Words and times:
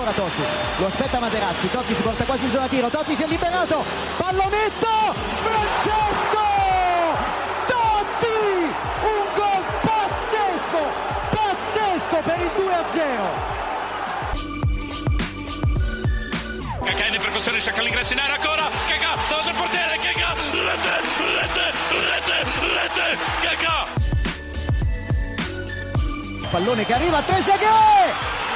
Ancora 0.00 0.12
Totti, 0.12 0.42
lo 0.78 0.86
aspetta 0.86 1.18
Materazzi, 1.18 1.70
Totti 1.70 1.94
si 1.94 2.00
porta 2.00 2.24
quasi 2.24 2.44
in 2.44 2.50
zona 2.50 2.66
tiro, 2.68 2.88
Totti 2.88 3.14
si 3.14 3.22
è 3.22 3.26
liberato, 3.26 3.84
pallonetto, 4.16 4.88
Francesco! 5.42 6.40
Totti! 7.66 8.72
Un 9.02 9.24
gol 9.34 9.62
pazzesco, 9.82 10.82
pazzesco 11.30 12.16
per 12.24 12.38
il 12.38 12.50
2-0! 12.56 13.58
Cacà 16.82 17.04
in 17.04 17.20
percussione, 17.20 17.60
cerca 17.60 17.82
l'ingresso 17.82 18.14
in 18.14 18.20
area 18.20 18.36
ancora, 18.36 18.70
Cacà, 18.88 19.16
davanti 19.28 19.48
al 19.48 19.54
portiere, 19.54 19.98
Cacà, 19.98 20.32
rete, 20.32 21.00
rete, 21.36 21.72
rete, 22.08 22.44
rete, 22.72 23.18
Cacà! 23.42 23.86
Pallone 26.50 26.86
che 26.86 26.94
arriva, 26.94 27.20
Trezeguet! 27.20 28.39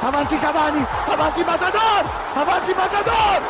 Avanti 0.00 0.38
Cavani, 0.38 0.86
avanti 1.06 1.42
Matador, 1.42 2.04
avanti 2.34 2.72
Matador, 2.72 3.42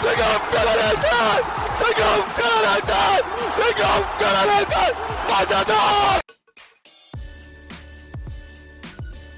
si 0.00 0.10
gonfia 0.18 0.64
la 0.64 0.72
rete, 0.74 1.44
si 1.76 1.84
gonfia 1.94 2.50
la 2.60 2.74
rete, 2.74 3.24
si 3.54 3.68
gonfia 3.80 4.32
la 4.32 4.42
rete, 4.58 4.94
Matador. 5.28 6.18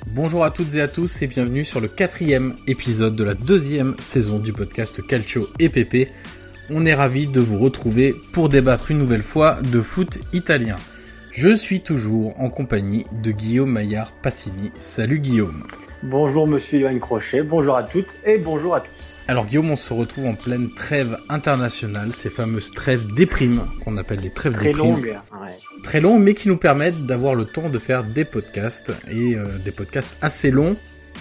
Bonjour 0.07 0.45
à 0.45 0.51
toutes 0.51 0.75
et 0.75 0.81
à 0.81 0.89
tous 0.89 1.21
et 1.21 1.27
bienvenue 1.27 1.67
sur 1.67 1.81
le 1.81 1.89
quatrième 1.89 2.55
épisode 2.67 3.15
de 3.15 3.25
la 3.25 3.35
deuxième 3.35 3.95
saison 4.01 4.39
du 4.39 4.55
podcast 4.55 5.07
Calcio 5.07 5.51
EPP. 5.59 6.11
On 6.71 6.87
est 6.87 6.95
ravis 6.95 7.27
de 7.27 7.41
vous 7.41 7.59
retrouver 7.59 8.15
pour 8.33 8.49
débattre 8.49 8.91
une 8.91 8.99
nouvelle 8.99 9.23
fois 9.23 9.59
de 9.61 9.83
foot 9.83 10.19
italien. 10.33 10.77
Je 11.33 11.55
suis 11.57 11.81
toujours 11.81 12.39
en 12.39 12.51
compagnie 12.51 13.05
de 13.23 13.31
Guillaume 13.31 13.73
Maillard 13.73 14.13
Passini. 14.13 14.71
Salut 14.77 15.19
Guillaume. 15.19 15.65
Bonjour 16.03 16.47
Monsieur 16.47 16.81
Yoann 16.81 17.01
Crochet, 17.01 17.43
bonjour 17.43 17.75
à 17.77 17.85
toutes 17.85 18.19
et 18.27 18.37
bonjour 18.37 18.75
à 18.75 18.81
tous. 18.81 19.23
Alors 19.29 19.47
Guillaume, 19.47 19.71
on 19.71 19.77
se 19.77 19.95
retrouve 19.95 20.27
en 20.27 20.35
pleine 20.35 20.69
trêve 20.75 21.17
internationale, 21.31 22.13
ces 22.13 22.29
fameuses 22.29 22.71
trêves 22.73 23.07
déprimes 23.15 23.63
qu'on 23.83 23.97
appelle 23.97 24.21
les 24.21 24.31
trêves 24.31 24.53
Très 24.53 24.73
déprimes. 24.73 24.91
longue. 24.93 25.19
Ouais. 25.41 25.49
Très 25.83 26.01
longues 26.01 26.21
mais 26.21 26.35
qui 26.35 26.49
nous 26.49 26.59
permettent 26.59 27.07
d'avoir 27.07 27.35
le 27.35 27.47
temps 27.47 27.71
de 27.71 27.79
faire 27.79 28.03
des 28.05 28.27
podcasts 28.27 28.93
et 29.11 29.35
euh, 29.35 29.47
des 29.65 29.73
podcasts 29.73 30.19
assez 30.21 30.51
longs. 30.51 30.77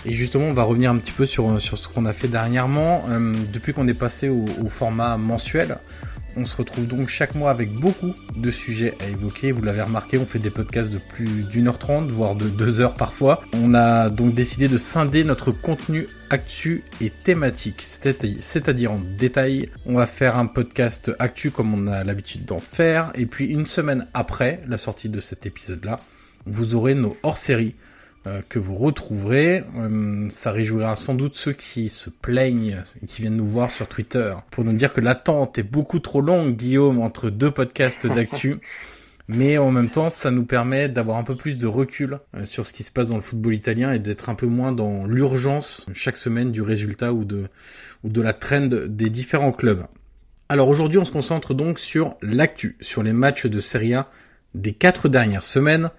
Et 0.05 0.13
justement, 0.13 0.45
on 0.45 0.53
va 0.53 0.63
revenir 0.63 0.89
un 0.89 0.97
petit 0.97 1.11
peu 1.11 1.25
sur, 1.27 1.61
sur 1.61 1.77
ce 1.77 1.87
qu'on 1.87 2.05
a 2.05 2.13
fait 2.13 2.27
dernièrement. 2.27 3.03
Euh, 3.09 3.33
depuis 3.53 3.71
qu'on 3.71 3.87
est 3.87 3.93
passé 3.93 4.29
au, 4.29 4.45
au 4.65 4.67
format 4.69 5.15
mensuel, 5.17 5.77
on 6.37 6.45
se 6.45 6.55
retrouve 6.57 6.87
donc 6.87 7.09
chaque 7.09 7.35
mois 7.35 7.51
avec 7.51 7.71
beaucoup 7.71 8.13
de 8.35 8.51
sujets 8.51 8.93
à 8.99 9.07
évoquer. 9.09 9.51
Vous 9.51 9.61
l'avez 9.61 9.81
remarqué, 9.81 10.17
on 10.17 10.25
fait 10.25 10.39
des 10.39 10.49
podcasts 10.49 10.91
de 10.91 10.97
plus 10.97 11.43
d'une 11.43 11.67
heure 11.67 11.77
trente, 11.77 12.09
voire 12.09 12.35
de 12.35 12.47
deux 12.47 12.79
heures 12.79 12.93
parfois. 12.95 13.41
On 13.53 13.73
a 13.73 14.09
donc 14.09 14.33
décidé 14.33 14.67
de 14.67 14.77
scinder 14.77 15.23
notre 15.23 15.51
contenu 15.51 16.07
actu 16.29 16.83
et 17.01 17.09
thématique, 17.09 17.81
c'est- 17.81 18.41
c'est-à-dire 18.41 18.91
en 18.93 18.99
détail. 19.17 19.69
On 19.85 19.95
va 19.95 20.05
faire 20.05 20.37
un 20.37 20.45
podcast 20.45 21.11
actu 21.19 21.51
comme 21.51 21.73
on 21.73 21.87
a 21.87 22.03
l'habitude 22.03 22.45
d'en 22.45 22.59
faire. 22.59 23.11
Et 23.15 23.25
puis 23.25 23.45
une 23.45 23.65
semaine 23.65 24.07
après 24.13 24.61
la 24.67 24.77
sortie 24.77 25.09
de 25.09 25.19
cet 25.19 25.45
épisode-là, 25.45 25.99
vous 26.45 26.75
aurez 26.75 26.95
nos 26.95 27.15
hors-séries 27.23 27.75
euh, 28.27 28.41
que 28.47 28.59
vous 28.59 28.75
retrouverez. 28.75 29.63
Euh, 29.77 30.29
ça 30.29 30.51
réjouira 30.51 30.95
sans 30.95 31.15
doute 31.15 31.35
ceux 31.35 31.53
qui 31.53 31.89
se 31.89 32.09
plaignent 32.09 32.83
et 33.01 33.07
qui 33.07 33.21
viennent 33.21 33.35
nous 33.35 33.47
voir 33.47 33.71
sur 33.71 33.87
Twitter 33.87 34.33
pour 34.51 34.63
nous 34.63 34.73
dire 34.73 34.93
que 34.93 35.01
l'attente 35.01 35.57
est 35.57 35.63
beaucoup 35.63 35.99
trop 35.99 36.21
longue, 36.21 36.55
Guillaume, 36.55 36.99
entre 37.01 37.29
deux 37.29 37.51
podcasts 37.51 38.05
d'actu. 38.05 38.59
Mais 39.27 39.57
en 39.57 39.71
même 39.71 39.89
temps, 39.89 40.09
ça 40.09 40.29
nous 40.29 40.45
permet 40.45 40.89
d'avoir 40.89 41.17
un 41.17 41.23
peu 41.23 41.35
plus 41.35 41.57
de 41.57 41.65
recul 41.65 42.19
euh, 42.35 42.45
sur 42.45 42.65
ce 42.65 42.73
qui 42.73 42.83
se 42.83 42.91
passe 42.91 43.07
dans 43.07 43.15
le 43.15 43.21
football 43.21 43.55
italien 43.55 43.93
et 43.93 43.99
d'être 43.99 44.29
un 44.29 44.35
peu 44.35 44.47
moins 44.47 44.71
dans 44.71 45.05
l'urgence 45.05 45.87
chaque 45.93 46.17
semaine 46.17 46.51
du 46.51 46.61
résultat 46.61 47.13
ou 47.13 47.23
de, 47.23 47.47
ou 48.03 48.09
de 48.09 48.21
la 48.21 48.33
trend 48.33 48.67
des 48.67 49.09
différents 49.09 49.51
clubs. 49.51 49.85
Alors 50.49 50.67
aujourd'hui, 50.67 50.99
on 50.99 51.05
se 51.05 51.11
concentre 51.13 51.53
donc 51.53 51.79
sur 51.79 52.17
l'actu, 52.21 52.75
sur 52.81 53.03
les 53.03 53.13
matchs 53.13 53.45
de 53.45 53.59
Serie 53.59 53.93
A 53.93 54.07
des 54.53 54.73
quatre 54.73 55.07
dernières 55.07 55.45
semaines. 55.45 55.91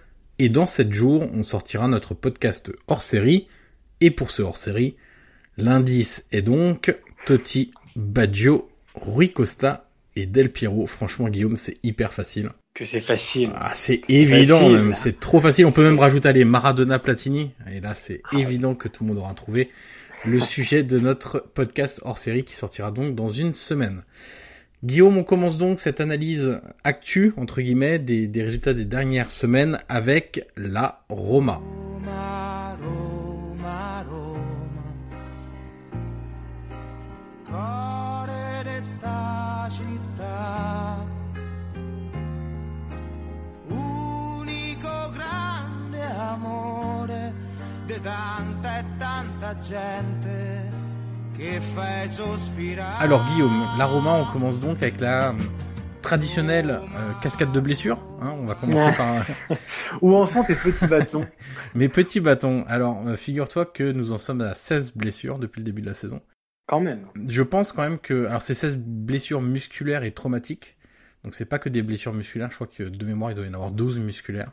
Et 0.43 0.49
dans 0.49 0.67
sept 0.67 0.93
jours, 0.93 1.29
on 1.33 1.45
sortira 1.45 1.87
notre 1.87 2.15
podcast 2.15 2.73
hors 2.89 3.03
série. 3.03 3.47
Et 4.01 4.11
pour 4.11 4.33
ce 4.33 4.43
hors 4.43 4.57
série, 4.57 4.97
l'indice 5.57 6.27
est 6.33 6.43
donc 6.43 6.97
Totti, 7.27 7.71
Baggio, 7.95 8.69
Rui 8.97 9.33
Costa 9.33 9.89
et 10.17 10.27
Del 10.27 10.51
Piero. 10.51 10.85
Franchement, 10.89 11.29
Guillaume, 11.29 11.57
c'est 11.57 11.77
hyper 11.85 12.13
facile. 12.13 12.51
Que 12.75 12.85
c'est 12.85 13.01
facile. 13.01 13.53
Ah, 13.55 13.71
c'est 13.77 14.01
évident 14.09 14.59
facile. 14.59 14.73
même, 14.73 14.95
c'est 14.95 15.21
trop 15.21 15.41
facile. 15.41 15.65
On 15.65 15.71
peut 15.71 15.85
même 15.85 16.01
rajouter 16.01 16.33
les 16.33 16.45
Maradona 16.45 16.99
Platini. 16.99 17.53
Et 17.73 17.79
là, 17.79 17.95
c'est 17.95 18.21
évident 18.33 18.75
que 18.75 18.89
tout 18.89 19.05
le 19.05 19.11
monde 19.11 19.19
aura 19.19 19.35
trouvé 19.35 19.71
le 20.25 20.41
sujet 20.41 20.83
de 20.83 20.99
notre 20.99 21.39
podcast 21.55 22.01
hors 22.05 22.19
série 22.19 22.43
qui 22.43 22.57
sortira 22.57 22.91
donc 22.91 23.15
dans 23.15 23.29
une 23.29 23.55
semaine. 23.55 24.03
Guillaume, 24.85 25.19
on 25.19 25.23
commence 25.23 25.59
donc 25.59 25.79
cette 25.79 26.01
analyse 26.01 26.61
actu, 26.83 27.35
entre 27.37 27.61
guillemets, 27.61 28.01
des, 28.01 28.27
des 28.27 28.43
résultats 28.43 28.75
des 28.75 28.85
dernières 28.85 29.31
semaines 29.31 29.79
avec 29.89 30.49
la 30.57 31.05
Roma. 31.09 31.61
Roma, 31.63 32.77
Roma, 32.83 34.05
Roma. 34.11 34.43
Core 37.49 38.33
unico 43.69 44.89
grande 45.13 46.03
amore 46.19 47.33
de 47.87 48.01
tanta 48.01 48.81
e 48.81 48.85
tanta 48.99 49.57
gente. 49.63 50.62
Alors 53.01 53.27
Guillaume, 53.27 53.67
la 53.77 53.87
Roma, 53.87 54.13
on 54.13 54.33
commence 54.33 54.61
donc 54.61 54.81
avec 54.81 55.01
la 55.01 55.35
traditionnelle 56.03 56.71
euh, 56.71 57.13
cascade 57.21 57.51
de 57.51 57.59
blessures. 57.59 57.99
Hein, 58.21 58.37
on 58.39 58.47
va 58.47 58.55
commencer 58.55 58.93
par... 58.97 59.25
Où 60.03 60.15
en 60.15 60.27
sont 60.27 60.45
tes 60.45 60.55
petits 60.55 60.87
bâtons 60.87 61.27
Mes 61.75 61.89
petits 61.89 62.21
bâtons. 62.21 62.65
Alors, 62.69 63.07
euh, 63.09 63.17
figure-toi 63.17 63.67
que 63.67 63.91
nous 63.91 64.13
en 64.13 64.19
sommes 64.19 64.41
à 64.41 64.55
16 64.55 64.95
blessures 64.95 65.41
depuis 65.41 65.61
le 65.61 65.65
début 65.65 65.83
de 65.83 65.87
la 65.87 65.95
saison. 65.95 66.21
Quand 66.67 66.81
même. 66.81 67.07
Je 67.27 67.43
pense 67.43 67.73
quand 67.73 67.83
même 67.83 67.99
que... 67.99 68.27
Alors, 68.27 68.43
c'est 68.43 68.55
16 68.55 68.77
blessures 68.77 69.43
musculaires 69.43 70.05
et 70.05 70.13
traumatiques. 70.13 70.77
Donc, 71.25 71.35
c'est 71.35 71.45
pas 71.45 71.59
que 71.59 71.69
des 71.69 71.83
blessures 71.83 72.13
musculaires. 72.13 72.51
Je 72.51 72.57
crois 72.57 72.69
que 72.69 72.85
de 72.85 73.05
mémoire, 73.05 73.33
il 73.33 73.35
doit 73.35 73.47
y 73.47 73.49
en 73.49 73.55
avoir 73.55 73.73
12 73.73 73.99
musculaires. 73.99 74.53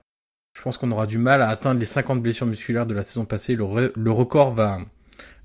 Je 0.57 0.61
pense 0.63 0.77
qu'on 0.79 0.91
aura 0.91 1.05
du 1.05 1.19
mal 1.19 1.41
à 1.43 1.49
atteindre 1.49 1.79
les 1.79 1.85
50 1.85 2.21
blessures 2.21 2.47
musculaires 2.47 2.87
de 2.87 2.95
la 2.95 3.03
saison 3.03 3.25
passée. 3.25 3.55
Le, 3.55 3.93
le 3.95 4.11
record 4.11 4.55
va 4.55 4.79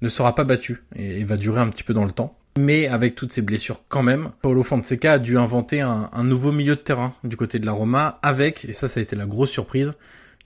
ne 0.03 0.09
sera 0.09 0.35
pas 0.35 0.45
battu 0.45 0.83
et, 0.97 1.25
va 1.25 1.37
durer 1.37 1.61
un 1.61 1.69
petit 1.69 1.83
peu 1.83 1.95
dans 1.95 2.05
le 2.05 2.13
temps. 2.13 2.37
Mais 2.59 2.87
avec 2.87 3.15
toutes 3.17 3.33
ces 3.33 3.43
blessures 3.43 3.83
quand 3.89 4.03
même, 4.03 4.31
Paolo 4.43 4.63
Fonseca 4.63 5.15
a 5.15 5.19
dû 5.19 5.39
inventer 5.39 5.81
un, 5.81 6.09
nouveau 6.23 6.53
milieu 6.53 6.77
de 6.77 6.81
terrain 6.81 7.13
du 7.25 7.37
côté 7.37 7.59
de 7.59 7.67
la 7.67 7.73
Roma 7.73 8.21
avec, 8.23 8.65
et 8.65 8.73
ça 8.73 8.87
ça 8.87 9.01
a 9.01 9.03
été 9.03 9.17
la 9.17 9.27
grosse 9.27 9.51
surprise, 9.51 9.95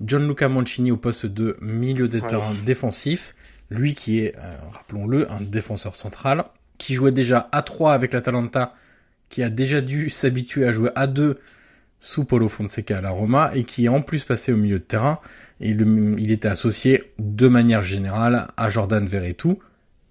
Gianluca 0.02 0.48
Mancini 0.48 0.90
au 0.90 0.96
poste 0.96 1.26
de 1.26 1.58
milieu 1.60 2.08
de 2.08 2.20
terrain 2.20 2.54
défensif, 2.64 3.34
lui 3.68 3.94
qui 3.94 4.20
est, 4.20 4.36
euh, 4.36 4.54
rappelons-le, 4.72 5.30
un 5.30 5.40
défenseur 5.40 5.96
central, 5.96 6.44
qui 6.78 6.94
jouait 6.94 7.12
déjà 7.12 7.48
à 7.52 7.62
3 7.62 7.92
avec 7.92 8.14
l'Atalanta, 8.14 8.74
qui 9.28 9.42
a 9.42 9.50
déjà 9.50 9.80
dû 9.80 10.08
s'habituer 10.10 10.66
à 10.66 10.72
jouer 10.72 10.90
à 10.94 11.06
2 11.06 11.38
sous 12.00 12.24
Paulo 12.24 12.48
Fonseca 12.48 12.98
à 12.98 13.00
la 13.00 13.10
Roma 13.10 13.50
et 13.54 13.64
qui 13.64 13.86
est 13.86 13.88
en 13.88 14.02
plus 14.02 14.24
passé 14.24 14.52
au 14.52 14.56
milieu 14.56 14.78
de 14.78 14.84
terrain. 14.84 15.18
Il 15.60 16.30
était 16.30 16.48
associé 16.48 17.02
de 17.18 17.48
manière 17.48 17.82
générale 17.82 18.48
à 18.56 18.68
Jordan 18.68 19.06
Verretou. 19.06 19.58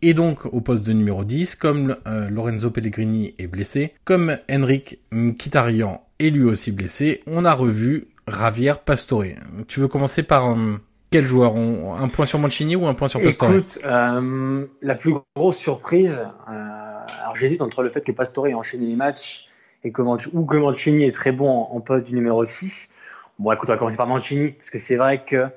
Et 0.02 0.14
donc 0.14 0.46
au 0.46 0.62
poste 0.62 0.86
de 0.86 0.94
numéro 0.94 1.24
10, 1.24 1.56
comme 1.56 1.96
euh, 2.08 2.30
Lorenzo 2.30 2.70
Pellegrini 2.70 3.34
est 3.40 3.48
blessé, 3.48 3.94
comme 4.04 4.38
Henrik 4.50 5.00
Mkhitaryan 5.12 6.04
est 6.20 6.30
lui 6.30 6.44
aussi 6.44 6.72
blessé, 6.72 7.24
on 7.26 7.46
a 7.46 7.54
revu 7.54 8.08
Javier 8.28 8.74
Pastore. 8.86 9.24
Tu 9.68 9.80
veux 9.80 9.88
commencer 9.88 10.22
par 10.22 10.52
euh, 10.52 10.80
quel 11.10 11.26
joueur? 11.26 11.56
Un 11.56 12.08
point 12.10 12.28
sur 12.28 12.38
Mancini 12.38 12.76
ou 12.76 12.86
un 12.86 12.94
point 12.94 13.08
sur 13.08 13.20
Pastore? 13.20 13.50
Écoute, 13.54 13.80
euh, 13.86 14.68
la 14.84 14.96
plus 14.96 15.16
grosse 15.36 15.58
surprise, 15.58 16.22
alors 16.46 17.36
j'hésite 17.36 17.64
entre 17.64 17.82
le 17.82 17.90
fait 17.90 18.02
que 18.02 18.12
Pastore 18.12 18.48
ait 18.48 18.54
enchaîné 18.54 18.86
les 18.86 18.96
matchs 18.96 19.48
et 19.84 19.92
que, 19.92 20.02
ou 20.02 20.46
que 20.46 20.58
Mancini 20.58 21.04
est 21.04 21.12
très 21.12 21.32
bon 21.32 21.50
en, 21.50 21.80
poste 21.82 22.06
du 22.06 22.14
numéro 22.14 22.44
6. 22.46 22.90
Bon, 23.40 23.52
écoute, 23.52 23.70
on 23.70 23.74
va 23.74 23.78
commencer 23.78 23.98
par 23.98 24.08
Mancini, 24.08 24.54
parce 24.54 24.72
que 24.72 24.80
c'est 24.80 24.96
vrai 24.96 25.24
qu'il 25.24 25.52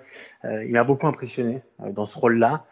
euh, 0.44 0.68
m'a 0.70 0.84
beaucoup 0.84 1.06
impressionné 1.06 1.62
euh, 1.82 1.90
dans 1.92 2.04
ce 2.04 2.18
rôle-là. 2.18 2.66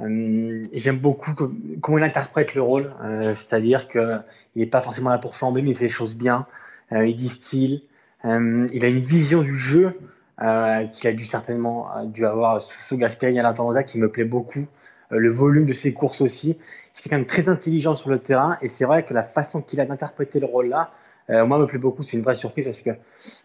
Euh, 0.00 0.62
J'aime 0.72 0.98
beaucoup 0.98 1.34
comment 1.82 1.98
il 1.98 2.04
interprète 2.04 2.54
le 2.54 2.62
rôle, 2.62 2.94
euh, 3.04 3.34
c'est-à-dire 3.34 3.86
qu'il 3.86 4.22
n'est 4.54 4.64
pas 4.64 4.80
forcément 4.80 5.10
là 5.10 5.18
pour 5.18 5.36
flamber, 5.36 5.60
mais 5.60 5.70
il 5.70 5.76
fait 5.76 5.84
les 5.84 5.90
choses 5.90 6.16
bien. 6.16 6.46
il 6.90 7.14
distille, 7.14 7.84
il 8.24 8.84
a 8.84 8.88
une 8.88 8.98
vision 8.98 9.42
du 9.42 9.54
jeu 9.54 9.98
qu'il 10.38 11.08
a 11.08 11.12
dû 11.12 11.26
certainement 11.26 12.04
dû 12.06 12.24
avoir 12.24 12.62
sous 12.62 12.96
Gasperini 12.96 13.38
à 13.40 13.42
l'intendant 13.42 13.82
qui 13.82 13.98
me 13.98 14.10
plaît 14.10 14.24
beaucoup. 14.24 14.66
le 15.10 15.30
volume 15.30 15.66
de 15.66 15.72
ses 15.72 15.92
courses 15.92 16.20
aussi. 16.22 16.58
C'est 16.92 17.02
quelqu'un 17.02 17.20
de 17.20 17.24
très 17.26 17.48
intelligent 17.48 17.94
sur 17.94 18.10
le 18.10 18.18
terrain 18.18 18.56
et 18.62 18.68
c'est 18.68 18.84
vrai 18.86 19.04
que 19.04 19.14
la 19.14 19.22
façon 19.22 19.60
qu'il 19.60 19.80
a 19.80 19.86
d'interpréter 19.86 20.40
le 20.40 20.46
rôle-là, 20.46 20.90
euh, 20.90 21.05
moi, 21.28 21.58
me 21.58 21.66
plaît 21.66 21.78
beaucoup. 21.78 22.02
C'est 22.02 22.16
une 22.16 22.22
vraie 22.22 22.34
surprise 22.34 22.64
parce 22.64 22.82
que 22.82 22.90
euh, 22.90 22.94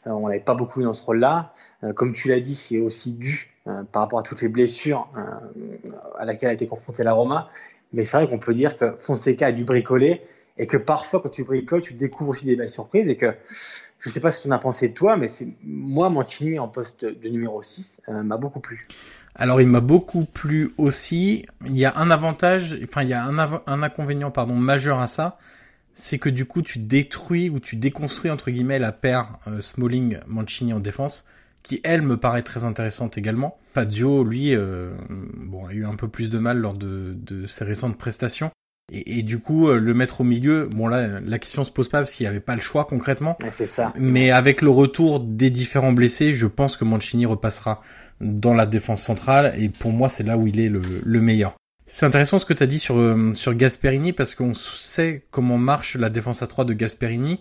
on 0.06 0.28
l'avait 0.28 0.40
pas 0.40 0.54
beaucoup 0.54 0.80
vu 0.80 0.86
dans 0.86 0.94
ce 0.94 1.04
rôle-là. 1.04 1.54
Euh, 1.84 1.94
comme 1.94 2.14
tu 2.14 2.30
l'as 2.30 2.40
dit, 2.40 2.56
c'est 2.56 2.80
aussi 2.80 3.14
dû 3.14 3.48
par 3.92 4.02
rapport 4.02 4.18
à 4.18 4.24
toutes 4.24 4.42
les 4.42 4.48
blessures 4.48 5.08
à 6.18 6.26
laquelle 6.26 6.50
a 6.50 6.54
été 6.54 6.66
confrontée 6.66 7.04
la 7.04 7.14
Roma. 7.14 7.48
Mais 7.94 8.04
c'est 8.04 8.18
vrai 8.18 8.28
qu'on 8.28 8.40
peut 8.40 8.56
dire 8.56 8.76
que 8.76 8.96
Fonseca 8.98 9.46
a 9.46 9.52
dû 9.52 9.64
bricoler 9.64 10.24
et 10.58 10.66
que 10.66 10.78
parfois, 10.78 11.22
quand 11.22 11.30
tu 11.30 11.44
bricoles, 11.44 11.84
tu 11.84 11.94
découvres 11.94 12.32
aussi 12.32 12.46
des 12.46 12.56
belles 12.56 12.72
surprises 12.72 13.08
et 13.08 13.18
que 13.18 13.36
je 14.00 14.10
ne 14.10 14.14
sais 14.14 14.20
pas 14.20 14.32
ce 14.32 14.42
qu'on 14.42 14.52
a 14.52 14.58
pensé 14.58 14.90
de 14.90 14.96
toi, 14.96 15.16
mais 15.16 15.28
c'est 15.28 15.48
moi, 15.64 16.10
Mancini 16.10 16.58
en 16.58 16.68
poste 16.68 17.06
de 17.06 17.30
numéro 17.30 17.62
6 17.62 18.02
m'a 18.08 18.38
beaucoup 18.38 18.62
plu. 18.62 18.88
Alors 19.36 19.62
il 19.62 19.68
m'a 19.68 19.80
beaucoup 19.80 20.26
plu 20.26 20.74
aussi. 20.78 21.46
Il 21.66 21.78
y 21.78 21.86
a 21.86 21.96
un 21.96 22.10
avantage, 22.10 22.80
enfin 22.84 23.04
il 23.04 23.10
y 23.10 23.14
a 23.14 23.24
un, 23.24 23.38
un 23.38 23.84
inconvénient 23.84 24.32
pardon 24.32 24.56
majeur 24.56 25.00
à 25.00 25.08
ça, 25.08 25.38
c'est 25.94 26.18
que 26.18 26.30
du 26.30 26.46
coup 26.46 26.62
tu 26.62 26.80
détruis 26.80 27.50
ou 27.50 27.60
tu 27.60 27.76
déconstruis 27.76 28.32
entre 28.32 28.52
guillemets 28.52 28.80
la 28.80 28.92
paire 28.92 29.40
euh, 29.48 29.62
Smalling 29.62 30.18
Mancini 30.28 30.74
en 30.74 30.80
défense 30.80 31.26
qui 31.64 31.80
elle 31.84 32.02
me 32.02 32.18
paraît 32.18 32.42
très 32.42 32.64
intéressante 32.64 33.18
également. 33.18 33.58
Fazio 33.74 34.24
lui 34.24 34.56
euh, 34.56 34.94
bon 35.10 35.66
a 35.66 35.74
eu 35.74 35.86
un 35.86 35.96
peu 35.96 36.08
plus 36.08 36.30
de 36.30 36.40
mal 36.40 36.58
lors 36.58 36.74
de, 36.74 37.16
de 37.16 37.46
ses 37.46 37.66
récentes 37.66 37.98
prestations 37.98 38.52
et, 38.92 39.24
du 39.24 39.40
coup 39.40 39.70
euh, 39.70 39.80
le 39.80 39.94
mettre 39.94 40.22
au 40.22 40.24
milieu 40.24 40.68
bon 40.68 40.88
là 40.88 41.20
la 41.22 41.40
question 41.40 41.64
se 41.64 41.72
pose 41.72 41.88
pas 41.88 42.00
parce 42.00 42.12
qu'il 42.12 42.26
n'y 42.26 42.30
avait 42.30 42.40
pas 42.40 42.56
le 42.56 42.62
choix 42.62 42.86
concrètement. 42.86 43.38
C'est 43.52 43.66
ça. 43.66 43.94
Mais 43.96 44.32
avec 44.32 44.62
le 44.62 44.70
retour 44.70 45.20
des 45.20 45.50
différents 45.50 45.94
blessés, 45.94 46.34
je 46.34 46.48
pense 46.48 46.78
que 46.78 46.84
Mancini 46.84 47.26
repassera 47.26 47.82
dans 48.20 48.54
la 48.54 48.66
défense 48.66 49.02
centrale 49.02 49.54
et 49.58 49.70
pour 49.70 49.92
moi 49.92 50.10
c'est 50.10 50.24
là 50.24 50.38
où 50.38 50.48
il 50.48 50.60
est 50.60 50.70
le, 50.70 50.82
le 51.04 51.22
meilleur. 51.22 51.56
C'est 51.94 52.06
intéressant 52.06 52.40
ce 52.40 52.46
que 52.46 52.54
tu 52.54 52.64
as 52.64 52.68
dit 52.68 52.80
sur, 52.80 52.98
euh, 52.98 53.34
sur 53.34 53.54
Gasperini 53.54 54.14
parce 54.14 54.34
qu'on 54.34 54.54
sait 54.54 55.26
comment 55.30 55.58
marche 55.58 55.98
la 55.98 56.10
défense 56.10 56.42
à 56.42 56.48
3 56.48 56.64
de 56.64 56.72
Gasperini 56.72 57.38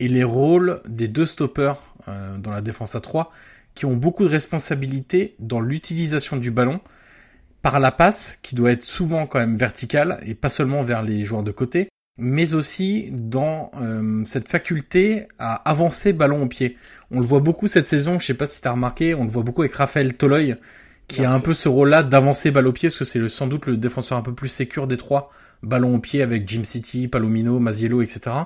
et 0.00 0.08
les 0.08 0.22
rôles 0.22 0.82
des 0.86 1.08
deux 1.08 1.24
stoppers 1.24 1.94
euh, 2.06 2.36
dans 2.36 2.50
la 2.50 2.60
défense 2.60 2.94
à 2.94 3.00
3 3.00 3.32
qui 3.74 3.86
ont 3.86 3.96
beaucoup 3.96 4.24
de 4.24 4.28
responsabilités 4.28 5.34
dans 5.38 5.60
l'utilisation 5.60 6.36
du 6.36 6.50
ballon 6.50 6.82
par 7.62 7.80
la 7.80 7.90
passe 7.90 8.38
qui 8.42 8.54
doit 8.54 8.72
être 8.72 8.82
souvent 8.82 9.26
quand 9.26 9.38
même 9.38 9.56
verticale 9.56 10.20
et 10.26 10.34
pas 10.34 10.50
seulement 10.50 10.82
vers 10.82 11.02
les 11.02 11.24
joueurs 11.24 11.42
de 11.42 11.50
côté 11.50 11.88
mais 12.18 12.52
aussi 12.52 13.08
dans 13.12 13.70
euh, 13.80 14.22
cette 14.26 14.50
faculté 14.50 15.26
à 15.38 15.54
avancer 15.54 16.12
ballon 16.12 16.42
au 16.42 16.46
pied. 16.48 16.76
On 17.10 17.20
le 17.20 17.26
voit 17.26 17.40
beaucoup 17.40 17.66
cette 17.66 17.88
saison, 17.88 18.18
je 18.18 18.26
sais 18.26 18.34
pas 18.34 18.46
si 18.46 18.60
tu 18.60 18.68
as 18.68 18.72
remarqué, 18.72 19.14
on 19.14 19.24
le 19.24 19.30
voit 19.30 19.42
beaucoup 19.42 19.62
avec 19.62 19.74
Raphaël 19.74 20.12
Toloy 20.18 20.54
qui 21.08 21.24
a 21.24 21.32
un 21.32 21.40
peu 21.40 21.54
ce 21.54 21.68
rôle-là 21.68 22.02
d'avancer 22.02 22.50
balle 22.50 22.66
au 22.66 22.72
pied, 22.72 22.88
parce 22.88 22.98
que 22.98 23.04
c'est 23.04 23.28
sans 23.28 23.46
doute 23.46 23.66
le 23.66 23.76
défenseur 23.76 24.18
un 24.18 24.22
peu 24.22 24.34
plus 24.34 24.48
sécure 24.48 24.86
des 24.86 24.96
trois, 24.96 25.30
ballon 25.62 25.94
au 25.94 25.98
pied 25.98 26.22
avec 26.22 26.48
Jim 26.48 26.64
City, 26.64 27.08
Palomino, 27.08 27.58
Maziello, 27.58 28.02
etc. 28.02 28.36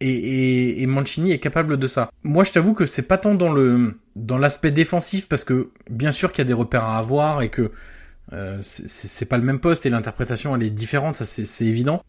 Et, 0.00 0.10
et, 0.10 0.82
et, 0.82 0.86
Mancini 0.86 1.32
est 1.32 1.38
capable 1.38 1.76
de 1.76 1.86
ça. 1.86 2.10
Moi, 2.22 2.44
je 2.44 2.52
t'avoue 2.52 2.72
que 2.72 2.86
c'est 2.86 3.02
pas 3.02 3.18
tant 3.18 3.34
dans 3.34 3.52
le 3.52 3.94
dans 4.16 4.38
l'aspect 4.38 4.70
défensif, 4.70 5.28
parce 5.28 5.44
que 5.44 5.70
bien 5.90 6.10
sûr 6.10 6.32
qu'il 6.32 6.38
y 6.38 6.46
a 6.46 6.48
des 6.48 6.54
repères 6.54 6.84
à 6.84 6.98
avoir 6.98 7.42
et 7.42 7.50
que 7.50 7.70
euh, 8.32 8.58
c'est 8.62 9.26
pas 9.26 9.38
le 9.38 9.44
même 9.44 9.58
poste 9.58 9.86
et 9.86 9.90
l'interprétation 9.90 10.54
elle 10.54 10.62
est 10.62 10.70
différente, 10.70 11.16
ça 11.16 11.24
c'est 11.24 11.64
évident. 11.64 12.02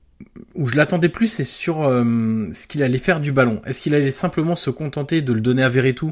Où 0.53 0.67
je 0.67 0.75
l'attendais 0.75 1.09
plus, 1.09 1.27
c'est 1.27 1.43
sur 1.43 1.83
euh, 1.83 2.47
ce 2.53 2.67
qu'il 2.67 2.83
allait 2.83 2.99
faire 2.99 3.19
du 3.19 3.31
ballon. 3.31 3.61
Est-ce 3.65 3.81
qu'il 3.81 3.95
allait 3.95 4.11
simplement 4.11 4.55
se 4.55 4.69
contenter 4.69 5.21
de 5.21 5.33
le 5.33 5.41
donner 5.41 5.63
à 5.63 5.69
Verretou 5.69 6.11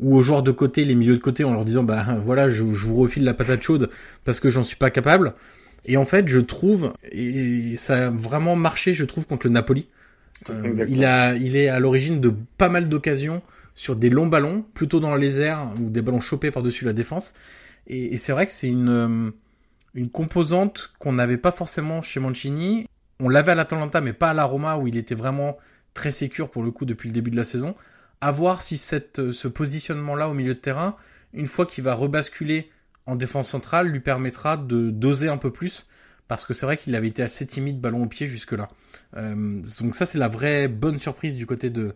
ou 0.00 0.16
aux 0.16 0.22
joueurs 0.22 0.42
de 0.42 0.50
côté, 0.50 0.84
les 0.84 0.94
milieux 0.94 1.16
de 1.16 1.22
côté, 1.22 1.44
en 1.44 1.52
leur 1.52 1.64
disant 1.64 1.82
bah 1.82 2.04
voilà, 2.24 2.48
je, 2.48 2.62
vous 2.62 2.96
refile 2.96 3.24
la 3.24 3.34
patate 3.34 3.62
chaude 3.62 3.90
parce 4.24 4.40
que 4.40 4.50
j'en 4.50 4.62
suis 4.62 4.76
pas 4.76 4.90
capable. 4.90 5.34
Et 5.84 5.96
en 5.96 6.04
fait, 6.04 6.28
je 6.28 6.40
trouve 6.40 6.92
et 7.10 7.76
ça 7.76 8.08
a 8.08 8.10
vraiment 8.10 8.56
marché, 8.56 8.92
je 8.92 9.04
trouve 9.04 9.26
contre 9.26 9.46
le 9.46 9.52
Napoli. 9.52 9.88
Euh, 10.50 10.84
il 10.88 11.04
a, 11.04 11.34
il 11.34 11.56
est 11.56 11.68
à 11.68 11.80
l'origine 11.80 12.20
de 12.20 12.32
pas 12.58 12.68
mal 12.68 12.88
d'occasions 12.88 13.42
sur 13.74 13.96
des 13.96 14.10
longs 14.10 14.26
ballons, 14.26 14.64
plutôt 14.74 15.00
dans 15.00 15.16
les 15.16 15.40
airs 15.40 15.72
ou 15.80 15.88
des 15.90 16.02
ballons 16.02 16.20
chopés 16.20 16.50
par-dessus 16.50 16.84
la 16.84 16.92
défense. 16.92 17.34
Et, 17.86 18.14
et 18.14 18.18
c'est 18.18 18.32
vrai 18.32 18.46
que 18.46 18.52
c'est 18.52 18.68
une 18.68 18.88
euh, 18.88 19.30
une 19.94 20.10
composante 20.10 20.92
qu'on 20.98 21.12
n'avait 21.12 21.38
pas 21.38 21.50
forcément 21.50 22.02
chez 22.02 22.20
Mancini. 22.20 22.86
On 23.20 23.28
l'avait 23.28 23.52
à 23.52 23.54
l'Atalanta, 23.54 24.00
mais 24.00 24.12
pas 24.12 24.30
à 24.30 24.34
la 24.34 24.44
Roma 24.44 24.76
où 24.76 24.86
il 24.86 24.96
était 24.96 25.14
vraiment 25.14 25.56
très 25.94 26.10
sécure 26.12 26.50
pour 26.50 26.62
le 26.62 26.70
coup 26.70 26.84
depuis 26.84 27.08
le 27.08 27.14
début 27.14 27.30
de 27.30 27.36
la 27.36 27.44
saison 27.44 27.74
à 28.20 28.30
voir 28.30 28.62
si 28.62 28.76
cette, 28.76 29.18
euh, 29.18 29.32
ce 29.32 29.48
positionnement-là 29.48 30.28
au 30.28 30.34
milieu 30.34 30.54
de 30.54 30.58
terrain, 30.58 30.96
une 31.32 31.46
fois 31.46 31.66
qu'il 31.66 31.84
va 31.84 31.94
rebasculer 31.94 32.70
en 33.06 33.16
défense 33.16 33.48
centrale, 33.48 33.88
lui 33.88 34.00
permettra 34.00 34.56
de 34.56 34.90
doser 34.90 35.28
un 35.28 35.38
peu 35.38 35.52
plus, 35.52 35.86
parce 36.26 36.44
que 36.44 36.52
c'est 36.52 36.66
vrai 36.66 36.76
qu'il 36.76 36.94
avait 36.94 37.08
été 37.08 37.22
assez 37.22 37.46
timide 37.46 37.80
ballon 37.80 38.02
au 38.02 38.06
pied 38.06 38.26
jusque-là. 38.26 38.68
Euh, 39.16 39.62
donc 39.80 39.94
ça 39.94 40.04
c'est 40.04 40.18
la 40.18 40.28
vraie 40.28 40.68
bonne 40.68 40.98
surprise 40.98 41.36
du 41.36 41.46
côté 41.46 41.70
de, 41.70 41.94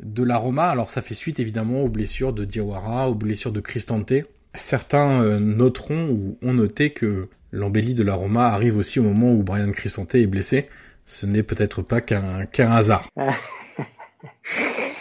de 0.00 0.22
la 0.22 0.36
Roma. 0.36 0.68
Alors 0.68 0.90
ça 0.90 1.02
fait 1.02 1.14
suite 1.14 1.40
évidemment 1.40 1.82
aux 1.82 1.88
blessures 1.88 2.32
de 2.32 2.44
Diawara, 2.44 3.08
aux 3.08 3.14
blessures 3.14 3.52
de 3.52 3.60
Cristante. 3.60 4.12
Certains 4.54 5.22
euh, 5.22 5.40
noteront 5.40 6.10
ou 6.10 6.38
ont 6.42 6.54
noté 6.54 6.92
que 6.92 7.28
l'embellie 7.50 7.94
de 7.94 8.02
la 8.04 8.14
Roma 8.14 8.48
arrive 8.48 8.76
aussi 8.76 9.00
au 9.00 9.04
moment 9.04 9.32
où 9.32 9.42
Brian 9.42 9.72
Cristante 9.72 10.14
est 10.14 10.26
blessé. 10.26 10.68
Ce 11.04 11.26
n'est 11.26 11.42
peut-être 11.42 11.82
pas 11.82 12.00
qu'un 12.00 12.46
qu'un 12.46 12.70
hasard. 12.70 13.08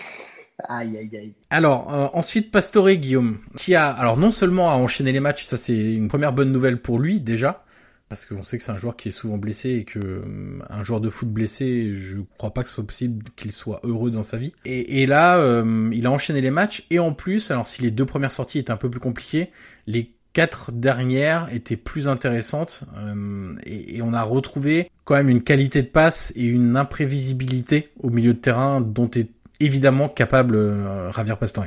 Aïe, 0.68 0.98
aïe, 0.98 1.18
aïe. 1.18 1.34
Alors, 1.50 1.94
euh, 1.94 2.08
ensuite, 2.14 2.52
Pastore 2.52 2.92
Guillaume, 2.92 3.40
qui 3.58 3.76
a, 3.76 3.90
alors 3.90 4.18
non 4.18 4.32
seulement 4.32 4.72
a 4.72 4.76
enchaîné 4.76 5.12
les 5.12 5.20
matchs, 5.20 5.46
ça 5.46 5.58
c'est 5.58 5.94
une 5.94 6.08
première 6.08 6.34
bonne 6.34 6.52
nouvelle 6.52 6.82
pour 6.82 7.00
lui 7.00 7.20
déjà, 7.20 7.64
parce 8.12 8.26
qu'on 8.26 8.44
sait 8.44 8.58
que 8.58 8.64
c'est 8.66 8.74
un 8.74 8.78
joueur 8.78 8.98
qui 8.98 9.08
est 9.08 9.12
souvent 9.12 9.38
blessé 9.38 9.70
et 9.70 9.86
que 9.86 9.98
euh, 9.98 10.60
un 10.70 10.84
joueur 10.84 11.00
de 11.00 11.10
foot 11.10 11.30
blessé, 11.30 11.94
je 11.94 12.20
crois 12.38 12.54
pas 12.54 12.62
que 12.62 12.68
ce 12.68 12.76
soit 12.76 12.86
possible 12.86 13.24
qu'il 13.38 13.54
soit 13.54 13.80
heureux 13.84 14.12
dans 14.12 14.22
sa 14.22 14.36
vie. 14.36 14.52
Et, 14.66 15.06
là, 15.06 15.38
euh, 15.38 15.90
il 15.94 16.06
a 16.06 16.12
enchaîné 16.12 16.42
les 16.42 16.52
matchs 16.52 16.86
et 16.90 17.00
en 17.00 17.14
plus, 17.14 17.52
alors 17.52 17.66
si 17.66 17.82
les 17.82 17.90
deux 17.90 18.06
premières 18.06 18.34
sorties 18.34 18.60
étaient 18.60 18.72
un 18.74 18.76
peu 18.78 18.90
plus 18.90 19.00
compliquées, 19.00 19.52
les 19.88 20.12
quatre 20.34 20.74
dernières 20.74 21.48
étaient 21.54 21.78
plus 21.78 22.10
intéressantes 22.10 22.84
euh, 22.98 23.56
et, 23.66 23.96
et, 23.96 24.02
on 24.02 24.14
a 24.14 24.24
retrouvé 24.24 24.92
quand 25.06 25.16
même 25.16 25.30
une 25.30 25.42
qualité 25.42 25.82
de 25.82 25.88
passe 25.88 26.34
et 26.36 26.44
une 26.44 26.76
imprévisibilité 26.76 27.92
au 27.98 28.10
milieu 28.10 28.34
de 28.34 28.40
terrain 28.40 28.82
dont 28.82 29.10
est 29.12 29.30
évidemment 29.66 30.10
capable 30.10 30.56
euh, 30.56 31.12
Javier 31.14 31.36
Pastore. 31.40 31.66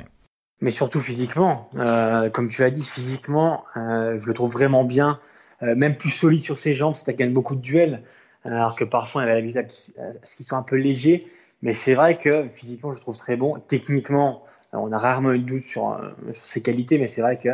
Mais 0.60 0.70
surtout 0.70 1.00
physiquement, 1.00 1.68
euh, 1.78 2.30
comme 2.30 2.48
tu 2.48 2.62
l'as 2.62 2.70
dit, 2.70 2.84
physiquement, 2.84 3.64
euh, 3.76 4.18
je 4.18 4.26
le 4.26 4.34
trouve 4.34 4.52
vraiment 4.52 4.84
bien, 4.84 5.20
euh, 5.62 5.74
même 5.74 5.96
plus 5.96 6.10
solide 6.10 6.40
sur 6.40 6.58
ses 6.58 6.74
jambes, 6.74 6.94
à 7.06 7.12
gagne 7.12 7.32
beaucoup 7.32 7.56
de 7.56 7.60
duels, 7.60 8.02
alors 8.44 8.76
que 8.76 8.84
parfois 8.84 9.22
il 9.22 9.28
avait 9.28 9.40
l'habitude 9.40 9.58
à 9.98 10.26
ce 10.26 10.36
qu'ils 10.36 10.46
soient 10.46 10.58
un 10.58 10.62
peu 10.62 10.76
légers. 10.76 11.26
Mais 11.62 11.72
c'est 11.72 11.94
vrai 11.94 12.18
que 12.18 12.48
physiquement, 12.48 12.92
je 12.92 12.96
le 12.96 13.00
trouve 13.00 13.16
très 13.16 13.36
bon. 13.36 13.58
Techniquement, 13.68 14.44
on 14.72 14.92
a 14.92 14.98
rarement 14.98 15.32
eu 15.32 15.38
de 15.38 15.44
doute 15.44 15.64
sur, 15.64 15.98
sur 16.32 16.44
ses 16.44 16.60
qualités, 16.60 16.98
mais 16.98 17.06
c'est 17.06 17.22
vrai 17.22 17.38
que 17.38 17.48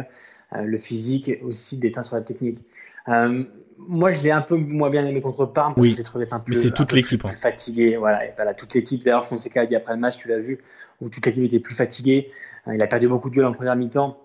le 0.61 0.79
physique 0.79 1.31
aussi 1.43 1.79
déteint 1.79 2.03
sur 2.03 2.17
la 2.17 2.23
technique. 2.23 2.65
Euh, 3.09 3.45
moi, 3.79 4.13
je 4.13 4.23
l'ai 4.23 4.31
un 4.31 4.43
peu 4.43 4.57
moins 4.57 4.91
bien 4.91 5.07
aimé 5.07 5.21
contre 5.21 5.47
Parme 5.47 5.75
parce 5.75 5.87
oui, 5.87 5.93
que 5.93 5.99
j'ai 5.99 6.05
trouvé 6.05 6.27
un 6.31 6.39
peu, 6.39 6.53
mais 6.53 6.57
c'est 6.57 6.73
toute 6.73 6.93
l'équipe 6.93 7.25
hein. 7.25 7.33
fatigué. 7.33 7.97
Voilà, 7.97 8.27
et 8.27 8.33
voilà, 8.37 8.55
toute 8.55 8.75
l'équipe. 8.75 9.03
D'ailleurs, 9.03 9.25
Fonseca 9.25 9.63
a 9.63 9.67
dit 9.67 9.75
après 9.75 9.95
le 9.95 10.01
match, 10.01 10.19
tu 10.19 10.29
l'as 10.29 10.39
vu, 10.39 10.63
où 11.01 11.09
toute 11.09 11.25
l'équipe 11.25 11.45
était 11.45 11.61
plus 11.61 11.75
fatiguée. 11.75 12.31
Euh, 12.69 12.75
il 12.75 12.83
a 12.83 12.87
perdu 12.87 13.09
beaucoup 13.09 13.31
de 13.31 13.35
duels 13.35 13.47
en 13.47 13.53
première 13.53 13.77
mi-temps, 13.77 14.19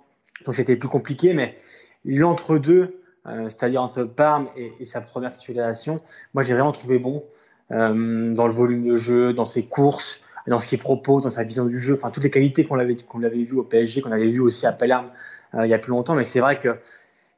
donc 0.46 0.56
c'était 0.56 0.76
plus 0.76 0.90
compliqué. 0.90 1.34
Mais 1.34 1.56
l'entre-deux, 2.04 3.02
euh, 3.28 3.50
c'est-à-dire 3.50 3.82
entre 3.82 4.04
Parme 4.04 4.48
et, 4.58 4.72
et, 4.80 4.86
sa 4.86 5.02
première 5.02 5.32
titularisation, 5.32 6.02
moi, 6.34 6.44
j'ai 6.44 6.54
vraiment 6.54 6.74
trouvé 6.74 7.00
bon 7.00 7.24
euh, 7.72 8.34
dans 8.36 8.46
le 8.46 8.54
volume 8.54 8.88
de 8.88 8.96
jeu, 8.96 9.34
dans 9.34 9.46
ses 9.46 9.66
courses, 9.66 10.22
dans 10.46 10.60
ce 10.60 10.68
qu'il 10.68 10.78
propose, 10.78 11.24
dans 11.24 11.32
sa 11.32 11.44
vision 11.44 11.66
du 11.66 11.80
jeu. 11.80 11.96
Enfin, 11.96 12.12
toutes 12.12 12.24
les 12.24 12.30
qualités 12.30 12.64
qu'on 12.64 12.76
l'avait 12.76 12.96
qu'on 12.96 13.18
l'avait 13.18 13.44
vu 13.44 13.58
au 13.58 13.64
PSG, 13.64 14.02
qu'on 14.02 14.12
avait 14.12 14.28
vu 14.28 14.40
aussi 14.40 14.68
à 14.68 14.72
Palerme 14.72 15.10
euh, 15.56 15.66
il 15.66 15.72
y 15.72 15.74
a 15.74 15.80
plus 15.80 15.90
longtemps. 15.90 16.14
Mais 16.14 16.24
c'est 16.24 16.40
vrai 16.40 16.60
que 16.60 16.78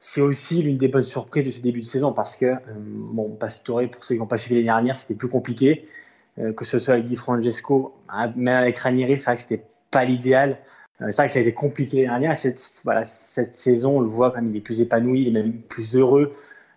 c'est 0.00 0.20
aussi 0.20 0.62
l'une 0.62 0.78
des 0.78 0.88
bonnes 0.88 1.04
surprises 1.04 1.44
de 1.44 1.50
ce 1.50 1.60
début 1.60 1.80
de 1.80 1.86
saison 1.86 2.12
parce 2.12 2.36
que, 2.36 2.46
euh, 2.46 2.56
bon, 2.76 3.30
Pastore, 3.30 3.82
pour 3.90 4.04
ceux 4.04 4.14
qui 4.14 4.20
n'ont 4.20 4.26
pas 4.26 4.36
suivi 4.36 4.56
l'année 4.56 4.66
dernière, 4.66 4.96
c'était 4.96 5.14
plus 5.14 5.28
compliqué, 5.28 5.88
euh, 6.38 6.52
que 6.52 6.64
ce 6.64 6.78
soit 6.78 6.94
avec 6.94 7.06
Di 7.06 7.16
Francesco, 7.16 7.94
ah, 8.08 8.30
même 8.36 8.62
avec 8.62 8.78
Ranieri, 8.78 9.18
c'est 9.18 9.24
vrai 9.24 9.34
que 9.34 9.42
c'était 9.42 9.64
pas 9.90 10.04
l'idéal. 10.04 10.58
Euh, 11.00 11.06
c'est 11.10 11.16
vrai 11.16 11.26
que 11.26 11.32
ça 11.32 11.38
a 11.40 11.42
été 11.42 11.52
compliqué 11.52 12.06
l'année 12.06 12.26
dernière. 12.26 12.36
Cette, 12.36 13.54
saison, 13.54 13.98
on 13.98 14.00
le 14.00 14.08
voit 14.08 14.30
quand 14.30 14.36
même, 14.36 14.50
il 14.50 14.56
est 14.56 14.60
plus 14.60 14.80
épanoui, 14.80 15.22
il 15.22 15.28
est 15.28 15.42
même 15.42 15.52
plus 15.52 15.96
heureux. 15.96 16.32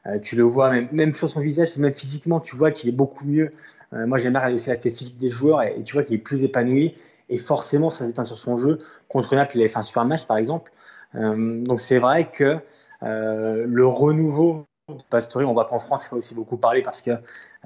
Euh, 0.07 0.17
tu 0.17 0.35
le 0.35 0.43
vois, 0.43 0.71
même, 0.91 1.13
sur 1.13 1.29
son 1.29 1.41
visage, 1.41 1.77
même 1.77 1.93
physiquement, 1.93 2.39
tu 2.39 2.55
vois 2.55 2.71
qu'il 2.71 2.89
est 2.89 2.95
beaucoup 2.95 3.25
mieux. 3.25 3.51
Moi, 3.93 4.17
j'aime 4.19 4.31
bien 4.31 4.53
aussi 4.53 4.69
l'aspect 4.69 4.89
physique 4.89 5.17
des 5.17 5.29
joueurs 5.29 5.61
et, 5.63 5.75
et 5.77 5.83
tu 5.83 5.91
vois 5.91 6.03
qu'il 6.03 6.15
est 6.15 6.19
plus 6.19 6.45
épanoui. 6.45 6.95
Et 7.27 7.37
forcément, 7.37 7.89
ça 7.89 8.07
s'éteint 8.07 8.23
sur 8.23 8.39
son 8.39 8.55
jeu. 8.57 8.79
Contre 9.09 9.35
Naples, 9.35 9.57
il 9.57 9.59
avait 9.59 9.67
fait 9.67 9.79
un 9.79 9.83
super 9.83 10.05
match, 10.05 10.25
par 10.25 10.37
exemple. 10.37 10.71
donc 11.13 11.81
c'est 11.81 11.97
vrai 11.97 12.31
que 12.31 12.57
le 13.01 13.85
renouveau 13.85 14.65
de 14.89 15.03
Pastore, 15.09 15.43
on 15.49 15.53
voit 15.53 15.65
qu'en 15.65 15.79
France, 15.79 16.05
il 16.05 16.09
faut 16.09 16.17
aussi 16.17 16.35
beaucoup 16.35 16.57
parler 16.57 16.81
parce 16.81 17.01
que 17.01 17.11
euh, 17.11 17.19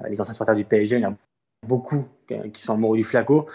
les 0.08 0.20
anciens 0.20 0.32
supporters 0.32 0.54
du 0.54 0.64
PSG, 0.64 0.96
il 0.96 1.02
y 1.02 1.06
en 1.06 1.12
a 1.12 1.14
beaucoup 1.66 2.06
qui 2.52 2.60
sont 2.60 2.74
amoureux 2.74 2.96
du 2.96 3.04
Flaco. 3.04 3.46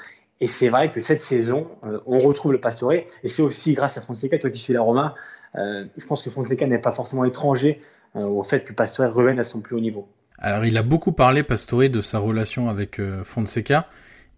Et 0.42 0.48
c'est 0.48 0.70
vrai 0.70 0.90
que 0.90 1.00
cette 1.00 1.22
saison, 1.22 1.68
euh, 1.86 2.00
on 2.08 2.18
retrouve 2.18 2.52
le 2.52 2.60
Pastore. 2.60 2.94
Et 2.94 3.06
c'est 3.26 3.44
aussi 3.44 3.74
grâce 3.74 3.98
à 4.00 4.02
Fonseca, 4.02 4.40
toi 4.40 4.50
qui 4.50 4.58
suis 4.58 4.74
la 4.74 4.82
Roma, 4.82 5.14
euh, 5.56 5.86
je 5.96 6.06
pense 6.06 6.24
que 6.24 6.32
Fonseca 6.32 6.66
n'est 6.66 6.80
pas 6.80 6.92
forcément 6.92 7.26
étranger 7.26 7.80
euh, 8.16 8.22
au 8.22 8.42
fait 8.42 8.66
que 8.66 8.74
Pastore 8.74 9.14
revienne 9.14 9.40
à 9.40 9.44
son 9.44 9.62
plus 9.62 9.76
haut 9.76 9.80
niveau. 9.80 10.10
Alors 10.40 10.66
il 10.66 10.76
a 10.78 10.82
beaucoup 10.82 11.12
parlé, 11.12 11.44
Pastore, 11.44 11.90
de 11.90 12.02
sa 12.02 12.18
relation 12.18 12.70
avec 12.70 13.00
Fonseca 13.24 13.88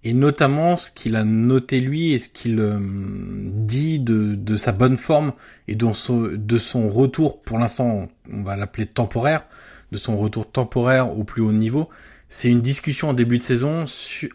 et 0.04 0.14
notamment 0.14 0.76
ce 0.76 0.92
qu'il 0.92 1.16
a 1.16 1.24
noté 1.24 1.80
lui 1.80 2.12
et 2.12 2.18
ce 2.18 2.30
qu'il 2.30 2.60
euh, 2.60 2.78
dit 2.82 4.00
de, 4.00 4.56
sa 4.56 4.72
bonne 4.72 4.98
forme 4.98 5.34
et 5.68 5.76
de 5.76 5.92
son, 5.94 6.30
de 6.34 6.58
son 6.58 6.90
retour, 6.90 7.42
pour 7.42 7.58
l'instant 7.58 8.10
on 8.32 8.44
va 8.44 8.56
l'appeler 8.56 8.86
temporaire, 8.86 9.46
de 9.92 9.98
son 9.98 10.18
retour 10.18 10.52
temporaire 10.52 11.18
au 11.18 11.24
plus 11.24 11.42
haut 11.42 11.54
niveau. 11.54 11.90
C'est 12.28 12.50
une 12.50 12.62
discussion 12.62 13.10
en 13.10 13.14
début 13.14 13.38
de 13.38 13.44
saison 13.44 13.86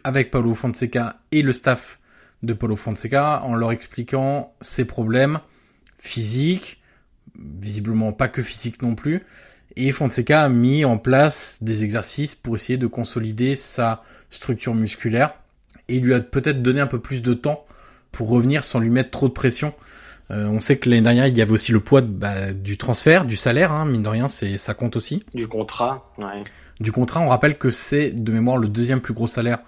avec 0.03 0.31
Paulo 0.31 0.55
Fonseca 0.55 1.17
et 1.31 1.41
le 1.41 1.51
staff 1.51 1.99
de 2.43 2.53
Paulo 2.53 2.75
Fonseca 2.75 3.41
en 3.43 3.55
leur 3.55 3.71
expliquant 3.71 4.53
ses 4.61 4.85
problèmes 4.85 5.39
physiques, 5.97 6.81
visiblement 7.37 8.13
pas 8.13 8.29
que 8.29 8.41
physiques 8.41 8.81
non 8.81 8.95
plus, 8.95 9.23
et 9.75 9.91
Fonseca 9.91 10.43
a 10.43 10.49
mis 10.49 10.85
en 10.85 10.97
place 10.97 11.59
des 11.61 11.83
exercices 11.83 12.35
pour 12.35 12.55
essayer 12.55 12.77
de 12.77 12.87
consolider 12.87 13.55
sa 13.55 14.03
structure 14.29 14.73
musculaire 14.73 15.38
et 15.89 15.95
il 15.95 16.03
lui 16.03 16.13
a 16.13 16.19
peut-être 16.19 16.61
donné 16.61 16.79
un 16.79 16.87
peu 16.87 16.99
plus 16.99 17.21
de 17.21 17.33
temps 17.33 17.65
pour 18.11 18.29
revenir 18.29 18.63
sans 18.63 18.79
lui 18.79 18.89
mettre 18.89 19.11
trop 19.11 19.27
de 19.27 19.33
pression. 19.33 19.73
Euh, 20.31 20.47
on 20.47 20.59
sait 20.59 20.77
que 20.77 20.89
l'année 20.89 21.01
dernière, 21.01 21.27
il 21.27 21.37
y 21.37 21.41
avait 21.41 21.51
aussi 21.51 21.71
le 21.71 21.79
poids 21.79 22.01
bah, 22.01 22.53
du 22.53 22.77
transfert, 22.77 23.25
du 23.25 23.35
salaire, 23.35 23.71
hein, 23.71 23.85
mine 23.85 24.03
de 24.03 24.09
rien, 24.09 24.27
c'est 24.27 24.57
ça 24.57 24.73
compte 24.73 24.95
aussi. 24.95 25.23
Du 25.33 25.47
contrat, 25.47 26.11
ouais. 26.17 26.43
Du 26.79 26.91
contrat, 26.91 27.19
on 27.19 27.27
rappelle 27.27 27.57
que 27.57 27.69
c'est 27.69 28.11
de 28.11 28.31
mémoire 28.31 28.57
le 28.57 28.67
deuxième 28.67 29.01
plus 29.01 29.13
gros 29.13 29.27
salaire 29.27 29.59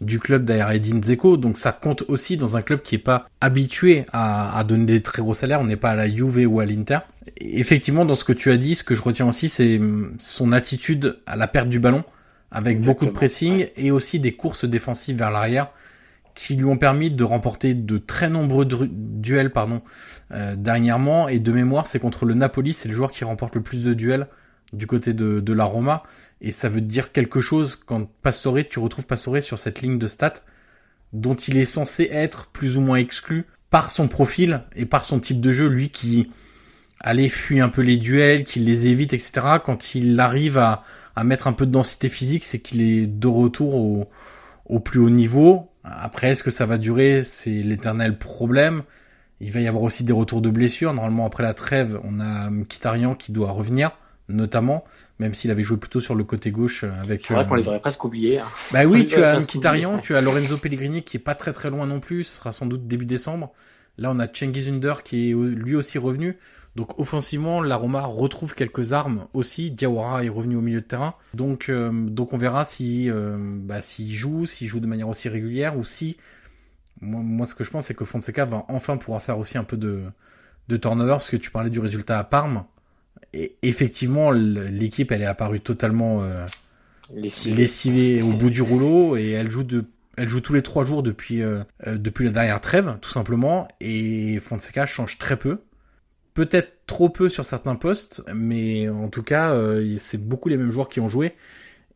du 0.00 0.18
club 0.18 0.44
derrière 0.44 0.70
Edin 0.70 1.02
Zeko, 1.02 1.36
donc 1.36 1.56
ça 1.58 1.72
compte 1.72 2.04
aussi 2.08 2.36
dans 2.36 2.56
un 2.56 2.62
club 2.62 2.82
qui 2.82 2.96
est 2.96 2.98
pas 2.98 3.26
habitué 3.40 4.04
à, 4.12 4.58
à 4.58 4.64
donner 4.64 4.84
des 4.84 5.02
très 5.02 5.22
gros 5.22 5.32
salaires, 5.32 5.60
on 5.60 5.64
n'est 5.64 5.76
pas 5.76 5.90
à 5.90 5.96
la 5.96 6.08
Juve 6.08 6.46
ou 6.46 6.60
à 6.60 6.66
l'Inter. 6.66 6.98
Effectivement, 7.38 8.04
dans 8.04 8.14
ce 8.14 8.24
que 8.24 8.32
tu 8.32 8.50
as 8.50 8.56
dit, 8.56 8.74
ce 8.74 8.84
que 8.84 8.94
je 8.94 9.02
retiens 9.02 9.26
aussi, 9.26 9.48
c'est 9.48 9.80
son 10.18 10.52
attitude 10.52 11.18
à 11.26 11.36
la 11.36 11.46
perte 11.46 11.68
du 11.68 11.80
ballon 11.80 12.04
avec 12.56 12.80
beaucoup 12.80 13.04
de 13.04 13.10
pressing 13.10 13.68
et 13.76 13.90
aussi 13.90 14.18
des 14.18 14.34
courses 14.34 14.64
défensives 14.64 15.18
vers 15.18 15.30
l'arrière 15.30 15.68
qui 16.34 16.54
lui 16.54 16.64
ont 16.64 16.78
permis 16.78 17.10
de 17.10 17.22
remporter 17.22 17.74
de 17.74 17.98
très 17.98 18.30
nombreux 18.30 18.64
duels 18.66 19.52
pardon 19.52 19.82
euh, 20.32 20.56
dernièrement. 20.56 21.28
Et 21.28 21.38
de 21.38 21.52
mémoire 21.52 21.84
c'est 21.84 21.98
contre 21.98 22.24
le 22.24 22.32
Napoli 22.32 22.72
c'est 22.72 22.88
le 22.88 22.94
joueur 22.94 23.10
qui 23.10 23.24
remporte 23.24 23.56
le 23.56 23.62
plus 23.62 23.82
de 23.84 23.92
duels 23.92 24.26
du 24.72 24.86
côté 24.86 25.12
de, 25.12 25.40
de 25.40 25.52
la 25.52 25.64
Roma. 25.64 26.02
Et 26.40 26.50
ça 26.50 26.70
veut 26.70 26.80
dire 26.80 27.12
quelque 27.12 27.42
chose 27.42 27.76
quand 27.76 28.10
Pastore 28.22 28.60
tu 28.70 28.78
retrouves 28.78 29.06
Pastore 29.06 29.42
sur 29.42 29.58
cette 29.58 29.82
ligne 29.82 29.98
de 29.98 30.06
stats 30.06 30.42
dont 31.12 31.34
il 31.34 31.58
est 31.58 31.66
censé 31.66 32.08
être 32.10 32.46
plus 32.46 32.78
ou 32.78 32.80
moins 32.80 32.96
exclu 32.96 33.44
par 33.68 33.90
son 33.90 34.08
profil 34.08 34.62
et 34.74 34.86
par 34.86 35.04
son 35.04 35.20
type 35.20 35.42
de 35.42 35.52
jeu. 35.52 35.68
Lui 35.68 35.90
qui 35.90 36.30
allait 37.00 37.28
fuit 37.28 37.60
un 37.60 37.68
peu 37.68 37.82
les 37.82 37.98
duels 37.98 38.44
qui 38.44 38.60
les 38.60 38.86
évite 38.86 39.12
etc 39.12 39.58
quand 39.62 39.94
il 39.94 40.18
arrive 40.18 40.56
à 40.56 40.82
à 41.16 41.24
mettre 41.24 41.48
un 41.48 41.52
peu 41.52 41.66
de 41.66 41.72
densité 41.72 42.08
physique, 42.08 42.44
c'est 42.44 42.60
qu'il 42.60 42.82
est 42.82 43.06
de 43.06 43.26
retour 43.26 43.74
au, 43.74 44.08
au 44.66 44.80
plus 44.80 45.00
haut 45.00 45.10
niveau. 45.10 45.70
Après, 45.82 46.30
est-ce 46.30 46.42
que 46.42 46.50
ça 46.50 46.66
va 46.66 46.78
durer? 46.78 47.22
C'est 47.22 47.62
l'éternel 47.62 48.18
problème. 48.18 48.82
Il 49.40 49.50
va 49.50 49.60
y 49.60 49.68
avoir 49.68 49.82
aussi 49.82 50.04
des 50.04 50.12
retours 50.12 50.42
de 50.42 50.50
blessures. 50.50 50.92
Normalement, 50.92 51.26
après 51.26 51.42
la 51.42 51.54
trêve, 51.54 52.00
on 52.04 52.20
a 52.20 52.50
Kitarian 52.68 53.14
qui 53.14 53.32
doit 53.32 53.50
revenir, 53.50 53.92
notamment, 54.28 54.84
même 55.18 55.34
s'il 55.34 55.50
avait 55.50 55.62
joué 55.62 55.76
plutôt 55.76 56.00
sur 56.00 56.14
le 56.14 56.24
côté 56.24 56.50
gauche 56.50 56.84
avec. 56.84 57.22
C'est 57.22 57.34
vrai 57.34 57.44
euh, 57.44 57.46
qu'on 57.46 57.54
les 57.54 57.68
aurait 57.68 57.80
presque 57.80 58.04
oubliés. 58.04 58.40
Hein. 58.40 58.46
Bah 58.72 58.84
oui, 58.84 59.06
tu 59.06 59.22
as 59.22 59.44
Kitarian, 59.44 59.98
tu 59.98 60.16
as 60.16 60.20
Lorenzo 60.20 60.56
Pellegrini 60.58 61.02
qui 61.02 61.16
est 61.16 61.20
pas 61.20 61.34
très 61.34 61.52
très 61.52 61.70
loin 61.70 61.86
non 61.86 62.00
plus, 62.00 62.24
ce 62.24 62.36
sera 62.36 62.52
sans 62.52 62.66
doute 62.66 62.86
début 62.86 63.06
décembre. 63.06 63.52
Là, 63.98 64.10
on 64.10 64.18
a 64.18 64.26
Cengiz 64.26 64.68
Under 64.68 65.02
qui 65.02 65.30
est 65.30 65.34
lui 65.34 65.74
aussi 65.74 65.98
revenu. 65.98 66.36
Donc 66.76 66.98
offensivement, 67.00 67.62
la 67.62 67.76
Roma 67.76 68.02
retrouve 68.02 68.54
quelques 68.54 68.92
armes 68.92 69.26
aussi. 69.32 69.70
Diawara 69.70 70.24
est 70.24 70.28
revenu 70.28 70.56
au 70.56 70.60
milieu 70.60 70.82
de 70.82 70.86
terrain. 70.86 71.14
Donc, 71.34 71.70
euh, 71.70 71.90
donc 71.90 72.34
on 72.34 72.38
verra 72.38 72.64
si 72.64 73.10
euh, 73.10 73.36
bah, 73.40 73.80
s'il 73.80 74.12
joue, 74.12 74.44
s'il 74.46 74.68
joue 74.68 74.80
de 74.80 74.86
manière 74.86 75.08
aussi 75.08 75.28
régulière 75.28 75.78
ou 75.78 75.84
si 75.84 76.18
moi, 77.00 77.22
moi 77.22 77.46
ce 77.46 77.54
que 77.54 77.64
je 77.64 77.70
pense 77.70 77.86
c'est 77.86 77.94
que 77.94 78.04
Fonseca 78.04 78.44
va 78.44 78.64
enfin 78.68 78.96
pouvoir 78.96 79.22
faire 79.22 79.38
aussi 79.38 79.58
un 79.58 79.64
peu 79.64 79.76
de 79.76 80.02
de 80.68 80.76
turnover 80.76 81.12
parce 81.12 81.30
que 81.30 81.36
tu 81.36 81.50
parlais 81.50 81.70
du 81.70 81.80
résultat 81.80 82.18
à 82.18 82.24
Parme. 82.24 82.64
Et 83.32 83.56
effectivement, 83.62 84.30
l'équipe 84.30 85.10
elle 85.12 85.22
est 85.22 85.26
apparue 85.26 85.60
totalement 85.60 86.22
euh, 86.22 86.46
lessivée. 87.14 88.22
au 88.22 88.32
bout 88.32 88.50
du 88.50 88.62
rouleau 88.62 89.16
et 89.16 89.30
elle 89.30 89.50
joue 89.50 89.64
de 89.64 89.86
elle 90.16 90.28
joue 90.28 90.40
tous 90.40 90.54
les 90.54 90.62
trois 90.62 90.84
jours 90.84 91.02
depuis 91.02 91.42
euh, 91.42 91.62
euh, 91.86 91.96
depuis 91.96 92.26
la 92.26 92.32
dernière 92.32 92.60
trêve, 92.60 92.98
tout 93.00 93.10
simplement, 93.10 93.68
et 93.80 94.38
Fonseca 94.40 94.86
change 94.86 95.18
très 95.18 95.36
peu 95.36 95.60
peut-être 96.36 96.84
trop 96.86 97.08
peu 97.08 97.30
sur 97.30 97.46
certains 97.46 97.76
postes, 97.76 98.22
mais 98.32 98.90
en 98.90 99.08
tout 99.08 99.22
cas, 99.22 99.54
euh, 99.54 99.96
c'est 99.98 100.22
beaucoup 100.22 100.50
les 100.50 100.58
mêmes 100.58 100.70
joueurs 100.70 100.90
qui 100.90 101.00
ont 101.00 101.08
joué. 101.08 101.34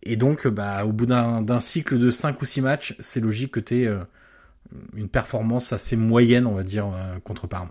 Et 0.03 0.17
donc, 0.17 0.49
bah, 0.49 0.87
au 0.87 0.93
bout 0.93 1.05
d'un 1.05 1.61
cycle 1.61 1.99
de 1.99 2.11
5 2.11 2.41
ou 2.41 2.47
6 2.47 2.63
matchs, 2.63 2.97
c'est 3.01 3.21
logique 3.21 3.53
que 3.53 3.61
tu 3.61 3.83
aies 3.83 3.87
euh, 3.87 4.01
une 4.97 5.11
performance 5.11 5.75
assez 5.75 5.95
moyenne, 5.95 6.47
on 6.47 6.55
va 6.55 6.63
dire, 6.63 6.87
euh, 6.87 7.19
contre 7.23 7.47
Parme. 7.47 7.69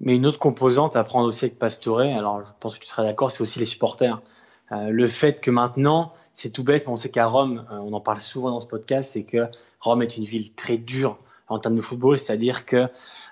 Mais 0.00 0.16
une 0.16 0.24
autre 0.24 0.38
composante 0.38 0.96
à 0.96 1.04
prendre 1.04 1.28
aussi 1.28 1.44
avec 1.44 1.58
Pastore, 1.58 2.00
alors 2.00 2.42
je 2.42 2.52
pense 2.58 2.76
que 2.76 2.80
tu 2.80 2.86
seras 2.86 3.04
d'accord, 3.04 3.30
c'est 3.30 3.42
aussi 3.42 3.58
les 3.58 3.66
supporters. 3.66 4.22
le 4.70 5.08
fait 5.08 5.40
que 5.40 5.50
maintenant, 5.50 6.14
c'est 6.32 6.50
tout 6.50 6.64
bête, 6.64 6.84
mais 6.86 6.92
on 6.92 6.96
sait 6.96 7.10
qu'à 7.10 7.26
Rome, 7.26 7.66
on 7.70 7.92
en 7.92 8.00
parle 8.00 8.20
souvent 8.20 8.50
dans 8.50 8.60
ce 8.60 8.66
podcast, 8.66 9.10
c'est 9.12 9.24
que 9.24 9.46
Rome 9.80 10.02
est 10.02 10.16
une 10.16 10.24
ville 10.24 10.54
très 10.54 10.78
dure 10.78 11.18
en 11.48 11.58
termes 11.58 11.76
de 11.76 11.80
football, 11.80 12.18
c'est-à-dire 12.18 12.66
que 12.66 12.88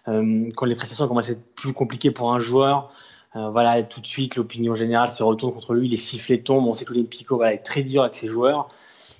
euh, 0.08 0.50
quand 0.56 0.66
les 0.66 0.74
prestations 0.74 1.06
commencent 1.08 1.28
à 1.28 1.32
être 1.32 1.54
plus 1.54 1.72
compliquées 1.72 2.10
pour 2.10 2.32
un 2.32 2.40
joueur, 2.40 2.92
euh, 3.34 3.50
voilà, 3.50 3.82
tout 3.82 4.00
de 4.00 4.06
suite 4.06 4.36
l'opinion 4.36 4.74
générale 4.74 5.08
se 5.08 5.22
retourne 5.22 5.52
contre 5.52 5.74
lui, 5.74 5.88
les 5.88 5.96
sifflets 5.96 6.38
tombent, 6.38 6.66
on 6.66 6.74
sait 6.74 6.84
que 6.84 6.94
les 6.94 7.08
va 7.30 7.52
être 7.52 7.64
très 7.64 7.82
dur 7.82 8.02
avec 8.02 8.14
ses 8.14 8.28
joueurs, 8.28 8.68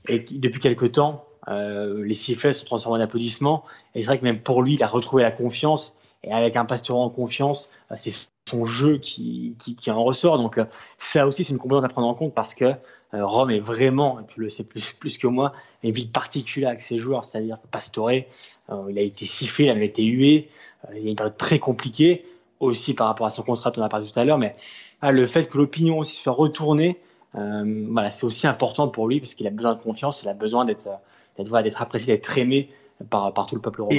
et 0.09 0.21
depuis 0.21 0.61
quelques 0.61 0.93
temps, 0.93 1.25
euh, 1.49 2.05
les 2.05 2.15
sifflets 2.15 2.53
se 2.53 2.65
transforment 2.65 3.01
en 3.01 3.03
applaudissements, 3.03 3.65
et 3.95 4.01
c'est 4.01 4.07
vrai 4.07 4.19
que 4.19 4.25
même 4.25 4.41
pour 4.41 4.63
lui, 4.63 4.75
il 4.75 4.83
a 4.83 4.89
retrouvé 4.89 5.23
la 5.23 5.31
confiance, 5.31 5.97
et 6.25 6.33
avec 6.33 6.57
un 6.57 6.65
Pastore 6.65 7.01
en 7.01 7.11
confiance, 7.11 7.71
c'est 7.95 8.29
son 8.49 8.65
jeu 8.65 8.99
qui, 8.99 9.55
qui, 9.59 9.75
qui 9.75 9.91
en 9.91 10.03
ressort. 10.03 10.39
Donc 10.39 10.61
ça 10.99 11.27
aussi, 11.27 11.45
c'est 11.45 11.53
une 11.53 11.59
composante 11.59 11.85
à 11.85 11.89
prendre 11.89 12.09
en 12.09 12.15
compte 12.15 12.35
parce 12.35 12.55
que 12.55 12.73
Rome 13.13 13.51
est 13.51 13.61
vraiment, 13.61 14.21
tu 14.29 14.41
le 14.41 14.49
sais 14.49 14.65
plus, 14.65 14.93
plus 15.01 15.19
que 15.19 15.27
moi, 15.27 15.53
une 15.83 15.93
ville 15.93 16.11
particulière 16.11 16.71
avec 16.71 16.81
ses 16.81 16.99
joueurs, 16.99 17.25
c'est-à-dire 17.25 17.59
Pastore, 17.71 18.13
il 18.13 18.99
a 18.99 19.01
été 19.01 19.27
sifflé, 19.27 19.67
il 19.67 19.71
a 19.71 19.83
été 19.83 20.05
hué, 20.05 20.49
il 20.95 21.03
y 21.03 21.07
a 21.07 21.11
une 21.11 21.17
période 21.17 21.37
très 21.37 21.59
compliquée 21.59 22.25
aussi 22.61 22.95
par 22.95 23.07
rapport 23.09 23.27
à 23.27 23.31
son 23.31 23.43
contrat, 23.43 23.73
on 23.77 23.81
en 23.81 23.85
a 23.85 23.89
parlé 23.89 24.09
tout 24.09 24.19
à 24.19 24.25
l'heure, 24.25 24.39
mais 24.39 24.55
ah, 25.03 25.13
le 25.13 25.27
fait 25.27 25.47
que 25.49 25.59
l'opinion 25.59 25.99
aussi 25.99 26.17
soit 26.17 26.33
retournée, 26.33 26.99
euh, 27.35 27.87
voilà, 27.91 28.11
c'est 28.11 28.25
aussi 28.25 28.47
important 28.47 28.89
pour 28.89 29.09
lui 29.09 29.21
parce 29.21 29.35
qu'il 29.35 29.47
a 29.47 29.51
besoin 29.51 29.75
de 29.75 29.83
confiance, 29.83 30.23
il 30.23 30.29
a 30.29 30.35
besoin 30.35 30.65
d'être 30.65 30.89
d'être 31.37 31.63
d'être 31.63 31.83
apprécié, 31.83 32.15
d'être 32.15 32.39
aimé 32.39 32.71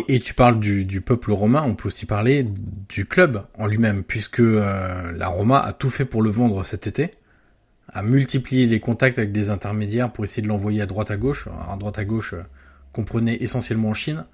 Et, 0.08 0.20
tu 0.20 0.34
parles 0.34 0.60
du, 0.60 1.02
peuple 1.02 1.32
romain, 1.32 1.64
on 1.64 1.76
peut 1.76 1.88
aussi 1.88 2.06
parler 2.06 2.46
du 2.90 3.06
club 3.06 3.46
en 3.58 3.68
lui-même, 3.68 4.04
puisque 4.04 4.40
euh, 4.40 5.12
la 5.12 5.28
Roma 5.28 5.60
a 5.60 5.74
tout 5.74 5.90
fait 5.90 6.06
pour 6.06 6.22
le 6.22 6.30
vendre 6.32 6.64
cet 6.64 6.88
été, 6.88 7.12
a 7.90 8.02
multiplié 8.02 8.66
les 8.66 8.80
contacts 8.80 9.20
avec 9.20 9.32
des 9.32 9.50
intermédiaires 9.50 10.12
pour 10.12 10.24
essayer 10.24 10.42
de 10.42 10.48
l'envoyer 10.48 10.82
à 10.82 10.88
droite 10.88 11.12
à 11.12 11.18
gauche. 11.18 11.48
À 11.70 11.76
droite 11.78 12.00
à 12.00 12.06
gauche, 12.06 12.34
euh, 12.34 12.44
comprenez 12.92 13.44
essentiellement 13.44 13.90
en 13.90 13.94
Chine. 13.94 14.26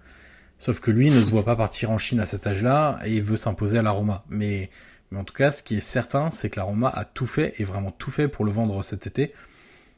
Sauf 0.60 0.80
que 0.80 0.92
lui 0.92 1.10
ne 1.10 1.20
se 1.20 1.30
voit 1.30 1.44
pas 1.44 1.58
partir 1.58 1.92
en 1.92 1.98
Chine 1.98 2.22
à 2.22 2.26
cet 2.26 2.48
âge-là 2.48 3.00
et 3.04 3.20
veut 3.20 3.36
s'imposer 3.36 3.80
à 3.80 3.82
la 3.82 3.92
Roma. 3.92 4.24
Mais, 4.30 4.70
mais 5.12 5.20
en 5.20 5.26
tout 5.26 5.34
cas, 5.34 5.52
ce 5.52 5.62
qui 5.62 5.76
est 5.76 5.82
certain, 5.82 6.32
c'est 6.32 6.50
que 6.50 6.58
la 6.58 6.64
Roma 6.64 6.88
a 6.88 7.04
tout 7.04 7.26
fait 7.26 7.54
et 7.58 7.66
vraiment 7.66 7.92
tout 7.92 8.12
fait 8.12 8.30
pour 8.30 8.46
le 8.46 8.52
vendre 8.52 8.82
cet 8.82 9.08
été. 9.08 9.34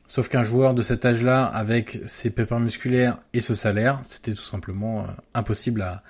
Sauf 0.07 0.29
qu'un 0.29 0.43
joueur 0.43 0.74
de 0.74 0.81
cet 0.81 1.03
âge-là, 1.05 1.45
avec 1.45 2.00
ses 2.05 2.29
pépins 2.29 2.59
musculaires 2.59 3.17
et 3.33 3.41
ce 3.41 3.55
salaire, 3.55 4.00
c'était 4.03 4.33
tout 4.33 4.43
simplement 4.43 5.01
euh, 5.01 5.07
impossible 5.33 5.81
à, 5.81 6.03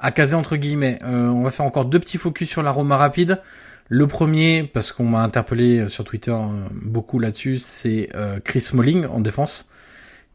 à 0.00 0.10
caser 0.10 0.34
entre 0.34 0.56
guillemets. 0.56 0.98
Euh, 1.02 1.28
on 1.28 1.42
va 1.42 1.50
faire 1.50 1.66
encore 1.66 1.84
deux 1.84 2.00
petits 2.00 2.18
focus 2.18 2.48
sur 2.48 2.62
la 2.62 2.72
Roma 2.72 2.96
rapide. 2.96 3.40
Le 3.88 4.08
premier, 4.08 4.64
parce 4.64 4.90
qu'on 4.90 5.04
m'a 5.04 5.22
interpellé 5.22 5.88
sur 5.88 6.02
Twitter 6.02 6.32
euh, 6.32 6.66
beaucoup 6.72 7.20
là-dessus, 7.20 7.58
c'est 7.58 8.08
Chris 8.44 8.60
Smalling 8.60 9.06
en 9.06 9.20
défense, 9.20 9.68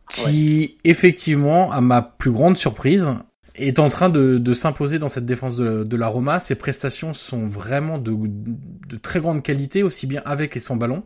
qui 0.10 0.78
effectivement, 0.86 1.70
à 1.72 1.82
ma 1.82 2.02
plus 2.02 2.32
grande 2.32 2.58
surprise, 2.58 3.10
est 3.56 3.80
en 3.80 3.90
train 3.90 4.08
de, 4.08 4.38
de 4.38 4.54
s'imposer 4.54 5.00
dans 5.00 5.10
cette 5.10 5.26
défense 5.26 5.58
de, 5.58 5.84
de, 5.84 5.98
la 5.98 6.08
Roma. 6.08 6.40
Ses 6.40 6.56
prestations 6.56 7.14
sont 7.14 7.46
vraiment 7.46 7.98
de, 7.98 8.16
de, 8.16 8.96
très 8.96 9.20
grande 9.20 9.44
qualité, 9.44 9.84
aussi 9.84 10.08
bien 10.08 10.22
avec 10.24 10.56
et 10.56 10.62
sans 10.62 10.78
ballon. 10.78 11.04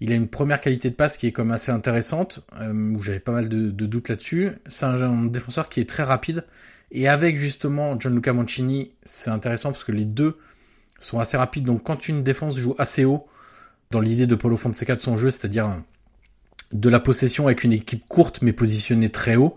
Il 0.00 0.12
a 0.12 0.14
une 0.14 0.28
première 0.28 0.60
qualité 0.60 0.90
de 0.90 0.94
passe 0.94 1.16
qui 1.16 1.26
est 1.26 1.32
comme 1.32 1.50
assez 1.50 1.72
intéressante, 1.72 2.44
euh, 2.60 2.94
où 2.94 3.02
j'avais 3.02 3.20
pas 3.20 3.32
mal 3.32 3.48
de, 3.48 3.70
doutes 3.70 4.08
là-dessus. 4.08 4.52
C'est 4.66 4.84
un, 4.84 5.24
défenseur 5.24 5.68
qui 5.68 5.80
est 5.80 5.88
très 5.88 6.02
rapide. 6.02 6.44
Et 6.90 7.08
avec 7.08 7.36
justement 7.36 7.98
Gianluca 7.98 8.32
Mancini, 8.32 8.92
c'est 9.04 9.30
intéressant 9.30 9.72
parce 9.72 9.84
que 9.84 9.92
les 9.92 10.04
deux 10.04 10.38
sont 10.98 11.18
assez 11.18 11.36
rapides. 11.36 11.64
Donc 11.64 11.82
quand 11.82 12.08
une 12.08 12.22
défense 12.22 12.58
joue 12.58 12.74
assez 12.78 13.04
haut, 13.04 13.26
dans 13.90 14.00
l'idée 14.00 14.26
de 14.26 14.34
Paulo 14.34 14.56
Fonseca 14.56 14.96
de 14.96 15.02
son 15.02 15.16
jeu, 15.16 15.30
c'est-à-dire 15.30 15.82
de 16.72 16.88
la 16.88 17.00
possession 17.00 17.46
avec 17.46 17.64
une 17.64 17.72
équipe 17.72 18.06
courte 18.08 18.42
mais 18.42 18.52
positionnée 18.52 19.10
très 19.10 19.36
haut, 19.36 19.56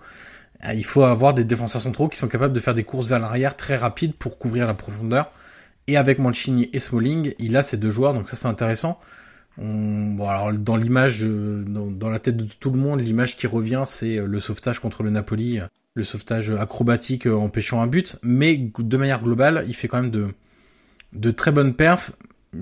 euh, 0.65 0.74
il 0.74 0.86
faut 0.86 1.03
avoir 1.03 1.34
des 1.34 1.43
défenseurs 1.43 1.81
centraux 1.81 2.08
qui 2.08 2.17
sont 2.17 2.27
capables 2.27 2.53
de 2.53 2.60
faire 2.60 2.74
des 2.74 2.84
courses 2.84 3.08
vers 3.08 3.19
l'arrière 3.19 3.58
très 3.58 3.75
rapides 3.75 4.15
pour 4.15 4.38
couvrir 4.38 4.67
la 4.67 4.74
profondeur. 4.74 5.31
Et 5.88 5.98
avec 5.98 6.19
Mancini 6.19 6.69
et 6.72 6.79
Smalling, 6.79 7.34
il 7.39 7.58
a 7.58 7.63
ces 7.63 7.77
deux 7.77 7.91
joueurs, 7.91 8.13
donc 8.13 8.27
ça 8.29 8.36
c'est 8.36 8.48
intéressant. 8.48 9.00
Bon, 9.61 10.27
alors 10.27 10.53
dans 10.53 10.77
l'image, 10.77 11.21
dans, 11.21 12.09
la 12.09 12.19
tête 12.19 12.37
de 12.37 12.45
tout 12.45 12.71
le 12.71 12.79
monde, 12.79 13.01
l'image 13.01 13.35
qui 13.35 13.45
revient, 13.45 13.83
c'est 13.85 14.17
euh, 14.17 14.25
le 14.25 14.39
sauvetage 14.39 14.79
contre 14.79 15.03
le 15.03 15.10
Napoli, 15.10 15.60
le 15.95 16.03
sauvetage 16.03 16.51
acrobatique 16.51 17.27
euh, 17.27 17.36
empêchant 17.36 17.81
un 17.81 17.88
but. 17.88 18.15
Mais 18.23 18.71
de 18.77 18.97
manière 18.97 19.21
globale, 19.21 19.65
il 19.67 19.73
fait 19.73 19.89
quand 19.89 20.01
même 20.01 20.12
de, 20.12 20.29
de 21.13 21.31
très 21.31 21.51
bonnes 21.51 21.75
perfs. 21.75 22.12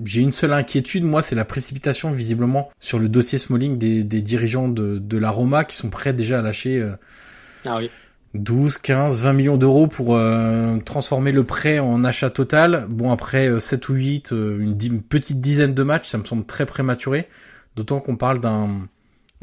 J'ai 0.04 0.22
une 0.22 0.32
seule 0.32 0.52
inquiétude, 0.52 1.04
moi, 1.04 1.22
c'est 1.22 1.36
la 1.36 1.44
précipitation 1.44 2.10
visiblement 2.10 2.68
sur 2.80 2.98
le 2.98 3.08
dossier 3.08 3.38
Smalling 3.38 3.78
des, 3.78 4.02
des 4.02 4.20
dirigeants 4.20 4.68
de, 4.68 4.98
de, 4.98 5.18
la 5.18 5.30
Roma 5.30 5.64
qui 5.64 5.76
sont 5.76 5.88
prêts 5.88 6.12
déjà 6.12 6.40
à 6.40 6.42
lâcher 6.42 6.86
ah 7.64 7.76
oui. 7.78 7.90
12, 8.34 8.78
15, 8.78 9.22
20 9.22 9.32
millions 9.32 9.56
d'euros 9.56 9.86
pour 9.86 10.14
euh, 10.14 10.76
transformer 10.84 11.32
le 11.32 11.44
prêt 11.44 11.78
en 11.78 12.04
achat 12.04 12.30
total. 12.30 12.86
Bon, 12.88 13.10
après 13.10 13.58
7 13.58 13.88
euh, 13.88 13.92
ou 13.92 13.96
8, 13.96 14.32
euh, 14.32 14.58
une, 14.60 15.02
petite 15.02 15.40
dizaine 15.40 15.72
de 15.72 15.82
matchs, 15.82 16.08
ça 16.08 16.18
me 16.18 16.24
semble 16.24 16.44
très 16.44 16.66
prématuré. 16.66 17.28
D'autant 17.76 18.00
qu'on 18.00 18.16
parle 18.16 18.40
d'un 18.40 18.68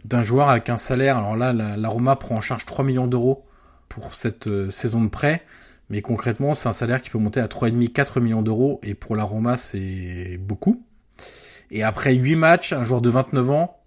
d'un 0.03 0.21
joueur 0.21 0.49
avec 0.49 0.69
un 0.69 0.77
salaire. 0.77 1.17
Alors 1.17 1.35
là, 1.35 1.51
la, 1.51 1.89
Roma 1.89 2.15
prend 2.15 2.35
en 2.35 2.41
charge 2.41 2.65
3 2.65 2.85
millions 2.85 3.07
d'euros 3.07 3.43
pour 3.89 4.13
cette 4.13 4.69
saison 4.69 5.03
de 5.03 5.09
prêt. 5.09 5.41
Mais 5.89 6.03
concrètement, 6.03 6.53
c'est 6.53 6.69
un 6.69 6.73
salaire 6.73 7.01
qui 7.01 7.09
peut 7.09 7.17
monter 7.17 7.39
à 7.39 7.47
3,5, 7.47 7.91
4 7.91 8.19
millions 8.19 8.43
d'euros. 8.43 8.79
Et 8.83 8.93
pour 8.93 9.15
la 9.15 9.23
Roma, 9.23 9.57
c'est 9.57 10.37
beaucoup. 10.37 10.85
Et 11.71 11.81
après 11.81 12.13
8 12.13 12.35
matchs, 12.35 12.73
un 12.73 12.83
joueur 12.83 13.01
de 13.01 13.09
29 13.09 13.49
ans, 13.49 13.79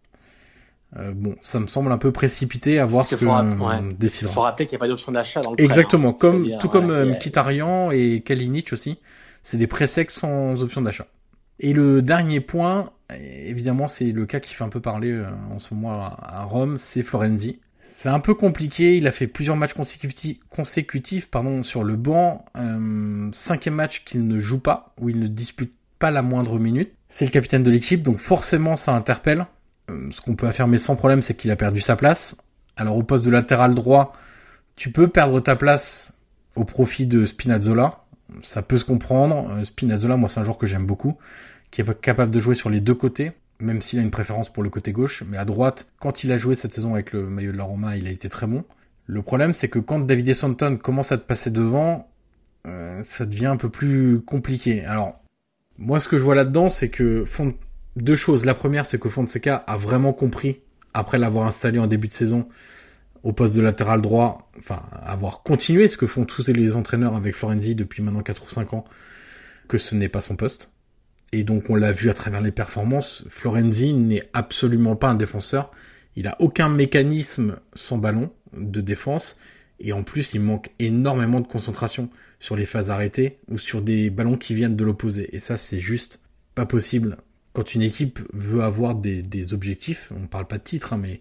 euh, 0.97 1.13
bon, 1.15 1.37
ça 1.43 1.61
me 1.61 1.67
semble 1.67 1.93
un 1.93 1.99
peu 1.99 2.13
précipité 2.13 2.79
à 2.79 2.87
voir 2.87 3.07
ce 3.07 3.17
que 3.17 3.25
ouais. 3.25 3.97
Il 4.01 4.09
faut 4.09 4.41
rappeler 4.41 4.67
qu'il 4.67 4.77
n'y 4.77 4.81
a 4.81 4.85
pas 4.85 4.89
d'option 4.89 5.13
d'achat 5.13 5.41
dans 5.41 5.53
le 5.53 5.61
Exactement, 5.61 6.13
comme 6.13 6.51
tout 6.59 6.69
comme 6.69 6.91
euh, 6.91 7.15
Kitarian 7.15 7.91
et 7.91 8.23
Kalinic 8.25 8.73
aussi, 8.73 8.99
c'est 9.43 9.59
des 9.59 9.67
présecs 9.67 10.11
sans 10.11 10.63
option 10.63 10.81
d'achat. 10.81 11.07
Et 11.61 11.73
le 11.73 12.03
dernier 12.03 12.41
point, 12.41 12.93
évidemment, 13.11 13.89
c'est 13.89 14.13
le 14.13 14.27
cas 14.27 14.41
qui 14.41 14.55
fait 14.55 14.65
un 14.65 14.69
peu 14.69 14.81
parler 14.81 15.11
euh, 15.11 15.27
en 15.51 15.59
ce 15.59 15.75
moment 15.75 16.17
à 16.23 16.45
Rome, 16.45 16.77
c'est 16.77 17.03
Florenzi. 17.03 17.59
C'est 17.91 18.11
un 18.11 18.21
peu 18.21 18.35
compliqué, 18.35 18.99
il 18.99 19.07
a 19.07 19.13
fait 19.13 19.27
plusieurs 19.27 19.57
matchs 19.57 19.73
consécutifs, 19.73 20.39
consécutifs 20.51 21.31
pardon, 21.31 21.63
sur 21.63 21.85
le 21.85 21.97
banc, 21.97 22.45
euh, 22.57 23.29
cinquième 23.33 23.75
match 23.75 24.05
qu'il 24.05 24.27
ne 24.27 24.39
joue 24.39 24.61
pas, 24.61 24.95
où 25.01 25.09
il 25.09 25.19
ne 25.19 25.27
dispute 25.27 25.75
pas 25.99 26.11
la 26.11 26.23
moindre 26.23 26.59
minute. 26.59 26.93
C'est 27.09 27.25
le 27.25 27.31
capitaine 27.31 27.63
de 27.63 27.71
l'équipe, 27.71 28.03
donc 28.03 28.19
forcément 28.19 28.77
ça 28.77 28.95
interpelle. 28.95 29.47
Euh, 29.91 30.09
ce 30.11 30.21
qu'on 30.21 30.37
peut 30.37 30.47
affirmer 30.47 30.79
sans 30.79 30.97
problème, 30.97 31.23
c'est 31.23 31.35
qu'il 31.35 31.51
a 31.51 31.57
perdu 31.57 31.81
sa 31.81 31.97
place. 31.97 32.37
Alors 32.77 32.97
au 32.97 33.03
poste 33.03 33.25
de 33.25 33.31
latéral 33.31 33.75
droit, 33.75 34.13
tu 34.77 34.93
peux 34.93 35.09
perdre 35.09 35.41
ta 35.41 35.57
place 35.57 36.13
au 36.55 36.65
profit 36.65 37.07
de 37.07 37.25
Spinazzola. 37.25 38.05
Ça 38.43 38.63
peut 38.63 38.79
se 38.79 38.85
comprendre. 38.85 39.51
Euh, 39.51 39.65
Spinazzola, 39.65 40.17
moi, 40.17 40.29
c'est 40.29 40.41
un 40.41 40.45
joueur 40.45 40.59
que 40.59 40.67
j'aime 40.67 40.87
beaucoup, 40.87 41.19
qui 41.71 41.81
est 41.81 42.01
capable 42.01 42.31
de 42.31 42.41
jouer 42.41 42.55
sur 42.55 42.71
les 42.71 42.81
deux 42.81 42.95
côtés, 42.95 43.33
même 43.61 43.81
s'il 43.81 43.99
a 43.99 44.03
une 44.03 44.11
préférence 44.11 44.53
pour 44.53 44.63
le 44.63 44.71
côté 44.71 44.93
gauche. 44.93 45.23
Mais 45.29 45.37
à 45.37 45.45
droite, 45.45 45.89
quand 45.99 46.25
il 46.25 46.33
a 46.33 46.37
joué 46.37 46.55
cette 46.55 46.73
saison 46.73 46.95
avec 46.95 47.13
le 47.13 47.29
maillot 47.29 47.53
de 47.53 47.57
la 47.57 47.65
Roma, 47.65 47.97
il 47.97 48.07
a 48.07 48.11
été 48.11 48.29
très 48.29 48.47
bon. 48.47 48.65
Le 49.07 49.23
problème, 49.23 49.55
c'est 49.55 49.69
que 49.69 49.79
quand 49.79 50.01
David 50.01 50.35
Santon 50.35 50.77
commence 50.77 51.13
à 51.13 51.19
te 51.19 51.25
passer 51.25 51.51
devant, 51.51 52.11
euh, 52.67 53.03
ça 53.03 53.25
devient 53.25 53.47
un 53.47 53.57
peu 53.57 53.71
plus 53.71 54.21
compliqué. 54.21 54.85
Alors, 54.85 55.23
moi, 55.79 55.99
ce 55.99 56.09
que 56.09 56.19
je 56.19 56.23
vois 56.23 56.35
là-dedans, 56.35 56.69
c'est 56.69 56.91
que 56.91 57.25
deux 58.03 58.17
choses. 58.17 58.45
La 58.45 58.55
première, 58.55 58.87
c'est 58.87 58.99
que 58.99 59.09
Fonseca 59.09 59.57
a 59.57 59.77
vraiment 59.77 60.13
compris, 60.13 60.61
après 60.95 61.19
l'avoir 61.19 61.47
installé 61.47 61.79
en 61.79 61.87
début 61.87 62.09
de 62.09 62.13
saison, 62.13 62.49
au 63.23 63.33
poste 63.33 63.57
de 63.57 63.61
latéral 63.61 64.01
droit, 64.01 64.51
enfin, 64.59 64.83
avoir 64.93 65.43
continué 65.43 65.89
ce 65.89 65.97
que 65.97 66.07
font 66.07 66.25
tous 66.25 66.49
les 66.49 66.77
entraîneurs 66.77 67.17
avec 67.17 67.35
Florenzi 67.35 67.75
depuis 67.75 68.03
maintenant 68.03 68.23
4 68.23 68.45
ou 68.45 68.49
5 68.49 68.75
ans, 68.75 68.85
que 69.67 69.79
ce 69.79 69.95
n'est 69.95 70.09
pas 70.09 70.21
son 70.21 70.37
poste. 70.37 70.71
Et 71.33 71.45
donc, 71.45 71.69
on 71.69 71.75
l'a 71.75 71.93
vu 71.93 72.09
à 72.11 72.15
travers 72.15 72.41
les 72.41 72.53
performances, 72.53 73.25
Florenzi 73.29 73.93
n'est 73.93 74.29
absolument 74.33 74.97
pas 74.97 75.09
un 75.09 75.15
défenseur. 75.15 75.71
Il 76.17 76.27
a 76.27 76.37
aucun 76.41 76.69
mécanisme 76.69 77.57
sans 77.75 77.99
ballon 77.99 78.31
de 78.57 78.81
défense. 78.81 79.37
Et 79.81 79.93
en 79.93 80.03
plus, 80.03 80.35
il 80.35 80.41
manque 80.41 80.71
énormément 80.79 81.41
de 81.41 81.47
concentration 81.47 82.09
sur 82.39 82.57
les 82.57 82.67
phases 82.67 82.91
arrêtées 82.91 83.39
ou 83.49 83.59
sur 83.59 83.83
des 83.83 84.11
ballons 84.11 84.37
qui 84.37 84.55
viennent 84.55 84.77
de 84.77 84.85
l'opposé. 84.85 85.29
Et 85.37 85.39
ça, 85.39 85.57
c'est 85.57 85.79
juste 85.79 86.21
pas 86.55 86.67
possible 86.67 87.19
quand 87.53 87.75
une 87.75 87.83
équipe 87.83 88.21
veut 88.33 88.63
avoir 88.63 88.95
des, 88.95 89.55
objectifs, 89.55 90.13
on 90.15 90.21
ne 90.21 90.27
parle 90.27 90.47
pas 90.47 90.59
de 90.59 90.63
titre, 90.63 90.93
hein, 90.93 90.99
mais 90.99 91.21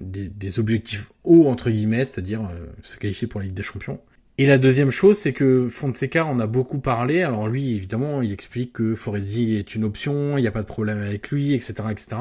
des, 0.00 0.58
objectifs 0.58 1.12
hauts 1.24 1.46
entre 1.46 1.70
guillemets, 1.70 2.04
c'est-à-dire 2.04 2.42
euh, 2.42 2.66
se 2.82 2.98
qualifier 2.98 3.26
pour 3.26 3.40
la 3.40 3.46
Ligue 3.46 3.54
des 3.54 3.62
Champions. 3.62 4.00
Et 4.40 4.46
la 4.46 4.58
deuxième 4.58 4.90
chose, 4.90 5.18
c'est 5.18 5.32
que 5.32 5.68
Fonseca 5.68 6.24
en 6.24 6.38
a 6.38 6.46
beaucoup 6.46 6.78
parlé. 6.78 7.22
Alors 7.22 7.48
lui, 7.48 7.74
évidemment, 7.74 8.22
il 8.22 8.32
explique 8.32 8.72
que 8.72 8.94
Foresi 8.94 9.56
est 9.56 9.74
une 9.74 9.82
option, 9.82 10.38
il 10.38 10.42
n'y 10.42 10.46
a 10.46 10.52
pas 10.52 10.62
de 10.62 10.66
problème 10.66 10.98
avec 10.98 11.30
lui, 11.30 11.54
etc., 11.54 11.74
etc. 11.90 12.16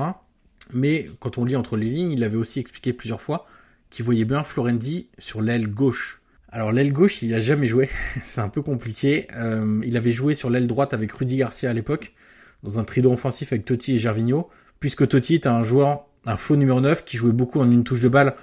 Mais 0.74 1.08
quand 1.20 1.38
on 1.38 1.46
lit 1.46 1.56
entre 1.56 1.78
les 1.78 1.86
lignes, 1.86 2.12
il 2.12 2.24
avait 2.24 2.38
aussi 2.38 2.60
expliqué 2.60 2.91
plusieurs 2.91 3.22
fois 3.22 3.46
qu'il 3.91 4.04
voyait 4.04 4.26
bien 4.26 4.43
Florenzi 4.43 5.10
sur 5.20 5.41
l'aile 5.41 5.67
gauche. 5.67 6.22
Alors 6.50 6.72
l'aile 6.72 6.91
gauche, 6.91 7.22
il 7.22 7.34
a 7.36 7.39
jamais 7.39 7.67
joué, 7.67 7.88
c'est 8.24 8.41
un 8.41 8.50
peu 8.50 8.63
compliqué. 8.63 9.28
Euh, 9.36 9.80
il 9.84 9.96
avait 9.96 10.12
joué 10.12 10.34
sur 10.34 10.50
l'aile 10.50 10.65
droite 10.65 10.93
avec 10.96 11.12
Rudy 11.12 11.38
Garcia 11.38 11.70
à 11.70 11.74
l'époque 11.74 12.13
dans 12.67 12.80
un 12.82 12.84
trident 12.84 13.13
offensif 13.13 13.53
avec 13.53 13.63
Totti 13.63 13.93
et 13.93 13.97
Gervinho, 13.97 14.49
puisque 14.82 15.08
Totti 15.08 15.36
est 15.36 15.47
un 15.47 15.63
joueur, 15.63 16.06
un 16.25 16.36
faux 16.36 16.58
numéro 16.58 16.82
9 16.82 17.06
qui 17.06 17.15
jouait 17.15 17.32
beaucoup 17.32 17.62
en 17.62 17.71
une 17.71 17.86
touche 17.86 18.01
de 18.01 18.10
balle 18.10 18.36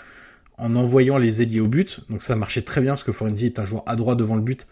en 0.56 0.74
envoyant 0.76 1.18
les 1.18 1.42
ailiers 1.42 1.60
au 1.60 1.68
but. 1.68 2.00
Donc 2.08 2.22
ça 2.22 2.34
marchait 2.34 2.62
très 2.62 2.80
bien 2.80 2.92
parce 2.92 3.04
que 3.04 3.12
Forenzi 3.12 3.46
est 3.46 3.58
un 3.58 3.66
joueur 3.66 3.82
à 3.86 3.96
droit 3.96 4.14
devant 4.16 4.36
le 4.36 4.40
but 4.40 4.66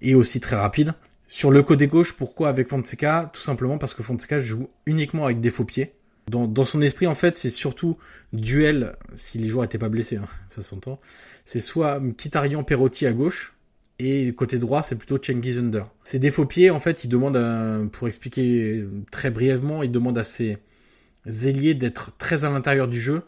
et 0.00 0.14
aussi 0.14 0.40
très 0.40 0.56
rapide. 0.56 0.94
Sur 1.28 1.50
le 1.50 1.62
côté 1.62 1.86
gauche, 1.86 2.14
pourquoi 2.14 2.48
avec 2.48 2.68
Fonseca? 2.68 3.30
Tout 3.32 3.42
simplement 3.42 3.76
parce 3.76 3.92
que 3.92 4.02
Fonseca 4.02 4.38
joue 4.38 4.70
uniquement 4.86 5.26
avec 5.26 5.40
des 5.40 5.50
faux 5.50 5.64
pieds. 5.64 5.92
Dans, 6.28 6.64
son 6.64 6.80
esprit, 6.80 7.06
en 7.06 7.14
fait, 7.14 7.36
c'est 7.36 7.50
surtout 7.50 7.98
duel, 8.32 8.96
si 9.14 9.36
les 9.36 9.46
joueurs 9.46 9.66
étaient 9.66 9.76
pas 9.76 9.90
blessés, 9.90 10.16
hein, 10.16 10.24
ça 10.48 10.62
s'entend. 10.62 10.98
C'est 11.44 11.60
soit 11.60 12.00
Kitarian 12.16 12.64
Perotti 12.64 13.06
à 13.06 13.12
gauche, 13.12 13.54
et 13.98 14.32
côté 14.34 14.58
droit, 14.58 14.82
c'est 14.82 14.96
plutôt 14.96 15.18
Cengiz 15.22 15.58
Under. 15.58 15.86
Ces 16.04 16.18
des 16.18 16.30
faux 16.30 16.46
pieds, 16.46 16.70
en 16.70 16.80
fait, 16.80 17.04
il 17.04 17.08
demande, 17.08 17.88
pour 17.90 18.08
expliquer 18.08 18.84
très 19.10 19.30
brièvement, 19.30 19.82
il 19.82 19.90
demande 19.90 20.18
à 20.18 20.24
ses 20.24 20.58
ailiers 21.26 21.74
d'être 21.74 22.16
très 22.18 22.44
à 22.44 22.50
l'intérieur 22.50 22.88
du 22.88 23.00
jeu, 23.00 23.22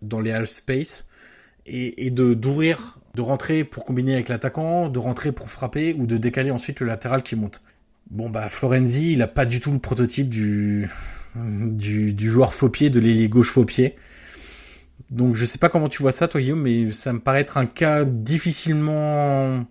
dans 0.00 0.20
les 0.20 0.32
half 0.32 0.48
space, 0.48 1.06
et, 1.66 2.06
et 2.06 2.10
de 2.10 2.34
d'ouvrir, 2.34 2.98
de 3.14 3.20
rentrer 3.20 3.64
pour 3.64 3.84
combiner 3.84 4.14
avec 4.14 4.28
l'attaquant, 4.28 4.88
de 4.88 4.98
rentrer 4.98 5.32
pour 5.32 5.50
frapper, 5.50 5.94
ou 5.98 6.06
de 6.06 6.16
décaler 6.16 6.50
ensuite 6.50 6.80
le 6.80 6.86
latéral 6.86 7.22
qui 7.22 7.36
monte. 7.36 7.62
Bon 8.10 8.28
bah 8.28 8.48
Florenzi, 8.48 9.12
il 9.12 9.22
a 9.22 9.28
pas 9.28 9.46
du 9.46 9.60
tout 9.60 9.72
le 9.72 9.78
prototype 9.78 10.28
du 10.28 10.88
du, 11.34 12.12
du 12.12 12.28
joueur 12.28 12.52
faux 12.52 12.68
pied, 12.68 12.90
de 12.90 13.00
l'ailier 13.00 13.28
gauche 13.28 13.50
faux 13.50 13.64
pied. 13.64 13.96
Donc 15.10 15.34
je 15.34 15.44
sais 15.44 15.58
pas 15.58 15.68
comment 15.68 15.88
tu 15.88 16.02
vois 16.02 16.12
ça 16.12 16.28
toi 16.28 16.40
Guillaume, 16.40 16.62
mais 16.62 16.90
ça 16.90 17.12
me 17.12 17.20
paraît 17.20 17.40
être 17.40 17.56
un 17.56 17.66
cas 17.66 18.04
difficilement 18.04 19.66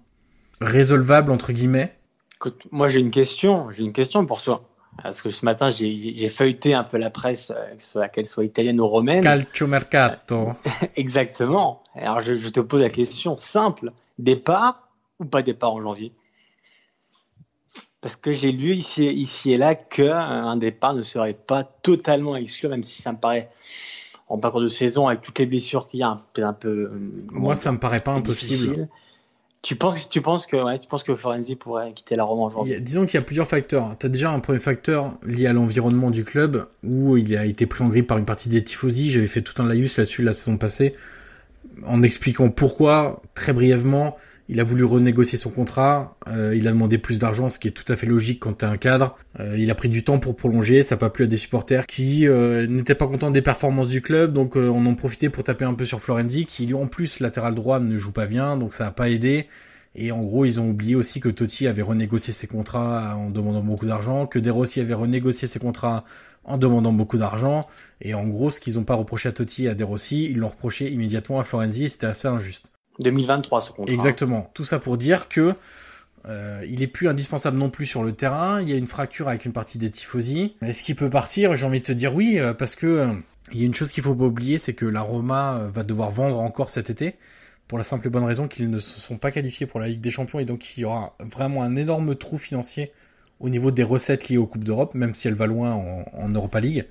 résolvable 0.62 1.32
entre 1.32 1.52
guillemets? 1.52 1.96
Écoute, 2.36 2.62
moi 2.72 2.88
j'ai 2.88 3.00
une 3.00 3.12
question, 3.12 3.70
j'ai 3.72 3.84
une 3.84 3.94
question 3.94 4.26
pour 4.26 4.42
toi. 4.42 4.64
Parce 5.02 5.22
que 5.22 5.32
ce 5.32 5.46
matin, 5.46 5.70
j'ai 5.70 6.30
feuilleté 6.30 6.74
un 6.74 6.84
peu 6.84 6.98
la 6.98 7.10
presse, 7.10 7.52
euh, 7.96 8.08
qu'elle 8.10 8.26
soit 8.26 8.44
italienne 8.44 8.80
ou 8.80 8.88
romaine. 8.88 9.24
Calcio 9.24 9.66
mercato. 9.66 10.50
Exactement. 10.96 11.82
Alors 11.96 12.20
je, 12.20 12.36
je, 12.36 12.50
te 12.50 12.60
pose 12.60 12.82
la 12.82 12.90
question 12.90 13.38
simple 13.38 13.94
départ 14.20 14.90
ou 15.20 15.26
pas 15.26 15.42
départ 15.44 15.74
en 15.74 15.82
janvier? 15.82 16.14
Parce 18.02 18.16
que 18.16 18.34
j'ai 18.34 18.52
lu 18.52 18.74
ici, 18.74 19.06
ici 19.08 19.54
et 19.54 19.58
là 19.58 19.76
qu'un 19.76 20.58
départ 20.58 20.94
ne 20.94 21.04
serait 21.04 21.36
pas 21.36 21.64
totalement 21.64 22.36
exclu, 22.36 22.68
même 22.68 22.84
si 22.84 23.02
ça 23.02 23.12
me 23.12 23.18
paraît 23.18 23.50
en 24.28 24.40
parcours 24.40 24.62
de 24.62 24.68
saison 24.68 25.08
avec 25.08 25.22
toutes 25.22 25.38
les 25.40 25.46
blessures 25.46 25.88
qu'il 25.88 26.00
y 26.00 26.04
a, 26.04 26.18
peut-être 26.34 26.48
un 26.48 26.54
peu. 26.54 26.92
Moi, 27.32 27.54
ça 27.54 27.72
me 27.72 27.80
paraît 27.80 28.00
pas 28.00 28.12
impossible. 28.12 28.90
Tu 29.62 29.76
penses, 29.76 30.10
tu 30.10 30.22
penses 30.22 30.48
que, 30.48 30.58
ouais, 30.58 30.80
tu 30.80 30.88
penses 30.88 31.04
que 31.04 31.12
pourrait 31.12 31.94
quitter 31.94 32.16
la 32.16 32.24
Rome 32.24 32.52
janvier? 32.52 32.80
Disons 32.80 33.06
qu'il 33.06 33.20
y 33.20 33.22
a 33.22 33.26
plusieurs 33.26 33.48
facteurs. 33.48 33.96
Tu 34.00 34.08
as 34.08 34.10
déjà 34.10 34.32
un 34.32 34.40
premier 34.40 34.60
facteur 34.60 35.14
lié 35.24 35.46
à 35.46 35.54
l'environnement 35.54 36.10
du 36.10 36.24
club 36.24 36.68
où 36.84 37.16
il 37.16 37.38
a 37.38 37.46
été 37.46 37.68
pris 37.68 37.84
en 37.84 37.90
grippe 37.90 38.08
par 38.08 38.18
une 38.18 38.26
partie 38.26 38.50
des 38.50 38.64
tifosi. 38.64 39.12
J'avais 39.12 39.28
fait 39.28 39.42
tout 39.42 39.62
un 39.62 39.68
laïus 39.68 39.98
là-dessus 39.98 40.24
la 40.24 40.34
saison 40.34 40.58
passée 40.58 40.96
en 41.86 42.02
expliquant 42.02 42.50
pourquoi 42.50 43.22
très 43.34 43.54
brièvement 43.54 44.18
il 44.52 44.60
a 44.60 44.66
voulu 44.66 44.84
renégocier 44.84 45.38
son 45.38 45.50
contrat, 45.50 46.18
euh, 46.28 46.54
il 46.54 46.68
a 46.68 46.72
demandé 46.72 46.98
plus 46.98 47.20
d'argent, 47.20 47.48
ce 47.48 47.58
qui 47.58 47.70
est 47.70 47.72
tout 47.72 47.90
à 47.92 47.96
fait 47.96 48.06
logique 48.06 48.42
quand 48.42 48.58
tu 48.58 48.66
as 48.66 48.70
un 48.70 48.76
cadre. 48.76 49.18
Euh, 49.40 49.56
il 49.58 49.72
a 49.72 49.76
pris 49.76 49.88
du 49.88 50.04
temps 50.04 50.20
pour 50.20 50.36
prolonger, 50.36 50.84
ça 50.84 50.96
n'a 50.96 51.00
pas 51.00 51.10
plu 51.10 51.24
à 51.24 51.28
des 51.28 51.38
supporters 51.38 51.88
qui 51.88 52.28
euh, 52.28 52.68
n'étaient 52.68 52.94
pas 52.94 53.08
contents 53.08 53.32
des 53.32 53.42
performances 53.42 53.88
du 53.88 54.02
club, 54.02 54.34
donc 54.34 54.58
on 54.58 54.86
en 54.86 54.94
profité 54.94 55.30
pour 55.30 55.46
taper 55.46 55.64
un 55.64 55.74
peu 55.74 55.86
sur 55.86 56.02
Florenzi, 56.02 56.46
qui 56.46 56.66
lui 56.66 56.74
en 56.74 56.88
plus 56.88 57.22
latéral 57.22 57.56
droit 57.56 57.80
ne 57.80 57.98
joue 57.98 58.12
pas 58.12 58.28
bien, 58.28 58.58
donc 58.58 58.74
ça 58.74 58.84
n'a 58.84 58.92
pas 58.92 59.10
aidé. 59.10 59.48
Et 59.96 60.12
en 60.12 60.22
gros, 60.22 60.44
ils 60.44 60.60
ont 60.60 60.70
oublié 60.70 60.96
aussi 60.96 61.22
que 61.22 61.30
Totti 61.30 61.68
avait 61.68 61.82
renégocié 61.82 62.34
ses 62.34 62.48
contrats 62.48 63.16
en 63.16 63.30
demandant 63.30 63.64
beaucoup 63.64 63.86
d'argent, 63.86 64.28
que 64.28 64.40
De 64.40 64.52
Rossi 64.52 64.82
avait 64.82 64.94
renégocié 64.94 65.48
ses 65.48 65.60
contrats 65.60 66.04
en 66.44 66.58
demandant 66.58 66.94
beaucoup 66.94 67.18
d'argent. 67.18 67.68
Et 68.02 68.14
en 68.14 68.28
gros, 68.28 68.50
ce 68.50 68.60
qu'ils 68.60 68.76
n'ont 68.76 68.84
pas 68.84 68.96
reproché 68.96 69.30
à 69.30 69.32
Totti 69.32 69.66
et 69.66 69.70
à 69.70 69.76
De 69.76 69.84
Rossi, 69.86 70.26
ils 70.26 70.38
l'ont 70.38 70.50
reproché 70.50 70.90
immédiatement 70.90 71.40
à 71.40 71.44
Florenzi, 71.44 71.90
c'était 71.90 72.08
assez 72.08 72.28
injuste. 72.28 72.72
2023 73.00 73.62
ce 73.62 73.72
contrat. 73.72 73.94
Exactement. 73.94 74.50
Tout 74.54 74.64
ça 74.64 74.80
pour 74.80 74.98
dire 74.98 75.30
que 75.30 75.54
euh, 76.26 76.64
il 76.68 76.82
est 76.82 76.88
plus 76.88 77.08
indispensable 77.08 77.58
non 77.58 77.70
plus 77.70 77.86
sur 77.86 78.04
le 78.04 78.14
terrain. 78.14 78.62
Il 78.62 78.70
y 78.70 78.74
a 78.74 78.78
une 78.78 78.88
fracture 78.88 79.28
avec 79.28 79.46
une 79.46 79.54
partie 79.54 79.78
des 79.78 79.90
tifosi. 79.90 80.56
Est-ce 80.62 80.84
qu'il 80.84 80.96
peut 80.96 81.10
partir 81.10 81.56
J'ai 81.56 81.66
envie 81.66 81.80
de 81.80 81.86
te 81.86 81.92
dire 81.92 82.14
oui, 82.14 82.38
euh, 82.38 82.54
parce 82.54 82.76
que 82.76 82.88
euh, 82.88 83.14
il 83.52 83.60
y 83.60 83.64
a 83.64 83.66
une 83.66 83.74
chose 83.74 83.92
qu'il 83.92 84.04
faut 84.04 84.16
pas 84.16 84.26
oublier, 84.26 84.60
c'est 84.60 84.74
que 84.74 84.86
la 84.86 85.02
Roma 85.02 85.56
euh, 85.56 85.68
va 85.70 85.84
devoir 85.84 86.12
vendre 86.12 86.40
encore 86.40 86.70
cet 86.70 86.90
été, 86.90 87.16
pour 87.68 87.78
la 87.78 87.84
simple 87.84 88.08
et 88.08 88.10
bonne 88.10 88.24
raison 88.24 88.48
qu'ils 88.48 88.70
ne 88.70 88.80
se 88.80 89.00
sont 89.00 89.18
pas 89.18 89.32
qualifiés 89.32 89.66
pour 89.66 89.80
la 89.80 89.88
Ligue 89.88 90.02
des 90.02 90.12
Champions 90.12 90.40
et 90.40 90.46
donc 90.46 90.78
il 90.78 90.82
y 90.82 90.86
aura 90.86 91.16
vraiment 91.20 91.64
un 91.64 91.76
énorme 91.76 92.16
trou 92.16 92.38
financier 92.38 92.92
au 93.40 93.50
niveau 93.50 93.72
des 93.72 93.84
recettes 93.84 94.30
liées 94.30 94.38
aux 94.38 94.46
Coupes 94.46 94.64
d'Europe, 94.64 94.94
même 94.94 95.14
si 95.14 95.28
elle 95.28 95.34
va 95.34 95.48
loin 95.48 95.74
en, 96.14 96.30
Europa 96.30 96.60
League. 96.60 96.86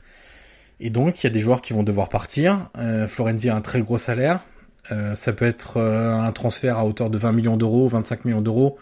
Et 0.81 0.91
donc 0.91 1.23
il 1.23 1.27
y 1.27 1.29
a 1.29 1.31
des 1.31 1.39
joueurs 1.39 1.63
qui 1.63 1.73
vont 1.73 1.83
devoir 1.85 2.09
partir. 2.09 2.71
Euh, 2.77 3.07
Florenzi 3.07 3.49
a 3.51 3.57
un 3.57 3.61
très 3.61 3.83
gros 3.83 3.99
salaire. 3.99 4.41
Euh, 4.93 5.15
ça 5.15 5.33
peut 5.33 5.47
être 5.47 5.77
euh, 5.77 6.15
un 6.15 6.33
transfert 6.33 6.79
à 6.79 6.85
hauteur 6.85 7.11
de 7.11 7.19
20 7.19 7.33
millions 7.33 7.57
d'euros, 7.57 7.89
25 7.89 8.25
millions 8.25 8.41
d'euros. 8.41 8.79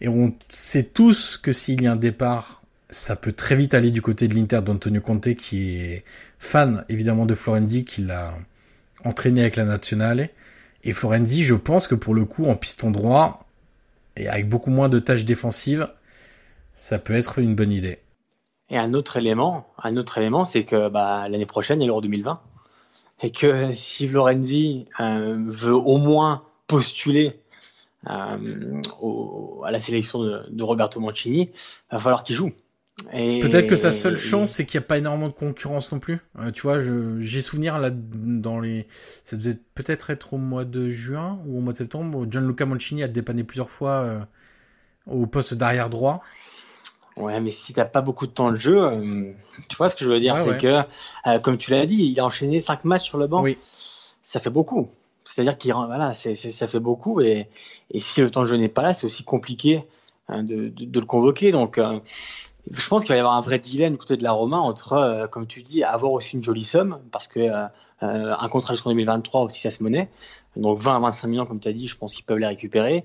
Et 0.00 0.08
on 0.08 0.34
sait 0.48 0.84
tous 0.84 1.36
que 1.36 1.52
s'il 1.52 1.82
y 1.82 1.86
a 1.86 1.92
un 1.92 1.96
départ, 1.96 2.62
ça 2.90 3.16
peut 3.16 3.32
très 3.32 3.56
vite 3.56 3.74
aller 3.74 3.90
du 3.90 4.02
côté 4.02 4.28
de 4.28 4.34
l'Inter 4.34 4.60
d'Antonio 4.62 5.00
Conte, 5.00 5.34
qui 5.34 5.80
est 5.80 6.04
fan 6.38 6.84
évidemment 6.88 7.26
de 7.26 7.34
Florenzi, 7.34 7.84
qui 7.84 8.02
l'a 8.02 8.34
entraîné 9.04 9.42
avec 9.42 9.56
la 9.56 9.64
nationale. 9.64 10.28
Et 10.84 10.92
Florenzi, 10.92 11.42
je 11.42 11.54
pense 11.54 11.88
que 11.88 11.94
pour 11.94 12.14
le 12.14 12.24
coup, 12.24 12.46
en 12.46 12.54
piston 12.54 12.90
droit, 12.90 13.46
et 14.16 14.28
avec 14.28 14.48
beaucoup 14.48 14.70
moins 14.70 14.88
de 14.88 14.98
tâches 14.98 15.24
défensives, 15.24 15.88
ça 16.74 16.98
peut 16.98 17.14
être 17.14 17.38
une 17.38 17.54
bonne 17.54 17.72
idée. 17.72 17.98
Et 18.70 18.76
un 18.76 18.92
autre 18.94 19.16
élément, 19.16 19.66
un 19.82 19.96
autre 19.96 20.18
élément, 20.18 20.44
c'est 20.44 20.64
que 20.64 20.88
bah, 20.88 21.28
l'année 21.28 21.46
prochaine, 21.46 21.80
il 21.80 21.84
y 21.84 21.86
a 21.86 21.88
l'Euro 21.88 22.00
2020 22.00 22.40
et 23.22 23.30
que 23.30 23.72
si 23.72 24.08
Florenzi 24.08 24.86
euh, 25.00 25.36
veut 25.46 25.74
au 25.74 25.98
moins 25.98 26.44
postuler 26.66 27.40
euh, 28.08 28.80
au, 29.00 29.62
à 29.64 29.70
la 29.70 29.80
sélection 29.80 30.22
de, 30.22 30.42
de, 30.50 30.62
Roberto 30.62 31.00
Mancini, 31.00 31.50
va 31.90 31.98
falloir 31.98 32.22
qu'il 32.22 32.36
joue. 32.36 32.52
Peut-être 33.12 33.68
que 33.68 33.76
sa 33.76 33.92
seule 33.92 34.16
chance, 34.16 34.52
c'est 34.52 34.66
qu'il 34.66 34.78
n'y 34.80 34.84
a 34.84 34.88
pas 34.88 34.98
énormément 34.98 35.28
de 35.28 35.34
concurrence 35.34 35.92
non 35.92 35.98
plus. 35.98 36.18
Euh, 36.38 36.50
tu 36.50 36.62
vois, 36.62 36.78
j'ai 36.80 37.42
souvenir 37.42 37.78
là 37.78 37.90
dans 37.92 38.60
les, 38.60 38.86
ça 39.24 39.36
devait 39.36 39.56
peut-être 39.74 40.10
être 40.10 40.34
au 40.34 40.38
mois 40.38 40.64
de 40.64 40.88
juin 40.88 41.40
ou 41.46 41.58
au 41.58 41.60
mois 41.60 41.72
de 41.72 41.78
septembre. 41.78 42.26
Gianluca 42.28 42.66
Mancini 42.66 43.02
a 43.02 43.08
dépanné 43.08 43.44
plusieurs 43.44 43.70
fois 43.70 44.02
euh, 44.02 44.20
au 45.06 45.26
poste 45.26 45.54
d'arrière 45.54 45.90
droit. 45.90 46.22
Ouais, 47.18 47.40
mais 47.40 47.50
si 47.50 47.72
t'as 47.72 47.84
pas 47.84 48.00
beaucoup 48.00 48.26
de 48.26 48.32
temps 48.32 48.50
de 48.50 48.56
jeu, 48.56 48.82
euh, 48.82 49.32
tu 49.68 49.76
vois 49.76 49.88
ce 49.88 49.96
que 49.96 50.04
je 50.04 50.10
veux 50.10 50.20
dire, 50.20 50.34
ouais, 50.34 50.42
c'est 50.42 50.50
ouais. 50.50 50.58
que, 50.58 51.28
euh, 51.28 51.38
comme 51.40 51.58
tu 51.58 51.70
l'as 51.72 51.86
dit, 51.86 52.04
il 52.04 52.20
a 52.20 52.24
enchaîné 52.24 52.60
cinq 52.60 52.84
matchs 52.84 53.04
sur 53.04 53.18
le 53.18 53.26
banc. 53.26 53.42
Oui. 53.42 53.58
Ça 54.22 54.40
fait 54.40 54.50
beaucoup. 54.50 54.88
C'est-à-dire 55.24 55.58
qu'il 55.58 55.72
voilà, 55.72 56.14
ça 56.14 56.66
fait 56.66 56.80
beaucoup 56.80 57.20
et, 57.20 57.48
et 57.90 58.00
si 58.00 58.20
le 58.20 58.30
temps 58.30 58.42
de 58.42 58.46
jeu 58.46 58.56
n'est 58.56 58.68
pas 58.68 58.82
là, 58.82 58.94
c'est 58.94 59.04
aussi 59.04 59.24
compliqué 59.24 59.84
hein, 60.28 60.42
de, 60.42 60.68
de, 60.68 60.84
de, 60.84 61.00
le 61.00 61.06
convoquer. 61.06 61.52
Donc, 61.52 61.78
euh, 61.78 62.00
je 62.70 62.88
pense 62.88 63.02
qu'il 63.02 63.10
va 63.10 63.16
y 63.16 63.20
avoir 63.20 63.34
un 63.34 63.40
vrai 63.40 63.58
dilemme 63.58 63.92
du 63.92 63.98
côté 63.98 64.16
de 64.16 64.22
la 64.22 64.32
Roma 64.32 64.58
entre, 64.58 65.28
comme 65.30 65.46
tu 65.46 65.62
dis, 65.62 65.84
avoir 65.84 66.12
aussi 66.12 66.36
une 66.36 66.44
jolie 66.44 66.64
somme 66.64 66.98
parce 67.10 67.28
que 67.28 67.50
un 68.00 68.48
contrat 68.48 68.74
jusqu'en 68.74 68.90
2023 68.90 69.42
aussi 69.42 69.60
ça 69.60 69.70
se 69.70 69.82
monnaie. 69.82 70.08
Donc 70.56 70.78
20 70.78 70.96
à 70.96 70.98
25 71.00 71.28
millions, 71.28 71.46
comme 71.46 71.60
tu 71.60 71.68
as 71.68 71.72
dit, 71.72 71.88
je 71.88 71.96
pense 71.96 72.14
qu'ils 72.14 72.24
peuvent 72.24 72.38
les 72.38 72.46
récupérer. 72.46 73.04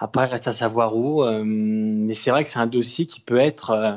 Après, 0.00 0.24
reste 0.24 0.48
à 0.48 0.52
savoir 0.52 0.96
où. 0.96 1.22
Euh, 1.22 1.42
mais 1.44 2.14
c'est 2.14 2.30
vrai 2.30 2.42
que 2.42 2.48
c'est 2.48 2.58
un 2.58 2.66
dossier 2.66 3.06
qui 3.06 3.20
peut 3.20 3.36
être, 3.36 3.70
euh, 3.70 3.92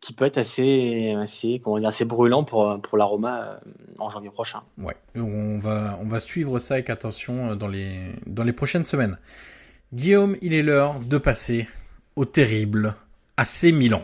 qui 0.00 0.12
peut 0.12 0.24
être 0.24 0.36
assez, 0.36 1.14
assez, 1.16 1.60
comment 1.62 1.78
dire, 1.78 1.88
assez 1.88 2.04
brûlant 2.04 2.42
pour, 2.42 2.80
pour 2.82 2.98
la 2.98 3.04
Roma 3.04 3.42
euh, 3.42 3.56
en 3.98 4.10
janvier 4.10 4.30
prochain. 4.30 4.62
Ouais, 4.76 4.96
on 5.14 5.58
va, 5.58 5.96
on 6.02 6.06
va 6.06 6.18
suivre 6.18 6.58
ça 6.58 6.74
avec 6.74 6.90
attention 6.90 7.54
dans 7.54 7.68
les, 7.68 8.12
dans 8.26 8.42
les 8.42 8.52
prochaines 8.52 8.84
semaines. 8.84 9.16
Guillaume, 9.94 10.36
il 10.42 10.54
est 10.54 10.62
l'heure 10.62 10.98
de 10.98 11.18
passer 11.18 11.68
au 12.16 12.24
terrible 12.24 12.96
AC 13.36 13.64
Milan. 13.72 14.02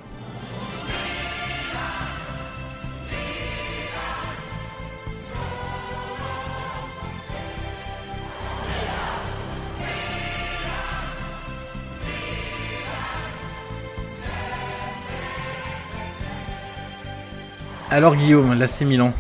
Alors 17.99 18.15
Guillaume, 18.15 18.57
l'AC 18.57 18.83
Milan. 18.83 19.13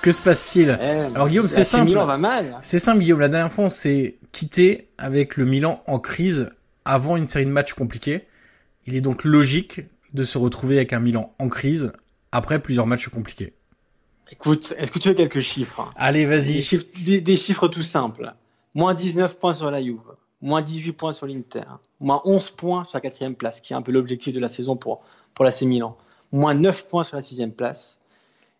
que 0.00 0.12
se 0.12 0.22
passe-t-il 0.22 0.78
Eh, 0.80 0.84
Alors 0.84 1.28
Guillaume, 1.28 1.48
c'est 1.48 1.64
simple. 1.64 1.86
Milan 1.86 2.06
va 2.06 2.18
mal. 2.18 2.56
C'est 2.62 2.78
simple 2.78 3.00
Guillaume, 3.00 3.18
la 3.18 3.26
dernière 3.28 3.50
fois 3.50 3.64
on 3.64 3.68
s'est 3.68 4.14
quitté 4.30 4.90
avec 4.96 5.36
le 5.36 5.44
Milan 5.44 5.82
en 5.88 5.98
crise 5.98 6.50
avant 6.84 7.16
une 7.16 7.26
série 7.26 7.46
de 7.46 7.50
matchs 7.50 7.74
compliqués. 7.74 8.28
Il 8.86 8.94
est 8.94 9.00
donc 9.00 9.24
logique 9.24 9.80
de 10.12 10.22
se 10.22 10.38
retrouver 10.38 10.76
avec 10.76 10.92
un 10.92 11.00
Milan 11.00 11.34
en 11.40 11.48
crise 11.48 11.92
après 12.30 12.60
plusieurs 12.62 12.86
matchs 12.86 13.08
compliqués. 13.08 13.54
Écoute, 14.30 14.72
est-ce 14.78 14.92
que 14.92 15.00
tu 15.00 15.08
as 15.08 15.14
quelques 15.14 15.40
chiffres? 15.40 15.90
Allez, 15.96 16.26
vas-y. 16.26 16.54
Des 16.54 16.62
chiffres, 16.62 16.86
des, 17.04 17.20
des 17.20 17.36
chiffres 17.36 17.66
tout 17.66 17.82
simples. 17.82 18.34
Moins 18.76 18.94
19 18.94 19.36
points 19.40 19.52
sur 19.52 19.68
la 19.72 19.82
Juve, 19.82 19.98
moins 20.40 20.62
18 20.62 20.92
points 20.92 21.12
sur 21.12 21.26
l'Inter, 21.26 21.64
moins 21.98 22.22
11 22.24 22.50
points 22.50 22.84
sur 22.84 22.98
la 22.98 23.00
quatrième 23.00 23.34
place, 23.34 23.60
qui 23.60 23.72
est 23.72 23.76
un 23.76 23.82
peu 23.82 23.90
l'objectif 23.90 24.32
de 24.32 24.38
la 24.38 24.48
saison 24.48 24.76
pour, 24.76 25.02
pour 25.34 25.44
l'AC 25.44 25.62
Milan, 25.62 25.96
moins 26.34 26.54
9 26.54 26.88
points 26.88 27.04
sur 27.04 27.16
la 27.16 27.22
sixième 27.22 27.52
place, 27.52 28.00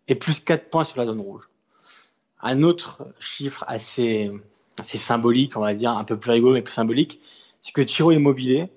et 0.07 0.15
plus 0.15 0.41
4 0.41 0.71
points 0.71 0.85
sur 0.85 0.99
la 0.99 1.07
zone 1.07 1.21
rouge. 1.21 1.49
Un 2.41 2.63
autre 2.63 3.07
chiffre 3.19 3.65
assez, 3.67 4.31
assez 4.79 4.99
symbolique, 4.99 5.57
on 5.57 5.61
va 5.61 5.75
dire, 5.75 5.91
un 5.91 6.05
peu 6.05 6.17
plus 6.17 6.31
rigolo 6.31 6.55
mais 6.55 6.63
plus 6.63 6.73
symbolique, 6.73 7.21
c'est 7.61 7.73
que 7.73 7.83
Tiro 7.83 8.13
Immobilier, 8.13 8.69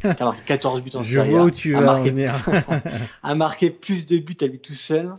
qui 0.00 0.06
a 0.08 0.24
marqué 0.24 0.42
14 0.46 0.82
buts 0.82 0.90
en 0.94 1.02
Je 1.02 1.20
vois 1.20 1.42
où 1.42 1.50
tu 1.50 1.76
a, 1.76 1.80
marqué, 1.80 2.28
a 3.22 3.34
marqué 3.34 3.70
plus 3.70 4.06
de 4.06 4.18
buts 4.18 4.36
à 4.40 4.46
lui 4.46 4.58
tout 4.58 4.74
seul 4.74 5.14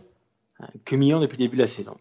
que 0.84 0.94
Milan 0.94 1.20
depuis 1.20 1.36
le 1.36 1.44
début 1.44 1.56
de 1.56 1.62
la 1.62 1.68
saison. 1.68 1.96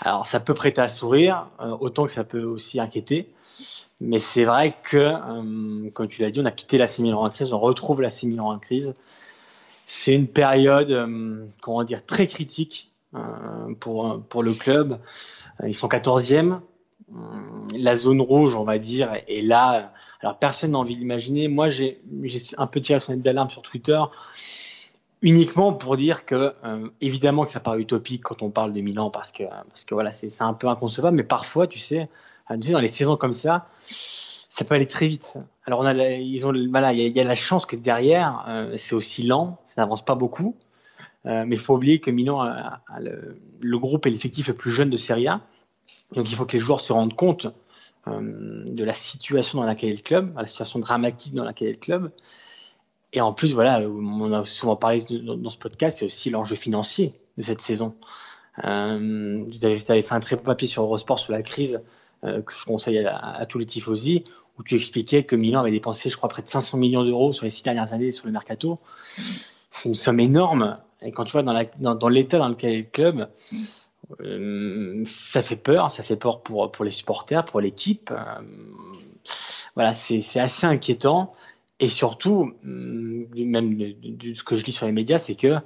Alors 0.00 0.26
ça 0.26 0.40
peut 0.40 0.54
prêter 0.54 0.80
à 0.80 0.88
sourire, 0.88 1.48
autant 1.80 2.04
que 2.04 2.10
ça 2.10 2.24
peut 2.24 2.42
aussi 2.42 2.80
inquiéter. 2.80 3.30
Mais 4.00 4.18
c'est 4.18 4.44
vrai 4.44 4.76
que, 4.82 5.90
comme 5.90 6.08
tu 6.08 6.22
l'as 6.22 6.30
dit, 6.30 6.40
on 6.40 6.44
a 6.44 6.50
quitté 6.50 6.78
la 6.78 6.86
Milan 6.98 7.24
en 7.24 7.30
crise, 7.30 7.52
on 7.52 7.58
retrouve 7.58 8.00
la 8.00 8.10
Milan 8.22 8.50
en 8.50 8.58
crise. 8.58 8.94
C'est 9.86 10.14
une 10.14 10.26
période, 10.26 11.08
comment 11.62 11.84
dire, 11.84 12.04
très 12.04 12.26
critique 12.26 12.92
pour, 13.80 14.20
pour 14.28 14.42
le 14.42 14.52
club. 14.52 14.98
Ils 15.64 15.74
sont 15.74 15.88
14e. 15.88 16.60
La 17.78 17.94
zone 17.94 18.20
rouge, 18.20 18.56
on 18.56 18.64
va 18.64 18.78
dire, 18.78 19.14
est 19.28 19.42
là. 19.42 19.92
Alors 20.20 20.38
personne 20.38 20.72
n'a 20.72 20.78
envie 20.78 20.96
d'imaginer. 20.96 21.46
Moi, 21.46 21.68
j'ai 21.68 22.00
un 22.58 22.66
peu 22.66 22.80
tiré 22.80 22.98
son 22.98 23.16
d'alarme 23.16 23.48
sur 23.48 23.62
Twitter 23.62 24.00
uniquement 25.22 25.72
pour 25.72 25.96
dire 25.96 26.24
que 26.26 26.54
euh, 26.64 26.88
évidemment 27.00 27.44
que 27.44 27.50
ça 27.50 27.60
paraît 27.60 27.80
utopique 27.80 28.22
quand 28.22 28.42
on 28.42 28.50
parle 28.50 28.72
de 28.72 28.80
Milan 28.80 29.10
parce 29.10 29.32
que 29.32 29.44
parce 29.44 29.84
que 29.84 29.94
voilà 29.94 30.12
c'est 30.12 30.42
un 30.42 30.54
peu 30.54 30.68
inconcevable 30.68 31.16
mais 31.16 31.24
parfois 31.24 31.66
tu 31.66 31.78
sais, 31.78 32.08
euh, 32.50 32.56
tu 32.56 32.68
sais 32.68 32.72
dans 32.72 32.80
les 32.80 32.88
saisons 32.88 33.16
comme 33.16 33.32
ça 33.32 33.66
ça 34.48 34.64
peut 34.64 34.74
aller 34.74 34.86
très 34.86 35.06
vite. 35.06 35.34
Alors 35.64 35.88
ils 35.88 36.46
ont 36.46 36.52
voilà 36.70 36.92
il 36.92 37.16
y, 37.16 37.20
a 37.20 37.24
la 37.24 37.34
chance 37.34 37.66
que 37.66 37.76
derrière 37.76 38.44
euh, 38.48 38.76
c'est 38.76 38.94
aussi 38.94 39.24
lent 39.24 39.58
ça 39.66 39.82
n'avance 39.82 40.04
pas 40.04 40.14
beaucoup. 40.14 40.56
Mais 41.24 41.56
il 41.56 41.58
faut 41.58 41.74
oublier 41.74 41.98
que 41.98 42.12
Milan 42.12 42.48
le, 43.00 43.78
groupe 43.80 44.06
et 44.06 44.10
l'effectif 44.10 44.46
le 44.46 44.54
plus 44.54 44.70
jeune 44.70 44.90
de 44.90 44.96
Serie 44.96 45.26
A. 45.26 45.40
Donc 46.12 46.30
il 46.30 46.36
faut 46.36 46.44
que 46.44 46.52
les 46.52 46.60
joueurs 46.60 46.80
se 46.80 46.92
rendent 46.92 47.16
compte 47.16 47.48
de 48.06 48.84
la 48.84 48.94
situation 48.94 49.58
dans 49.58 49.66
laquelle 49.66 49.90
est 49.90 49.96
le 49.96 50.02
club 50.02 50.32
la 50.36 50.46
situation 50.46 50.78
dramatique 50.78 51.34
dans 51.34 51.42
laquelle 51.42 51.66
est 51.66 51.72
le 51.72 51.78
club. 51.78 52.12
Et 53.12 53.20
en 53.20 53.32
plus, 53.32 53.54
voilà, 53.54 53.80
on 53.80 54.32
a 54.32 54.44
souvent 54.44 54.76
parlé 54.76 55.02
dans 55.08 55.48
ce 55.48 55.58
podcast, 55.58 55.98
c'est 55.98 56.04
aussi 56.04 56.30
l'enjeu 56.30 56.54
financier 56.54 57.14
de 57.38 57.42
cette 57.42 57.60
saison. 57.60 57.94
Euh, 58.64 59.44
vous, 59.46 59.64
avez, 59.64 59.78
fait 59.78 60.12
un 60.12 60.20
très 60.20 60.36
beau 60.36 60.42
papier 60.42 60.68
sur 60.68 60.82
Eurosport 60.82 61.18
sur 61.18 61.32
la 61.32 61.42
crise 61.42 61.76
euh, 61.76 61.80
que 62.22 62.52
je 62.52 62.64
conseille 62.64 63.06
à, 63.06 63.46
tous 63.46 63.58
les 63.58 63.66
tifosi, 63.66 64.24
où 64.58 64.62
tu 64.62 64.74
expliquais 64.74 65.24
que 65.24 65.36
Milan 65.36 65.60
avait 65.60 65.70
dépensé, 65.70 66.10
je 66.10 66.16
crois, 66.16 66.28
près 66.28 66.42
de 66.42 66.48
500 66.48 66.78
millions 66.78 67.04
d'euros 67.04 67.32
sur 67.32 67.44
les 67.44 67.50
six 67.50 67.62
dernières 67.62 67.92
années 67.92 68.10
sur 68.10 68.26
le 68.26 68.32
mercato. 68.32 68.78
C'est 69.70 69.88
une 69.88 69.94
somme 69.94 70.20
énorme. 70.20 70.76
Et 71.02 71.12
quand 71.12 71.24
tu 71.24 71.32
vois 71.32 71.42
dans 71.42 71.52
l'état 72.08 72.38
dans, 72.38 72.48
lequel 72.48 72.72
est 72.72 72.78
le 72.78 72.82
club, 72.84 73.28
euh, 74.20 75.02
ça 75.06 75.42
fait 75.42 75.56
peur. 75.56 75.90
Ça 75.90 76.02
fait 76.02 76.16
peur 76.16 76.42
pour, 76.42 76.84
les 76.84 76.90
supporters, 76.90 77.44
pour 77.44 77.60
l'équipe. 77.60 78.10
Euh, 78.10 78.42
voilà, 79.74 79.92
c'est 79.92 80.40
assez 80.40 80.66
inquiétant. 80.66 81.34
Et 81.78 81.88
surtout, 81.88 82.54
hum, 82.64 83.26
même 83.34 83.76
de, 83.76 84.34
ce 84.34 84.42
que 84.42 84.56
je 84.56 84.64
lis 84.64 84.72
sur 84.72 84.86
les 84.86 84.92
médias, 84.92 85.18
c'est 85.18 85.34
que 85.34 85.56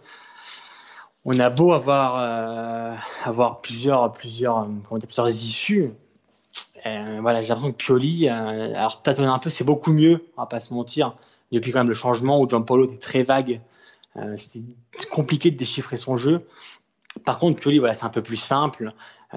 on 1.25 1.39
a 1.39 1.51
beau 1.51 1.73
avoir, 1.73 2.17
euh, 2.17 2.97
avoir 3.25 3.61
plusieurs, 3.61 4.13
plusieurs, 4.13 4.67
plusieurs 5.07 5.29
issues. 5.29 5.91
Euh, 6.87 7.19
voilà, 7.21 7.43
j'ai 7.43 7.49
l'impression 7.49 7.73
que 7.73 7.77
Pioli, 7.77 8.29
euh, 8.29 8.75
alors 8.75 9.03
tâtonner 9.03 9.29
un 9.29 9.39
peu, 9.39 9.51
c'est 9.51 9.65
beaucoup 9.65 9.93
mieux, 9.93 10.25
on 10.37 10.43
va 10.43 10.47
pas 10.47 10.61
se 10.61 10.73
mentir. 10.73 11.17
Depuis 11.53 11.73
quand 11.73 11.81
même 11.81 11.89
le 11.89 11.95
changement 11.95 12.41
où 12.41 12.49
Gianpaolo 12.49 12.87
était 12.87 12.99
très 12.99 13.23
vague, 13.23 13.61
euh, 14.17 14.35
c'était 14.37 14.63
compliqué 15.11 15.51
de 15.51 15.57
déchiffrer 15.57 15.97
son 15.97 16.17
jeu. 16.17 16.47
Par 17.25 17.39
contre, 17.39 17.61
Pioli, 17.61 17.79
voilà, 17.79 17.95
c'est 17.95 18.05
un 18.05 18.11
peu 18.11 18.23
plus 18.23 18.37
simple. 18.37 18.93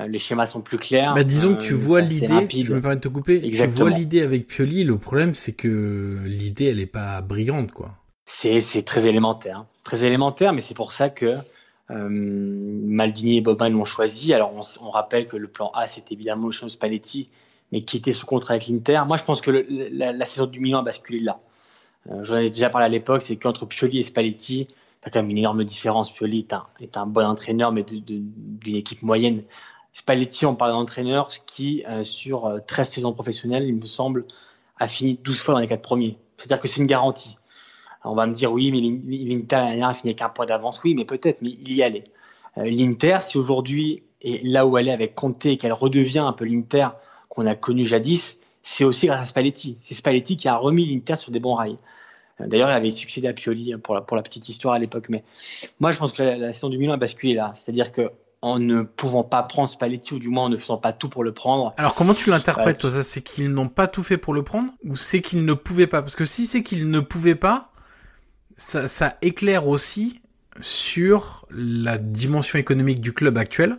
Les 0.07 0.17
schémas 0.17 0.47
sont 0.47 0.61
plus 0.61 0.79
clairs. 0.79 1.13
Bah, 1.13 1.23
disons 1.23 1.53
que 1.53 1.61
tu 1.61 1.75
vois 1.75 2.01
l'idée, 2.01 2.63
je 2.63 2.73
me 2.73 2.81
permets 2.81 2.95
de 2.95 3.01
te 3.01 3.07
couper, 3.07 3.45
Exactement. 3.45 3.75
tu 3.75 3.81
vois 3.91 3.99
l'idée 3.99 4.23
avec 4.23 4.47
Pioli, 4.47 4.83
le 4.83 4.97
problème 4.97 5.35
c'est 5.35 5.53
que 5.53 6.19
l'idée 6.25 6.65
elle 6.65 6.79
est 6.79 6.87
pas 6.87 7.21
brillante 7.21 7.71
quoi. 7.71 7.91
C'est 8.25 8.85
très 8.85 9.07
élémentaire, 9.07 9.65
très 9.83 10.03
élémentaire, 10.03 10.51
mais 10.53 10.61
c'est 10.61 10.73
pour 10.73 10.93
ça 10.93 11.09
que 11.09 11.35
Maldini 11.89 13.37
et 13.37 13.41
Boban 13.41 13.69
l'ont 13.69 13.83
choisi. 13.83 14.33
Alors 14.33 14.53
on, 14.81 14.89
rappelle 14.89 15.27
que 15.27 15.37
le 15.37 15.47
plan 15.47 15.71
A 15.73 15.87
c'était 15.87 16.13
évidemment 16.13 16.47
le 16.47 16.69
Spalletti, 16.69 17.29
mais 17.71 17.81
qui 17.81 17.97
était 17.97 18.11
sous 18.11 18.25
contrat 18.25 18.55
avec 18.55 18.67
l'Inter. 18.67 19.01
Moi 19.05 19.17
je 19.17 19.23
pense 19.23 19.41
que 19.41 19.51
la, 19.51 20.25
saison 20.25 20.45
du 20.45 20.59
Milan 20.59 20.79
a 20.79 20.83
basculé 20.83 21.19
là. 21.19 21.39
Euh, 22.09 22.23
J'en 22.23 22.37
ai 22.37 22.49
déjà 22.49 22.69
parlé 22.69 22.85
à 22.85 22.89
l'époque, 22.89 23.21
c'est 23.21 23.35
qu'entre 23.37 23.65
Pioli 23.65 23.99
et 23.99 24.03
Spalletti, 24.03 24.67
t'as 25.01 25.09
quand 25.09 25.19
même 25.19 25.29
une 25.29 25.37
énorme 25.37 25.63
différence. 25.63 26.11
Pioli 26.11 26.39
est 26.39 26.53
un, 26.53 26.65
est 26.79 26.97
un 26.97 27.05
bon 27.05 27.25
entraîneur, 27.25 27.71
mais 27.71 27.83
d'une 27.83 28.75
équipe 28.75 29.01
moyenne. 29.01 29.43
Spalletti, 29.93 30.45
on 30.45 30.55
parle 30.55 30.71
d'entraîneur 30.71 31.29
qui, 31.45 31.83
euh, 31.87 32.03
sur 32.03 32.59
13 32.65 32.87
euh, 32.87 32.91
saisons 32.91 33.13
professionnelles, 33.13 33.65
il 33.65 33.75
me 33.75 33.85
semble, 33.85 34.25
a 34.79 34.87
fini 34.87 35.19
12 35.23 35.39
fois 35.39 35.53
dans 35.53 35.59
les 35.59 35.67
4 35.67 35.81
premiers. 35.81 36.17
C'est-à-dire 36.37 36.59
que 36.59 36.67
c'est 36.67 36.81
une 36.81 36.87
garantie. 36.87 37.37
On 38.03 38.15
va 38.15 38.27
me 38.27 38.33
dire, 38.33 38.51
oui, 38.51 38.71
mais 38.71 38.79
l'Inter, 38.79 39.57
l'année 39.57 39.83
a 39.83 39.93
fini 39.93 40.11
avec 40.11 40.21
un 40.21 40.29
point 40.29 40.45
d'avance. 40.45 40.81
Oui, 40.83 40.93
mais 40.95 41.05
peut-être, 41.05 41.41
mais 41.41 41.49
il 41.49 41.73
y 41.73 41.83
allait. 41.83 42.03
Euh, 42.57 42.63
L'Inter, 42.65 43.17
si 43.21 43.37
aujourd'hui 43.37 44.03
est 44.21 44.45
là 44.45 44.65
où 44.65 44.77
elle 44.77 44.87
est 44.87 44.91
avec 44.91 45.15
Conte 45.15 45.45
et 45.45 45.57
qu'elle 45.57 45.73
redevient 45.73 46.19
un 46.19 46.33
peu 46.33 46.45
l'Inter 46.45 46.87
qu'on 47.29 47.45
a 47.45 47.55
connu 47.55 47.85
jadis, 47.85 48.39
c'est 48.61 48.83
aussi 48.83 49.07
grâce 49.07 49.21
à 49.21 49.25
Spalletti. 49.25 49.77
C'est 49.81 49.93
Spalletti 49.93 50.37
qui 50.37 50.47
a 50.47 50.55
remis 50.55 50.85
l'Inter 50.85 51.15
sur 51.15 51.31
des 51.31 51.39
bons 51.39 51.55
rails. 51.55 51.77
D'ailleurs, 52.39 52.69
il 52.69 52.73
avait 52.73 52.91
succédé 52.91 53.27
à 53.27 53.33
Pioli 53.33 53.75
pour 53.77 53.95
la, 53.95 54.01
pour 54.01 54.17
la 54.17 54.23
petite 54.23 54.47
histoire 54.49 54.73
à 54.73 54.79
l'époque. 54.79 55.07
Mais 55.09 55.23
moi, 55.79 55.91
je 55.91 55.97
pense 55.97 56.13
que 56.13 56.23
la, 56.23 56.37
la 56.37 56.51
saison 56.51 56.69
du 56.69 56.77
Milan 56.77 56.93
a 56.93 56.97
basculé 56.97 57.33
là. 57.33 57.51
C'est-à-dire 57.53 57.91
que 57.91 58.11
en 58.41 58.59
ne 58.59 58.81
pouvant 58.81 59.23
pas 59.23 59.41
prendre 59.43 59.69
Spalletti 59.69 60.15
ou 60.15 60.19
du 60.19 60.27
moins 60.27 60.45
en 60.45 60.49
ne 60.49 60.57
faisant 60.57 60.77
pas 60.77 60.91
tout 60.91 61.07
pour 61.07 61.23
le 61.23 61.33
prendre. 61.33 61.73
Alors 61.77 61.95
comment 61.95 62.13
tu 62.13 62.29
l'interprètes 62.29 62.77
toi 62.77 62.91
ça? 62.91 63.01
C'est 63.01 63.21
qu'ils 63.21 63.49
n'ont 63.49 63.69
pas 63.69 63.87
tout 63.87 64.03
fait 64.03 64.17
pour 64.17 64.33
le 64.33 64.43
prendre? 64.43 64.71
Ou 64.83 64.97
c'est 64.97 65.21
qu'ils 65.21 65.45
ne 65.45 65.53
pouvaient 65.53 65.87
pas? 65.87 66.01
Parce 66.01 66.15
que 66.15 66.25
si 66.25 66.45
c'est 66.45 66.61
qu'ils 66.61 66.89
ne 66.89 66.99
pouvaient 66.99 67.35
pas, 67.35 67.71
ça, 68.63 68.87
ça 68.87 69.17
éclaire 69.21 69.67
aussi 69.67 70.21
sur 70.61 71.45
la 71.51 71.97
dimension 71.97 72.57
économique 72.59 73.01
du 73.01 73.13
club 73.13 73.37
actuel, 73.37 73.77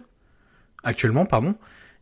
actuellement 0.82 1.26
pardon. 1.26 1.54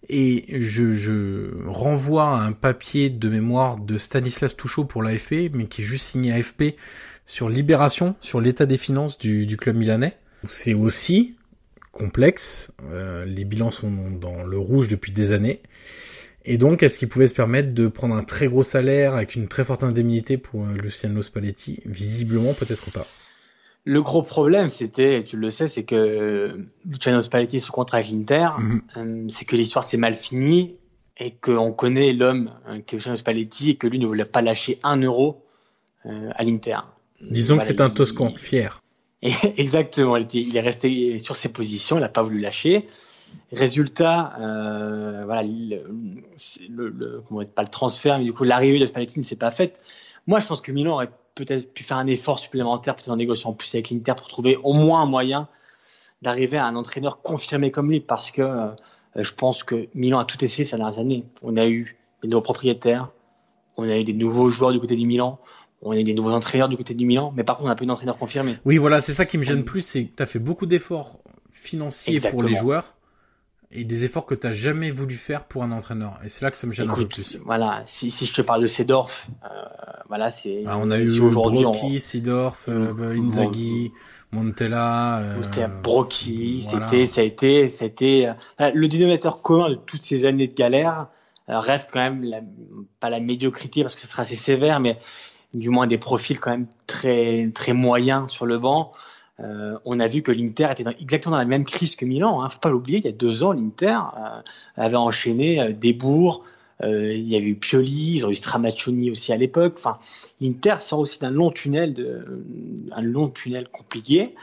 Et 0.08 0.60
je, 0.60 0.90
je 0.90 1.64
renvoie 1.66 2.24
à 2.24 2.40
un 2.40 2.52
papier 2.52 3.08
de 3.08 3.28
mémoire 3.28 3.76
de 3.76 3.98
Stanislas 3.98 4.56
Touchot 4.56 4.84
pour 4.84 5.02
l'AFP, 5.02 5.50
mais 5.52 5.66
qui 5.66 5.82
est 5.82 5.84
juste 5.84 6.06
signé 6.06 6.32
AFP 6.32 6.76
sur 7.24 7.48
Libération, 7.48 8.16
sur 8.20 8.40
l'état 8.40 8.66
des 8.66 8.78
finances 8.78 9.16
du, 9.16 9.46
du 9.46 9.56
club 9.56 9.76
milanais. 9.76 10.16
C'est 10.48 10.74
aussi 10.74 11.36
complexe. 11.92 12.72
Euh, 12.90 13.24
les 13.24 13.44
bilans 13.44 13.70
sont 13.70 14.10
dans 14.10 14.42
le 14.42 14.58
rouge 14.58 14.88
depuis 14.88 15.12
des 15.12 15.32
années. 15.32 15.62
Et 16.44 16.58
donc, 16.58 16.82
est-ce 16.82 16.98
qu'il 16.98 17.08
pouvait 17.08 17.28
se 17.28 17.34
permettre 17.34 17.72
de 17.72 17.88
prendre 17.88 18.14
un 18.14 18.24
très 18.24 18.48
gros 18.48 18.62
salaire 18.62 19.14
avec 19.14 19.34
une 19.34 19.48
très 19.48 19.64
forte 19.64 19.82
indemnité 19.82 20.38
pour 20.38 20.64
euh, 20.64 20.74
Luciano 20.74 21.22
Spalletti? 21.22 21.80
Visiblement, 21.86 22.54
peut-être 22.54 22.90
pas. 22.90 23.06
Le 23.84 24.02
gros 24.02 24.22
problème, 24.22 24.68
c'était, 24.68 25.24
tu 25.24 25.36
le 25.36 25.50
sais, 25.50 25.68
c'est 25.68 25.84
que 25.84 26.56
Luciano 26.84 27.20
Spalletti 27.20 27.56
est 27.56 27.60
sous 27.60 27.72
contrat 27.72 27.98
avec 27.98 28.10
l'Inter, 28.10 28.48
mhm. 28.58 28.82
euh, 28.96 29.24
c'est 29.28 29.44
que 29.44 29.56
l'histoire 29.56 29.84
s'est 29.84 29.96
mal 29.96 30.14
finie 30.14 30.76
et 31.18 31.32
qu'on 31.32 31.72
connaît 31.72 32.12
l'homme 32.12 32.50
qui 32.86 32.94
est 32.94 32.98
Luciano 32.98 33.16
Spalletti 33.16 33.70
et 33.70 33.76
que 33.76 33.86
lui 33.86 33.98
ne 33.98 34.06
voulait 34.06 34.24
pas 34.24 34.42
lâcher 34.42 34.78
un 34.82 34.96
euro 34.96 35.44
à 36.04 36.42
l'Inter. 36.42 36.78
Disons 37.20 37.58
que 37.58 37.64
c'est 37.64 37.80
un 37.80 37.90
Toscan 37.90 38.34
fier. 38.34 38.82
exactement, 39.56 40.16
il, 40.16 40.56
est 40.56 40.60
resté 40.60 41.18
sur 41.18 41.36
ses 41.36 41.52
positions, 41.52 41.96
il 41.96 42.00
n'a 42.00 42.08
pas 42.08 42.22
voulu 42.22 42.40
lâcher. 42.40 42.88
Résultat, 43.52 44.34
euh, 44.40 45.22
voilà, 45.24 45.42
le, 45.42 46.88
le, 46.88 47.22
comment 47.28 47.42
pas 47.44 47.62
le 47.62 47.68
transfert, 47.68 48.18
mais 48.18 48.24
du 48.24 48.32
coup 48.32 48.44
l'arrivée 48.44 48.78
de 48.78 48.86
Spalletti 48.86 49.18
ne 49.18 49.24
s'est 49.24 49.36
pas 49.36 49.50
faite. 49.50 49.80
Moi, 50.26 50.40
je 50.40 50.46
pense 50.46 50.60
que 50.60 50.72
Milan 50.72 50.94
aurait 50.94 51.10
peut-être 51.34 51.72
pu 51.72 51.82
faire 51.82 51.96
un 51.96 52.06
effort 52.06 52.38
supplémentaire, 52.38 52.94
peut-être 52.94 53.10
en 53.10 53.16
négociant 53.16 53.52
plus 53.52 53.74
avec 53.74 53.90
l'Inter 53.90 54.14
pour 54.16 54.28
trouver 54.28 54.56
au 54.62 54.72
moins 54.72 55.02
un 55.02 55.06
moyen 55.06 55.48
d'arriver 56.20 56.56
à 56.56 56.66
un 56.66 56.76
entraîneur 56.76 57.20
confirmé 57.20 57.70
comme 57.70 57.90
lui, 57.90 58.00
parce 58.00 58.30
que 58.30 58.42
euh, 58.42 58.68
je 59.16 59.32
pense 59.32 59.64
que 59.64 59.88
Milan 59.94 60.20
a 60.20 60.24
tout 60.24 60.42
essayé 60.44 60.64
ces 60.64 60.76
dernières 60.76 60.98
années. 60.98 61.24
On 61.42 61.56
a 61.56 61.66
eu 61.66 61.98
des 62.22 62.28
nouveaux 62.28 62.42
propriétaires, 62.42 63.10
on 63.76 63.88
a 63.88 63.98
eu 63.98 64.04
des 64.04 64.12
nouveaux 64.12 64.48
joueurs 64.48 64.72
du 64.72 64.78
côté 64.78 64.94
du 64.94 65.06
Milan, 65.06 65.40
on 65.82 65.90
a 65.92 66.02
des 66.02 66.14
nouveaux 66.14 66.30
entraîneurs 66.30 66.68
du 66.68 66.76
côté 66.76 66.94
du 66.94 67.04
Milan, 67.04 67.32
mais 67.36 67.42
par 67.42 67.56
contre, 67.56 67.66
on 67.66 67.68
n'a 67.68 67.74
pas 67.74 67.84
eu 67.84 67.88
d'entraîneur 67.88 68.16
confirmé. 68.16 68.56
Oui, 68.64 68.78
voilà, 68.78 69.00
c'est 69.00 69.12
ça 69.12 69.26
qui 69.26 69.36
me 69.36 69.42
gêne 69.42 69.64
plus, 69.64 69.82
c'est 69.84 70.04
que 70.04 70.16
tu 70.16 70.22
as 70.22 70.26
fait 70.26 70.38
beaucoup 70.38 70.66
d'efforts 70.66 71.18
financiers 71.50 72.20
pour 72.20 72.44
les 72.44 72.54
joueurs 72.54 72.94
et 73.72 73.84
des 73.84 74.04
efforts 74.04 74.26
que 74.26 74.34
tu 74.34 74.46
n'as 74.46 74.52
jamais 74.52 74.90
voulu 74.90 75.14
faire 75.14 75.44
pour 75.44 75.62
un 75.62 75.72
entraîneur. 75.72 76.20
Et 76.24 76.28
c'est 76.28 76.44
là 76.44 76.50
que 76.50 76.56
ça 76.56 76.66
me 76.66 76.72
gêne 76.72 76.90
un 76.90 76.94
peu 76.94 77.08
plus. 77.08 77.38
Voilà, 77.44 77.82
si, 77.86 78.10
si 78.10 78.26
je 78.26 78.34
te 78.34 78.42
parle 78.42 78.62
de 78.62 78.66
Sedorf, 78.66 79.28
euh, 79.44 79.48
voilà, 80.08 80.30
c'est. 80.30 80.64
Ah, 80.66 80.76
on 80.78 80.90
a 80.90 80.98
eu 80.98 81.20
aujourd'hui 81.20 81.62
Brocchi, 81.62 81.98
Sedorf, 81.98 82.68
euh, 82.68 82.92
mm. 82.92 83.26
Inzaghi, 83.26 83.92
Montella. 84.30 85.18
Euh, 85.18 85.42
c'était 85.42 85.66
Brocchi, 85.68 86.62
c'était, 86.62 87.06
ça 87.06 87.22
a 87.22 87.24
été, 87.24 87.68
ça 87.68 87.84
a 87.84 87.88
été 87.88 88.28
euh, 88.28 88.70
le 88.74 88.88
dénominateur 88.88 89.42
commun 89.42 89.70
de 89.70 89.74
toutes 89.76 90.02
ces 90.02 90.26
années 90.26 90.48
de 90.48 90.54
galère 90.54 91.08
reste 91.48 91.90
quand 91.92 92.00
même 92.00 92.22
la, 92.24 92.40
pas 93.00 93.10
la 93.10 93.20
médiocrité 93.20 93.82
parce 93.82 93.94
que 93.94 94.00
ce 94.00 94.06
sera 94.06 94.22
assez 94.22 94.36
sévère, 94.36 94.80
mais 94.80 94.96
du 95.52 95.68
moins 95.68 95.86
des 95.86 95.98
profils 95.98 96.40
quand 96.40 96.50
même 96.50 96.66
très 96.86 97.50
très 97.54 97.74
moyens 97.74 98.30
sur 98.30 98.46
le 98.46 98.58
banc. 98.58 98.92
Euh, 99.40 99.78
on 99.84 99.98
a 99.98 100.08
vu 100.08 100.22
que 100.22 100.30
l'Inter 100.30 100.68
était 100.70 100.84
exactement 101.00 101.32
dans 101.32 101.40
la 101.40 101.44
même 101.44 101.64
crise 101.64 101.96
que 101.96 102.04
Milan. 102.04 102.42
Hein. 102.42 102.48
Faut 102.48 102.58
pas 102.58 102.70
l'oublier, 102.70 102.98
il 102.98 103.04
y 103.04 103.08
a 103.08 103.12
deux 103.12 103.42
ans, 103.42 103.52
l'Inter 103.52 103.98
euh, 104.18 104.40
avait 104.76 104.96
enchaîné 104.96 105.60
euh, 105.60 105.72
des 105.72 105.92
bourgs. 105.92 106.42
Il 106.84 107.28
y 107.28 107.36
avait 107.36 107.46
eu 107.46 107.54
Pioli, 107.54 108.14
ils 108.16 108.26
ont 108.26 108.30
eu 108.30 108.34
Stramaccioni 108.34 109.08
aussi 109.08 109.32
à 109.32 109.36
l'époque. 109.36 109.74
Enfin, 109.78 109.94
l'Inter 110.40 110.74
sort 110.80 110.98
aussi 110.98 111.20
d'un 111.20 111.30
long 111.30 111.52
tunnel, 111.52 111.94
long 113.00 113.28
tunnel 113.28 113.68
compliqué. 113.68 114.34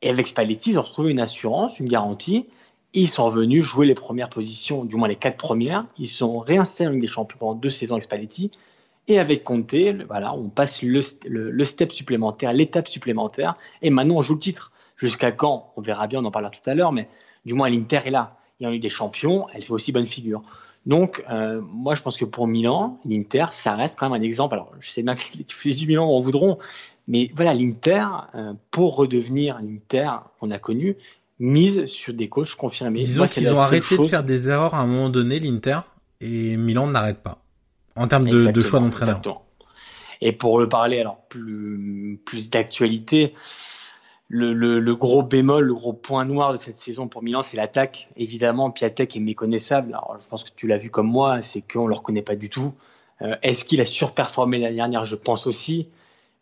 Et 0.00 0.08
avec 0.08 0.26
Spalletti, 0.26 0.70
ils 0.70 0.78
ont 0.78 0.82
retrouvé 0.82 1.10
une 1.10 1.20
assurance, 1.20 1.78
une 1.78 1.88
garantie. 1.88 2.46
ils 2.94 3.06
sont 3.06 3.26
revenus 3.26 3.62
jouer 3.62 3.84
les 3.84 3.94
premières 3.94 4.30
positions, 4.30 4.86
du 4.86 4.96
moins 4.96 5.08
les 5.08 5.14
quatre 5.14 5.36
premières. 5.36 5.84
Ils 5.98 6.08
sont 6.08 6.38
réinstallés 6.38 6.88
en 6.88 6.92
Ligue 6.92 7.02
des 7.02 7.06
Champions 7.06 7.36
pendant 7.38 7.54
deux 7.54 7.68
saisons 7.68 7.96
avec 7.96 8.04
Spalletti. 8.04 8.50
Et 9.06 9.18
avec 9.18 9.44
Conte, 9.44 9.74
voilà, 10.06 10.32
on 10.34 10.48
passe 10.48 10.82
le, 10.82 11.00
le, 11.26 11.64
step 11.64 11.92
supplémentaire, 11.92 12.52
l'étape 12.52 12.88
supplémentaire, 12.88 13.56
et 13.82 13.90
maintenant 13.90 14.16
on 14.16 14.22
joue 14.22 14.34
le 14.34 14.40
titre. 14.40 14.72
Jusqu'à 14.96 15.32
quand? 15.32 15.72
On 15.76 15.82
verra 15.82 16.06
bien, 16.06 16.20
on 16.20 16.24
en 16.24 16.30
parlera 16.30 16.50
tout 16.50 16.70
à 16.70 16.74
l'heure, 16.74 16.92
mais 16.92 17.08
du 17.44 17.54
moins 17.54 17.68
l'Inter 17.68 18.00
est 18.06 18.10
là. 18.10 18.38
Il 18.60 18.64
y 18.64 18.66
a 18.66 18.72
eu 18.72 18.78
des 18.78 18.88
champions, 18.88 19.46
elle 19.52 19.62
fait 19.62 19.72
aussi 19.72 19.92
bonne 19.92 20.06
figure. 20.06 20.42
Donc, 20.86 21.24
euh, 21.30 21.60
moi, 21.62 21.94
je 21.94 22.02
pense 22.02 22.16
que 22.16 22.24
pour 22.24 22.46
Milan, 22.46 23.00
l'Inter, 23.04 23.46
ça 23.50 23.74
reste 23.74 23.98
quand 23.98 24.08
même 24.08 24.20
un 24.20 24.24
exemple. 24.24 24.54
Alors, 24.54 24.72
je 24.80 24.90
sais 24.90 25.02
bien 25.02 25.14
que 25.14 25.22
les 25.36 25.44
tifosi 25.44 25.74
du 25.74 25.86
Milan 25.86 26.06
en 26.06 26.20
voudront, 26.20 26.58
mais 27.08 27.30
voilà, 27.34 27.54
l'Inter, 27.54 28.06
euh, 28.34 28.52
pour 28.70 28.96
redevenir 28.96 29.58
l'Inter 29.60 30.10
qu'on 30.38 30.50
a 30.50 30.58
connu, 30.58 30.96
mise 31.38 31.86
sur 31.86 32.14
des 32.14 32.28
coachs 32.28 32.54
confirmés. 32.54 33.00
Disons 33.00 33.24
qu'ils 33.24 33.52
ont 33.52 33.60
arrêté 33.60 33.98
de 33.98 34.02
faire 34.04 34.24
des 34.24 34.48
erreurs 34.48 34.74
à 34.74 34.80
un 34.80 34.86
moment 34.86 35.10
donné, 35.10 35.40
l'Inter, 35.40 35.80
et 36.20 36.56
Milan 36.56 36.86
n'arrête 36.86 37.18
pas 37.18 37.43
en 37.96 38.08
termes 38.08 38.28
de, 38.28 38.50
de 38.50 38.60
choix 38.60 38.80
d'entraîneur. 38.80 39.20
Et 40.20 40.32
pour 40.32 40.58
le 40.58 40.68
parler 40.68 41.00
alors 41.00 41.26
plus 41.28 42.20
plus 42.24 42.50
d'actualité, 42.50 43.34
le, 44.28 44.54
le, 44.54 44.80
le, 44.80 44.94
gros 44.96 45.22
bémol, 45.22 45.66
le 45.66 45.74
gros 45.74 45.92
point 45.92 46.24
noir 46.24 46.52
de 46.52 46.56
cette 46.56 46.76
saison 46.76 47.08
pour 47.08 47.22
Milan, 47.22 47.42
c'est 47.42 47.56
l'attaque. 47.56 48.08
Évidemment, 48.16 48.70
Piatek 48.70 49.16
est 49.16 49.20
méconnaissable. 49.20 49.90
Alors, 49.90 50.16
je 50.18 50.28
pense 50.28 50.44
que 50.44 50.50
tu 50.56 50.66
l'as 50.66 50.78
vu 50.78 50.90
comme 50.90 51.08
moi, 51.08 51.40
c'est 51.40 51.60
qu'on 51.60 51.86
le 51.86 51.94
reconnaît 51.94 52.22
pas 52.22 52.36
du 52.36 52.48
tout. 52.48 52.72
Euh, 53.22 53.36
Est-ce 53.42 53.64
qu'il 53.64 53.80
a 53.80 53.84
surperformé 53.84 54.58
l'année 54.58 54.76
dernière? 54.76 55.04
Je 55.04 55.16
pense 55.16 55.46
aussi. 55.46 55.88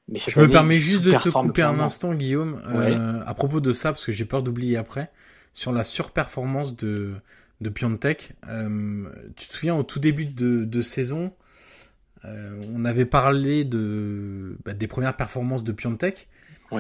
Mais 0.09 0.19
je 0.19 0.39
me 0.41 0.49
permets 0.49 0.75
juste 0.75 1.03
de 1.03 1.13
te 1.13 1.29
couper 1.29 1.63
un 1.63 1.79
instant, 1.81 2.15
Guillaume, 2.15 2.61
euh, 2.67 3.23
à 3.27 3.35
propos 3.35 3.61
de 3.61 3.73
ça, 3.73 3.93
parce 3.93 4.05
que 4.05 4.13
j'ai 4.13 4.25
peur 4.25 4.43
d'oublier 4.43 4.77
après, 4.77 5.11
sur 5.55 5.73
la 5.73 5.85
surperformance 5.85 6.77
de 6.77 7.15
de 7.61 7.69
Piontek. 7.69 8.33
Euh, 8.49 9.09
tu 9.37 9.47
te 9.49 9.55
souviens 9.55 9.77
au 9.77 9.85
tout 9.85 10.01
début 10.01 10.27
de, 10.27 10.65
de 10.65 10.83
saison, 10.83 11.33
euh, 12.25 12.61
on 12.75 12.85
avait 12.85 13.07
parlé 13.07 13.65
de 13.65 14.57
bah, 14.65 14.75
des 14.75 14.87
premières 14.87 15.17
performances 15.17 15.65
de 15.65 15.73
Piontek 15.73 16.29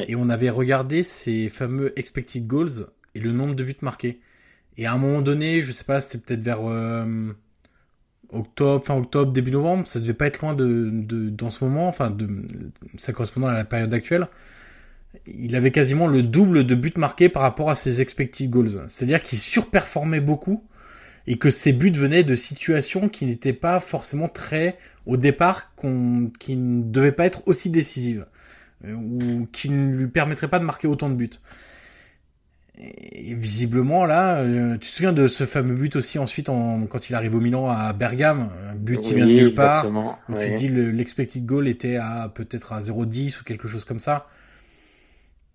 et 0.09 0.17
on 0.17 0.31
avait 0.31 0.49
regardé 0.49 1.03
ces 1.03 1.51
fameux 1.51 1.93
expected 1.99 2.47
goals 2.47 2.87
et 3.15 3.21
le 3.21 3.33
nombre 3.33 3.55
de 3.55 3.63
buts 3.63 3.77
marqués. 3.83 4.21
Et 4.79 4.87
à 4.87 4.95
un 4.95 4.99
moment 4.99 5.21
donné, 5.21 5.61
je 5.61 5.71
sais 5.71 5.85
pas, 5.85 6.01
c'était 6.01 6.25
peut-être 6.25 6.41
vers 6.41 6.61
euh, 6.63 7.35
octobre, 8.31 8.83
fin 8.83 8.97
octobre, 8.97 9.33
début 9.33 9.51
novembre, 9.51 9.87
ça 9.87 10.01
devait 10.01 10.15
pas 10.15 10.27
être 10.27 10.41
loin 10.41 10.55
de, 10.55 10.89
de 10.91 11.29
dans 11.29 11.51
ce 11.51 11.63
moment, 11.63 11.89
enfin 11.89 12.09
de 12.11 12.27
ça 12.97 13.13
correspondant 13.13 13.49
à 13.49 13.55
la 13.55 13.65
période 13.67 13.93
actuelle 13.93 14.29
il 15.27 15.55
avait 15.57 15.71
quasiment 15.71 16.07
le 16.07 16.23
double 16.23 16.65
de 16.65 16.75
buts 16.75 16.93
marqués 16.97 17.29
par 17.29 17.43
rapport 17.43 17.71
à 17.71 17.75
ses 17.75 18.01
expected 18.01 18.49
goals. 18.51 18.85
C'est-à-dire 18.89 19.23
qu'il 19.23 19.39
surperformait 19.39 20.21
beaucoup 20.21 20.65
et 21.27 21.37
que 21.37 21.51
ses 21.51 21.73
buts 21.73 21.93
venaient 21.93 22.25
de 22.25 22.35
situations 22.35 23.09
qui 23.09 23.27
n'étaient 23.27 23.53
pas 23.53 23.81
forcément 23.81 24.29
très 24.29 24.77
au 25.07 25.17
départ 25.17 25.75
qu'on 25.75 26.31
qui 26.39 26.57
ne 26.57 26.83
devaient 26.83 27.13
pas 27.13 27.27
être 27.27 27.47
aussi 27.47 27.71
décisives 27.71 28.27
euh, 28.85 28.93
ou 28.95 29.49
qui 29.53 29.69
ne 29.69 29.95
lui 29.95 30.09
permettraient 30.09 30.49
pas 30.49 30.59
de 30.59 30.65
marquer 30.65 30.89
autant 30.89 31.11
de 31.11 31.15
buts. 31.15 31.31
Et 32.79 33.35
visiblement 33.35 34.07
là, 34.07 34.39
euh, 34.39 34.73
tu 34.75 34.91
te 34.91 34.97
souviens 34.97 35.13
de 35.13 35.29
ce 35.29 35.45
fameux 35.45 35.75
but 35.75 35.95
aussi 35.95 36.19
ensuite 36.19 36.49
en, 36.49 36.87
quand 36.87 37.11
il 37.11 37.15
arrive 37.15 37.35
au 37.35 37.41
Milan 37.41 37.69
à 37.69 37.93
Bergame, 37.93 38.51
un 38.71 38.75
but 38.75 38.99
qui 39.01 39.15
vient 39.15 39.27
de 39.27 39.33
nulle 39.33 39.55
part. 39.55 39.87
Où 40.29 40.35
Tu 40.39 40.53
dis 40.53 40.69
l'expected 40.69 41.45
goal 41.45 41.69
était 41.69 41.97
à 41.97 42.33
peut-être 42.35 42.73
à 42.73 42.81
0,10 42.81 43.41
ou 43.41 43.45
quelque 43.45 43.69
chose 43.69 43.85
comme 43.85 44.01
ça. 44.01 44.27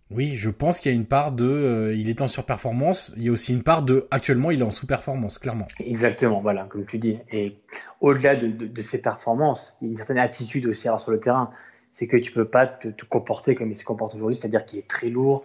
Oui, 0.10 0.36
je 0.38 0.50
pense 0.50 0.80
qu'il 0.80 0.92
y 0.92 0.96
a 0.96 0.98
une 0.98 1.06
part 1.06 1.34
de, 1.34 1.46
euh, 1.46 1.94
il 1.94 2.10
est 2.10 2.22
en 2.22 2.28
surperformance. 2.28 3.14
Il 3.18 3.24
y 3.24 3.30
a 3.30 3.32
aussi 3.32 3.54
une 3.54 3.64
part 3.64 3.82
de, 3.82 4.08
actuellement, 4.10 4.52
il 4.52 4.62
est 4.62 4.64
en 4.64 4.72
sous-performance, 4.72 5.38
clairement. 5.38 5.68
Exactement, 5.80 6.40
voilà, 6.40 6.64
comme 6.70 6.86
tu 6.86 6.98
dis. 6.98 7.20
Et 7.32 7.58
au-delà 8.00 8.36
de, 8.36 8.82
ses 8.82 9.02
performances, 9.02 9.76
il 9.82 9.88
y 9.88 9.90
a 9.90 9.92
une 9.92 9.98
certaine 9.98 10.20
attitude 10.20 10.66
aussi 10.66 10.88
sur 10.98 11.12
le 11.12 11.20
terrain. 11.20 11.50
C'est 11.92 12.08
que 12.08 12.16
tu 12.16 12.32
peux 12.32 12.48
pas 12.48 12.68
te, 12.68 12.88
te 12.88 13.06
comporter 13.06 13.56
comme 13.56 13.72
il 13.72 13.76
se 13.76 13.84
comporte 13.84 14.16
aujourd'hui, 14.16 14.36
c'est-à-dire 14.36 14.66
qu'il 14.66 14.80
est 14.80 14.88
très 14.88 15.10
lourd, 15.10 15.44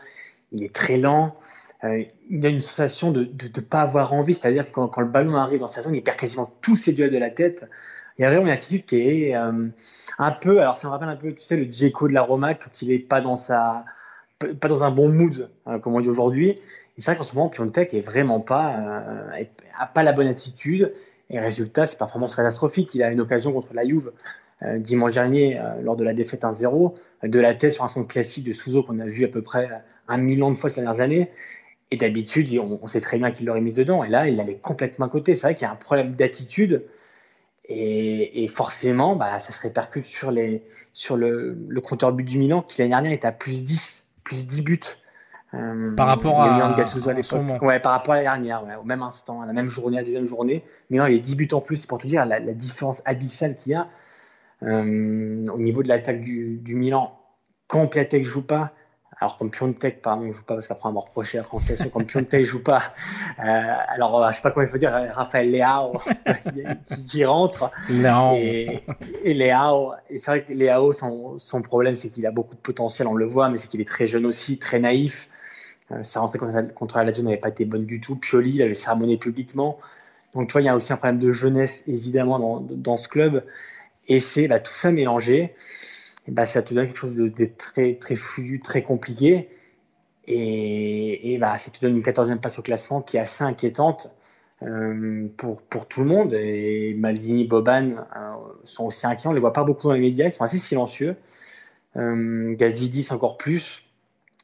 il 0.52 0.62
est 0.62 0.72
très 0.72 0.96
lent. 0.96 1.36
Euh, 1.82 2.04
il 2.30 2.46
a 2.46 2.48
une 2.48 2.60
sensation 2.60 3.10
de 3.10 3.22
ne 3.24 3.60
pas 3.60 3.80
avoir 3.80 4.12
envie, 4.12 4.34
c'est-à-dire 4.34 4.68
que 4.68 4.72
quand, 4.72 4.86
quand, 4.86 5.00
le 5.00 5.08
ballon 5.08 5.34
arrive 5.34 5.58
dans 5.58 5.66
sa 5.66 5.82
zone, 5.82 5.96
il 5.96 6.02
perd 6.02 6.16
quasiment 6.16 6.54
tous 6.60 6.76
ses 6.76 6.92
duels 6.92 7.10
de 7.10 7.18
la 7.18 7.30
tête. 7.30 7.68
Il 8.18 8.22
y 8.22 8.24
a 8.24 8.28
vraiment 8.28 8.46
une 8.46 8.52
attitude 8.52 8.84
qui 8.84 9.00
est 9.00 9.34
euh, 9.34 9.66
un 10.18 10.30
peu, 10.30 10.60
alors 10.60 10.76
ça 10.76 10.86
me 10.86 10.92
rappelle 10.92 11.08
un 11.08 11.16
peu, 11.16 11.32
tu 11.32 11.40
sais, 11.40 11.56
le 11.56 11.64
Djeko 11.64 12.06
de 12.06 12.12
la 12.12 12.22
Roma 12.22 12.54
quand 12.54 12.82
il 12.82 12.92
est 12.92 13.00
pas 13.00 13.20
dans 13.20 13.34
sa 13.34 13.84
pas 14.60 14.68
dans 14.68 14.84
un 14.84 14.90
bon 14.90 15.08
mood, 15.08 15.50
hein, 15.66 15.78
comme 15.78 15.94
on 15.94 16.00
dit 16.00 16.08
aujourd'hui. 16.08 16.58
C'est 16.98 17.06
vrai 17.06 17.16
qu'en 17.16 17.24
ce 17.24 17.34
moment, 17.34 17.48
Piontek 17.48 17.94
est 17.94 18.00
vraiment 18.00 18.40
pas, 18.40 18.76
euh, 18.76 19.44
a 19.78 19.86
pas 19.86 20.02
la 20.02 20.12
bonne 20.12 20.26
attitude. 20.26 20.92
Et 21.30 21.40
résultat, 21.40 21.86
c'est 21.86 21.98
performance 21.98 22.36
catastrophique. 22.36 22.94
Il 22.94 23.02
a 23.02 23.10
une 23.10 23.20
occasion 23.20 23.52
contre 23.52 23.72
la 23.72 23.84
Juve 23.84 24.12
euh, 24.62 24.78
dimanche 24.78 25.14
dernier 25.14 25.58
euh, 25.58 25.80
lors 25.82 25.96
de 25.96 26.04
la 26.04 26.12
défaite 26.12 26.42
1-0 26.42 26.94
de 27.24 27.40
la 27.40 27.54
tête 27.54 27.72
sur 27.72 27.84
un 27.84 27.88
compte 27.88 28.08
classique 28.08 28.44
de 28.44 28.52
Souzo 28.52 28.82
qu'on 28.82 28.98
a 28.98 29.06
vu 29.06 29.24
à 29.24 29.28
peu 29.28 29.42
près 29.42 29.68
un 30.08 30.18
million 30.18 30.50
de 30.50 30.58
fois 30.58 30.68
ces 30.68 30.82
dernières 30.82 31.00
années. 31.00 31.30
Et 31.90 31.96
d'habitude, 31.96 32.58
on, 32.58 32.86
sait 32.86 33.00
très 33.00 33.18
bien 33.18 33.32
qu'il 33.32 33.46
l'aurait 33.46 33.60
mis 33.60 33.72
dedans. 33.72 34.04
Et 34.04 34.08
là, 34.08 34.28
il 34.28 34.36
l'avait 34.36 34.56
complètement 34.56 35.06
à 35.06 35.08
côté. 35.08 35.34
C'est 35.34 35.46
vrai 35.46 35.54
qu'il 35.54 35.66
y 35.66 35.68
a 35.68 35.72
un 35.72 35.76
problème 35.76 36.12
d'attitude. 36.12 36.84
Et, 37.68 38.48
forcément, 38.48 39.14
bah, 39.16 39.38
ça 39.40 39.52
se 39.52 39.60
répercute 39.62 40.04
sur 40.04 40.30
le, 40.30 40.60
le 41.68 41.80
compteur 41.80 42.12
but 42.12 42.24
du 42.24 42.38
Milan 42.38 42.62
qui 42.62 42.78
l'année 42.78 42.90
dernière 42.90 43.12
était 43.12 43.26
à 43.26 43.32
plus 43.32 43.64
10 43.64 43.91
plus 44.32 44.46
10 44.46 44.62
buts. 44.62 44.80
Euh, 45.54 45.94
par 45.94 46.06
rapport 46.06 46.40
à, 46.40 46.46
à 46.46 46.58
Ouais, 47.60 47.78
par 47.78 47.92
rapport 47.92 48.14
à 48.14 48.16
la 48.16 48.22
dernière, 48.22 48.64
ouais, 48.64 48.74
au 48.74 48.84
même 48.84 49.02
instant, 49.02 49.42
à 49.42 49.46
la 49.46 49.52
même 49.52 49.68
journée, 49.68 49.98
à 49.98 50.00
la 50.00 50.06
deuxième 50.06 50.26
journée. 50.26 50.64
Mais 50.88 50.96
non, 50.96 51.06
il 51.06 51.14
y 51.14 51.18
a 51.18 51.20
10 51.20 51.36
buts 51.36 51.48
en 51.52 51.60
plus, 51.60 51.76
c'est 51.76 51.88
pour 51.88 51.98
te 51.98 52.06
dire 52.06 52.24
la, 52.24 52.38
la 52.38 52.54
différence 52.54 53.02
abyssale 53.04 53.56
qu'il 53.56 53.72
y 53.72 53.74
a 53.74 53.88
euh, 54.62 55.44
au 55.52 55.58
niveau 55.58 55.82
de 55.82 55.88
l'attaque 55.88 56.22
du, 56.22 56.56
du, 56.56 56.74
Milan. 56.74 57.18
Quand 57.66 57.86
Piatek 57.86 58.24
joue 58.24 58.42
pas, 58.42 58.72
alors 59.22 59.38
comme 59.38 59.52
Piontek, 59.52 60.02
pardon, 60.02 60.24
ne 60.24 60.32
joue 60.32 60.42
pas 60.42 60.54
parce 60.54 60.66
qu'après 60.66 60.88
on 60.88 60.92
m'a 60.92 61.00
reproché 61.00 61.38
la 61.38 61.44
prononciation, 61.44 61.88
comme 61.90 62.06
Piontek 62.06 62.44
joue 62.44 62.60
pas, 62.60 62.92
euh, 63.38 63.74
alors 63.88 64.32
je 64.32 64.36
sais 64.36 64.42
pas 64.42 64.50
comment 64.50 64.66
il 64.66 64.68
faut 64.68 64.78
dire, 64.78 64.92
Raphaël 65.14 65.48
Leao 65.48 65.96
qui, 66.86 67.04
qui, 67.06 67.24
rentre. 67.24 67.70
Leao. 67.88 68.34
Et, 68.34 68.82
et 69.22 69.34
Leao, 69.34 69.92
et 70.10 70.18
c'est 70.18 70.30
vrai 70.32 70.42
que 70.42 70.52
Leao, 70.52 70.92
son, 70.92 71.38
son 71.38 71.62
problème 71.62 71.94
c'est 71.94 72.10
qu'il 72.10 72.26
a 72.26 72.32
beaucoup 72.32 72.56
de 72.56 72.60
potentiel, 72.60 73.06
on 73.06 73.14
le 73.14 73.26
voit, 73.26 73.48
mais 73.48 73.58
c'est 73.58 73.68
qu'il 73.68 73.80
est 73.80 73.88
très 73.88 74.08
jeune 74.08 74.26
aussi, 74.26 74.58
très 74.58 74.80
naïf. 74.80 75.28
Euh, 75.92 76.02
sa 76.02 76.18
rentrée 76.18 76.40
contre, 76.40 76.74
contre 76.74 76.98
la 76.98 77.04
Lazio 77.04 77.22
n'avait 77.22 77.36
pas 77.36 77.50
été 77.50 77.64
bonne 77.64 77.86
du 77.86 78.00
tout. 78.00 78.16
Pioli, 78.16 78.56
il 78.56 78.62
avait 78.62 78.74
sermonné 78.74 79.18
publiquement. 79.18 79.78
Donc 80.34 80.48
tu 80.48 80.52
vois, 80.52 80.62
il 80.62 80.64
y 80.64 80.68
a 80.68 80.74
aussi 80.74 80.92
un 80.92 80.96
problème 80.96 81.20
de 81.20 81.30
jeunesse 81.30 81.84
évidemment 81.86 82.40
dans, 82.40 82.60
dans 82.60 82.96
ce 82.96 83.06
club. 83.06 83.44
Et 84.08 84.18
c'est 84.18 84.48
bah, 84.48 84.58
tout 84.58 84.74
ça 84.74 84.90
mélangé 84.90 85.54
bah, 86.28 86.46
ça 86.46 86.62
te 86.62 86.74
donne 86.74 86.86
quelque 86.86 86.98
chose 86.98 87.14
de, 87.14 87.28
de 87.28 87.50
très, 87.56 87.94
très 87.94 88.16
fluide, 88.16 88.62
très 88.62 88.82
compliqué. 88.82 89.48
Et, 90.26 91.32
et 91.32 91.38
bah, 91.38 91.58
ça 91.58 91.70
te 91.70 91.80
donne 91.80 91.96
une 91.96 92.02
14e 92.02 92.38
place 92.38 92.58
au 92.58 92.62
classement 92.62 93.02
qui 93.02 93.16
est 93.16 93.20
assez 93.20 93.42
inquiétante 93.42 94.14
euh, 94.62 95.26
pour, 95.36 95.62
pour 95.62 95.86
tout 95.86 96.00
le 96.00 96.06
monde. 96.06 96.32
Et 96.32 96.94
Maldini, 96.94 97.44
Boban 97.44 97.90
euh, 97.90 98.32
sont 98.64 98.84
aussi 98.84 99.06
inquiets. 99.06 99.28
On 99.28 99.32
les 99.32 99.40
voit 99.40 99.52
pas 99.52 99.64
beaucoup 99.64 99.88
dans 99.88 99.94
les 99.94 100.00
médias. 100.00 100.26
Ils 100.26 100.32
sont 100.32 100.44
assez 100.44 100.58
silencieux. 100.58 101.16
Euh, 101.96 102.54
Gazidis 102.54 103.08
encore 103.10 103.36
plus. 103.36 103.82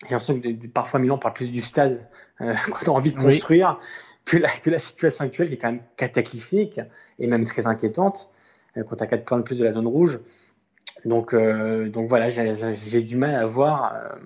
J'ai 0.02 0.10
l'impression 0.10 0.40
que 0.40 0.66
parfois 0.68 1.00
Milan 1.00 1.18
parle 1.18 1.34
plus 1.34 1.50
du 1.50 1.60
stade 1.60 2.06
euh, 2.40 2.54
qu'on 2.70 2.92
a 2.92 2.94
envie 2.94 3.12
de 3.12 3.18
construire 3.18 3.80
que, 4.24 4.36
la, 4.36 4.48
que 4.48 4.70
la 4.70 4.78
situation 4.78 5.24
actuelle 5.24 5.48
qui 5.48 5.54
est 5.54 5.58
quand 5.58 5.72
même 5.72 5.82
cataclysmique 5.96 6.80
et 7.18 7.26
même 7.26 7.44
très 7.44 7.66
inquiétante 7.66 8.30
euh, 8.76 8.84
quand 8.84 8.96
tu 8.96 9.04
as 9.04 9.06
4 9.06 9.24
points 9.24 9.38
de 9.38 9.42
plus 9.42 9.58
de 9.58 9.64
la 9.64 9.72
zone 9.72 9.86
rouge. 9.86 10.20
Donc, 11.08 11.32
euh, 11.32 11.88
donc 11.88 12.08
voilà, 12.08 12.28
j'ai 12.28 13.02
du 13.02 13.16
mal 13.16 13.34
à 13.34 13.46
voir 13.46 13.94
euh, 13.94 14.16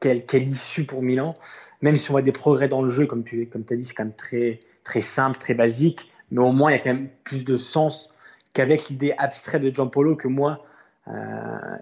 quelle, 0.00 0.24
quelle, 0.24 0.48
issue 0.48 0.84
pour 0.84 1.02
Milan. 1.02 1.34
Même 1.82 1.96
si 1.96 2.10
on 2.10 2.14
voit 2.14 2.22
des 2.22 2.32
progrès 2.32 2.68
dans 2.68 2.80
le 2.80 2.88
jeu, 2.88 3.06
comme 3.06 3.24
tu 3.24 3.46
comme 3.46 3.64
as 3.68 3.74
dit, 3.74 3.84
c'est 3.84 3.94
quand 3.94 4.04
même 4.04 4.14
très, 4.14 4.60
très 4.84 5.00
simple, 5.00 5.36
très 5.38 5.54
basique. 5.54 6.10
Mais 6.30 6.40
au 6.40 6.52
moins, 6.52 6.70
il 6.70 6.74
y 6.74 6.76
a 6.76 6.82
quand 6.82 6.94
même 6.94 7.08
plus 7.24 7.44
de 7.44 7.56
sens 7.56 8.14
qu'avec 8.52 8.88
l'idée 8.88 9.14
abstraite 9.18 9.62
de 9.62 9.74
Giampolo 9.74 10.14
que 10.14 10.28
moi, 10.28 10.64
euh, 11.08 11.12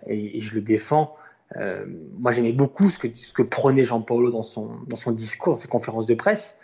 et, 0.06 0.40
je 0.40 0.54
le 0.54 0.62
défends. 0.62 1.16
Moi, 2.18 2.32
j'aimais 2.32 2.52
beaucoup 2.52 2.88
ce 2.88 2.98
que, 2.98 3.42
prenait 3.42 3.84
Jean-Paulo 3.84 4.30
dans 4.30 4.42
son, 4.42 4.70
dans 4.86 4.96
son 4.96 5.12
discours, 5.12 5.58
ses 5.58 5.68
conférences 5.68 6.06
de 6.06 6.14
presse. 6.14 6.58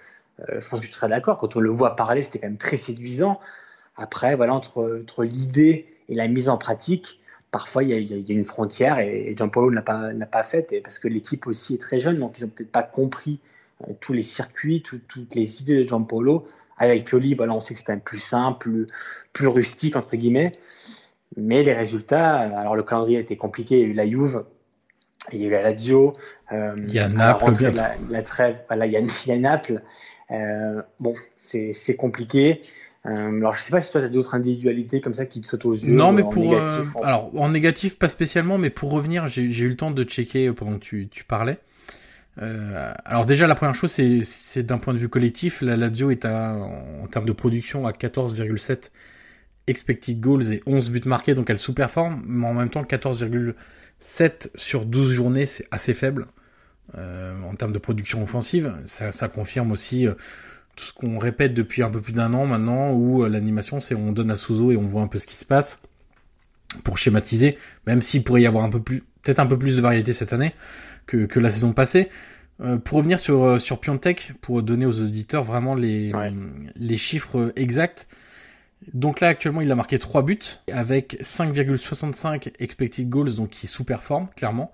Je 0.49 0.67
pense 0.67 0.81
que 0.81 0.87
tu 0.87 0.93
seras 0.93 1.09
d'accord. 1.09 1.37
Quand 1.37 1.57
on 1.57 1.61
le 1.61 1.69
voit 1.69 1.95
parler, 1.95 2.23
c'était 2.23 2.39
quand 2.39 2.47
même 2.47 2.57
très 2.57 2.79
séduisant. 2.79 3.39
Après, 3.99 4.35
voilà, 4.35 4.55
entre, 4.55 5.03
entre 5.03 5.25
l'idée 5.25 5.98
et 6.09 6.15
la 6.15 6.29
mise 6.29 6.49
en 6.49 6.59
pratique, 6.59 7.21
parfois 7.51 7.83
il 7.83 7.91
y 7.91 7.93
a, 7.93 7.99
il 7.99 8.29
y 8.29 8.33
a 8.33 8.35
une 8.35 8.45
frontière 8.45 8.99
et, 8.99 9.31
et 9.31 9.37
Gianpaolo 9.37 9.71
ne 9.71 9.77
l'a 9.77 9.83
pas, 9.83 10.13
n'a 10.13 10.27
pas 10.27 10.45
faite 10.45 10.75
parce 10.83 10.99
que 10.99 11.09
l'équipe 11.09 11.47
aussi 11.47 11.75
est 11.75 11.83
très 11.83 12.01
jeune, 12.01 12.19
donc 12.19 12.39
ils 12.39 12.45
ont 12.45 12.49
peut-être 12.49 12.73
pas 12.73 12.83
compris 12.83 13.41
euh, 13.83 13.93
tous 14.01 14.13
les 14.13 14.23
circuits, 14.23 14.83
tout, 14.83 15.01
toutes 15.09 15.35
les 15.35 15.63
idées 15.63 15.83
de 15.83 15.89
Gianpaolo. 15.89 16.47
Avec 16.81 17.05
Pioli, 17.07 17.35
voilà, 17.35 17.55
on 17.55 17.61
sait 17.61 17.75
que 17.75 17.81
c'est 17.81 17.85
quand 17.85 17.93
même 17.93 18.01
plus 18.01 18.21
simple, 18.21 18.59
plus, 18.59 18.87
plus 19.33 19.49
rustique 19.49 19.97
entre 19.97 20.15
guillemets. 20.17 20.53
Mais 21.37 21.65
les 21.65 21.73
résultats, 21.73 22.37
alors 22.37 22.77
le 22.77 22.85
calendrier 22.85 23.19
a 23.19 23.21
été 23.21 23.37
compliqué, 23.37 23.81
il 23.81 23.81
y 23.81 23.85
a 23.85 23.89
eu 23.89 23.93
la 23.95 24.07
Juve, 24.07 24.45
Il 25.33 25.41
y 25.41 25.45
a 25.45 25.49
eu 25.49 25.51
la 25.51 25.63
Lazio. 25.63 26.15
Euh, 26.53 26.75
il 26.79 26.95
y 26.95 26.99
a 26.99 27.09
Naples. 27.09 27.71
La, 27.75 27.95
la 28.09 28.23
trêve, 28.23 28.57
voilà, 28.69 28.87
il 28.87 28.93
y 28.93 28.97
a, 28.97 29.01
il 29.01 29.29
y 29.29 29.33
a 29.33 29.39
Naples. 29.39 29.83
Euh, 30.31 30.83
bon, 31.01 31.15
c'est 31.37 31.97
compliqué. 31.97 32.63
Euh, 33.09 33.41
alors, 33.41 33.55
je 33.55 33.61
sais 33.61 33.71
pas 33.71 33.81
si 33.81 33.91
toi, 33.91 34.01
tu 34.01 34.07
as 34.07 34.11
d'autres 34.11 34.35
individualités 34.35 35.01
comme 35.01 35.15
ça 35.15 35.27
qui 35.27 35.41
te 35.41 35.47
sautent 35.47 35.65
aux 35.65 35.75
yeux. 35.75 35.93
Non, 35.93 36.13
mais 36.13 36.23
pour. 36.23 36.53
Négatif, 36.53 36.97
alors, 37.03 37.31
en 37.37 37.49
négatif, 37.49 37.99
pas 37.99 38.09
spécialement, 38.09 38.59
mais 38.59 38.71
pour 38.71 38.91
revenir, 38.91 39.27
j'ai 39.27 39.43
eu 39.43 39.69
le 39.69 39.77
temps 39.77 39.91
de 39.91 40.05
checker 40.05 40.53
pendant 40.53 40.75
que 40.75 40.85
tu, 40.85 41.09
tu 41.09 41.25
parlais. 41.25 41.59
Euh, 42.41 42.93
alors 43.05 43.27
déjà 43.27 43.47
la 43.47 43.55
première 43.57 43.75
chose 43.75 43.91
c'est 43.91 44.63
d'un 44.63 44.79
point 44.79 44.95
de 44.95 44.99
vue 44.99 45.09
collectif, 45.09 45.61
la 45.61 45.77
Lazio 45.77 46.11
est 46.11 46.25
à, 46.25 46.53
en 46.53 47.07
termes 47.09 47.27
de 47.27 47.33
production 47.33 47.87
à 47.87 47.93
14,7 47.93 48.91
expected 49.67 50.21
goals 50.21 50.53
et 50.53 50.63
11 50.67 50.91
buts 50.91 51.03
marqués 51.05 51.35
donc 51.35 51.51
elle 51.51 51.59
sous-performe 51.59 52.23
mais 52.27 52.47
en 52.47 52.55
même 52.55 52.71
temps 52.71 52.85
14,7 52.85 54.51
sur 54.55 54.87
12 54.87 55.11
journées 55.11 55.47
c'est 55.47 55.67
assez 55.73 55.95
faible 55.95 56.27
euh, 56.97 57.35
en 57.43 57.55
termes 57.55 57.73
de 57.73 57.79
production 57.79 58.23
offensive 58.23 58.73
ça, 58.85 59.11
ça 59.11 59.29
confirme 59.29 59.73
aussi 59.73 60.07
euh, 60.07 60.15
tout 60.79 60.85
ce 60.85 60.93
qu'on 60.93 61.19
répète 61.19 61.55
depuis 61.55 61.83
un 61.83 61.91
peu 61.91 62.01
plus 62.01 62.13
d'un 62.13 62.33
an 62.35 62.47
maintenant 62.47 62.93
où 62.93 63.25
euh, 63.25 63.29
l'animation 63.29 63.81
c'est 63.81 63.97
on 63.97 64.13
donne 64.13 64.31
à 64.31 64.37
Souzo 64.37 64.71
et 64.71 64.77
on 64.77 64.85
voit 64.85 65.03
un 65.03 65.09
peu 65.09 65.19
ce 65.19 65.27
qui 65.27 65.35
se 65.35 65.45
passe 65.45 65.81
pour 66.85 66.99
schématiser 66.99 67.59
même 67.87 68.01
s'il 68.01 68.23
pourrait 68.23 68.43
y 68.43 68.47
avoir 68.47 68.63
un 68.63 68.71
peu 68.71 68.81
plus 68.81 69.03
peut-être 69.23 69.41
un 69.41 69.47
peu 69.47 69.59
plus 69.59 69.77
de 69.77 69.81
variété 69.81 70.13
cette 70.13 70.33
année 70.33 70.53
que, 71.07 71.27
que 71.27 71.41
la 71.41 71.51
saison 71.51 71.73
passée. 71.73 72.09
Euh, 72.61 72.79
pour 72.79 72.99
revenir 72.99 73.21
sur 73.21 73.45
euh, 73.45 73.59
sur 73.59 73.81
Piontek, 73.81 74.33
pour 74.41 74.63
donner 74.63 74.85
aux 74.85 75.01
auditeurs 75.01 75.45
vraiment 75.45 75.75
les 75.75 76.13
les 76.75 76.97
chiffres 76.97 77.53
exacts. 77.57 78.09
Donc 78.93 79.21
là 79.21 79.29
actuellement 79.29 79.61
il 79.61 79.71
a 79.71 79.75
marqué 79.75 79.99
3 79.99 80.23
buts 80.23 80.39
avec 80.73 81.19
5,65 81.21 82.53
expected 82.59 83.09
goals 83.09 83.35
donc 83.35 83.51
qui 83.51 83.67
sous-performe 83.67 84.29
clairement. 84.37 84.73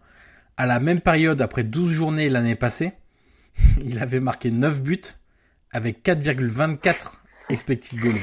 À 0.56 0.66
la 0.66 0.80
même 0.80 1.00
période 1.00 1.42
après 1.42 1.64
12 1.64 1.90
journées 1.90 2.28
l'année 2.28 2.54
passée, 2.54 2.92
il 3.84 3.98
avait 3.98 4.20
marqué 4.20 4.50
9 4.50 4.82
buts 4.82 5.02
avec 5.74 6.02
4,24 6.04 7.12
expected 7.50 7.98
goals. 7.98 8.14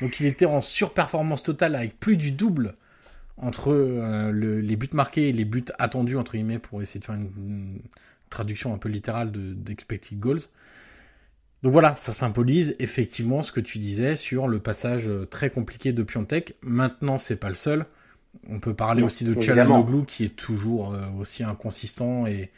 Donc 0.00 0.20
il 0.20 0.26
était 0.26 0.46
en 0.46 0.62
surperformance 0.62 1.42
totale 1.42 1.76
avec 1.76 2.00
plus 2.00 2.16
du 2.16 2.32
double 2.32 2.76
entre 3.36 3.72
euh, 3.72 4.30
le, 4.30 4.60
les 4.60 4.76
buts 4.76 4.88
marqués 4.92 5.28
et 5.28 5.32
les 5.32 5.44
buts 5.44 5.64
attendus, 5.78 6.16
entre 6.16 6.32
guillemets, 6.32 6.58
pour 6.58 6.80
essayer 6.80 7.00
de 7.00 7.04
faire 7.04 7.16
une, 7.16 7.80
traduction 8.30 8.72
un 8.72 8.78
peu 8.78 8.88
littérale 8.88 9.30
d'expected 9.30 10.18
goals. 10.18 10.40
Donc 11.62 11.72
voilà, 11.72 11.94
ça 11.96 12.12
symbolise 12.12 12.74
effectivement 12.78 13.42
ce 13.42 13.52
que 13.52 13.60
tu 13.60 13.78
disais 13.78 14.16
sur 14.16 14.48
le 14.48 14.58
passage 14.58 15.08
euh, 15.08 15.26
très 15.26 15.50
compliqué 15.50 15.92
de 15.92 16.02
Piontek. 16.02 16.56
Maintenant, 16.62 17.18
c'est 17.18 17.36
pas 17.36 17.50
le 17.50 17.54
seul. 17.54 17.84
On 18.48 18.58
peut 18.58 18.74
parler 18.74 19.02
aussi 19.02 19.24
de 19.24 19.38
Chalanoglu 19.38 20.06
qui 20.06 20.24
est 20.24 20.34
toujours 20.34 20.94
euh, 20.94 21.06
aussi 21.18 21.44
inconsistant 21.44 22.26
et 22.26 22.50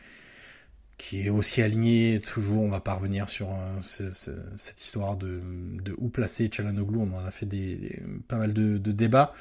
qui 0.98 1.26
est 1.26 1.30
aussi 1.30 1.62
aligné 1.62 2.20
toujours. 2.20 2.62
On 2.62 2.68
va 2.68 2.80
pas 2.80 2.94
revenir 2.94 3.28
sur 3.28 3.48
cette 3.80 4.80
histoire 4.80 5.16
de, 5.16 5.40
de 5.82 5.94
où 5.98 6.08
placer 6.08 6.48
Chalanoglu. 6.50 6.98
On 6.98 7.16
en 7.16 7.24
a 7.24 7.30
fait 7.30 7.46
des, 7.46 8.00
pas 8.28 8.36
mal 8.36 8.52
de, 8.52 8.78
de 8.78 8.92
débats 8.92 9.34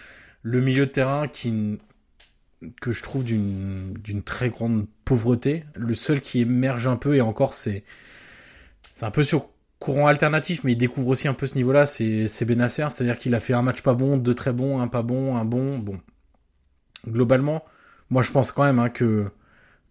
le 0.43 0.61
milieu 0.61 0.85
de 0.85 0.91
terrain 0.91 1.27
qui 1.27 1.79
que 2.79 2.91
je 2.91 3.03
trouve 3.03 3.23
d'une 3.23 4.23
très 4.23 4.49
grande 4.49 4.85
pauvreté. 5.03 5.65
Le 5.75 5.95
seul 5.95 6.21
qui 6.21 6.41
émerge 6.41 6.87
un 6.87 6.97
peu 6.97 7.15
et 7.15 7.21
encore 7.21 7.53
c'est 7.53 7.83
c'est 8.91 9.05
un 9.05 9.11
peu 9.11 9.23
sur 9.23 9.49
courant 9.79 10.07
alternatif, 10.07 10.63
mais 10.63 10.73
il 10.73 10.77
découvre 10.77 11.07
aussi 11.09 11.27
un 11.27 11.33
peu 11.33 11.45
ce 11.45 11.55
niveau-là. 11.55 11.87
C'est 11.87 12.27
c'est 12.27 12.45
Benasser, 12.45 12.87
c'est-à-dire 12.89 13.17
qu'il 13.17 13.33
a 13.35 13.39
fait 13.39 13.53
un 13.53 13.63
match 13.63 13.81
pas 13.81 13.93
bon, 13.95 14.17
deux 14.17 14.35
très 14.35 14.53
bons, 14.53 14.79
un 14.79 14.87
pas 14.87 15.01
bon, 15.01 15.35
un 15.35 15.45
bon. 15.45 15.79
Bon, 15.79 15.99
globalement, 17.07 17.63
moi 18.09 18.21
je 18.21 18.31
pense 18.31 18.51
quand 18.51 18.63
même 18.63 18.79
hein, 18.79 18.89
que 18.89 19.29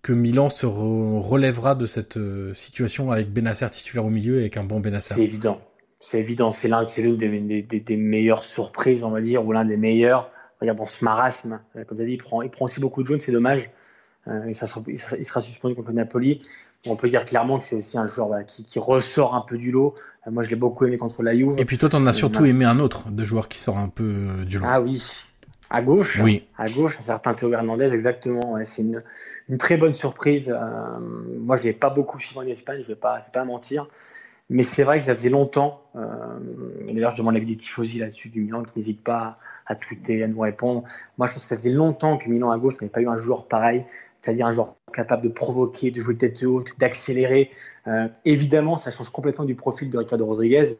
que 0.02 0.12
Milan 0.12 0.48
se 0.48 0.66
relèvera 0.66 1.74
de 1.74 1.86
cette 1.86 2.16
euh, 2.16 2.52
situation 2.54 3.12
avec 3.12 3.32
Benasser 3.32 3.70
titulaire 3.70 4.04
au 4.04 4.10
milieu 4.10 4.38
et 4.38 4.40
avec 4.40 4.56
un 4.56 4.64
bon 4.64 4.80
Benasser. 4.80 5.14
C'est 5.14 5.22
évident. 5.22 5.60
C'est 6.00 6.18
évident, 6.18 6.50
c'est 6.50 6.66
l'un, 6.66 6.84
c'est 6.84 7.00
l'une 7.00 7.16
des, 7.16 7.62
des, 7.62 7.80
des, 7.80 7.96
meilleures 7.96 8.42
surprises, 8.42 9.04
on 9.04 9.10
va 9.10 9.20
dire, 9.20 9.46
ou 9.46 9.52
l'un 9.52 9.64
des 9.64 9.76
meilleurs 9.76 10.32
dans 10.72 10.86
ce 10.86 11.04
marasme. 11.04 11.60
Euh, 11.76 11.84
comme 11.84 11.98
tu 11.98 12.02
as 12.02 12.06
dit, 12.06 12.12
il 12.12 12.18
prend, 12.18 12.42
il 12.42 12.50
prend 12.50 12.66
aussi 12.66 12.80
beaucoup 12.80 13.02
de 13.02 13.08
jaunes, 13.08 13.20
c'est 13.20 13.32
dommage. 13.32 13.70
Euh, 14.28 14.46
il 14.48 14.54
sera 14.54 15.40
suspendu 15.40 15.74
contre 15.74 15.92
Napoli. 15.92 16.38
On 16.86 16.94
peut 16.94 17.08
dire 17.08 17.24
clairement 17.24 17.58
que 17.58 17.64
c'est 17.64 17.76
aussi 17.76 17.98
un 17.98 18.06
joueur 18.06 18.44
qui, 18.46 18.64
qui, 18.64 18.78
ressort 18.78 19.34
un 19.34 19.40
peu 19.40 19.58
du 19.58 19.72
lot. 19.72 19.94
Euh, 20.26 20.30
moi, 20.30 20.44
je 20.44 20.50
l'ai 20.50 20.56
beaucoup 20.56 20.84
aimé 20.84 20.96
contre 20.96 21.22
la 21.22 21.34
Juve. 21.34 21.54
Et 21.58 21.64
puis 21.64 21.78
toi, 21.78 21.88
t'en 21.88 22.06
as 22.06 22.12
surtout 22.12 22.44
aimé 22.44 22.64
un 22.64 22.78
autre 22.78 23.10
de 23.10 23.24
joueur 23.24 23.48
qui 23.48 23.58
sort 23.58 23.78
un 23.78 23.88
peu 23.88 24.44
du 24.46 24.58
lot. 24.58 24.66
Ah 24.68 24.80
oui, 24.80 25.12
à 25.72 25.80
gauche. 25.80 26.20
Oui. 26.22 26.44
À 26.58 26.68
gauche, 26.68 26.98
un 26.98 27.02
certain 27.02 27.32
Théo 27.32 27.50
Hernandez, 27.50 27.92
exactement. 27.94 28.62
c'est 28.62 28.82
une, 28.82 29.02
une, 29.48 29.56
très 29.56 29.78
bonne 29.78 29.94
surprise. 29.94 30.50
Euh, 30.50 31.00
moi, 31.40 31.56
je 31.56 31.62
l'ai 31.62 31.72
pas 31.72 31.88
beaucoup 31.88 32.20
suivi 32.20 32.38
en 32.38 32.46
Espagne, 32.46 32.80
je 32.82 32.88
vais 32.88 32.94
pas, 32.94 33.20
je 33.20 33.24
vais 33.24 33.32
pas 33.32 33.44
mentir. 33.44 33.88
Mais 34.50 34.64
c'est 34.64 34.82
vrai 34.82 34.98
que 34.98 35.04
ça 35.04 35.14
faisait 35.14 35.30
longtemps. 35.30 35.82
Euh, 35.96 36.02
D'ailleurs, 36.86 37.12
je 37.12 37.16
demande 37.16 37.34
l'avis 37.34 37.46
des 37.46 37.56
tifosi 37.56 37.98
là-dessus 37.98 38.28
du 38.28 38.42
Milan 38.42 38.62
qui 38.64 38.78
n'hésite 38.78 39.02
pas 39.02 39.38
à 39.66 39.74
tweeter, 39.74 40.22
à 40.22 40.28
nous 40.28 40.40
répondre. 40.40 40.82
Moi, 41.16 41.26
je 41.26 41.32
pense 41.32 41.44
que 41.44 41.48
ça 41.48 41.56
faisait 41.56 41.70
longtemps 41.70 42.18
que 42.18 42.28
Milan 42.28 42.50
à 42.50 42.58
gauche 42.58 42.74
n'avait 42.74 42.88
pas 42.88 43.00
eu 43.00 43.08
un 43.08 43.16
joueur 43.16 43.48
pareil, 43.48 43.86
c'est-à-dire 44.20 44.46
un 44.46 44.52
joueur 44.52 44.76
capable 44.92 45.22
de 45.22 45.30
provoquer, 45.30 45.90
de 45.90 46.00
jouer 46.00 46.18
tête 46.18 46.42
haute, 46.42 46.78
d'accélérer. 46.78 47.50
Euh, 47.86 48.08
évidemment, 48.26 48.76
ça 48.76 48.90
change 48.90 49.08
complètement 49.08 49.46
du 49.46 49.54
profil 49.54 49.88
de 49.88 49.96
Ricardo 49.96 50.26
Rodriguez. 50.26 50.76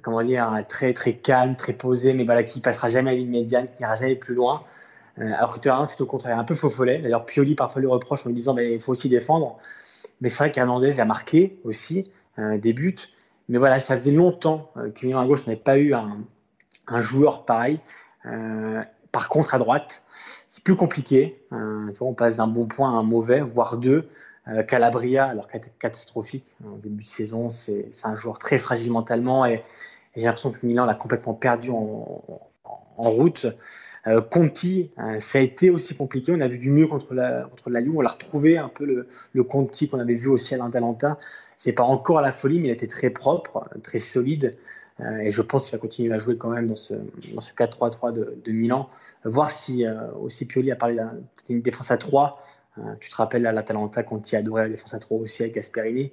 Comment 0.00 0.22
dire, 0.22 0.64
très 0.68 0.94
très 0.94 1.14
calme, 1.14 1.54
très 1.54 1.74
posé, 1.74 2.14
mais 2.14 2.24
voilà, 2.24 2.42
qui 2.44 2.60
passera 2.60 2.88
jamais 2.88 3.10
à 3.10 3.14
la 3.14 3.66
qui 3.66 3.74
n'ira 3.80 3.96
jamais 3.96 4.16
plus 4.16 4.34
loin. 4.34 4.62
Euh, 5.18 5.32
alors 5.34 5.54
que 5.54 5.60
Terrain, 5.60 5.84
c'est 5.84 6.00
au 6.00 6.06
contraire 6.06 6.38
un 6.38 6.44
peu 6.44 6.54
faux 6.54 6.70
follet. 6.70 6.98
D'ailleurs, 6.98 7.26
Pioli 7.26 7.54
parfois 7.54 7.80
lui 7.80 7.88
reproche 7.88 8.24
en 8.24 8.30
lui 8.30 8.36
disant, 8.36 8.54
mais 8.54 8.72
il 8.74 8.80
faut 8.80 8.92
aussi 8.92 9.08
défendre. 9.08 9.58
Mais 10.20 10.28
c'est 10.28 10.38
vrai 10.38 10.52
qu'Hernandez 10.52 11.00
a 11.00 11.04
marqué 11.04 11.58
aussi 11.64 12.10
euh, 12.38 12.58
des 12.58 12.72
buts. 12.72 12.96
Mais 13.48 13.58
voilà, 13.58 13.80
ça 13.80 13.94
faisait 13.94 14.12
longtemps 14.12 14.70
euh, 14.76 14.90
que 14.90 15.04
Milan 15.04 15.20
à 15.20 15.26
gauche 15.26 15.46
n'avait 15.46 15.58
pas 15.58 15.76
eu 15.76 15.94
un, 15.94 16.18
un 16.86 17.00
joueur 17.00 17.44
pareil. 17.44 17.80
Euh, 18.24 18.82
par 19.10 19.28
contre, 19.28 19.54
à 19.54 19.58
droite, 19.58 20.02
c'est 20.48 20.64
plus 20.64 20.76
compliqué. 20.76 21.42
On 22.00 22.14
passe 22.14 22.36
d'un 22.36 22.46
bon 22.46 22.66
point 22.66 22.90
à 22.90 22.94
un 22.94 23.02
mauvais, 23.02 23.40
voire 23.40 23.76
deux. 23.76 24.08
Euh, 24.48 24.62
Calabria, 24.64 25.26
alors 25.26 25.46
catastrophique 25.78 26.52
en 26.64 26.76
début 26.76 27.04
de 27.04 27.08
saison, 27.08 27.48
c'est 27.48 27.88
un 28.02 28.16
joueur 28.16 28.38
très 28.38 28.58
fragile 28.58 28.90
mentalement 28.90 29.46
et, 29.46 29.62
j'ai 30.14 30.24
l'impression 30.24 30.50
que 30.50 30.66
Milan 30.66 30.84
l'a 30.84 30.94
complètement 30.94 31.32
perdu 31.32 31.70
en, 31.70 32.22
route. 32.98 33.46
Euh, 34.06 34.20
Conti, 34.20 34.90
euh, 34.98 35.20
ça 35.20 35.38
a 35.38 35.40
été 35.40 35.70
aussi 35.70 35.96
compliqué. 35.96 36.32
On 36.36 36.40
a 36.40 36.48
vu 36.48 36.58
du 36.58 36.70
mieux 36.70 36.86
contre 36.86 37.14
la, 37.14 37.44
contre 37.44 37.70
la 37.70 37.80
Lyon. 37.80 37.94
On 37.96 38.00
l'a 38.02 38.10
retrouvé 38.10 38.58
un 38.58 38.68
peu 38.68 38.84
le, 39.32 39.42
Conti 39.44 39.88
qu'on 39.88 40.00
avait 40.00 40.14
vu 40.14 40.28
aussi 40.28 40.54
à 40.54 40.58
l'Intalanta. 40.58 41.18
C'est 41.56 41.72
pas 41.72 41.84
encore 41.84 42.20
la 42.20 42.30
folie, 42.30 42.58
mais 42.58 42.68
il 42.68 42.70
était 42.72 42.88
très 42.88 43.08
propre, 43.08 43.66
très 43.82 44.00
solide. 44.00 44.58
Euh, 45.00 45.18
et 45.20 45.30
je 45.30 45.40
pense 45.40 45.70
qu'il 45.70 45.78
va 45.78 45.80
continuer 45.80 46.12
à 46.12 46.18
jouer 46.18 46.36
quand 46.36 46.50
même 46.50 46.68
dans 46.68 46.74
ce, 46.74 46.92
dans 47.32 47.40
ce 47.40 47.52
4-3-3 47.54 48.12
de, 48.12 48.52
Milan. 48.52 48.90
Voir 49.24 49.50
si 49.50 49.86
aussi 50.20 50.44
Pioli 50.46 50.70
a 50.72 50.76
parlé 50.76 51.02
d'une 51.48 51.62
défense 51.62 51.90
à 51.90 51.96
3. 51.96 52.38
Euh, 52.78 52.94
tu 53.00 53.10
te 53.10 53.16
rappelles 53.16 53.46
à 53.46 53.52
l'Atalanta 53.52 54.02
quand 54.02 54.32
il 54.32 54.36
adorait 54.36 54.62
la 54.62 54.68
défense 54.70 54.94
à 54.94 54.98
3 54.98 55.18
aussi 55.18 55.42
avec 55.42 55.54
Gasperini. 55.54 56.12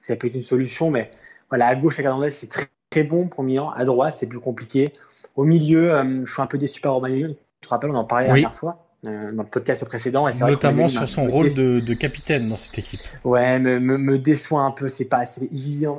Ça 0.00 0.16
peut 0.16 0.26
être 0.26 0.34
une 0.34 0.42
solution, 0.42 0.90
mais 0.90 1.10
voilà, 1.48 1.68
à 1.68 1.74
gauche, 1.74 1.98
à 1.98 2.02
Hernandez, 2.02 2.30
c'est 2.30 2.48
très, 2.48 2.66
très, 2.90 3.02
bon 3.02 3.28
pour 3.28 3.44
Milan. 3.44 3.70
À 3.70 3.84
droite, 3.84 4.14
c'est 4.16 4.26
plus 4.26 4.40
compliqué. 4.40 4.92
Au 5.34 5.44
milieu, 5.44 5.92
je 6.24 6.32
suis 6.32 6.42
un 6.42 6.46
peu 6.46 6.58
déçu 6.58 6.80
par 6.80 6.94
Romagnoli. 6.94 7.36
Tu 7.60 7.68
te 7.68 7.68
rappelles, 7.68 7.90
on 7.90 7.94
en 7.94 8.04
parlait 8.04 8.28
la 8.28 8.34
dernière 8.34 8.54
fois. 8.54 8.86
Euh, 9.06 9.30
dans 9.30 9.42
le 9.42 9.48
podcast 9.48 9.84
précédent. 9.84 10.26
Et 10.26 10.36
Notamment 10.38 10.88
sur 10.88 11.06
son 11.06 11.26
rôle 11.26 11.54
de, 11.54 11.80
de, 11.80 11.94
capitaine 11.94 12.48
dans 12.48 12.56
cette 12.56 12.78
équipe. 12.78 13.00
Ouais, 13.24 13.58
me, 13.58 13.78
me, 13.78 13.98
me 13.98 14.18
déçoit 14.18 14.62
un 14.62 14.72
peu. 14.72 14.88
C'est 14.88 15.04
pas, 15.04 15.22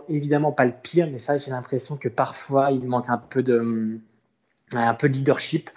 évidemment 0.10 0.52
pas 0.52 0.66
le 0.66 0.74
pire, 0.74 1.08
mais 1.10 1.20
ça, 1.20 1.38
j'ai 1.38 1.52
l'impression 1.52 1.96
que 1.96 2.10
parfois 2.10 2.72
il 2.72 2.84
manque 2.84 3.08
un 3.08 3.18
peu 3.18 3.44
de, 3.44 4.00
un 4.74 4.94
peu 4.96 5.08
de 5.08 5.14
leadership. 5.14 5.70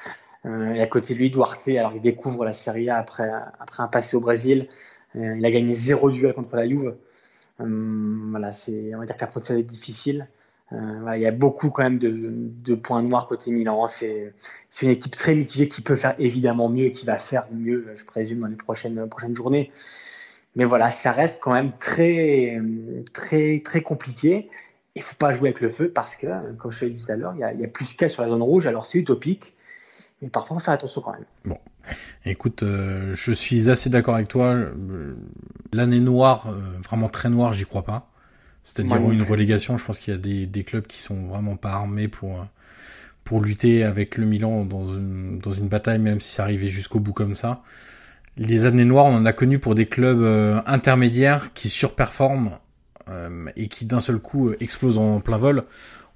Euh, 0.46 0.72
et 0.72 0.80
à 0.80 0.86
côté 0.86 1.14
de 1.14 1.18
lui, 1.18 1.30
Duarte, 1.30 1.68
alors 1.68 1.92
il 1.94 2.00
découvre 2.00 2.44
la 2.44 2.52
Serie 2.52 2.88
A 2.88 2.96
après, 2.96 3.30
après 3.58 3.82
un 3.82 3.88
passé 3.88 4.16
au 4.16 4.20
Brésil. 4.20 4.68
Euh, 5.16 5.36
il 5.36 5.44
a 5.44 5.50
gagné 5.50 5.74
zéro 5.74 6.10
duel 6.10 6.34
contre 6.34 6.56
la 6.56 6.66
Juve. 6.66 6.96
Euh, 7.60 8.16
voilà, 8.30 8.52
c'est, 8.52 8.94
on 8.94 8.98
va 8.98 9.06
dire 9.06 9.16
que 9.16 9.20
la 9.20 9.26
procédure 9.26 9.60
est 9.60 9.64
difficile. 9.64 10.28
Euh, 10.72 11.12
il 11.16 11.22
y 11.22 11.26
a 11.26 11.32
beaucoup 11.32 11.70
quand 11.70 11.82
même 11.82 11.98
de, 11.98 12.74
points 12.76 13.02
noirs 13.02 13.26
côté 13.26 13.50
Milan. 13.50 13.86
C'est 13.88 14.32
une 14.82 14.90
équipe 14.90 15.16
très 15.16 15.34
mitigée 15.34 15.68
qui 15.68 15.82
peut 15.82 15.96
faire 15.96 16.14
évidemment 16.18 16.68
mieux 16.68 16.86
et 16.86 16.92
qui 16.92 17.06
va 17.06 17.18
faire 17.18 17.46
mieux, 17.52 17.88
je 17.94 18.04
présume, 18.04 18.40
dans 18.40 18.46
les 18.46 18.56
prochaines, 18.56 19.08
prochaines 19.08 19.34
journées. 19.34 19.72
Mais 20.56 20.64
voilà, 20.64 20.90
ça 20.90 21.12
reste 21.12 21.42
quand 21.42 21.52
même 21.52 21.72
très, 21.78 22.60
très, 23.12 23.60
très 23.64 23.82
compliqué. 23.82 24.48
Il 24.94 25.02
faut 25.02 25.16
pas 25.16 25.32
jouer 25.32 25.50
avec 25.50 25.60
le 25.60 25.68
feu 25.68 25.90
parce 25.92 26.16
que, 26.16 26.52
comme 26.54 26.70
je 26.70 26.84
l'ai 26.84 26.92
dit 26.92 27.04
tout 27.04 27.12
à 27.12 27.16
l'heure, 27.16 27.34
il 27.34 27.40
y 27.40 27.44
a, 27.44 27.52
il 27.52 27.60
y 27.60 27.64
a 27.64 27.68
plus 27.68 27.94
qu'à 27.94 28.08
sur 28.08 28.22
la 28.22 28.28
zone 28.28 28.42
rouge. 28.42 28.66
Alors 28.66 28.86
c'est 28.86 28.98
utopique, 28.98 29.54
mais 30.22 30.28
parfois 30.28 30.58
faut 30.58 30.64
faire 30.64 30.74
attention 30.74 31.00
quand 31.00 31.12
même. 31.12 31.24
Bon, 31.44 31.58
écoute, 32.24 32.62
euh, 32.62 33.12
je 33.14 33.32
suis 33.32 33.70
assez 33.70 33.90
d'accord 33.90 34.14
avec 34.14 34.28
toi. 34.28 34.56
L'année 35.72 36.00
noire, 36.00 36.48
euh, 36.48 36.60
vraiment 36.84 37.08
très 37.08 37.30
noire, 37.30 37.52
j'y 37.52 37.64
crois 37.64 37.84
pas. 37.84 38.10
C'est-à-dire 38.62 39.10
une 39.10 39.22
relégation, 39.22 39.78
je 39.78 39.84
pense 39.84 39.98
qu'il 39.98 40.12
y 40.12 40.16
a 40.16 40.20
des, 40.20 40.46
des, 40.46 40.64
clubs 40.64 40.86
qui 40.86 40.98
sont 40.98 41.26
vraiment 41.26 41.56
pas 41.56 41.70
armés 41.70 42.08
pour 42.08 42.46
pour 43.24 43.40
lutter 43.40 43.84
avec 43.84 44.16
le 44.16 44.26
Milan 44.26 44.64
dans 44.64 44.86
une 44.86 45.38
dans 45.38 45.52
une 45.52 45.68
bataille, 45.68 45.98
même 45.98 46.20
si 46.20 46.32
ça 46.32 46.42
arrivait 46.42 46.68
jusqu'au 46.68 47.00
bout 47.00 47.12
comme 47.12 47.34
ça. 47.34 47.62
les 48.36 48.66
années 48.66 48.84
noires, 48.84 49.06
on 49.06 49.14
en 49.14 49.26
a 49.26 49.32
connu 49.32 49.58
pour 49.58 49.74
des 49.74 49.86
clubs 49.86 50.20
euh, 50.20 50.60
intermédiaires 50.66 51.52
qui 51.54 51.68
surperforment 51.68 52.58
euh, 53.08 53.46
et 53.56 53.68
qui 53.68 53.86
d'un 53.86 54.00
seul 54.00 54.18
coup 54.18 54.52
explosent 54.60 54.98
en 54.98 55.20
plein 55.20 55.38
vol. 55.38 55.64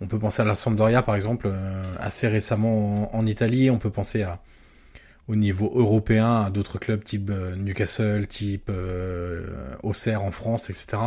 On 0.00 0.06
peut 0.06 0.18
penser 0.18 0.42
à 0.42 0.44
la 0.44 0.54
Sampdoria 0.54 1.02
par 1.02 1.14
exemple, 1.14 1.50
assez 1.98 2.28
récemment 2.28 3.14
en, 3.14 3.26
Italie. 3.26 3.70
On 3.70 3.78
peut 3.78 3.90
penser 3.90 4.22
à 4.22 4.40
au 5.26 5.36
niveau 5.36 5.72
européen 5.74 6.42
à 6.42 6.50
d'autres 6.50 6.78
clubs 6.78 7.02
type 7.02 7.30
Newcastle, 7.56 8.26
type 8.26 8.70
Auxerre 9.82 10.22
en 10.22 10.30
France, 10.30 10.68
etc. 10.68 10.98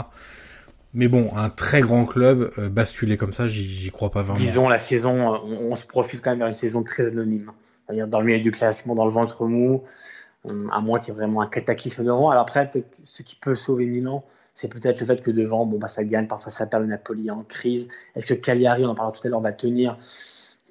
Mais 0.93 1.07
bon, 1.07 1.29
un 1.35 1.49
très 1.49 1.81
grand 1.81 2.05
club 2.05 2.51
basculer 2.71 3.17
comme 3.17 3.33
ça, 3.33 3.47
j'y 3.47 3.91
crois 3.91 4.09
pas 4.09 4.21
vraiment. 4.23 4.39
Disons 4.39 4.67
la 4.67 4.79
saison, 4.79 5.39
on, 5.43 5.75
se 5.75 5.85
profile 5.85 6.21
quand 6.21 6.31
même 6.31 6.39
vers 6.39 6.47
une 6.47 6.55
saison 6.55 6.81
très 6.81 7.07
anonyme. 7.07 7.51
C'est-à-dire 7.85 8.07
dans 8.07 8.19
le 8.19 8.25
milieu 8.25 8.39
du 8.41 8.51
classement, 8.51 8.95
dans 8.95 9.05
le 9.05 9.11
ventre 9.11 9.45
mou, 9.45 9.83
euh, 10.45 10.67
à 10.71 10.81
moins 10.81 10.99
qu'il 10.99 11.13
y 11.13 11.17
ait 11.17 11.19
vraiment 11.19 11.41
un 11.41 11.47
cataclysme 11.47 12.03
devant. 12.03 12.29
Alors 12.29 12.41
après, 12.41 12.69
ce 13.05 13.23
qui 13.23 13.35
peut 13.35 13.55
sauver 13.55 13.85
Milan, 13.85 14.25
c'est 14.57 14.69
peut-être 14.69 14.99
le 14.99 15.05
fait 15.05 15.21
que 15.21 15.29
devant, 15.29 15.67
bon, 15.67 15.77
bah, 15.77 15.87
ça 15.87 16.03
gagne, 16.03 16.25
parfois 16.25 16.51
ça 16.51 16.65
perd 16.65 16.81
le 16.81 16.89
Napoli 16.89 17.29
en 17.29 17.43
crise. 17.43 17.89
Est-ce 18.15 18.25
que 18.25 18.33
Cagliari, 18.33 18.87
on 18.87 18.89
en 18.89 18.95
parlera 18.95 19.15
tout 19.15 19.27
à 19.27 19.29
l'heure, 19.29 19.39
va 19.39 19.51
tenir? 19.51 19.99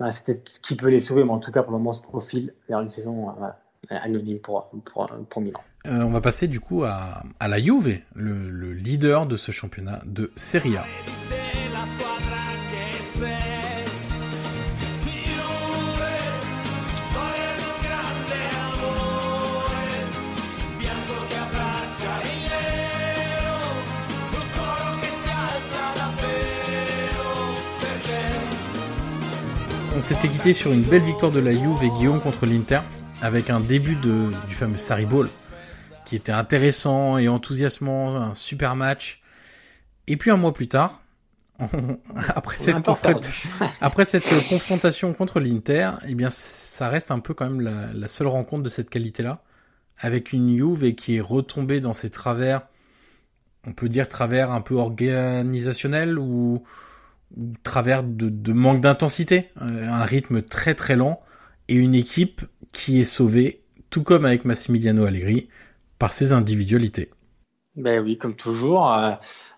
Bah, 0.01 0.11
C'est 0.11 0.25
peut-être 0.25 0.49
ce 0.49 0.59
qui 0.59 0.75
peut 0.75 0.89
les 0.89 0.99
sauver, 0.99 1.23
mais 1.23 1.31
en 1.31 1.39
tout 1.39 1.53
cas, 1.53 1.63
pour 1.63 1.71
le 1.71 1.79
moment, 1.79 1.91
on 1.91 1.93
se 1.93 2.03
profile 2.03 2.53
vers 2.69 2.81
une 2.81 2.89
saison 2.89 3.31
euh, 3.31 3.47
anonyme 3.91 4.41
pour, 4.41 4.71
pour, 4.85 5.07
pour 5.31 5.41
Milan. 5.41 5.61
Euh, 5.87 6.03
on 6.03 6.11
va 6.11 6.21
passer 6.21 6.49
du 6.49 6.59
coup 6.59 6.83
à, 6.83 7.23
à 7.39 7.47
la 7.47 7.61
Juve, 7.61 8.01
le, 8.17 8.51
le 8.51 8.73
leader 8.73 9.25
de 9.25 9.37
ce 9.37 9.53
championnat 9.53 10.01
de 10.05 10.33
Serie 10.35 10.79
A. 10.79 10.85
s'était 30.07 30.29
quitté 30.29 30.53
sur 30.53 30.71
une 30.71 30.83
belle 30.83 31.03
victoire 31.03 31.33
de 31.33 31.41
la 31.41 31.53
Juve 31.53 31.83
et 31.83 31.91
Guillaume 31.91 32.21
contre 32.21 32.47
l'Inter, 32.47 32.79
avec 33.23 33.51
un 33.51 33.59
début 33.59 33.97
de, 33.97 34.31
du 34.47 34.55
fameux 34.55 34.77
Sarri 34.77 35.05
Ball, 35.05 35.29
qui 36.05 36.15
était 36.15 36.31
intéressant 36.31 37.19
et 37.19 37.27
enthousiasmant, 37.27 38.15
un 38.15 38.33
super 38.35 38.77
match. 38.77 39.21
Et 40.07 40.17
puis 40.17 40.31
un 40.31 40.37
mois 40.37 40.53
plus 40.53 40.69
tard, 40.69 41.03
après, 42.37 42.57
cette 42.57 42.77
après 43.81 44.05
cette 44.05 44.49
confrontation 44.49 45.13
contre 45.13 45.41
l'Inter, 45.41 45.91
eh 46.07 46.15
bien, 46.15 46.31
ça 46.31 46.89
reste 46.89 47.11
un 47.11 47.19
peu 47.19 47.35
quand 47.35 47.51
même 47.51 47.61
la, 47.61 47.93
la 47.93 48.07
seule 48.07 48.29
rencontre 48.29 48.63
de 48.63 48.69
cette 48.69 48.91
qualité-là, 48.91 49.43
avec 49.99 50.33
une 50.33 50.57
Juve 50.57 50.95
qui 50.95 51.17
est 51.17 51.21
retombée 51.21 51.81
dans 51.81 51.95
ses 51.95 52.11
travers, 52.11 52.63
on 53.67 53.73
peut 53.73 53.89
dire 53.89 54.09
travers 54.09 54.53
un 54.53 54.61
peu 54.61 54.77
organisationnel 54.77 56.17
ou 56.17 56.63
travers 57.63 58.03
de, 58.03 58.53
manque 58.53 58.81
d'intensité, 58.81 59.51
euh, 59.61 59.89
un 59.89 60.05
rythme 60.05 60.43
très 60.43 60.75
très 60.75 60.97
lent 60.97 61.21
et 61.69 61.75
une 61.75 61.95
équipe 61.95 62.43
qui 62.73 63.01
est 63.01 63.05
sauvée, 63.05 63.63
tout 63.91 64.03
comme 64.03 64.25
avec 64.25 64.45
Massimiliano 64.45 65.05
Allegri, 65.05 65.49
par 65.99 66.13
ses 66.13 66.33
individualités. 66.33 67.11
Ben 67.75 68.03
oui, 68.03 68.17
comme 68.17 68.37
toujours. 68.37 68.93
Euh, 68.93 69.13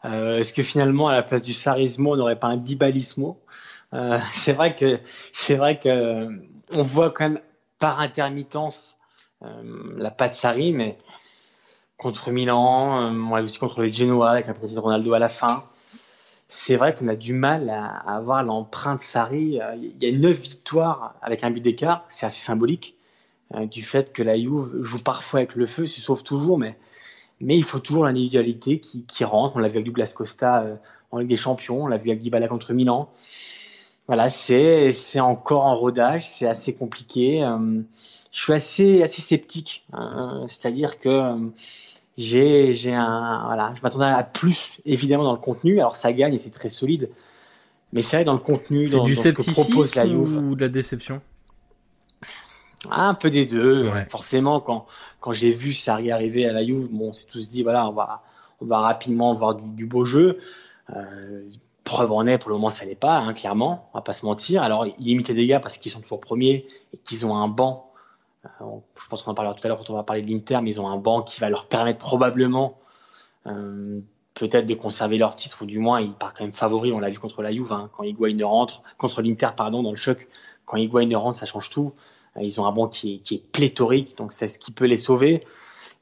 euh, 0.04 0.38
est-ce 0.38 0.52
que 0.54 0.62
finalement, 0.62 1.08
à 1.08 1.12
la 1.12 1.22
place 1.22 1.42
du 1.42 1.52
Sarismo, 1.52 2.12
on 2.12 2.16
n'aurait 2.16 2.38
pas 2.38 2.48
un 2.48 2.56
Dibalismo 2.56 3.40
C'est 4.32 4.52
vrai 4.52 4.76
que 4.76 5.00
c'est 5.32 5.54
vrai 5.54 5.78
que 5.78 6.28
on 6.70 6.82
voit 6.82 7.10
quand 7.10 7.24
même 7.24 7.40
par 7.78 8.00
intermittence 8.00 8.98
la 9.40 10.10
patte 10.10 10.34
Sarri, 10.34 10.72
mais 10.72 10.98
contre 11.96 12.30
Milan, 12.30 13.10
moi 13.12 13.40
aussi 13.40 13.58
contre 13.58 13.80
les 13.80 13.90
Genoa 13.90 14.30
avec 14.30 14.46
la 14.46 14.52
présidente 14.52 14.84
Ronaldo 14.84 15.14
à 15.14 15.18
la 15.18 15.30
fin 15.30 15.64
c'est 16.48 16.76
vrai 16.76 16.94
qu'on 16.94 17.08
a 17.08 17.14
du 17.14 17.34
mal 17.34 17.68
à, 17.68 17.86
avoir 17.86 18.42
l'empreinte 18.42 19.00
Sarri. 19.00 19.60
Euh, 19.60 19.76
il 19.76 20.02
y 20.02 20.14
a 20.14 20.18
neuf 20.18 20.40
victoires 20.40 21.14
avec 21.20 21.44
un 21.44 21.50
but 21.50 21.60
d'écart, 21.60 22.04
c'est 22.08 22.26
assez 22.26 22.40
symbolique 22.40 22.96
euh, 23.54 23.66
du 23.66 23.82
fait 23.82 24.12
que 24.12 24.22
la 24.22 24.36
Juve 24.36 24.82
joue 24.82 25.02
parfois 25.02 25.40
avec 25.40 25.54
le 25.54 25.66
feu, 25.66 25.86
se 25.86 26.00
sauve 26.00 26.22
toujours, 26.22 26.58
mais, 26.58 26.76
il 27.40 27.64
faut 27.64 27.78
toujours 27.78 28.04
l'individualité 28.04 28.80
qui, 28.80 29.24
rentre. 29.24 29.56
On 29.56 29.58
l'a 29.60 29.68
vu 29.68 29.76
avec 29.76 29.86
Douglas 29.86 30.12
Costa 30.16 30.62
euh, 30.62 30.74
en 31.12 31.18
Ligue 31.18 31.28
des 31.28 31.36
Champions, 31.36 31.84
on 31.84 31.86
l'a 31.86 31.98
vu 31.98 32.10
avec 32.10 32.22
Dybala 32.22 32.48
contre 32.48 32.72
Milan. 32.72 33.10
Voilà, 34.06 34.30
c'est 34.30 35.20
encore 35.20 35.66
en 35.66 35.76
rodage, 35.76 36.26
c'est 36.26 36.46
assez 36.46 36.74
compliqué. 36.74 37.46
je 38.32 38.40
suis 38.40 38.54
assez 38.54 39.02
assez 39.02 39.20
sceptique, 39.20 39.84
hein. 39.92 40.46
c'est-à-dire 40.48 40.98
que 40.98 41.50
j'ai 42.18 42.74
j'ai 42.74 42.92
un 42.92 43.44
voilà, 43.46 43.72
je 43.76 43.82
m'attendais 43.82 44.04
à 44.04 44.24
plus 44.24 44.72
évidemment 44.84 45.24
dans 45.24 45.32
le 45.32 45.38
contenu. 45.38 45.78
Alors 45.78 45.96
ça 45.96 46.12
gagne 46.12 46.34
et 46.34 46.38
c'est 46.38 46.50
très 46.50 46.68
solide, 46.68 47.08
mais 47.92 48.02
c'est 48.02 48.16
vrai 48.16 48.24
dans 48.24 48.34
le 48.34 48.40
contenu, 48.40 48.90
dans, 48.90 49.04
du 49.04 49.14
ce 49.14 49.28
que 49.28 49.50
propose 49.52 49.94
la 49.94 50.04
Juve. 50.04 50.36
ou 50.36 50.54
de 50.56 50.60
la 50.60 50.68
déception? 50.68 51.22
un 52.90 53.14
peu 53.14 53.30
des 53.30 53.46
deux. 53.46 53.90
Forcément, 54.08 54.60
quand 54.60 54.86
quand 55.20 55.32
j'ai 55.32 55.52
vu 55.52 55.72
Sarri 55.72 56.10
arriver 56.10 56.46
à 56.46 56.52
la 56.52 56.64
Juve, 56.64 56.88
bon, 56.90 57.10
on 57.10 57.12
s'est 57.12 57.26
tous 57.30 57.50
dit 57.50 57.62
voilà, 57.62 57.88
on 57.88 57.92
va 57.92 58.22
on 58.60 58.66
va 58.66 58.80
rapidement 58.80 59.32
voir 59.32 59.54
du, 59.54 59.86
beau 59.86 60.04
jeu. 60.04 60.40
Euh, 60.94 61.44
preuve 61.84 62.10
en 62.10 62.26
est, 62.26 62.38
pour 62.38 62.50
le 62.50 62.56
moment, 62.56 62.70
ça 62.70 62.84
n'est 62.84 62.96
pas, 62.96 63.18
hein, 63.18 63.32
clairement, 63.32 63.88
on 63.92 63.98
va 63.98 64.02
pas 64.02 64.12
se 64.12 64.26
mentir. 64.26 64.62
Alors, 64.62 64.86
il 64.86 65.06
limite 65.06 65.28
les 65.28 65.34
dégâts 65.34 65.60
parce 65.60 65.78
qu'ils 65.78 65.92
sont 65.92 66.00
toujours 66.00 66.20
premiers 66.20 66.66
et 66.92 66.98
qu'ils 66.98 67.24
ont 67.24 67.36
un 67.36 67.48
banc 67.48 67.87
je 68.60 69.08
pense 69.08 69.22
qu'on 69.22 69.32
en 69.32 69.34
parlera 69.34 69.54
tout 69.54 69.64
à 69.64 69.68
l'heure 69.68 69.78
quand 69.78 69.90
on 69.90 69.94
va 69.94 70.02
parler 70.02 70.22
de 70.22 70.30
l'Inter, 70.30 70.60
mais 70.62 70.70
ils 70.70 70.80
ont 70.80 70.88
un 70.88 70.96
banc 70.96 71.22
qui 71.22 71.40
va 71.40 71.48
leur 71.48 71.66
permettre 71.66 71.98
probablement 71.98 72.78
euh, 73.46 74.00
peut-être 74.34 74.66
de 74.66 74.74
conserver 74.74 75.18
leur 75.18 75.36
titre, 75.36 75.62
ou 75.62 75.66
du 75.66 75.78
moins 75.78 76.00
ils 76.00 76.12
partent 76.12 76.38
quand 76.38 76.44
même 76.44 76.52
favoris. 76.52 76.92
On 76.92 76.98
l'a 76.98 77.08
vu 77.08 77.18
contre 77.18 77.42
la 77.42 77.52
Juve, 77.52 77.72
hein, 77.72 77.90
quand 77.96 78.04
Higuain 78.04 78.36
rentre, 78.44 78.82
contre 78.98 79.22
l'Inter, 79.22 79.50
pardon, 79.56 79.82
dans 79.82 79.90
le 79.90 79.96
choc. 79.96 80.28
Quand 80.66 80.76
Higuain 80.76 81.16
rentre, 81.16 81.38
ça 81.38 81.46
change 81.46 81.70
tout. 81.70 81.92
Euh, 82.36 82.42
ils 82.42 82.60
ont 82.60 82.66
un 82.66 82.72
banc 82.72 82.88
qui 82.88 83.22
est, 83.30 83.52
pléthorique, 83.52 84.16
donc 84.16 84.32
c'est 84.32 84.48
ce 84.48 84.58
qui 84.58 84.72
peut 84.72 84.86
les 84.86 84.96
sauver. 84.96 85.44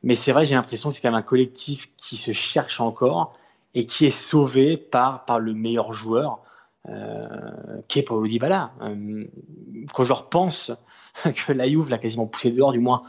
Mais 0.03 0.14
c'est 0.14 0.32
vrai, 0.32 0.44
j'ai 0.47 0.55
l'impression 0.55 0.90
que 0.90 0.94
c'est 0.94 1.01
quand 1.01 1.11
même 1.11 1.18
un 1.18 1.22
collectif 1.22 1.90
qui 1.97 2.16
se 2.16 2.32
cherche 2.32 2.80
encore 2.80 3.36
et 3.74 3.86
qui 3.86 4.07
est 4.07 4.11
sauvé 4.11 4.76
par 4.76 5.24
le 5.38 5.53
meilleur 5.53 5.92
joueur, 5.92 6.40
euh, 6.89 7.80
qui 7.89 7.99
est 7.99 8.03
Paulo 8.03 8.26
Dybala. 8.26 8.72
Euh, 8.82 9.24
quand 9.93 10.05
je 10.05 10.12
repense 10.12 10.70
que 11.24 11.53
la 11.53 11.68
Juve 11.68 11.91
l'a 11.91 11.99
quasiment 11.99 12.26
poussé 12.26 12.51
dehors, 12.51 12.72
du 12.72 12.78
moins, 12.78 13.03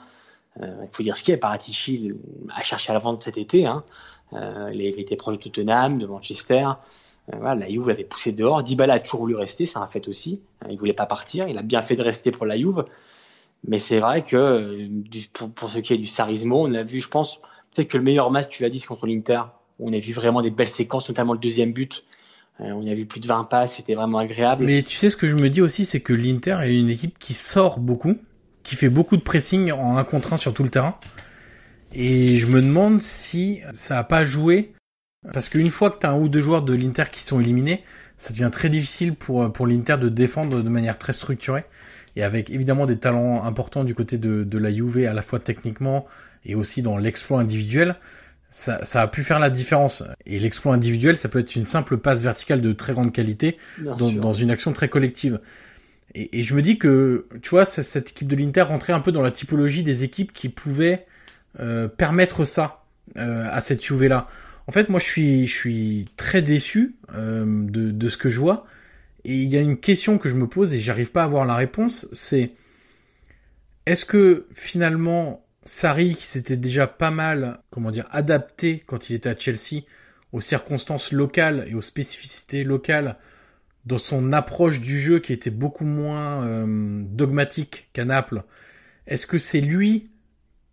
euh, 0.61 0.75
il 0.83 0.89
faut 0.91 1.03
dire 1.03 1.15
ce 1.15 1.23
qui 1.23 1.31
est. 1.31 1.37
Paratici 1.37 2.11
a 2.55 2.63
cherché 2.63 2.89
à 2.89 2.93
la 2.93 2.99
vente 2.99 3.21
cet 3.21 3.37
été. 3.37 3.65
Hein. 3.65 3.83
Il 4.31 4.81
était 4.81 5.15
proche 5.15 5.37
de 5.37 5.43
Tottenham, 5.43 5.99
de 5.99 6.07
Manchester. 6.07 6.65
La 7.31 7.69
Juve 7.69 7.87
l'avait 7.89 8.03
poussé 8.03 8.31
dehors. 8.31 8.63
Dybala 8.63 8.95
a 8.95 8.99
toujours 8.99 9.21
voulu 9.21 9.35
rester, 9.35 9.65
c'est 9.65 9.77
un 9.77 9.87
fait 9.87 10.07
aussi. 10.07 10.41
Il 10.69 10.77
voulait 10.77 10.93
pas 10.93 11.05
partir. 11.05 11.47
Il 11.47 11.57
a 11.57 11.61
bien 11.61 11.81
fait 11.81 11.95
de 11.95 12.01
rester 12.01 12.31
pour 12.31 12.45
la 12.45 12.57
Juve. 12.57 12.85
Mais 13.67 13.77
c'est 13.77 13.99
vrai 13.99 14.23
que 14.23 14.89
pour, 15.33 15.51
pour, 15.51 15.69
ce 15.69 15.79
qui 15.79 15.93
est 15.93 15.97
du 15.97 16.05
Sarismo, 16.05 16.67
on 16.67 16.73
a 16.73 16.83
vu, 16.83 16.99
je 16.99 17.09
pense, 17.09 17.41
peut-être 17.73 17.89
que 17.89 17.97
le 17.97 18.03
meilleur 18.03 18.31
match, 18.31 18.49
tu 18.49 18.63
l'as 18.63 18.69
dit, 18.69 18.79
c'est 18.79 18.87
contre 18.87 19.07
l'Inter. 19.07 19.41
On 19.79 19.93
a 19.93 19.97
vu 19.97 20.13
vraiment 20.13 20.41
des 20.41 20.49
belles 20.49 20.67
séquences, 20.67 21.09
notamment 21.09 21.33
le 21.33 21.39
deuxième 21.39 21.73
but. 21.73 22.03
On 22.59 22.87
a 22.87 22.93
vu 22.93 23.05
plus 23.05 23.19
de 23.19 23.27
20 23.27 23.43
passes, 23.45 23.75
c'était 23.75 23.95
vraiment 23.95 24.19
agréable. 24.19 24.65
Mais 24.65 24.81
tu 24.81 24.95
sais 24.95 25.09
ce 25.09 25.17
que 25.17 25.27
je 25.27 25.35
me 25.35 25.49
dis 25.49 25.61
aussi, 25.61 25.85
c'est 25.85 25.99
que 25.99 26.13
l'Inter 26.13 26.57
est 26.63 26.75
une 26.77 26.89
équipe 26.89 27.19
qui 27.19 27.33
sort 27.33 27.79
beaucoup, 27.79 28.17
qui 28.63 28.75
fait 28.75 28.89
beaucoup 28.89 29.17
de 29.17 29.21
pressing 29.21 29.71
en 29.71 29.97
un 29.97 30.03
contre 30.03 30.33
un 30.33 30.37
sur 30.37 30.53
tout 30.53 30.63
le 30.63 30.69
terrain. 30.69 30.97
Et 31.93 32.37
je 32.37 32.47
me 32.47 32.61
demande 32.61 32.99
si 32.99 33.61
ça 33.73 33.99
a 33.99 34.03
pas 34.03 34.25
joué 34.25 34.73
parce 35.33 35.49
qu'une 35.49 35.71
fois 35.71 35.89
que 35.89 35.99
tu 35.99 36.05
as 36.05 36.11
un 36.11 36.19
ou 36.19 36.29
deux 36.29 36.41
joueurs 36.41 36.63
de 36.63 36.73
l'Inter 36.73 37.05
qui 37.11 37.21
sont 37.21 37.39
éliminés, 37.39 37.83
ça 38.17 38.33
devient 38.33 38.49
très 38.51 38.69
difficile 38.69 39.15
pour, 39.15 39.51
pour 39.51 39.67
l'Inter 39.67 39.97
de 39.97 40.09
défendre 40.09 40.61
de 40.61 40.69
manière 40.69 40.97
très 40.97 41.13
structurée. 41.13 41.65
Et 42.15 42.23
avec 42.23 42.49
évidemment 42.49 42.85
des 42.85 42.97
talents 42.97 43.43
importants 43.43 43.83
du 43.83 43.93
côté 43.93 44.17
de, 44.17 44.43
de 44.43 44.57
la 44.57 44.73
Juve, 44.73 45.05
à 45.05 45.13
la 45.13 45.21
fois 45.21 45.39
techniquement 45.39 46.05
et 46.45 46.55
aussi 46.55 46.81
dans 46.81 46.97
l'exploit 46.97 47.39
individuel, 47.39 47.95
ça, 48.49 48.83
ça, 48.85 49.01
a 49.01 49.07
pu 49.07 49.23
faire 49.23 49.39
la 49.39 49.49
différence. 49.49 50.03
Et 50.25 50.39
l'exploit 50.39 50.73
individuel, 50.73 51.17
ça 51.17 51.29
peut 51.29 51.39
être 51.39 51.55
une 51.55 51.65
simple 51.65 51.97
passe 51.97 52.21
verticale 52.21 52.61
de 52.61 52.71
très 52.71 52.93
grande 52.93 53.11
qualité 53.11 53.57
dans, 53.79 54.11
dans, 54.11 54.33
une 54.33 54.51
action 54.51 54.73
très 54.73 54.89
collective. 54.89 55.39
Et, 56.15 56.39
et, 56.39 56.43
je 56.43 56.55
me 56.55 56.61
dis 56.61 56.77
que, 56.77 57.27
tu 57.41 57.49
vois, 57.49 57.65
cette 57.65 58.11
équipe 58.11 58.27
de 58.27 58.35
l'Inter 58.35 58.61
rentrait 58.61 58.93
un 58.93 59.01
peu 59.01 59.11
dans 59.11 59.21
la 59.21 59.31
typologie 59.31 59.83
des 59.83 60.03
équipes 60.03 60.31
qui 60.31 60.49
pouvaient 60.49 61.05
euh, 61.59 61.87
permettre 61.87 62.45
ça 62.45 62.83
euh, 63.17 63.47
à 63.51 63.61
cette 63.61 63.83
Juve-là. 63.83 64.27
En 64.67 64.71
fait, 64.71 64.89
moi, 64.89 64.99
je 64.99 65.05
suis, 65.05 65.47
je 65.47 65.55
suis 65.55 66.09
très 66.17 66.41
déçu 66.41 66.95
euh, 67.15 67.45
de, 67.45 67.89
de, 67.89 68.07
ce 68.09 68.17
que 68.17 68.29
je 68.29 68.39
vois. 68.39 68.65
Et 69.23 69.33
il 69.33 69.49
y 69.49 69.57
a 69.57 69.61
une 69.61 69.77
question 69.77 70.17
que 70.17 70.29
je 70.29 70.35
me 70.35 70.47
pose 70.47 70.73
et 70.73 70.79
j'arrive 70.79 71.11
pas 71.11 71.21
à 71.21 71.25
avoir 71.25 71.45
la 71.45 71.55
réponse. 71.55 72.07
C'est 72.13 72.51
est-ce 73.85 74.05
que 74.05 74.45
finalement 74.53 75.46
Sarri, 75.67 76.15
qui 76.15 76.25
s'était 76.25 76.57
déjà 76.57 76.87
pas 76.87 77.11
mal, 77.11 77.59
comment 77.71 77.91
dire, 77.91 78.07
adapté 78.11 78.79
quand 78.85 79.09
il 79.09 79.15
était 79.15 79.29
à 79.29 79.37
Chelsea 79.37 79.83
aux 80.31 80.41
circonstances 80.41 81.11
locales 81.11 81.65
et 81.67 81.75
aux 81.75 81.81
spécificités 81.81 82.63
locales, 82.63 83.17
dans 83.85 83.97
son 83.97 84.33
approche 84.33 84.81
du 84.81 84.99
jeu 84.99 85.19
qui 85.19 85.33
était 85.33 85.49
beaucoup 85.51 85.85
moins 85.85 86.45
euh, 86.45 87.03
dogmatique 87.09 87.89
qu'à 87.93 88.05
Naples, 88.05 88.43
est-ce 89.07 89.27
que 89.27 89.37
c'est 89.37 89.61
lui 89.61 90.09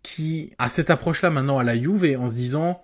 qui 0.03 0.53
a 0.59 0.69
cette 0.69 0.89
approche-là 0.89 1.29
maintenant 1.29 1.57
à 1.57 1.63
la 1.63 1.75
Juve 1.75 2.17
en 2.19 2.27
se 2.27 2.33
disant 2.33 2.81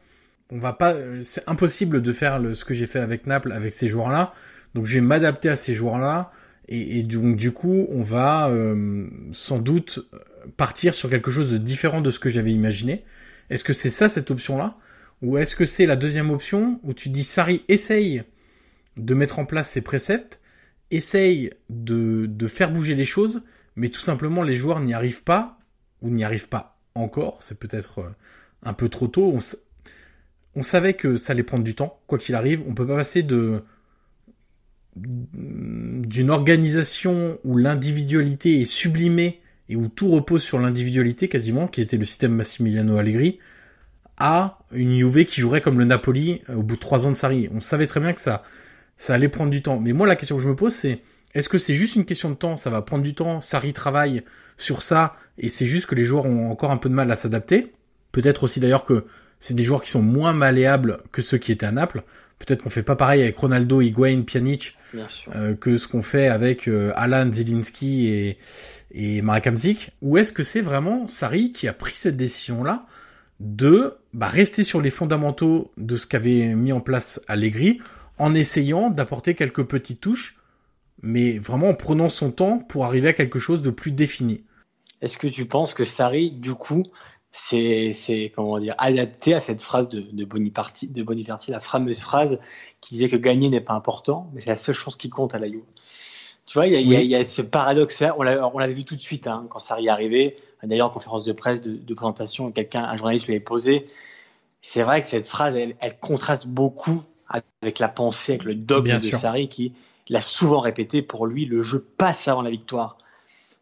on 0.49 0.59
va 0.59 0.73
pas, 0.73 0.95
c'est 1.21 1.47
impossible 1.47 2.01
de 2.01 2.11
faire 2.11 2.41
ce 2.53 2.65
que 2.65 2.73
j'ai 2.73 2.87
fait 2.87 2.99
avec 2.99 3.25
Naples 3.25 3.53
avec 3.53 3.73
ces 3.73 3.87
joueurs-là. 3.87 4.33
Donc 4.73 4.85
je 4.85 4.95
vais 4.95 5.05
m'adapter 5.05 5.49
à 5.49 5.55
ces 5.55 5.73
joueurs-là 5.73 6.31
et, 6.67 6.99
et, 6.99 7.03
donc 7.03 7.37
du 7.37 7.51
coup 7.51 7.87
on 7.89 8.03
va 8.03 8.49
euh, 8.49 9.07
sans 9.31 9.59
doute 9.59 9.99
partir 10.61 10.93
sur 10.93 11.09
quelque 11.09 11.31
chose 11.31 11.51
de 11.51 11.57
différent 11.57 12.01
de 12.01 12.11
ce 12.11 12.19
que 12.19 12.29
j'avais 12.29 12.51
imaginé. 12.51 13.03
Est-ce 13.49 13.63
que 13.63 13.73
c'est 13.73 13.89
ça 13.89 14.09
cette 14.09 14.29
option-là? 14.29 14.77
Ou 15.23 15.39
est-ce 15.39 15.55
que 15.55 15.65
c'est 15.65 15.87
la 15.87 15.95
deuxième 15.95 16.29
option 16.29 16.79
où 16.83 16.93
tu 16.93 17.09
dis 17.09 17.23
Sari 17.23 17.63
essaye 17.67 18.21
de 18.95 19.15
mettre 19.15 19.39
en 19.39 19.45
place 19.45 19.71
ses 19.71 19.81
préceptes, 19.81 20.39
essaye 20.91 21.49
de, 21.71 22.27
de 22.27 22.47
faire 22.47 22.69
bouger 22.71 22.93
les 22.93 23.05
choses, 23.05 23.41
mais 23.75 23.89
tout 23.89 24.01
simplement 24.01 24.43
les 24.43 24.53
joueurs 24.53 24.81
n'y 24.81 24.93
arrivent 24.93 25.23
pas 25.23 25.57
ou 26.03 26.11
n'y 26.11 26.23
arrivent 26.23 26.47
pas 26.47 26.77
encore. 26.93 27.37
C'est 27.39 27.57
peut-être 27.57 28.01
euh, 28.01 28.15
un 28.61 28.73
peu 28.73 28.87
trop 28.87 29.07
tôt. 29.07 29.33
On, 29.33 29.39
on 30.53 30.61
savait 30.61 30.93
que 30.93 31.15
ça 31.15 31.33
allait 31.33 31.41
prendre 31.41 31.63
du 31.63 31.73
temps, 31.73 31.99
quoi 32.05 32.19
qu'il 32.19 32.35
arrive. 32.35 32.61
On 32.67 32.75
peut 32.75 32.85
pas 32.85 32.97
passer 32.97 33.23
de 33.23 33.63
d'une 34.95 36.29
organisation 36.29 37.39
où 37.45 37.57
l'individualité 37.57 38.61
est 38.61 38.65
sublimée 38.65 39.40
et 39.71 39.75
où 39.77 39.87
tout 39.87 40.11
repose 40.11 40.43
sur 40.43 40.59
l'individualité 40.59 41.29
quasiment, 41.29 41.67
qui 41.67 41.81
était 41.81 41.97
le 41.97 42.03
système 42.03 42.33
Massimiliano 42.33 42.97
Allegri, 42.97 43.39
à 44.17 44.59
une 44.73 44.91
Juve 44.91 45.23
qui 45.25 45.39
jouerait 45.39 45.61
comme 45.61 45.79
le 45.79 45.85
Napoli 45.85 46.41
euh, 46.49 46.55
au 46.55 46.61
bout 46.61 46.75
de 46.75 46.79
trois 46.79 47.07
ans 47.07 47.11
de 47.11 47.15
Sarri. 47.15 47.49
On 47.53 47.61
savait 47.61 47.87
très 47.87 48.01
bien 48.01 48.11
que 48.13 48.21
ça, 48.21 48.43
ça 48.97 49.13
allait 49.13 49.29
prendre 49.29 49.49
du 49.49 49.61
temps. 49.63 49.79
Mais 49.79 49.93
moi, 49.93 50.05
la 50.05 50.17
question 50.17 50.35
que 50.35 50.43
je 50.43 50.49
me 50.49 50.55
pose, 50.55 50.73
c'est 50.73 50.99
est-ce 51.33 51.47
que 51.47 51.57
c'est 51.57 51.73
juste 51.73 51.95
une 51.95 52.03
question 52.03 52.29
de 52.29 52.35
temps? 52.35 52.57
Ça 52.57 52.69
va 52.69 52.81
prendre 52.81 53.03
du 53.03 53.15
temps. 53.15 53.39
Sarri 53.39 53.71
travaille 53.71 54.23
sur 54.57 54.81
ça 54.81 55.15
et 55.37 55.47
c'est 55.47 55.65
juste 55.65 55.85
que 55.85 55.95
les 55.95 56.03
joueurs 56.03 56.25
ont 56.25 56.51
encore 56.51 56.71
un 56.71 56.77
peu 56.77 56.89
de 56.89 56.93
mal 56.93 57.09
à 57.09 57.15
s'adapter. 57.15 57.71
Peut-être 58.11 58.43
aussi 58.43 58.59
d'ailleurs 58.59 58.83
que 58.83 59.05
c'est 59.39 59.53
des 59.53 59.63
joueurs 59.63 59.81
qui 59.81 59.89
sont 59.89 60.03
moins 60.03 60.33
malléables 60.33 60.99
que 61.13 61.21
ceux 61.21 61.37
qui 61.37 61.53
étaient 61.53 61.65
à 61.65 61.71
Naples. 61.71 62.03
Peut-être 62.39 62.63
qu'on 62.63 62.69
fait 62.69 62.83
pas 62.83 62.95
pareil 62.95 63.21
avec 63.21 63.37
Ronaldo, 63.37 63.81
Higuain, 63.81 64.23
Pjanic 64.23 64.75
euh, 65.35 65.55
que 65.55 65.77
ce 65.77 65.87
qu'on 65.87 66.01
fait 66.01 66.27
avec 66.27 66.67
euh, 66.67 66.91
Alan 66.95 67.31
Zielinski 67.31 68.07
et, 68.07 68.37
et 68.93 69.21
Marek 69.21 69.47
Hamzik. 69.47 69.91
Ou 70.01 70.17
est-ce 70.17 70.33
que 70.33 70.43
c'est 70.43 70.61
vraiment 70.61 71.07
Sarri 71.07 71.51
qui 71.51 71.67
a 71.67 71.73
pris 71.73 71.93
cette 71.95 72.17
décision-là 72.17 72.85
de 73.39 73.97
bah, 74.13 74.27
rester 74.27 74.63
sur 74.63 74.81
les 74.81 74.91
fondamentaux 74.91 75.71
de 75.77 75.95
ce 75.95 76.05
qu'avait 76.07 76.53
mis 76.53 76.71
en 76.71 76.79
place 76.79 77.21
Allegri 77.27 77.79
en 78.19 78.35
essayant 78.35 78.89
d'apporter 78.89 79.33
quelques 79.33 79.63
petites 79.63 79.99
touches, 79.99 80.37
mais 81.01 81.39
vraiment 81.39 81.69
en 81.69 81.73
prenant 81.73 82.09
son 82.09 82.31
temps 82.31 82.59
pour 82.59 82.85
arriver 82.85 83.07
à 83.07 83.13
quelque 83.13 83.39
chose 83.39 83.63
de 83.63 83.71
plus 83.71 83.91
défini. 83.91 84.43
Est-ce 85.01 85.17
que 85.17 85.27
tu 85.27 85.45
penses 85.45 85.73
que 85.73 85.83
Sarri, 85.83 86.31
du 86.31 86.53
coup, 86.53 86.83
c'est 87.31 88.31
comment 88.35 88.59
dire 88.59 88.75
adapté 88.77 89.33
à 89.33 89.39
cette 89.39 89.61
phrase 89.61 89.89
de, 89.89 90.01
de 90.01 90.25
Boniparti, 90.25 90.89
de 90.89 91.51
la 91.51 91.59
fameuse 91.59 92.01
phrase 92.01 92.39
qui 92.81 92.95
disait 92.95 93.09
que 93.09 93.15
gagner 93.15 93.49
n'est 93.49 93.61
pas 93.61 93.73
important, 93.73 94.29
mais 94.33 94.41
c'est 94.41 94.49
la 94.49 94.55
seule 94.55 94.75
chose 94.75 94.97
qui 94.97 95.09
compte 95.09 95.33
à 95.33 95.39
la 95.39 95.47
Juve? 95.47 95.63
Tu 96.51 96.57
vois, 96.57 96.67
il 96.67 96.73
y, 96.73 96.83
y, 96.83 97.05
y, 97.05 97.15
a 97.15 97.23
ce 97.23 97.41
paradoxe-là. 97.41 98.13
On 98.17 98.23
l'avait 98.59 98.73
vu 98.73 98.83
tout 98.83 98.97
de 98.97 99.01
suite 99.01 99.25
hein, 99.25 99.47
quand 99.49 99.59
Sarri 99.59 99.85
est 99.85 99.89
arrivé. 99.89 100.35
D'ailleurs, 100.61 100.87
en 100.87 100.89
conférence 100.89 101.23
de 101.23 101.31
presse 101.31 101.61
de, 101.61 101.77
de 101.77 101.93
présentation, 101.93 102.51
quelqu'un, 102.51 102.83
un 102.83 102.97
journaliste 102.97 103.27
lui 103.27 103.35
avait 103.35 103.39
posé. 103.39 103.87
C'est 104.61 104.83
vrai 104.83 105.01
que 105.01 105.07
cette 105.07 105.27
phrase, 105.27 105.55
elle, 105.55 105.77
elle, 105.79 105.97
contraste 105.97 106.47
beaucoup 106.47 107.03
avec 107.61 107.79
la 107.79 107.87
pensée, 107.87 108.33
avec 108.33 108.43
le 108.43 108.55
dogme 108.55 108.97
de 108.97 108.99
Sarri 108.99 109.47
qui 109.47 109.71
l'a 110.09 110.19
souvent 110.19 110.59
répété. 110.59 111.01
Pour 111.01 111.25
lui, 111.25 111.45
le 111.45 111.61
jeu 111.61 111.87
passe 111.97 112.27
avant 112.27 112.41
la 112.41 112.49
victoire. 112.49 112.97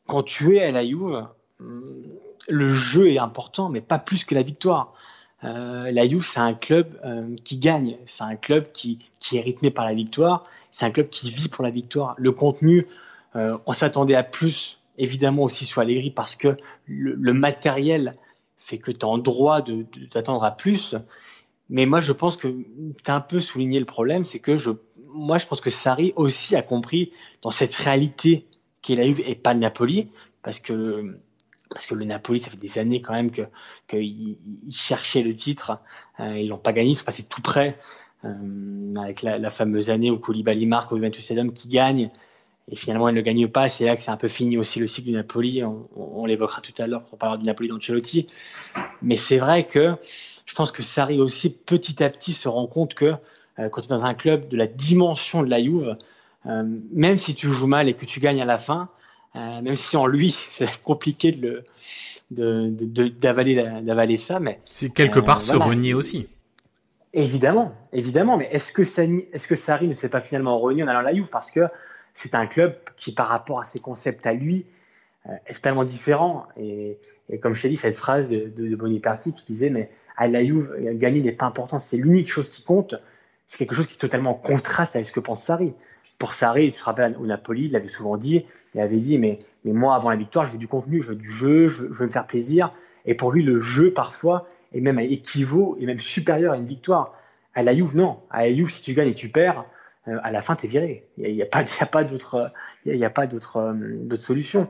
Quand 0.07 0.23
tu 0.23 0.57
es 0.57 0.63
à 0.63 0.71
la 0.71 0.83
Juve, 0.83 1.27
le 1.59 2.69
jeu 2.69 3.11
est 3.11 3.19
important, 3.19 3.69
mais 3.69 3.81
pas 3.81 3.99
plus 3.99 4.23
que 4.23 4.33
la 4.33 4.41
victoire. 4.41 4.95
Euh, 5.43 5.91
la 5.91 6.07
Juve, 6.07 6.25
c'est 6.25 6.39
un 6.39 6.53
club 6.53 6.99
euh, 7.05 7.35
qui 7.43 7.57
gagne, 7.57 7.97
c'est 8.05 8.23
un 8.23 8.35
club 8.35 8.71
qui, 8.73 8.99
qui, 9.19 9.37
est 9.37 9.41
rythmé 9.41 9.71
par 9.71 9.85
la 9.85 9.93
victoire, 9.93 10.45
c'est 10.71 10.85
un 10.85 10.91
club 10.91 11.09
qui 11.09 11.29
vit 11.31 11.47
pour 11.47 11.63
la 11.63 11.69
victoire. 11.69 12.15
Le 12.17 12.31
contenu, 12.31 12.87
euh, 13.35 13.57
on 13.65 13.73
s'attendait 13.73 14.15
à 14.15 14.23
plus, 14.23 14.79
évidemment 14.97 15.43
aussi 15.43 15.65
sur 15.65 15.81
Allegri, 15.81 16.11
parce 16.11 16.35
que 16.35 16.57
le, 16.85 17.15
le 17.15 17.33
matériel 17.33 18.15
fait 18.57 18.77
que 18.77 18.91
tu 18.91 18.99
es 18.99 19.05
en 19.05 19.17
droit 19.17 19.61
de, 19.61 19.85
de 19.97 20.05
t'attendre 20.05 20.43
à 20.43 20.51
plus. 20.51 20.95
Mais 21.69 21.85
moi, 21.85 22.01
je 22.01 22.11
pense 22.11 22.35
que 22.35 22.47
tu 22.47 23.11
as 23.11 23.15
un 23.15 23.21
peu 23.21 23.39
souligné 23.39 23.79
le 23.79 23.85
problème, 23.85 24.25
c'est 24.25 24.39
que 24.39 24.57
je, 24.57 24.71
moi, 25.13 25.37
je 25.37 25.47
pense 25.47 25.61
que 25.61 25.69
Sarri 25.69 26.13
aussi 26.17 26.55
a 26.55 26.61
compris 26.61 27.13
dans 27.41 27.51
cette 27.51 27.73
réalité 27.75 28.45
qu'est 28.81 28.95
la 28.95 29.05
Juve 29.05 29.21
et 29.25 29.35
pas 29.35 29.53
le 29.53 29.59
Napoli, 29.59 30.09
parce 30.43 30.59
que 30.59 31.19
parce 31.70 31.86
que 31.86 31.95
le 31.95 32.05
Napoli, 32.05 32.39
ça 32.39 32.49
fait 32.49 32.57
des 32.57 32.78
années 32.78 33.01
quand 33.01 33.13
même 33.13 33.32
que 33.32 33.43
qu'ils 33.88 34.38
cherchaient 34.72 35.22
le 35.22 35.36
titre. 35.36 35.80
Euh, 36.20 36.38
ils 36.38 36.47
l'ont 36.47 36.57
pas 36.57 36.74
gagné, 36.74 36.91
ils 36.91 36.95
sont 36.95 37.05
passés 37.05 37.24
tout 37.24 37.41
près. 37.41 37.78
Euh, 38.26 38.95
avec 39.01 39.22
la, 39.22 39.38
la, 39.38 39.49
fameuse 39.49 39.89
année 39.89 40.11
où 40.11 40.17
Koulibaly 40.17 40.65
marque 40.65 40.91
au 40.91 40.97
Juventus 40.97 41.24
Stadium 41.24 41.53
qui 41.53 41.70
gagne 41.70 42.09
et 42.70 42.76
finalement 42.76 43.07
il 43.07 43.15
ne 43.15 43.22
gagne 43.22 43.47
pas. 43.47 43.70
C'est 43.70 43.86
là 43.86 43.95
que 43.95 44.01
c'est 44.01 44.11
un 44.11 44.17
peu 44.17 44.28
fini 44.28 44.57
aussi 44.57 44.80
le 44.80 44.88
cycle 44.88 45.07
du 45.07 45.13
Napoli. 45.13 45.63
On, 45.63 45.88
on, 45.95 46.24
on 46.24 46.26
l'évoquera 46.26 46.61
tout 46.61 46.74
à 46.80 46.88
l'heure 46.88 47.03
pour 47.03 47.17
parler 47.17 47.38
du 47.38 47.45
Napoli 47.45 47.70
d'Ancelotti. 47.70 48.28
Mais 49.01 49.15
c'est 49.15 49.38
vrai 49.38 49.65
que 49.65 49.95
je 50.45 50.55
pense 50.55 50.72
que 50.72 50.82
Sarri 50.82 51.20
aussi 51.20 51.55
petit 51.55 52.03
à 52.03 52.09
petit 52.09 52.34
se 52.34 52.49
rend 52.49 52.65
compte 52.65 52.95
que 52.95 53.13
euh, 53.59 53.70
quand 53.70 53.82
tu 53.82 53.88
es 53.88 53.89
dans 53.89 54.05
un 54.05 54.15
club 54.15 54.47
de 54.49 54.57
la 54.57 54.67
dimension 54.67 55.43
de 55.43 55.49
la 55.49 55.61
Juve, 55.61 55.95
euh, 56.45 56.63
même 56.91 57.17
si 57.17 57.36
tu 57.36 57.51
joues 57.51 57.67
mal 57.67 57.88
et 57.88 57.93
que 57.93 58.05
tu 58.05 58.20
gagnes 58.20 58.41
à 58.41 58.45
la 58.45 58.57
fin, 58.57 58.89
euh, 59.36 59.61
même 59.61 59.75
si 59.75 59.95
en 59.97 60.07
lui, 60.07 60.32
c'est 60.49 60.82
compliqué 60.82 61.32
de 61.32 61.63
d'avaler 62.32 63.55
de, 63.55 63.82
d'avaler 63.82 64.17
ça, 64.17 64.39
mais 64.39 64.59
c'est 64.71 64.89
quelque 64.89 65.19
part 65.19 65.38
euh, 65.38 65.41
se 65.41 65.51
voilà. 65.53 65.65
renier 65.65 65.93
aussi. 65.93 66.27
Évidemment, 67.13 67.73
évidemment, 67.91 68.38
mais 68.38 68.47
est-ce 68.51 68.71
que 68.71 68.84
est-ce 68.84 69.47
que 69.47 69.55
Sarri 69.55 69.88
ne 69.88 69.93
s'est 69.93 70.09
pas 70.09 70.21
finalement 70.21 70.59
renié 70.59 70.84
en 70.84 70.88
allant 70.88 70.99
à 70.99 71.03
la 71.03 71.13
Juve 71.13 71.30
parce 71.32 71.49
que 71.49 71.61
c'est 72.13 72.36
un 72.36 72.45
club 72.45 72.75
qui, 72.97 73.13
par 73.13 73.27
rapport 73.27 73.59
à 73.59 73.63
ses 73.63 73.80
concepts 73.80 74.27
à 74.27 74.34
lui, 74.34 74.67
euh, 75.27 75.32
est 75.47 75.55
totalement 75.55 75.86
différent? 75.86 76.45
Et, 76.55 76.99
et 77.30 77.39
comme 77.39 77.55
je 77.55 77.63
t'ai 77.63 77.69
dit, 77.69 77.77
cette 77.77 77.95
phrase 77.95 78.30
de, 78.30 78.51
de, 78.55 78.67
de 78.67 78.75
Boniparti 78.75 79.34
qui 79.34 79.43
disait 79.45 79.71
mais 79.71 79.89
à 80.17 80.27
la 80.27 80.45
Juve, 80.45 80.75
gagner 80.95 81.21
n'est 81.21 81.32
pas 81.32 81.45
important, 81.45 81.80
c'est 81.80 81.97
l'unique 81.97 82.30
chose 82.30 82.49
qui 82.49 82.61
compte. 82.61 82.93
C'est 83.47 83.57
quelque 83.57 83.73
chose 83.73 83.88
qui 83.88 83.93
est 83.95 83.97
totalement 83.97 84.32
en 84.32 84.36
contraste 84.36 84.95
avec 84.95 85.07
ce 85.07 85.11
que 85.11 85.19
pense 85.19 85.41
Sarri 85.43 85.73
pour 86.20 86.34
Sarri, 86.34 86.74
tu 86.74 86.80
te 86.80 86.84
rappelles, 86.84 87.15
au 87.17 87.26
Napoli, 87.26 87.65
il 87.65 87.72
l'avait 87.72 87.88
souvent 87.88 88.17
dit, 88.17 88.43
il 88.76 88.82
avait 88.82 88.97
dit, 88.97 89.17
mais, 89.17 89.39
mais 89.63 89.72
moi, 89.72 89.95
avant 89.95 90.09
la 90.09 90.17
victoire, 90.17 90.45
je 90.45 90.51
veux 90.51 90.57
du 90.57 90.67
contenu, 90.67 91.01
je 91.01 91.09
veux 91.09 91.15
du 91.15 91.32
jeu, 91.32 91.70
je 91.70 91.84
veux, 91.84 92.05
me 92.05 92.11
faire 92.11 92.28
plaisir. 92.28 92.74
Et 93.05 93.15
pour 93.15 93.32
lui, 93.32 93.41
le 93.41 93.57
jeu, 93.57 93.93
parfois, 93.93 94.45
est 94.74 94.82
même 94.82 94.99
équivaut, 94.99 95.78
et 95.80 95.86
même 95.86 95.97
supérieur 95.97 96.53
à 96.53 96.57
une 96.57 96.65
victoire. 96.65 97.13
À 97.55 97.63
la 97.63 97.74
Juve, 97.74 97.95
non. 97.95 98.20
À 98.30 98.41
la 98.41 98.53
Juve, 98.53 98.70
si 98.70 98.82
tu 98.82 98.93
gagnes 98.93 99.07
et 99.07 99.15
tu 99.15 99.30
perds, 99.30 99.65
euh, 100.09 100.20
à 100.22 100.32
la 100.32 100.41
fin, 100.41 100.57
tu 100.57 100.65
es 100.65 100.70
viré. 100.70 101.07
Il 101.17 101.34
n'y 101.34 101.41
a, 101.41 101.45
pas, 101.45 101.63
d'autre 102.03 102.51
euh, 103.57 104.15
solution. 104.17 104.67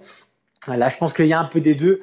Là, 0.67 0.87
je 0.87 0.97
pense 0.97 1.13
qu'il 1.13 1.25
y 1.25 1.33
a 1.33 1.39
un 1.39 1.45
peu 1.45 1.61
des 1.61 1.73
deux. 1.73 1.99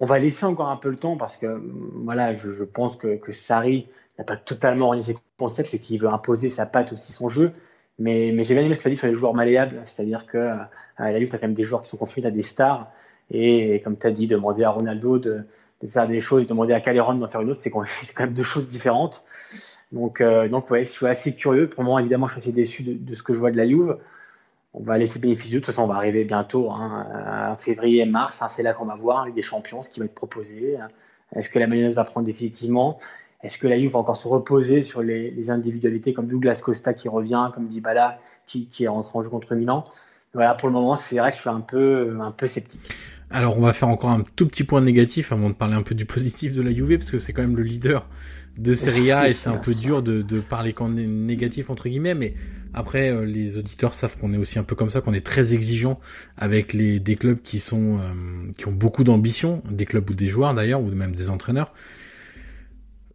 On 0.00 0.06
va 0.06 0.18
laisser 0.18 0.46
encore 0.46 0.70
un 0.70 0.76
peu 0.76 0.88
le 0.88 0.96
temps 0.96 1.18
parce 1.18 1.36
que, 1.36 1.60
voilà, 1.94 2.32
je, 2.32 2.50
je 2.50 2.64
pense 2.64 2.96
que, 2.96 3.16
que 3.16 3.32
Sarri 3.32 3.86
n'a 4.16 4.24
pas 4.24 4.36
totalement 4.36 4.88
renié 4.88 5.02
ses 5.02 5.16
concepts, 5.38 5.70
c'est 5.70 5.78
qu'il 5.78 6.00
veut 6.00 6.08
imposer 6.08 6.48
sa 6.48 6.64
patte 6.64 6.92
aussi 6.92 7.12
son 7.12 7.28
jeu. 7.28 7.52
Mais, 7.98 8.32
j'ai 8.44 8.54
bien 8.54 8.64
aimé 8.64 8.74
ce 8.74 8.78
que 8.78 8.82
tu 8.82 8.88
as 8.88 8.90
dit 8.90 8.96
sur 8.96 9.08
les 9.08 9.14
joueurs 9.14 9.34
malléables, 9.34 9.82
c'est-à-dire 9.84 10.26
que 10.26 10.38
euh, 10.38 10.56
la 10.98 11.18
Juve, 11.18 11.28
tu 11.28 11.34
as 11.34 11.38
quand 11.38 11.46
même 11.46 11.54
des 11.54 11.64
joueurs 11.64 11.82
qui 11.82 11.88
sont 11.88 11.96
confrontés 11.96 12.28
à 12.28 12.30
des 12.30 12.42
stars, 12.42 12.90
et, 13.30 13.74
et 13.74 13.80
comme 13.80 13.98
tu 13.98 14.06
as 14.06 14.12
dit, 14.12 14.28
demander 14.28 14.64
à 14.64 14.70
Ronaldo 14.70 15.18
de, 15.18 15.44
faire 15.88 16.06
des 16.06 16.20
choses, 16.20 16.46
demander 16.46 16.74
à 16.74 16.80
Calderon 16.80 17.14
d'en 17.14 17.28
faire 17.28 17.40
une 17.40 17.50
autre, 17.50 17.60
c'est 17.60 17.70
quand, 17.70 17.84
même 18.20 18.34
deux 18.34 18.44
choses 18.44 18.68
différentes. 18.68 19.24
Donc, 19.90 20.20
euh, 20.20 20.48
je 20.48 20.84
suis 20.84 21.06
assez 21.06 21.34
curieux. 21.34 21.68
Pour 21.68 21.82
le 21.82 21.86
moment, 21.86 21.98
évidemment, 21.98 22.26
je 22.28 22.32
suis 22.32 22.40
assez 22.40 22.52
déçu 22.52 22.82
de, 22.84 23.14
ce 23.14 23.22
que 23.22 23.32
je 23.32 23.40
vois 23.40 23.50
de 23.50 23.56
la 23.56 23.66
Juve. 23.66 23.98
On 24.74 24.82
va 24.82 24.96
laisser 24.96 25.18
bénéfice 25.18 25.50
de 25.50 25.58
toute 25.58 25.66
façon, 25.66 25.82
on 25.82 25.86
va 25.86 25.96
arriver 25.96 26.24
bientôt, 26.24 26.70
hein, 26.70 27.50
en 27.52 27.56
février, 27.56 28.04
mars, 28.04 28.42
hein, 28.42 28.48
c'est 28.48 28.62
là 28.62 28.74
qu'on 28.74 28.84
va 28.84 28.94
voir 28.94 29.26
les 29.26 29.42
champions, 29.42 29.82
ce 29.82 29.90
qui 29.90 29.98
va 29.98 30.06
être 30.06 30.14
proposé. 30.14 30.76
Est-ce 31.34 31.50
que 31.50 31.58
la 31.58 31.66
mayonnaise 31.66 31.94
va 31.94 32.04
prendre 32.04 32.26
définitivement? 32.26 32.98
Est-ce 33.42 33.58
que 33.58 33.66
la 33.66 33.78
Juve 33.78 33.92
va 33.92 34.00
encore 34.00 34.16
se 34.16 34.26
reposer 34.26 34.82
sur 34.82 35.02
les, 35.02 35.50
individualités 35.50 36.12
comme 36.12 36.26
Douglas 36.26 36.60
Costa 36.64 36.92
qui 36.92 37.08
revient, 37.08 37.50
comme 37.54 37.66
Dybala 37.66 38.18
qui, 38.46 38.66
qui 38.66 38.84
est 38.84 38.88
rentré 38.88 39.10
en 39.18 39.22
jeu 39.22 39.30
contre 39.30 39.54
Milan? 39.54 39.84
Voilà, 40.34 40.54
pour 40.54 40.68
le 40.68 40.74
moment, 40.74 40.96
c'est 40.96 41.18
vrai 41.18 41.30
que 41.30 41.36
je 41.36 41.40
suis 41.40 41.50
un 41.50 41.60
peu, 41.60 42.18
un 42.20 42.32
peu 42.32 42.46
sceptique. 42.46 42.80
Alors, 43.30 43.58
on 43.58 43.60
va 43.60 43.72
faire 43.72 43.88
encore 43.88 44.10
un 44.10 44.22
tout 44.36 44.46
petit 44.46 44.64
point 44.64 44.80
négatif 44.80 45.32
avant 45.32 45.50
de 45.50 45.54
parler 45.54 45.74
un 45.74 45.82
peu 45.82 45.94
du 45.94 46.04
positif 46.04 46.54
de 46.54 46.62
la 46.62 46.72
Juve, 46.72 46.98
parce 46.98 47.10
que 47.10 47.18
c'est 47.18 47.32
quand 47.32 47.42
même 47.42 47.56
le 47.56 47.62
leader 47.62 48.06
de 48.58 48.74
Serie 48.74 49.12
A 49.12 49.28
et 49.28 49.32
c'est 49.32 49.48
un 49.48 49.56
peu 49.56 49.72
dur 49.72 50.02
de, 50.02 50.20
de 50.20 50.40
parler 50.40 50.72
quand 50.72 50.88
négatif 50.88 51.70
entre 51.70 51.88
guillemets, 51.88 52.14
mais 52.14 52.34
après 52.74 53.10
euh, 53.10 53.24
les 53.24 53.56
auditeurs 53.56 53.94
savent 53.94 54.18
qu'on 54.18 54.32
est 54.32 54.36
aussi 54.36 54.58
un 54.58 54.64
peu 54.64 54.74
comme 54.74 54.90
ça, 54.90 55.00
qu'on 55.00 55.14
est 55.14 55.24
très 55.24 55.54
exigeant 55.54 56.00
avec 56.36 56.76
des 56.76 57.16
clubs 57.16 57.40
qui 57.40 57.60
sont 57.60 57.98
euh, 57.98 58.50
qui 58.56 58.66
ont 58.66 58.72
beaucoup 58.72 59.04
d'ambition, 59.04 59.62
des 59.70 59.84
clubs 59.84 60.10
ou 60.10 60.14
des 60.14 60.26
joueurs 60.26 60.54
d'ailleurs 60.54 60.82
ou 60.82 60.88
même 60.88 61.14
des 61.14 61.30
entraîneurs 61.30 61.72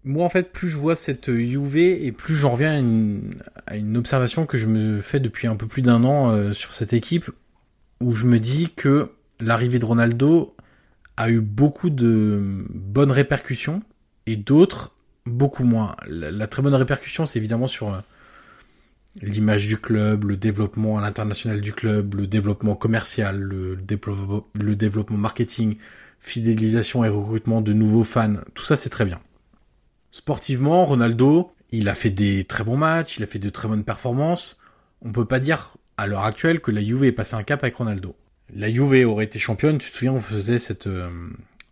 moi 0.05 0.25
en 0.25 0.29
fait 0.29 0.51
plus 0.51 0.69
je 0.69 0.77
vois 0.77 0.95
cette 0.95 1.27
UV 1.27 2.05
et 2.05 2.11
plus 2.11 2.35
j'en 2.35 2.51
reviens 2.51 2.71
à 2.71 2.77
une, 2.77 3.29
à 3.67 3.77
une, 3.77 3.97
observation 3.97 4.45
que 4.45 4.57
je 4.57 4.67
me 4.67 4.99
fais 4.99 5.19
depuis 5.19 5.47
un 5.47 5.55
peu 5.55 5.67
plus 5.67 5.81
d'un 5.81 6.03
an 6.03 6.29
euh, 6.31 6.53
sur 6.53 6.73
cette 6.73 6.93
équipe 6.93 7.29
où 8.01 8.11
je 8.11 8.25
me 8.25 8.39
dis 8.39 8.69
que 8.75 9.11
l'arrivée 9.39 9.79
de 9.79 9.85
Ronaldo 9.85 10.55
a 11.17 11.29
eu 11.29 11.41
beaucoup 11.41 11.89
de 11.89 12.65
bonnes 12.69 13.11
répercussions 13.11 13.81
et 14.25 14.35
d'autres 14.35 14.93
beaucoup 15.25 15.63
moins. 15.63 15.95
La, 16.07 16.47
très 16.47 16.61
bonne 16.61 16.75
répercussion, 16.75 17.25
c'est 17.25 17.39
évidemment 17.39 17.67
sur 17.67 17.93
euh, 17.93 17.99
l'image 19.21 19.67
du 19.67 19.77
club, 19.77 20.25
le 20.25 20.37
développement 20.37 20.97
à 20.97 21.01
l'international 21.01 21.61
du 21.61 21.73
club, 21.73 22.15
le 22.15 22.27
développement 22.27 22.75
commercial, 22.75 23.39
le, 23.39 23.75
le 23.75 24.75
développement 24.75 25.17
marketing, 25.17 25.77
fidélisation 26.19 27.03
et 27.05 27.09
recrutement 27.09 27.61
de 27.61 27.73
nouveaux 27.73 28.03
fans. 28.03 28.35
Tout 28.53 28.63
ça, 28.63 28.75
c'est 28.75 28.89
très 28.89 29.05
bien. 29.05 29.19
Sportivement, 30.13 30.85
Ronaldo, 30.85 31.51
il 31.71 31.89
a 31.89 31.95
fait 31.95 32.11
des 32.11 32.43
très 32.43 32.63
bons 32.63 32.77
matchs, 32.77 33.17
il 33.17 33.23
a 33.23 33.25
fait 33.25 33.39
de 33.39 33.49
très 33.49 33.67
bonnes 33.67 33.83
performances. 33.83 34.59
On 35.01 35.11
peut 35.11 35.25
pas 35.25 35.39
dire 35.39 35.75
à 35.97 36.05
l'heure 36.05 36.23
actuelle 36.23 36.61
que 36.61 36.69
la 36.69 36.83
Juve 36.83 37.05
est 37.05 37.11
passé 37.11 37.33
un 37.33 37.41
cap 37.41 37.63
avec 37.63 37.75
Ronaldo. 37.75 38.15
La 38.55 38.71
Juve 38.71 39.07
aurait 39.07 39.25
été 39.25 39.39
championne, 39.39 39.79
tu 39.79 39.89
te 39.89 39.95
souviens, 39.95 40.13
on 40.13 40.19
faisait 40.19 40.59
cette, 40.59 40.85
euh, 40.85 41.09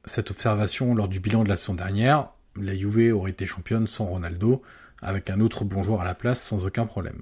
cette 0.06 0.32
observation 0.32 0.96
lors 0.96 1.08
du 1.08 1.20
bilan 1.20 1.44
de 1.44 1.50
la 1.50 1.56
saison 1.56 1.76
dernière. 1.76 2.30
La 2.60 2.76
Juve 2.76 3.16
aurait 3.16 3.30
été 3.30 3.46
championne 3.46 3.86
sans 3.86 4.06
Ronaldo, 4.06 4.64
avec 5.04 5.30
un 5.30 5.39
autre 5.39 5.64
bon 5.64 5.84
joueur 5.84 6.02
à 6.02 6.06
la 6.06 6.16
place 6.16 6.42
sans 6.42 6.66
aucun 6.66 6.88
problème. 6.88 7.22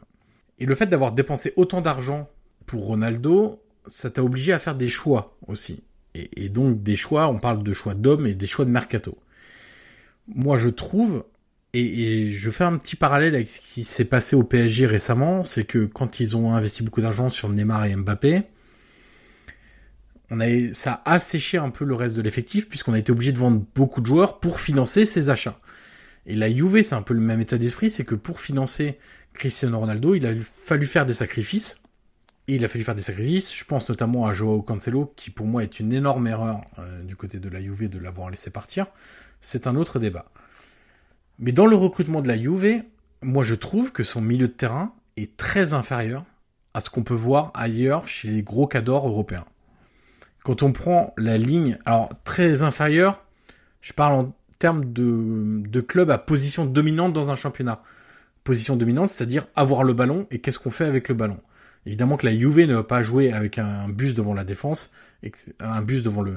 Et 0.58 0.66
le 0.66 0.74
fait 0.74 0.88
d'avoir 0.88 1.12
dépensé 1.12 1.52
autant 1.58 1.82
d'argent 1.82 2.30
pour 2.66 2.86
Ronaldo, 2.86 3.62
ça 3.88 4.10
t'a 4.10 4.24
obligé 4.24 4.54
à 4.54 4.60
faire 4.60 4.76
des 4.76 4.88
choix 4.88 5.36
aussi. 5.48 5.84
Et, 6.16 6.46
et 6.46 6.48
donc 6.48 6.82
des 6.82 6.96
choix, 6.96 7.28
on 7.28 7.40
parle 7.40 7.62
de 7.62 7.74
choix 7.74 7.94
d'hommes 7.94 8.26
et 8.26 8.36
des 8.36 8.48
choix 8.48 8.64
de 8.64 8.72
mercato. 8.72 9.18
Moi 10.36 10.58
je 10.58 10.70
trouve, 10.70 11.26
et, 11.74 12.30
je 12.32 12.50
fais 12.50 12.64
un 12.64 12.78
petit 12.78 12.96
parallèle 12.96 13.36
avec 13.36 13.50
ce 13.50 13.60
qui 13.60 13.84
s'est 13.84 14.06
passé 14.06 14.36
au 14.36 14.44
PSG 14.44 14.86
récemment, 14.86 15.44
c'est 15.44 15.64
que 15.64 15.86
quand 15.86 16.20
ils 16.20 16.38
ont 16.38 16.54
investi 16.54 16.84
beaucoup 16.84 17.02
d'argent 17.02 17.30
sur 17.30 17.50
Neymar 17.50 17.86
et 17.86 17.96
Mbappé, 17.96 18.44
on 20.32 20.40
a, 20.40 20.74
ça 20.74 21.02
a 21.06 21.14
asséché 21.14 21.58
un 21.58 21.70
peu 21.70 21.86
le 21.86 21.96
reste 21.96 22.16
de 22.16 22.22
l'effectif 22.22 22.70
puisqu'on 22.70 22.94
a 22.94 23.00
été 23.00 23.12
obligé 23.12 23.32
de 23.32 23.40
vendre 23.40 23.64
beaucoup 23.76 24.02
de 24.02 24.06
joueurs 24.06 24.40
pour 24.40 24.60
financer 24.60 25.06
ces 25.06 25.30
achats. 25.30 25.60
Et 26.26 26.36
la 26.36 26.54
Juve, 26.54 26.82
c'est 26.84 26.96
un 26.96 27.02
peu 27.02 27.14
le 27.14 27.22
même 27.22 27.42
état 27.42 27.58
d'esprit, 27.58 27.90
c'est 27.90 28.06
que 28.06 28.16
pour 28.16 28.40
financer 28.40 29.00
Cristiano 29.34 29.80
Ronaldo, 29.80 30.16
il 30.16 30.26
a 30.28 30.34
fallu 30.42 30.86
faire 30.86 31.06
des 31.06 31.14
sacrifices. 31.14 31.80
Et 32.48 32.56
il 32.56 32.66
a 32.66 32.68
fallu 32.68 32.84
faire 32.84 32.96
des 32.96 33.02
sacrifices. 33.02 33.56
Je 33.56 33.64
pense 33.64 33.90
notamment 33.90 34.26
à 34.26 34.34
Joao 34.34 34.62
Cancelo, 34.62 35.14
qui 35.16 35.30
pour 35.30 35.46
moi 35.46 35.64
est 35.64 35.80
une 35.80 35.94
énorme 35.94 36.28
erreur 36.28 36.62
euh, 36.80 37.04
du 37.04 37.16
côté 37.16 37.40
de 37.40 37.48
la 37.48 37.62
Juve 37.62 37.90
de 37.90 38.00
l'avoir 38.00 38.30
laissé 38.30 38.50
partir. 38.50 38.88
C'est 39.42 39.68
un 39.68 39.76
autre 39.76 40.00
débat. 40.00 40.26
Mais 41.40 41.52
dans 41.52 41.66
le 41.66 41.76
recrutement 41.76 42.22
de 42.22 42.28
la 42.28 42.42
Juve, 42.42 42.84
moi 43.22 43.44
je 43.44 43.56
trouve 43.56 43.92
que 43.92 44.04
son 44.04 44.22
milieu 44.22 44.48
de 44.48 44.54
terrain 44.54 44.94
est 45.18 45.38
très 45.38 45.74
inférieur 45.74 46.26
à 46.74 46.82
ce 46.82 46.90
qu'on 46.90 47.04
peut 47.04 47.14
voir 47.14 47.52
ailleurs 47.54 48.08
chez 48.08 48.30
les 48.30 48.44
gros 48.44 48.68
cadors 48.68 49.08
européens. 49.08 49.46
Quand 50.44 50.64
on 50.64 50.72
prend 50.72 51.14
la 51.18 51.38
ligne, 51.38 51.78
alors 51.86 52.10
très 52.24 52.64
inférieur, 52.64 53.24
je 53.82 53.94
parle 53.94 54.14
en 54.14 54.36
termes 54.60 54.92
de, 54.92 55.62
de 55.68 55.82
club 55.82 56.12
à 56.12 56.18
position 56.18 56.66
dominante 56.66 57.14
dans 57.14 57.32
un 57.32 57.36
championnat. 57.36 57.82
Position 58.44 58.76
dominante, 58.76 59.10
c'est-à-dire 59.10 59.48
avoir 59.56 59.84
le 59.84 59.94
ballon 59.94 60.28
et 60.32 60.40
qu'est-ce 60.40 60.60
qu'on 60.60 60.72
fait 60.72 60.86
avec 60.86 61.10
le 61.10 61.16
ballon. 61.16 61.40
Évidemment 61.86 62.18
que 62.18 62.26
la 62.26 62.38
Juve 62.38 62.60
ne 62.60 62.76
va 62.76 62.84
pas 62.84 63.02
jouer 63.02 63.32
avec 63.32 63.58
un 63.58 63.88
bus 63.88 64.14
devant 64.14 64.34
la 64.34 64.44
défense, 64.44 64.92
un 65.60 65.82
bus 65.82 66.04
devant 66.04 66.22
le, 66.22 66.34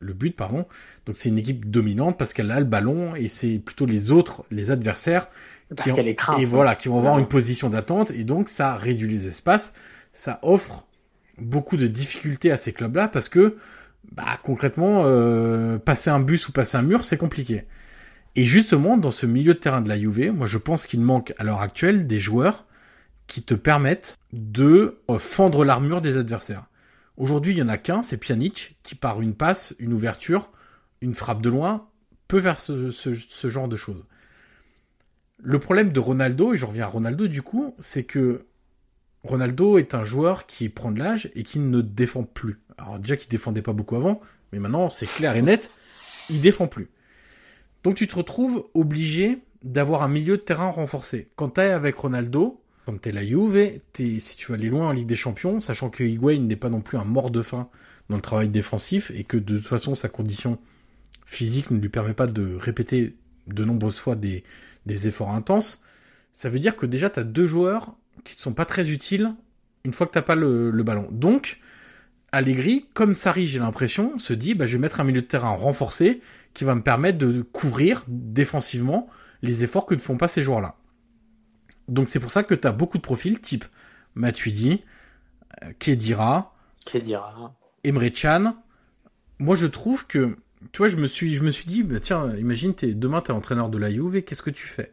le 0.00 0.12
but, 0.12 0.36
pardon. 0.36 0.66
Donc 1.06 1.16
c'est 1.16 1.28
une 1.28 1.38
équipe 1.38 1.70
dominante 1.70 2.18
parce 2.18 2.32
qu'elle 2.32 2.50
a 2.50 2.60
le 2.60 2.66
ballon 2.66 3.14
et 3.14 3.28
c'est 3.28 3.58
plutôt 3.58 3.86
les 3.86 4.12
autres, 4.12 4.44
les 4.50 4.70
adversaires, 4.70 5.28
qui, 5.76 5.90
et 5.90 6.16
hein. 6.28 6.44
voilà, 6.46 6.74
qui 6.74 6.88
vont 6.88 6.98
avoir 6.98 7.18
une 7.18 7.28
position 7.28 7.68
d'attente 7.70 8.10
et 8.10 8.24
donc 8.24 8.48
ça 8.48 8.74
réduit 8.76 9.08
les 9.08 9.26
espaces, 9.26 9.72
ça 10.12 10.38
offre 10.42 10.86
beaucoup 11.38 11.76
de 11.76 11.86
difficultés 11.86 12.52
à 12.52 12.56
ces 12.56 12.72
clubs-là 12.72 13.08
parce 13.08 13.28
que 13.28 13.56
bah, 14.10 14.38
concrètement, 14.42 15.04
euh, 15.06 15.78
passer 15.78 16.10
un 16.10 16.20
bus 16.20 16.48
ou 16.48 16.52
passer 16.52 16.76
un 16.76 16.82
mur, 16.82 17.04
c'est 17.04 17.16
compliqué. 17.16 17.64
Et 18.34 18.44
justement, 18.44 18.96
dans 18.96 19.10
ce 19.10 19.26
milieu 19.26 19.54
de 19.54 19.58
terrain 19.58 19.80
de 19.80 19.88
la 19.88 19.98
Juve, 19.98 20.32
moi 20.32 20.46
je 20.46 20.58
pense 20.58 20.86
qu'il 20.86 21.00
manque 21.00 21.32
à 21.38 21.44
l'heure 21.44 21.60
actuelle 21.60 22.06
des 22.06 22.18
joueurs 22.18 22.66
qui 23.26 23.42
te 23.42 23.54
permettent 23.54 24.18
de 24.32 24.98
euh, 25.08 25.18
fendre 25.18 25.64
l'armure 25.64 26.00
des 26.02 26.18
adversaires. 26.18 26.64
Aujourd'hui, 27.16 27.52
il 27.54 27.58
y 27.58 27.62
en 27.62 27.68
a 27.68 27.78
qu'un, 27.78 28.02
c'est 28.02 28.16
Pjanic, 28.16 28.78
qui 28.82 28.94
par 28.94 29.20
une 29.20 29.34
passe, 29.34 29.74
une 29.78 29.92
ouverture, 29.92 30.50
une 31.00 31.14
frappe 31.14 31.42
de 31.42 31.50
loin, 31.50 31.88
peut 32.28 32.40
faire 32.40 32.58
ce, 32.58 33.18
genre 33.48 33.68
de 33.68 33.76
choses. 33.76 34.06
Le 35.38 35.58
problème 35.58 35.92
de 35.92 36.00
Ronaldo, 36.00 36.54
et 36.54 36.56
je 36.56 36.64
reviens 36.64 36.84
à 36.84 36.88
Ronaldo 36.88 37.26
du 37.26 37.42
coup, 37.42 37.74
c'est 37.78 38.04
que 38.04 38.46
Ronaldo 39.24 39.78
est 39.78 39.94
un 39.94 40.04
joueur 40.04 40.46
qui 40.46 40.68
prend 40.68 40.90
de 40.90 40.98
l'âge 40.98 41.30
et 41.34 41.42
qui 41.42 41.58
ne 41.58 41.80
défend 41.80 42.22
plus. 42.22 42.60
Alors 42.78 42.98
déjà 42.98 43.16
qu'il 43.16 43.28
défendait 43.28 43.62
pas 43.62 43.72
beaucoup 43.72 43.96
avant, 43.96 44.20
mais 44.52 44.58
maintenant 44.58 44.88
c'est 44.88 45.06
clair 45.06 45.36
et 45.36 45.42
net, 45.42 45.70
il 46.30 46.40
défend 46.40 46.68
plus. 46.68 46.90
Donc 47.84 47.96
tu 47.96 48.06
te 48.06 48.14
retrouves 48.14 48.66
obligé 48.74 49.42
d'avoir 49.62 50.02
un 50.02 50.08
milieu 50.08 50.36
de 50.36 50.42
terrain 50.42 50.70
renforcé. 50.70 51.28
Quand 51.36 51.50
t'es 51.50 51.70
avec 51.70 51.96
Ronaldo, 51.96 52.61
quand 52.84 53.00
t'es 53.00 53.12
la 53.12 53.24
Juve, 53.24 53.80
si 53.94 54.36
tu 54.36 54.48
veux 54.48 54.54
aller 54.54 54.68
loin 54.68 54.88
en 54.88 54.92
Ligue 54.92 55.06
des 55.06 55.16
Champions, 55.16 55.60
sachant 55.60 55.90
que 55.90 56.02
Higuain 56.02 56.40
n'est 56.40 56.56
pas 56.56 56.68
non 56.68 56.80
plus 56.80 56.98
un 56.98 57.04
mort 57.04 57.30
de 57.30 57.42
faim 57.42 57.68
dans 58.08 58.16
le 58.16 58.22
travail 58.22 58.48
défensif 58.48 59.12
et 59.14 59.24
que 59.24 59.36
de 59.36 59.58
toute 59.58 59.66
façon 59.66 59.94
sa 59.94 60.08
condition 60.08 60.58
physique 61.24 61.70
ne 61.70 61.78
lui 61.78 61.88
permet 61.88 62.14
pas 62.14 62.26
de 62.26 62.54
répéter 62.56 63.16
de 63.46 63.64
nombreuses 63.64 63.98
fois 63.98 64.16
des, 64.16 64.44
efforts 64.86 65.30
intenses, 65.30 65.82
ça 66.32 66.48
veut 66.48 66.58
dire 66.58 66.76
que 66.76 66.86
déjà 66.86 67.08
t'as 67.08 67.22
deux 67.22 67.46
joueurs 67.46 67.94
qui 68.24 68.34
ne 68.34 68.40
sont 68.40 68.54
pas 68.54 68.64
très 68.64 68.90
utiles 68.90 69.34
une 69.84 69.92
fois 69.92 70.06
que 70.06 70.12
t'as 70.12 70.22
pas 70.22 70.34
le, 70.34 70.70
le, 70.70 70.82
ballon. 70.82 71.08
Donc, 71.10 71.58
Allegri, 72.30 72.86
comme 72.94 73.14
Sarri, 73.14 73.46
j'ai 73.46 73.58
l'impression, 73.58 74.16
se 74.18 74.32
dit, 74.32 74.54
bah, 74.54 74.64
je 74.64 74.76
vais 74.76 74.80
mettre 74.80 75.00
un 75.00 75.04
milieu 75.04 75.22
de 75.22 75.26
terrain 75.26 75.50
renforcé 75.50 76.20
qui 76.54 76.62
va 76.64 76.76
me 76.76 76.82
permettre 76.82 77.18
de 77.18 77.42
couvrir 77.42 78.04
défensivement 78.06 79.08
les 79.42 79.64
efforts 79.64 79.86
que 79.86 79.94
ne 79.94 80.00
font 80.00 80.16
pas 80.16 80.28
ces 80.28 80.42
joueurs-là. 80.42 80.76
Donc 81.88 82.08
c'est 82.08 82.20
pour 82.20 82.30
ça 82.30 82.42
que 82.42 82.54
tu 82.54 82.66
as 82.66 82.72
beaucoup 82.72 82.98
de 82.98 83.02
profils 83.02 83.40
type 83.40 83.64
Matuidi, 84.14 84.82
euh, 85.62 85.72
Kedira, 85.78 86.54
Kedira, 86.86 87.54
Emre 87.84 88.14
Chan. 88.14 88.56
Moi 89.38 89.56
je 89.56 89.66
trouve 89.66 90.06
que 90.06 90.36
tu 90.70 90.78
vois, 90.78 90.88
je 90.88 90.96
me 90.96 91.06
suis 91.06 91.34
je 91.34 91.42
me 91.42 91.50
suis 91.50 91.66
dit 91.66 91.82
bah, 91.82 92.00
tiens, 92.00 92.34
imagine 92.36 92.74
demain 92.80 93.20
tu 93.20 93.30
es 93.30 93.34
entraîneur 93.34 93.68
de 93.68 93.78
la 93.78 93.90
Juve, 93.90 94.22
qu'est-ce 94.22 94.42
que 94.42 94.50
tu 94.50 94.66
fais? 94.66 94.92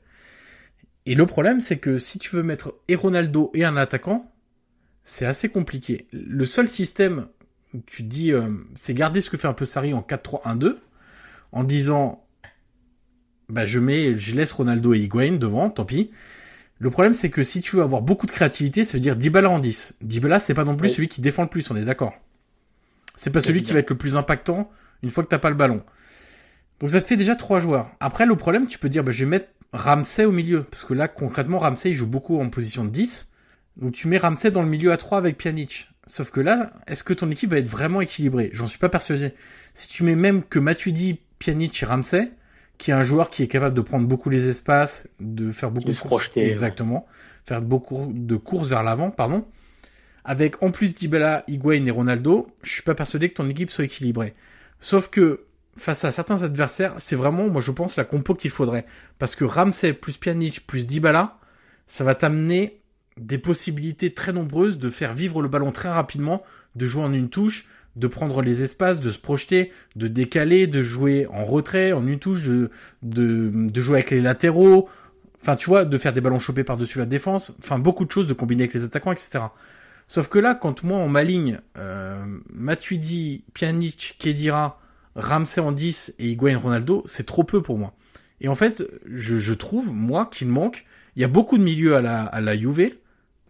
Et 1.05 1.15
le 1.15 1.25
problème 1.25 1.59
c'est 1.61 1.77
que 1.77 1.97
si 1.97 2.19
tu 2.19 2.35
veux 2.35 2.43
mettre 2.43 2.75
et 2.87 2.95
Ronaldo 2.95 3.51
et 3.53 3.65
un 3.65 3.77
attaquant, 3.77 4.31
c'est 5.03 5.25
assez 5.25 5.49
compliqué. 5.49 6.07
Le 6.11 6.45
seul 6.45 6.67
système 6.67 7.27
tu 7.85 8.03
te 8.03 8.07
dis 8.07 8.31
euh, 8.31 8.49
c'est 8.75 8.93
garder 8.93 9.21
ce 9.21 9.29
que 9.29 9.37
fait 9.37 9.47
un 9.47 9.53
peu 9.53 9.65
Sarri 9.65 9.93
en 9.93 10.01
4-3-1-2 10.01 10.77
en 11.51 11.63
disant 11.63 12.25
bah 13.47 13.65
je 13.65 13.79
mets 13.79 14.17
je 14.17 14.35
laisse 14.35 14.51
Ronaldo 14.51 14.93
et 14.93 14.99
Higuain 14.99 15.33
devant, 15.33 15.69
tant 15.69 15.85
pis. 15.85 16.11
Le 16.79 16.89
problème, 16.89 17.13
c'est 17.13 17.29
que 17.29 17.43
si 17.43 17.61
tu 17.61 17.75
veux 17.75 17.83
avoir 17.83 18.01
beaucoup 18.01 18.25
de 18.25 18.31
créativité, 18.31 18.85
ça 18.85 18.93
veut 18.93 19.01
dire 19.01 19.17
Dybala 19.17 19.49
en 19.49 19.59
10. 19.59 19.95
Dybala, 20.01 20.39
c'est 20.39 20.53
pas 20.53 20.63
non 20.63 20.77
plus 20.77 20.89
celui 20.89 21.09
qui 21.09 21.19
défend 21.19 21.43
le 21.43 21.49
plus, 21.49 21.69
on 21.69 21.75
est 21.75 21.83
d'accord. 21.83 22.13
C'est 23.15 23.31
pas 23.31 23.41
celui 23.41 23.63
qui 23.63 23.73
va 23.73 23.79
être 23.79 23.89
le 23.89 23.97
plus 23.97 24.15
impactant 24.15 24.71
une 25.03 25.09
fois 25.09 25.23
que 25.23 25.29
t'as 25.29 25.39
pas 25.39 25.49
le 25.49 25.55
ballon. 25.55 25.83
Donc 26.79 26.91
ça 26.91 27.01
te 27.01 27.05
fait 27.05 27.17
déjà 27.17 27.35
trois 27.35 27.59
joueurs. 27.59 27.91
Après, 27.99 28.25
le 28.25 28.35
problème, 28.37 28.67
tu 28.67 28.79
peux 28.79 28.87
dire, 28.87 29.03
bah, 29.03 29.11
je 29.11 29.25
vais 29.25 29.29
mettre 29.29 29.49
Ramsey 29.73 30.23
au 30.23 30.31
milieu. 30.31 30.63
Parce 30.63 30.85
que 30.85 30.93
là, 30.93 31.09
concrètement, 31.09 31.59
Ramsey, 31.59 31.91
il 31.91 31.95
joue 31.95 32.07
beaucoup 32.07 32.39
en 32.39 32.49
position 32.49 32.85
de 32.85 32.89
10. 32.89 33.29
Donc 33.77 33.91
tu 33.91 34.07
mets 34.07 34.17
Ramsey 34.17 34.51
dans 34.51 34.61
le 34.61 34.69
milieu 34.69 34.93
à 34.93 34.97
3 34.97 35.17
avec 35.17 35.37
Pjanic. 35.37 35.89
Sauf 36.07 36.31
que 36.31 36.39
là, 36.39 36.71
est-ce 36.87 37.03
que 37.03 37.13
ton 37.13 37.29
équipe 37.29 37.51
va 37.51 37.59
être 37.59 37.67
vraiment 37.67 38.01
équilibrée? 38.01 38.49
J'en 38.53 38.67
suis 38.67 38.79
pas 38.79 38.89
persuadé. 38.89 39.33
Si 39.73 39.89
tu 39.89 40.03
mets 40.03 40.15
même 40.15 40.43
que 40.43 40.59
Matuidi, 40.59 41.19
Pjanic 41.37 41.83
et 41.83 41.85
Ramsey, 41.85 42.31
qui 42.79 42.91
est 42.91 42.93
un 42.95 43.03
joueur 43.03 43.29
qui 43.29 43.43
est 43.43 43.47
capable 43.47 43.75
de 43.75 43.81
prendre 43.81 44.07
beaucoup 44.07 44.29
les 44.29 44.47
espaces, 44.47 45.05
de 45.19 45.51
faire 45.51 45.69
beaucoup 45.69 45.89
de, 45.89 45.93
courses, 45.93 46.31
exactement, 46.35 47.05
faire 47.45 47.61
beaucoup 47.61 48.09
de 48.11 48.35
courses 48.37 48.69
vers 48.69 48.83
l'avant, 48.83 49.11
pardon. 49.11 49.45
Avec 50.23 50.63
en 50.63 50.71
plus 50.71 50.93
Dybala, 50.93 51.43
Higuain 51.47 51.85
et 51.85 51.91
Ronaldo, 51.91 52.47
je 52.63 52.71
suis 52.71 52.81
pas 52.81 52.95
persuadé 52.95 53.29
que 53.29 53.35
ton 53.35 53.49
équipe 53.49 53.69
soit 53.69 53.83
équilibrée. 53.83 54.33
Sauf 54.79 55.09
que 55.09 55.45
face 55.75 56.05
à 56.05 56.11
certains 56.11 56.43
adversaires, 56.43 56.93
c'est 56.97 57.17
vraiment, 57.17 57.49
moi 57.49 57.61
je 57.61 57.71
pense, 57.71 57.97
la 57.97 58.05
compo 58.05 58.33
qu'il 58.33 58.51
faudrait. 58.51 58.85
Parce 59.17 59.35
que 59.35 59.43
Ramsey 59.43 59.91
plus 59.93 60.17
Pjanic 60.17 60.65
plus 60.65 60.87
Dybala, 60.87 61.37
ça 61.85 62.05
va 62.05 62.15
t'amener 62.15 62.81
des 63.17 63.39
possibilités 63.39 64.13
très 64.13 64.31
nombreuses 64.31 64.79
de 64.79 64.89
faire 64.89 65.13
vivre 65.13 65.41
le 65.41 65.49
ballon 65.49 65.73
très 65.73 65.89
rapidement, 65.89 66.43
de 66.77 66.87
jouer 66.87 67.03
en 67.03 67.11
une 67.11 67.29
touche, 67.29 67.67
de 67.99 68.07
prendre 68.07 68.41
les 68.41 68.63
espaces, 68.63 69.01
de 69.01 69.11
se 69.11 69.19
projeter, 69.19 69.71
de 69.95 70.07
décaler, 70.07 70.67
de 70.67 70.81
jouer 70.81 71.27
en 71.27 71.43
retrait, 71.43 71.91
en 71.91 72.07
une 72.07 72.17
touche, 72.17 72.45
de, 72.45 72.71
de, 73.03 73.81
jouer 73.81 73.97
avec 73.97 74.11
les 74.11 74.21
latéraux, 74.21 74.87
enfin 75.41 75.55
tu 75.55 75.69
vois, 75.69 75.83
de 75.85 75.97
faire 75.97 76.13
des 76.13 76.21
ballons 76.21 76.39
chopés 76.39 76.63
par-dessus 76.63 76.97
la 76.97 77.05
défense, 77.05 77.53
enfin 77.59 77.77
beaucoup 77.77 78.05
de 78.05 78.11
choses, 78.11 78.27
de 78.27 78.33
combiner 78.33 78.63
avec 78.63 78.73
les 78.73 78.85
attaquants, 78.85 79.11
etc. 79.11 79.39
Sauf 80.07 80.29
que 80.29 80.39
là, 80.39 80.55
quand 80.55 80.83
moi 80.83 80.97
on 80.97 81.09
m'aligne 81.09 81.59
euh, 81.77 82.25
Matuidi, 82.53 83.43
Pjanic, 83.53 84.15
Kedira, 84.17 84.79
Ramsey 85.15 85.61
en 85.61 85.73
10 85.73 86.15
et 86.19 86.29
Higuain 86.29 86.57
Ronaldo, 86.57 87.03
c'est 87.05 87.25
trop 87.25 87.43
peu 87.43 87.61
pour 87.61 87.77
moi. 87.77 87.93
Et 88.41 88.47
en 88.47 88.55
fait, 88.55 88.85
je, 89.05 89.37
je 89.37 89.53
trouve, 89.53 89.93
moi, 89.93 90.29
qu'il 90.31 90.47
manque, 90.47 90.85
il 91.17 91.21
y 91.21 91.25
a 91.25 91.27
beaucoup 91.27 91.57
de 91.57 91.63
milieux 91.63 91.97
à 91.97 92.01
la, 92.01 92.23
à 92.23 92.39
la 92.39 92.57
Juve, 92.57 92.91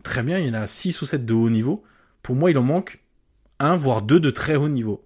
très 0.01 0.23
bien, 0.23 0.39
il 0.39 0.47
y 0.47 0.49
en 0.49 0.55
a 0.55 0.65
6 0.65 1.01
ou 1.03 1.05
7 1.05 1.23
de 1.23 1.33
haut 1.33 1.51
niveau, 1.51 1.83
pour 2.23 2.35
moi 2.35 2.49
il 2.49 2.57
en 2.57 2.63
manque 2.63 2.99
un 3.59 3.75
voire 3.75 4.01
deux 4.01 4.19
de 4.19 4.29
très 4.29 4.55
haut 4.55 4.69
niveau. 4.69 5.03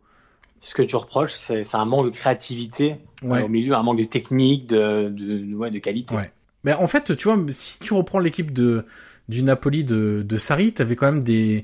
ce 0.60 0.74
que 0.74 0.82
tu 0.84 0.96
reproches, 0.96 1.34
c'est 1.34 1.76
un 1.76 1.86
manque 1.86 2.06
de 2.06 2.12
créativité 2.16 2.98
Ouais. 3.24 3.42
au 3.42 3.48
milieu, 3.48 3.74
un 3.74 3.84
manque 3.84 4.00
de 4.00 4.04
technique, 4.06 4.68
de, 4.68 5.10
de, 5.10 5.54
ouais, 5.56 5.72
de 5.72 5.80
qualité. 5.80 6.14
Ouais. 6.16 6.32
Mais 6.66 6.74
en 6.74 6.88
fait, 6.88 7.16
tu 7.16 7.28
vois, 7.30 7.38
si 7.50 7.80
tu 7.80 7.94
reprends 7.94 8.20
l'équipe 8.20 8.52
de 8.54 8.86
du 9.30 9.44
Napoli 9.44 9.84
de, 9.86 10.22
de 10.28 10.38
Sarri, 10.38 10.74
t'avais 10.74 10.96
quand 10.98 11.10
même 11.12 11.24
des, 11.24 11.64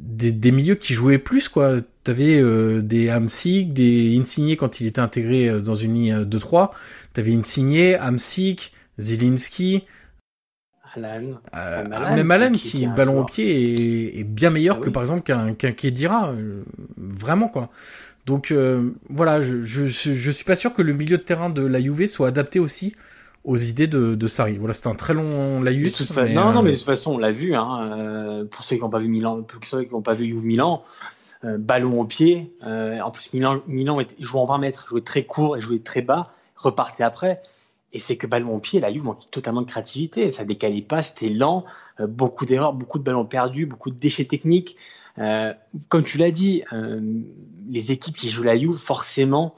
des 0.00 0.30
des 0.32 0.52
milieux 0.52 0.76
qui 0.76 0.94
jouaient 0.94 1.18
plus 1.18 1.48
quoi. 1.48 1.80
T'avais 2.04 2.36
euh, 2.40 2.82
des 2.82 3.10
Hamsik, 3.10 3.72
des 3.72 4.16
Insigne 4.20 4.54
quand 4.56 4.80
il 4.80 4.86
était 4.86 5.00
intégré 5.00 5.48
euh, 5.48 5.60
dans 5.60 5.74
une 5.74 5.94
ligne 5.94 6.22
2-3. 6.24 6.70
T'avais 7.12 7.34
Insigne, 7.34 7.96
Hamsik, 8.00 8.72
Zielinski, 9.00 9.82
Euh, 11.54 11.82
Même 11.84 11.92
Alan, 11.92 12.16
même 12.16 12.30
Alan 12.30 12.52
qui- 12.52 12.70
qui, 12.70 12.86
ballon 12.86 13.20
au 13.20 13.24
pied 13.24 14.14
est, 14.14 14.20
est 14.20 14.24
bien 14.24 14.50
meilleur 14.50 14.76
Ah 14.78 14.80
que 14.80 14.86
oui. 14.86 14.92
par 14.92 15.02
exemple 15.02 15.22
qu'un 15.22 15.54
qu'un 15.54 15.72
Kedira, 15.72 16.30
euh, 16.30 16.62
vraiment 16.96 17.48
quoi. 17.48 17.68
Donc 18.26 18.50
euh, 18.50 18.90
voilà, 19.08 19.40
je, 19.40 19.62
je 19.62 20.30
suis 20.30 20.44
pas 20.44 20.56
sûr 20.56 20.72
que 20.74 20.82
le 20.82 20.92
milieu 20.92 21.16
de 21.18 21.22
terrain 21.22 21.50
de 21.50 21.64
la 21.64 21.80
Juve 21.80 22.06
soit 22.08 22.28
adapté 22.28 22.58
aussi 22.58 22.94
aux 23.44 23.56
idées 23.56 23.86
de, 23.86 24.16
de 24.16 24.26
Sarri. 24.26 24.58
Voilà, 24.58 24.74
c'était 24.74 24.88
un 24.88 24.96
très 24.96 25.14
long 25.14 25.62
laïus. 25.62 25.96
toute 25.98 26.12
fa- 26.12 26.24
mais, 26.24 26.34
non, 26.34 26.52
non, 26.52 26.58
euh, 26.58 26.62
mais 26.62 26.70
de 26.72 26.76
toute 26.76 26.84
façon, 26.86 27.12
on 27.12 27.18
l'a 27.18 27.30
vu. 27.30 27.54
Hein, 27.54 27.90
euh, 27.96 28.44
pour 28.44 28.64
ceux 28.64 28.74
qui 28.74 28.82
n'ont 28.82 28.90
pas 28.90 28.98
vu 28.98 29.06
Milan, 29.06 29.42
pour 29.42 29.64
ceux 29.64 29.84
qui 29.84 29.92
n'ont 29.92 30.02
pas 30.02 30.14
vu 30.14 30.26
Juve 30.26 30.44
Milan, 30.44 30.82
euh, 31.44 31.56
ballon 31.56 32.00
au 32.00 32.04
pied. 32.04 32.50
euh, 32.66 32.98
en 33.00 33.12
plus, 33.12 33.32
Milan, 33.32 33.60
Milan 33.68 34.00
jouait 34.18 34.40
en 34.40 34.46
20 34.46 34.58
mètres, 34.58 34.86
jouait 34.88 35.02
très 35.02 35.22
court 35.22 35.56
et 35.56 35.60
jouait 35.60 35.78
très 35.78 36.02
bas, 36.02 36.32
repartait 36.56 37.04
après. 37.04 37.40
Et 37.96 37.98
c'est 37.98 38.16
que 38.16 38.26
ballon 38.26 38.54
au 38.54 38.58
pied, 38.58 38.78
la 38.78 38.92
Juve 38.92 39.04
manquait 39.04 39.30
totalement 39.30 39.62
de 39.62 39.66
créativité. 39.66 40.30
Ça 40.30 40.44
décalait 40.44 40.82
pas, 40.82 41.00
c'était 41.00 41.30
lent, 41.30 41.64
euh, 41.98 42.06
beaucoup 42.06 42.44
d'erreurs, 42.44 42.74
beaucoup 42.74 42.98
de 42.98 43.04
ballons 43.04 43.24
perdus, 43.24 43.64
beaucoup 43.64 43.88
de 43.88 43.96
déchets 43.96 44.26
techniques. 44.26 44.76
Euh, 45.16 45.54
comme 45.88 46.04
tu 46.04 46.18
l'as 46.18 46.30
dit, 46.30 46.62
euh, 46.74 47.00
les 47.70 47.92
équipes 47.92 48.18
qui 48.18 48.28
jouent 48.28 48.42
la 48.42 48.58
Juve, 48.58 48.76
forcément, 48.76 49.54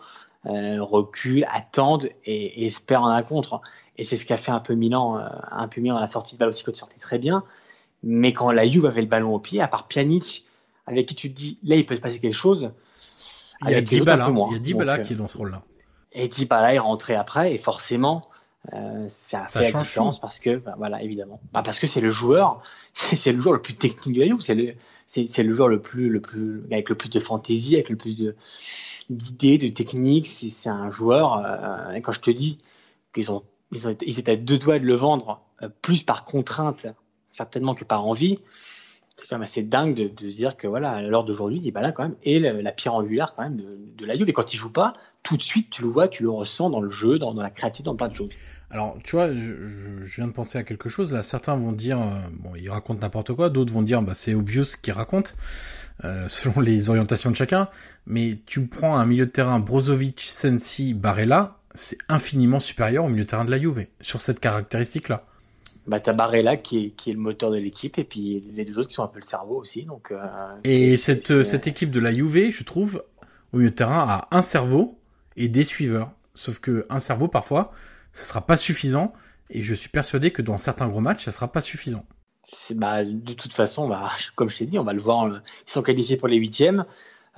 euh, 0.47 0.81
reculent, 0.81 1.47
attendent 1.53 2.11
et, 2.25 2.63
et 2.63 2.67
espèrent 2.67 3.03
en 3.03 3.09
un 3.09 3.25
contre. 3.25 3.61
Et 3.97 4.05
c'est 4.05 4.17
ce 4.17 4.25
qu'a 4.25 4.37
fait 4.37 4.53
un 4.53 4.61
peu 4.61 4.75
Milan, 4.75 5.19
euh, 5.19 5.27
un 5.51 5.67
peu 5.67 5.81
Milan 5.81 5.97
à 5.97 6.01
la 6.01 6.07
sortie 6.07 6.37
de 6.37 6.39
balle 6.39 6.51
aussi 6.51 6.63
sortais 6.63 7.01
très 7.01 7.19
bien. 7.19 7.43
Mais 8.05 8.33
quand 8.33 8.53
la 8.53 8.69
Juve 8.69 8.87
avait 8.87 9.01
le 9.01 9.09
ballon 9.09 9.35
au 9.35 9.41
pied, 9.41 9.61
à 9.61 9.67
part 9.67 9.89
Pjanic, 9.89 10.45
avec 10.87 11.09
qui 11.09 11.17
tu 11.17 11.29
te 11.29 11.37
dis, 11.37 11.59
là, 11.65 11.75
il 11.75 11.85
peut 11.85 11.97
se 11.97 12.01
passer 12.01 12.21
quelque 12.21 12.37
chose. 12.37 12.71
il 13.65 13.71
y 13.73 13.75
a 13.75 13.81
Dybala, 13.81 14.31
il 14.31 14.53
y 14.53 14.57
a 14.57 14.59
Dybala 14.61 14.99
Donc, 14.99 15.07
qui 15.07 15.15
est 15.15 15.17
dans 15.17 15.27
ce 15.27 15.37
rôle-là. 15.37 15.65
Et 16.13 16.29
Dybala 16.29 16.75
est 16.75 16.79
rentré 16.79 17.15
après, 17.15 17.55
et 17.55 17.59
forcément, 17.59 18.29
euh, 18.73 19.07
ça 19.09 19.45
a 19.45 19.49
Ça 19.49 19.61
fait 19.61 19.73
la 19.73 19.79
différence 19.81 20.17
tout. 20.17 20.21
parce 20.23 20.41
que, 20.41 20.57
bah, 20.57 20.75
voilà, 20.79 21.03
évidemment. 21.03 21.41
Bah, 21.53 21.63
parce 21.63 21.79
que 21.79 21.87
c'est 21.87 22.01
le 22.01 22.11
joueur, 22.11 22.63
c'est 22.93 23.33
le 23.33 23.41
joueur 23.41 23.55
le 23.55 23.63
plus 23.63 23.75
technique 23.75 24.15
de 24.17 24.21
la 24.23 24.27
Juve, 24.27 24.41
c'est 24.41 24.55
le, 24.55 24.75
c'est 25.07 25.43
le 25.43 25.55
joueur 25.55 25.69
le 25.69 25.81
plus, 25.81 26.09
le 26.11 26.21
plus, 26.21 26.63
avec 26.71 26.89
le 26.89 26.95
plus 26.95 27.09
de 27.09 27.21
fantaisie, 27.21 27.75
avec 27.75 27.89
le 27.89 27.97
plus 27.97 28.17
de 28.17 28.35
d'idées, 29.11 29.59
de 29.59 29.69
techniques. 29.69 30.27
C'est 30.27 30.69
un 30.69 30.91
joueur, 30.91 31.43
euh, 31.45 31.99
quand 32.01 32.13
je 32.13 32.21
te 32.21 32.31
dis 32.31 32.59
qu'ils 33.15 33.31
ont, 33.33 33.43
ils 33.73 33.87
ont, 33.87 33.91
été- 33.91 34.07
ils 34.09 34.19
étaient 34.19 34.33
à 34.33 34.37
deux 34.37 34.59
doigts 34.59 34.79
de 34.79 34.85
le 34.85 34.95
vendre, 34.95 35.41
euh, 35.63 35.69
plus 35.83 36.03
par 36.03 36.25
contrainte, 36.25 36.87
certainement 37.31 37.75
que 37.75 37.85
par 37.85 38.07
envie. 38.07 38.39
C'est 39.17 39.27
quand 39.29 39.37
même 39.37 39.43
assez 39.43 39.63
dingue 39.63 39.95
de, 39.95 40.09
de 40.09 40.31
se 40.31 40.37
dire 40.37 40.57
que 40.57 40.67
voilà, 40.69 40.91
à 40.93 41.03
l'heure 41.03 41.25
d'aujourd'hui, 41.25 41.59
Dybala 41.59 41.91
quand 41.93 42.05
même 42.05 42.17
est 42.25 42.39
le- 42.39 42.61
la 42.61 42.71
pierre 42.73 42.95
angulaire 42.95 43.35
quand 43.35 43.43
même 43.43 43.57
de, 43.57 43.79
de 43.97 44.07
la 44.07 44.17
Juve. 44.17 44.29
Et 44.29 44.33
quand 44.33 44.53
il 44.55 44.57
joue 44.59 44.71
pas, 44.73 44.93
tout 45.29 45.37
de 45.37 45.43
suite, 45.43 45.71
tu 45.71 45.83
le 45.83 45.89
vois, 45.89 46.09
tu 46.09 46.23
le 46.23 46.31
ressens 46.31 46.71
dans 46.71 46.81
le 46.81 46.91
jeu, 46.91 47.19
dans, 47.19 47.35
dans 47.35 47.43
la 47.43 47.51
créativité, 47.51 47.85
dans 47.87 47.97
plein 47.97 48.09
de 48.09 48.15
choses. 48.15 48.33
Alors, 48.71 48.99
tu 49.03 49.17
vois, 49.17 49.33
je, 49.33 49.39
je- 49.67 50.05
je 50.05 50.17
viens 50.17 50.27
de 50.27 50.33
penser 50.33 50.59
à 50.59 50.63
quelque 50.63 50.89
chose. 50.89 51.13
Là, 51.13 51.23
certains 51.23 51.57
vont 51.57 51.73
dire, 51.73 52.01
euh, 52.01 52.21
bon, 52.33 52.55
il 52.57 52.69
raconte 52.71 53.01
n'importe 53.01 53.33
quoi. 53.35 53.49
D'autres 53.51 53.73
vont 53.73 53.83
dire, 53.83 54.03
bah, 54.03 54.13
c'est 54.15 54.35
obvious 54.35 54.65
ce 54.65 54.77
qu'il 54.77 54.93
raconte, 54.93 55.37
euh, 56.05 56.29
selon 56.29 56.61
les 56.61 56.91
orientations 56.91 57.31
de 57.31 57.37
chacun. 57.37 57.69
Mais 58.07 58.39
tu 58.47 58.67
prends 58.67 58.97
un 58.99 59.07
milieu 59.07 59.27
de 59.27 59.31
terrain 59.31 59.59
Brozovic, 59.61 60.21
Sensi, 60.21 60.95
Barella, 60.95 61.59
c'est 61.75 61.99
infiniment 62.09 62.61
supérieur 62.61 63.05
au 63.05 63.09
milieu 63.09 63.25
de 63.25 63.29
terrain 63.31 63.45
de 63.45 63.51
la 63.51 63.61
Juve 63.61 63.87
sur 64.01 64.21
cette 64.21 64.41
caractéristique-là. 64.41 65.25
Bah, 65.87 66.01
t'as 66.01 66.13
Barella 66.13 66.57
qui 66.59 66.85
est, 66.87 66.91
qui 66.91 67.11
est 67.11 67.15
le 67.15 67.19
moteur 67.19 67.51
de 67.51 67.57
l'équipe 67.57 67.99
et 67.99 68.05
puis 68.05 68.45
les 68.55 68.65
deux 68.67 68.79
autres 68.79 68.89
qui 68.89 68.95
sont 68.95 69.05
un 69.05 69.09
peu 69.09 69.21
le 69.21 69.25
cerveau 69.25 69.57
aussi. 69.57 69.85
Donc, 69.85 70.11
euh, 70.13 70.19
Et 70.65 70.97
cette, 70.99 71.43
cette 71.43 71.67
équipe 71.67 71.91
de 71.91 72.01
la 72.01 72.13
Juve, 72.13 72.51
je 72.51 72.63
trouve, 72.63 73.03
au 73.53 73.59
milieu 73.59 73.71
de 73.71 73.75
terrain, 73.75 74.07
a 74.07 74.29
un 74.37 74.43
cerveau 74.43 74.98
et 75.39 75.49
des 75.49 75.65
suiveurs. 75.65 76.13
Sauf 76.35 76.59
que 76.61 76.87
un 76.91 76.99
cerveau, 76.99 77.29
parfois, 77.29 77.73
ça 78.13 78.25
sera 78.25 78.47
pas 78.47 78.57
suffisant. 78.57 79.13
Et 79.51 79.63
je 79.63 79.75
suis 79.75 79.89
persuadé 79.89 80.31
que 80.31 80.43
dans 80.43 80.59
certains 80.59 80.89
gros 80.89 81.01
matchs, 81.01 81.25
ça 81.25 81.33
sera 81.33 81.51
pas 81.51 81.61
suffisant. 81.63 82.05
bah, 82.75 83.05
de 83.05 83.33
toute 83.33 83.53
façon, 83.53 83.91
comme 84.37 84.51
je 84.51 84.59
t'ai 84.59 84.67
dit, 84.67 84.79
on 84.79 84.85
va 84.85 84.93
le 84.93 85.01
voir. 85.01 85.25
euh, 85.27 85.39
Ils 85.67 85.71
sont 85.71 85.83
qualifiés 85.83 86.17
pour 86.17 86.29
les 86.29 86.37
huitièmes. 86.37 86.85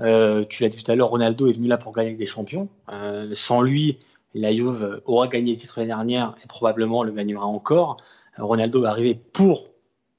Euh, 0.01 0.45
tu 0.49 0.63
l'as 0.63 0.69
dit 0.71 0.83
tout 0.83 0.91
à 0.91 0.95
l'heure, 0.95 1.09
Ronaldo 1.09 1.47
est 1.49 1.53
venu 1.53 1.69
là 1.69 1.77
pour 1.77 1.93
gagner 1.93 2.09
avec 2.09 2.19
des 2.19 2.27
champions. 2.27 2.69
Euh, 2.91 3.31
sans 3.35 3.61
lui, 3.61 3.99
la 4.35 4.53
Juve 4.55 5.03
aura 5.05 5.29
gagné 5.29 5.53
le 5.53 5.59
titre 5.59 5.75
l'année 5.79 5.89
dernière 5.89 6.35
et 6.43 6.47
probablement 6.47 7.03
le 7.05 7.13
gagnera 7.13 7.45
encore. 7.47 7.99
Ronaldo 8.39 8.85
est 8.85 8.89
arrivé 8.89 9.15
pour 9.15 9.69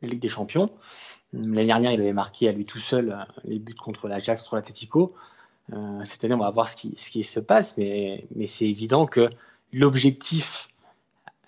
la 0.01 0.09
Ligue 0.09 0.21
des 0.21 0.29
Champions. 0.29 0.69
L'année 1.33 1.65
dernière, 1.65 1.91
il 1.93 2.01
avait 2.01 2.13
marqué 2.13 2.47
à 2.49 2.51
lui 2.51 2.65
tout 2.65 2.79
seul 2.79 3.25
les 3.45 3.57
buts 3.57 3.73
contre 3.73 4.07
l'Ajax, 4.07 4.41
contre 4.43 4.55
l'Atletico. 4.55 5.15
Euh, 5.71 6.01
cette 6.03 6.23
année, 6.23 6.33
on 6.33 6.39
va 6.39 6.51
voir 6.51 6.67
ce 6.67 6.75
qui, 6.75 6.93
ce 6.97 7.11
qui 7.11 7.23
se 7.23 7.39
passe, 7.39 7.77
mais, 7.77 8.25
mais 8.35 8.47
c'est 8.47 8.67
évident 8.67 9.05
que 9.05 9.29
l'objectif 9.71 10.69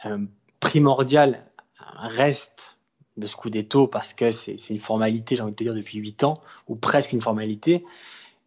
euh, 0.05 0.19
primordial 0.59 1.43
reste 1.78 2.78
le 3.17 3.28
Scudetto 3.28 3.88
parce 3.88 4.13
que 4.13 4.32
c'est 4.32 4.57
une 4.69 4.80
formalité, 4.80 5.36
j'ai 5.36 5.41
envie 5.41 5.51
de 5.51 5.57
te 5.57 5.63
dire, 5.63 5.74
depuis 5.74 5.99
8 5.99 6.24
ans, 6.24 6.41
ou 6.67 6.76
presque 6.76 7.13
une 7.13 7.21
formalité. 7.21 7.84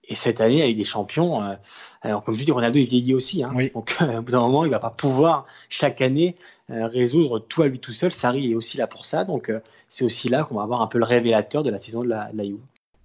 Et 0.09 0.14
cette 0.14 0.41
année, 0.41 0.62
avec 0.62 0.77
des 0.77 0.85
champions, 0.85 1.43
euh, 1.43 1.55
alors 2.03 2.22
comme 2.22 2.37
tu 2.37 2.45
dis, 2.45 2.53
Ronaldo 2.53 2.79
est 2.79 2.85
vieilli 2.85 3.14
aussi. 3.14 3.43
Hein, 3.43 3.53
Oui. 3.55 3.70
Donc, 3.74 3.97
euh, 4.03 4.18
au 4.18 4.22
bout 4.22 4.33
d'un 4.33 4.41
moment, 4.41 4.64
il 4.64 4.70
va 4.70 4.79
pas 4.79 4.91
pouvoir 4.91 5.47
chaque 5.68 6.01
année 6.01 6.37
euh, 6.70 6.87
résoudre 6.87 7.41
tout 7.41 7.62
à 7.62 7.68
lui 7.68 7.79
tout 7.79 7.93
seul. 7.93 8.12
Sarri 8.12 8.53
est 8.53 8.55
aussi 8.55 8.77
là 8.77 8.87
pour 8.87 9.05
ça. 9.05 9.24
Donc, 9.24 9.53
c'est 9.89 10.05
aussi 10.05 10.29
là 10.29 10.45
qu'on 10.45 10.57
va 10.57 10.62
avoir 10.62 10.81
un 10.81 10.87
peu 10.87 10.99
le 10.99 11.05
révélateur 11.05 11.62
de 11.62 11.70
la 11.70 11.79
saison 11.79 12.03
de 12.03 12.09
la, 12.09 12.31
de 12.33 12.39
la 12.39 12.45
Juve. 12.45 12.59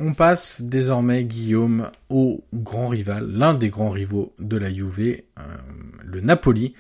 On 0.03 0.15
passe 0.15 0.63
désormais, 0.63 1.23
Guillaume, 1.23 1.91
au 2.09 2.43
grand 2.55 2.87
rival, 2.87 3.29
l'un 3.31 3.53
des 3.53 3.69
grands 3.69 3.91
rivaux 3.91 4.33
de 4.39 4.57
la 4.57 4.73
Juve, 4.73 4.99
euh, 4.99 5.43
le 6.03 6.21
Napoli. 6.21 6.73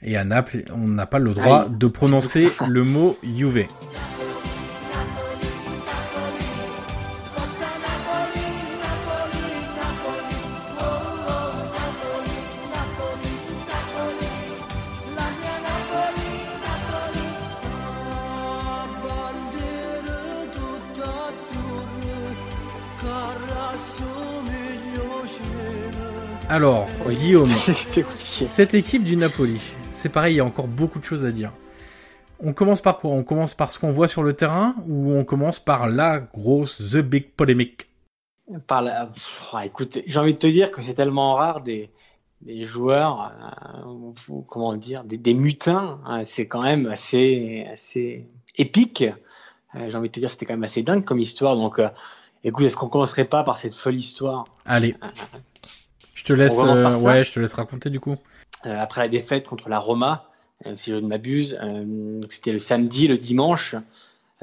Et 0.00 0.16
à 0.16 0.24
Naples, 0.24 0.64
on 0.74 0.88
n'a 0.88 1.04
pas 1.04 1.18
le 1.18 1.32
droit 1.32 1.64
Aïe. 1.64 1.70
de 1.70 1.86
prononcer 1.86 2.48
le 2.66 2.82
mot 2.82 3.18
Juve. 3.22 3.66
Alors, 26.52 26.86
Oui. 27.06 27.14
Guillaume, 27.14 27.48
cette 28.18 28.74
équipe 28.74 29.04
du 29.04 29.16
Napoli, 29.16 29.58
c'est 29.84 30.10
pareil, 30.10 30.34
il 30.34 30.36
y 30.36 30.40
a 30.40 30.44
encore 30.44 30.68
beaucoup 30.68 30.98
de 30.98 31.04
choses 31.04 31.24
à 31.24 31.32
dire. 31.32 31.50
On 32.40 32.52
commence 32.52 32.82
par 32.82 32.98
quoi? 32.98 33.10
On 33.10 33.24
commence 33.24 33.54
par 33.54 33.70
ce 33.70 33.78
qu'on 33.78 33.90
voit 33.90 34.06
sur 34.06 34.22
le 34.22 34.34
terrain 34.34 34.74
ou 34.86 35.12
on 35.14 35.24
commence 35.24 35.60
par 35.60 35.88
la 35.88 36.18
grosse, 36.20 36.76
the 36.92 36.98
big 36.98 37.30
polémique? 37.30 37.88
Par 38.66 38.82
la... 38.82 39.06
Pff, 39.06 39.48
ouais, 39.54 39.68
écoute, 39.68 40.00
j'ai 40.06 40.18
envie 40.18 40.34
de 40.34 40.38
te 40.38 40.46
dire 40.46 40.70
que 40.70 40.82
c'est 40.82 40.92
tellement 40.92 41.36
rare 41.36 41.62
des, 41.62 41.88
des 42.42 42.66
joueurs, 42.66 43.32
euh, 43.86 44.42
comment 44.46 44.74
dire, 44.76 45.04
des, 45.04 45.16
des 45.16 45.32
mutins. 45.32 46.00
hein, 46.04 46.26
c'est 46.26 46.48
quand 46.48 46.62
même 46.62 46.84
assez, 46.84 47.66
assez 47.72 48.26
épique. 48.58 49.04
Euh, 49.74 49.88
j'ai 49.88 49.96
envie 49.96 50.08
de 50.08 50.12
te 50.12 50.20
dire, 50.20 50.28
c'était 50.28 50.44
quand 50.44 50.52
même 50.52 50.64
assez 50.64 50.82
dingue 50.82 51.06
comme 51.06 51.18
histoire. 51.18 51.56
Donc, 51.56 51.78
euh, 51.78 51.88
écoute, 52.44 52.66
est-ce 52.66 52.76
qu'on 52.76 52.88
commencerait 52.90 53.24
pas 53.24 53.42
par 53.42 53.56
cette 53.56 53.74
folle 53.74 53.94
histoire? 53.94 54.44
Allez, 54.66 54.96
je 56.22 56.26
te 56.26 56.32
laisse, 56.34 56.62
euh, 56.62 57.00
ouais, 57.00 57.24
je 57.24 57.32
te 57.32 57.40
laisse 57.40 57.54
raconter 57.54 57.90
du 57.90 57.98
coup. 57.98 58.14
Euh, 58.64 58.78
après 58.78 59.00
la 59.00 59.08
défaite 59.08 59.44
contre 59.44 59.68
la 59.68 59.80
Roma, 59.80 60.30
euh, 60.66 60.74
si 60.76 60.92
je 60.92 60.96
ne 60.96 61.08
m'abuse, 61.08 61.58
c'était 62.30 62.52
le 62.52 62.60
samedi, 62.60 63.08
le 63.08 63.18
dimanche, 63.18 63.74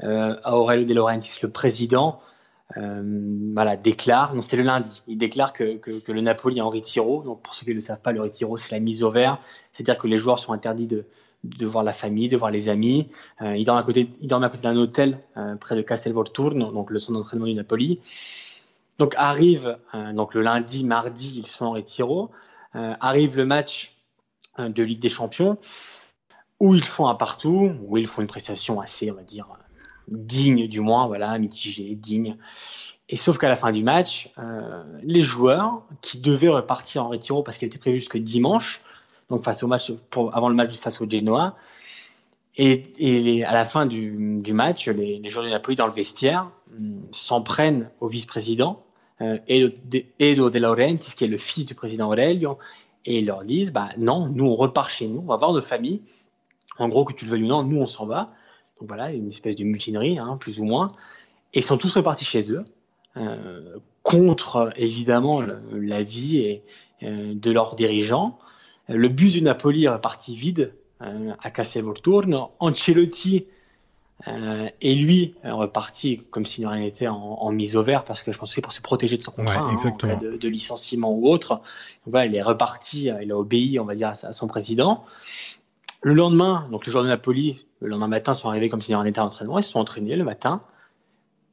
Aurelio 0.02 0.84
De 0.84 0.92
Laurentiis, 0.92 1.40
le 1.42 1.48
président, 1.48 2.20
voilà, 2.76 3.76
déclare, 3.78 4.34
non 4.34 4.42
c'était 4.42 4.58
le 4.58 4.64
lundi, 4.64 5.02
il 5.08 5.16
déclare 5.16 5.54
que, 5.54 5.78
que, 5.78 5.90
que 5.90 6.12
le 6.12 6.20
Napoli 6.20 6.58
est 6.58 6.60
en 6.60 6.68
retiro. 6.68 7.22
Donc 7.22 7.40
pour 7.40 7.54
ceux 7.54 7.64
qui 7.64 7.70
ne 7.70 7.76
le 7.76 7.80
savent 7.80 8.02
pas, 8.02 8.12
le 8.12 8.20
retiro 8.20 8.58
c'est 8.58 8.72
la 8.72 8.80
mise 8.80 9.02
au 9.02 9.10
vert, 9.10 9.38
c'est-à-dire 9.72 9.96
que 9.96 10.06
les 10.06 10.18
joueurs 10.18 10.38
sont 10.38 10.52
interdits 10.52 10.86
de, 10.86 11.06
de 11.44 11.66
voir 11.66 11.82
la 11.82 11.92
famille, 11.92 12.28
de 12.28 12.36
voir 12.36 12.50
les 12.50 12.68
amis. 12.68 13.08
Ils 13.40 13.64
dorment 13.64 13.78
à 13.78 13.84
côté, 13.84 14.10
à 14.30 14.48
côté 14.50 14.62
d'un 14.62 14.76
hôtel 14.76 15.18
près 15.58 15.76
de 15.76 15.82
Castelvolturno, 15.82 16.72
donc 16.72 16.90
le 16.90 16.98
centre 16.98 17.18
d'entraînement 17.18 17.46
du 17.46 17.54
Napoli. 17.54 18.00
Donc 19.00 19.14
arrive 19.16 19.78
euh, 19.94 20.12
donc 20.12 20.34
le 20.34 20.42
lundi, 20.42 20.84
mardi, 20.84 21.38
ils 21.38 21.46
sont 21.46 21.64
en 21.64 21.72
retiro. 21.72 22.30
Euh, 22.74 22.92
arrive 23.00 23.34
le 23.38 23.46
match 23.46 23.96
euh, 24.58 24.68
de 24.68 24.82
Ligue 24.82 25.00
des 25.00 25.08
Champions 25.08 25.56
où 26.60 26.74
ils 26.74 26.84
font 26.84 27.08
un 27.08 27.14
partout, 27.14 27.72
où 27.86 27.96
ils 27.96 28.06
font 28.06 28.20
une 28.20 28.28
prestation 28.28 28.78
assez, 28.78 29.10
on 29.10 29.14
va 29.14 29.22
dire, 29.22 29.48
digne 30.08 30.68
du 30.68 30.80
moins, 30.80 31.06
voilà, 31.06 31.38
mitigée, 31.38 31.94
digne. 31.94 32.36
Et 33.08 33.16
sauf 33.16 33.38
qu'à 33.38 33.48
la 33.48 33.56
fin 33.56 33.72
du 33.72 33.82
match, 33.82 34.30
les 35.02 35.22
joueurs 35.22 35.84
qui 36.02 36.20
devaient 36.20 36.50
repartir 36.50 37.06
en 37.06 37.08
retiro 37.08 37.42
parce 37.42 37.56
qu'il 37.56 37.66
était 37.68 37.78
prévu 37.78 37.96
jusque 37.96 38.18
dimanche, 38.18 38.82
donc 39.30 39.42
face 39.42 39.62
au 39.62 39.68
match 39.68 39.90
pour, 40.10 40.36
avant 40.36 40.50
le 40.50 40.54
match 40.54 40.74
face 40.74 41.00
au 41.00 41.08
Genoa, 41.08 41.56
et, 42.58 43.42
à 43.44 43.54
la 43.54 43.64
fin 43.64 43.86
du, 43.86 44.42
du 44.42 44.52
match, 44.52 44.86
les, 44.86 45.18
les, 45.18 45.30
joueurs 45.30 45.46
de 45.46 45.50
Napoli 45.50 45.76
dans 45.76 45.86
le 45.86 45.94
vestiaire 45.94 46.50
mm, 46.78 47.04
s'en 47.10 47.40
prennent 47.40 47.88
au 48.00 48.06
vice-président 48.06 48.84
euh, 49.20 49.38
Edo, 49.48 49.74
Edo 50.18 50.50
De 50.50 50.58
Laurentiis, 50.58 51.14
qui 51.16 51.24
est 51.24 51.28
le 51.28 51.38
fils 51.38 51.66
du 51.66 51.74
président 51.74 52.08
Aurelio, 52.08 52.58
et 53.04 53.18
ils 53.18 53.26
leur 53.26 53.42
disent 53.42 53.72
bah 53.72 53.90
non, 53.98 54.28
nous 54.28 54.46
on 54.46 54.56
repart 54.56 54.90
chez 54.90 55.06
nous, 55.06 55.20
on 55.20 55.26
va 55.26 55.36
voir 55.36 55.52
nos 55.52 55.60
familles. 55.60 56.02
En 56.78 56.88
gros, 56.88 57.04
que 57.04 57.12
tu 57.12 57.26
le 57.26 57.32
veuilles 57.32 57.44
ou 57.44 57.48
non, 57.48 57.62
nous 57.62 57.78
on 57.78 57.86
s'en 57.86 58.06
va. 58.06 58.28
Donc 58.78 58.88
voilà, 58.88 59.12
une 59.12 59.28
espèce 59.28 59.56
de 59.56 59.64
mutinerie, 59.64 60.18
hein, 60.18 60.36
plus 60.38 60.60
ou 60.60 60.64
moins. 60.64 60.92
Et 61.52 61.58
ils 61.58 61.64
sont 61.64 61.76
tous 61.76 61.94
repartis 61.96 62.24
chez 62.24 62.50
eux, 62.50 62.64
euh, 63.16 63.76
contre 64.02 64.72
évidemment 64.76 65.42
la 65.72 66.02
vie 66.02 66.38
et, 66.38 66.62
euh, 67.02 67.34
de 67.34 67.50
leurs 67.50 67.76
dirigeants. 67.76 68.38
Le 68.88 69.08
bus 69.08 69.34
du 69.34 69.42
Napoli 69.42 69.84
est 69.84 69.88
reparti 69.88 70.34
vide 70.36 70.74
euh, 71.02 71.32
à 71.42 71.50
casser 71.50 71.82
Volturno. 71.82 72.50
Ancelotti 72.58 73.46
euh, 74.28 74.68
et 74.80 74.94
lui 74.94 75.34
est 75.42 75.50
reparti 75.50 76.22
comme 76.30 76.44
si 76.44 76.66
rien 76.66 76.80
n'était 76.80 77.06
en, 77.06 77.16
en, 77.16 77.52
mise 77.52 77.76
au 77.76 77.82
vert 77.82 78.04
parce 78.04 78.22
que 78.22 78.32
je 78.32 78.38
pense 78.38 78.50
que 78.50 78.54
c'est 78.54 78.60
pour 78.60 78.72
se 78.72 78.82
protéger 78.82 79.16
de 79.16 79.22
son 79.22 79.32
contrat 79.32 79.66
ouais, 79.66 79.72
hein, 79.72 79.88
en 79.88 79.96
cas 79.96 80.16
de, 80.16 80.36
de, 80.36 80.48
licenciement 80.48 81.12
ou 81.12 81.28
autre. 81.28 81.54
Donc 81.54 81.62
voilà, 82.08 82.26
il 82.26 82.34
est 82.34 82.42
reparti, 82.42 83.10
il 83.22 83.32
a 83.32 83.36
obéi, 83.36 83.78
on 83.78 83.84
va 83.84 83.94
dire, 83.94 84.12
à, 84.22 84.32
son 84.32 84.46
président. 84.46 85.04
Le 86.02 86.14
lendemain, 86.14 86.68
donc 86.70 86.86
les 86.86 86.92
joueurs 86.92 87.04
de 87.04 87.08
Napoli, 87.08 87.66
le 87.80 87.88
lendemain 87.88 88.08
matin, 88.08 88.34
sont 88.34 88.48
arrivés 88.48 88.68
comme 88.68 88.82
si 88.82 88.94
rien 88.94 89.04
n'était 89.04 89.20
en 89.20 89.26
entraînement. 89.26 89.58
Ils 89.58 89.62
se 89.62 89.70
sont 89.70 89.80
entraînés 89.80 90.16
le 90.16 90.24
matin 90.24 90.60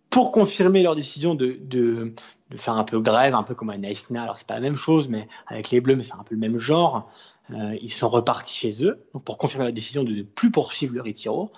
pour 0.09 0.31
confirmer 0.31 0.83
leur 0.83 0.95
décision 0.95 1.35
de, 1.35 1.57
de, 1.61 2.13
de 2.49 2.57
faire 2.57 2.75
un 2.75 2.83
peu 2.83 2.99
grève, 2.99 3.35
un 3.35 3.43
peu 3.43 3.55
comme 3.55 3.69
un 3.69 3.77
Naïsna. 3.77 4.23
Alors 4.23 4.37
c'est 4.37 4.47
pas 4.47 4.55
la 4.55 4.61
même 4.61 4.75
chose, 4.75 5.07
mais 5.07 5.27
avec 5.47 5.69
les 5.71 5.81
Bleus, 5.81 5.95
mais 5.95 6.03
c'est 6.03 6.15
un 6.15 6.23
peu 6.23 6.35
le 6.35 6.41
même 6.41 6.57
genre. 6.57 7.09
Euh, 7.51 7.77
ils 7.81 7.91
sont 7.91 8.09
repartis 8.09 8.57
chez 8.57 8.85
eux 8.85 9.05
donc 9.13 9.23
pour 9.23 9.37
confirmer 9.37 9.65
la 9.65 9.71
décision 9.71 10.03
de 10.03 10.11
ne 10.11 10.23
plus 10.23 10.51
poursuivre 10.51 10.93
le 10.93 11.01
retiro. 11.01 11.51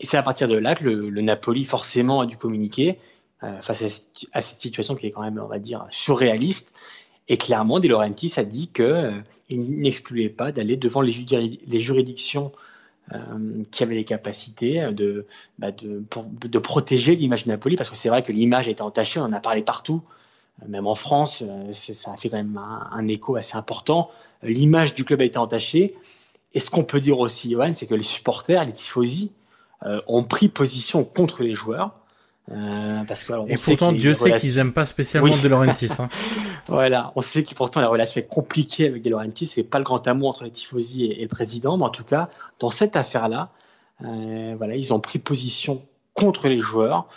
Et 0.00 0.06
c'est 0.06 0.16
à 0.16 0.22
partir 0.22 0.48
de 0.48 0.56
là 0.56 0.74
que 0.74 0.84
le, 0.84 1.20
Napoli 1.22 1.64
forcément 1.64 2.20
a 2.20 2.26
dû 2.26 2.36
communiquer 2.36 2.98
euh, 3.42 3.60
face 3.62 3.82
à, 4.32 4.40
cette 4.40 4.60
situation 4.60 4.94
qui 4.94 5.06
est 5.06 5.10
quand 5.10 5.22
même, 5.22 5.40
on 5.42 5.48
va 5.48 5.58
dire, 5.58 5.86
surréaliste. 5.90 6.74
Et 7.28 7.36
clairement, 7.36 7.80
De 7.80 7.88
Laurentiis 7.88 8.32
a 8.36 8.44
dit 8.44 8.68
qu'il 8.68 8.84
euh, 8.84 9.12
n'excluait 9.50 10.28
pas 10.28 10.52
d'aller 10.52 10.76
devant 10.76 11.00
les, 11.00 11.12
juridictions 11.80 12.52
euh, 13.12 13.64
qui 13.70 13.82
avaient 13.82 13.94
les 13.94 14.04
capacités 14.04 14.90
de, 14.92 15.26
bah 15.58 15.72
de, 15.72 16.58
protéger 16.58 17.16
l'image 17.16 17.44
de 17.44 17.50
Napoli, 17.50 17.76
parce 17.76 17.90
que 17.90 17.96
c'est 17.96 18.08
vrai 18.08 18.22
que 18.22 18.32
l'image 18.32 18.68
a 18.68 18.70
été 18.70 18.82
entachée, 18.82 19.18
on 19.18 19.24
en 19.24 19.32
a 19.32 19.40
parlé 19.40 19.62
partout, 19.62 20.02
même 20.68 20.86
en 20.86 20.94
France, 20.94 21.42
ça 21.70 22.12
a 22.12 22.16
fait 22.16 22.30
quand 22.30 22.38
même 22.38 22.58
un, 22.58 23.08
écho 23.08 23.36
assez 23.36 23.56
important. 23.56 24.10
L'image 24.42 24.94
du 24.94 25.04
club 25.04 25.20
a 25.20 25.24
été 25.24 25.38
entachée. 25.38 25.94
Et 26.54 26.60
ce 26.60 26.70
qu'on 26.70 26.84
peut 26.84 27.00
dire 27.00 27.18
aussi, 27.18 27.50
Johan, 27.50 27.74
c'est 27.74 27.86
que 27.86 27.94
les 27.94 28.02
supporters, 28.02 28.64
les 28.64 28.72
tifosi, 28.72 29.32
ont 29.82 30.24
pris 30.24 30.48
position 30.48 31.04
contre 31.04 31.42
les 31.42 31.54
joueurs. 31.54 31.92
Euh, 32.52 33.02
parce 33.08 33.24
que, 33.24 33.32
alors, 33.32 33.46
on 33.46 33.48
et 33.48 33.56
pourtant, 33.56 33.92
Dieu 33.92 34.14
sait 34.14 34.38
qu'ils 34.38 34.58
aiment 34.58 34.72
pas 34.72 34.84
spécialement 34.84 35.28
oui. 35.28 35.42
De 35.42 35.48
Laurentiis. 35.48 35.90
Hein. 35.98 36.08
voilà, 36.68 37.12
on 37.16 37.20
sait 37.20 37.42
que 37.42 37.54
pourtant 37.54 37.80
la 37.80 37.88
relation 37.88 38.20
est 38.20 38.28
compliquée 38.28 38.86
avec 38.86 39.02
De 39.02 39.10
Laurentiis. 39.10 39.46
C'est 39.46 39.64
pas 39.64 39.78
le 39.78 39.84
grand 39.84 40.06
amour 40.06 40.28
entre 40.28 40.44
les 40.44 40.52
tifosi 40.52 41.06
et, 41.06 41.20
et, 41.20 41.22
le 41.22 41.28
président, 41.28 41.76
mais 41.76 41.84
en 41.84 41.90
tout 41.90 42.04
cas, 42.04 42.28
dans 42.60 42.70
cette 42.70 42.94
affaire-là, 42.94 43.50
euh, 44.04 44.54
voilà, 44.56 44.76
ils 44.76 44.94
ont 44.94 45.00
pris 45.00 45.18
position 45.18 45.82
contre 46.14 46.48
les 46.48 46.60
joueurs. 46.60 47.08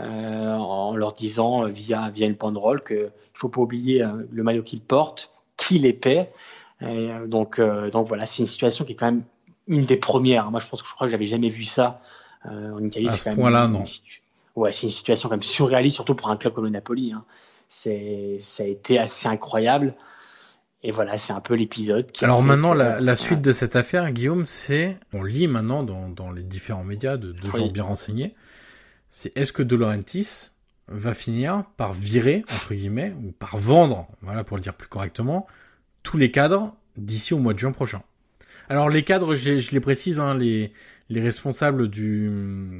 Euh, 0.00 0.54
en 0.54 0.94
leur 0.94 1.12
disant 1.12 1.64
via 1.64 2.08
via 2.10 2.26
une 2.26 2.34
banderole 2.34 2.84
qu'il 2.84 3.10
faut 3.32 3.48
pas 3.48 3.60
oublier 3.60 4.02
euh, 4.02 4.28
le 4.30 4.42
maillot 4.44 4.62
qu'ils 4.62 4.80
portent, 4.80 5.32
qui 5.56 5.80
les 5.80 5.92
paie. 5.92 6.30
Et 6.80 7.08
donc 7.26 7.58
euh, 7.58 7.90
donc 7.90 8.06
voilà, 8.06 8.24
c'est 8.24 8.42
une 8.42 8.48
situation 8.48 8.84
qui 8.84 8.92
est 8.92 8.94
quand 8.94 9.06
même 9.06 9.24
une 9.68 9.84
des 9.84 9.96
premières. 9.96 10.50
Moi, 10.50 10.60
je 10.60 10.66
pense 10.66 10.82
que 10.82 10.88
je 10.88 10.94
crois 10.94 11.06
que 11.06 11.10
j'avais 11.12 11.26
jamais 11.26 11.48
vu 11.48 11.64
ça 11.64 12.00
euh, 12.46 12.72
en 12.72 12.82
Italie. 12.82 13.08
À 13.08 13.14
ce 13.14 13.30
point-là, 13.30 13.68
non. 13.68 13.84
Ouais, 14.56 14.72
c'est 14.72 14.86
une 14.86 14.92
situation 14.92 15.28
quand 15.28 15.36
même 15.36 15.42
surréaliste, 15.42 15.94
surtout 15.94 16.14
pour 16.14 16.30
un 16.30 16.36
club 16.36 16.52
comme 16.54 16.64
le 16.64 16.70
Napoli. 16.70 17.12
Hein. 17.12 17.24
C'est 17.68 18.38
ça 18.40 18.64
a 18.64 18.66
été 18.66 18.98
assez 18.98 19.28
incroyable. 19.28 19.94
Et 20.82 20.92
voilà, 20.92 21.16
c'est 21.16 21.32
un 21.32 21.40
peu 21.40 21.54
l'épisode. 21.54 22.06
Alors 22.22 22.42
maintenant, 22.42 22.72
la, 22.72 23.00
la 23.00 23.16
suite 23.16 23.42
de 23.42 23.50
cette 23.50 23.74
affaire, 23.74 24.12
Guillaume, 24.12 24.46
c'est, 24.46 24.96
on 25.12 25.24
lit 25.24 25.48
maintenant 25.48 25.82
dans, 25.82 26.08
dans 26.08 26.30
les 26.30 26.44
différents 26.44 26.84
médias 26.84 27.16
de, 27.16 27.32
de 27.32 27.50
gens 27.50 27.64
oui. 27.64 27.70
bien 27.70 27.82
renseignés, 27.82 28.34
c'est 29.10 29.36
est-ce 29.36 29.52
que 29.52 29.64
De 29.64 29.74
Laurentiis 29.74 30.50
va 30.86 31.14
finir 31.14 31.64
par 31.76 31.92
virer, 31.92 32.44
entre 32.54 32.74
guillemets, 32.74 33.12
ou 33.24 33.32
par 33.32 33.58
vendre, 33.58 34.06
voilà, 34.22 34.44
pour 34.44 34.56
le 34.56 34.62
dire 34.62 34.74
plus 34.74 34.88
correctement, 34.88 35.48
tous 36.04 36.16
les 36.16 36.30
cadres 36.30 36.74
d'ici 36.96 37.34
au 37.34 37.38
mois 37.38 37.54
de 37.54 37.58
juin 37.58 37.72
prochain? 37.72 38.02
Alors 38.68 38.88
les 38.88 39.02
cadres, 39.02 39.34
je, 39.34 39.58
je 39.58 39.72
les 39.72 39.80
précise, 39.80 40.20
hein, 40.20 40.34
les, 40.34 40.72
les 41.08 41.20
responsables 41.20 41.88
du, 41.88 42.30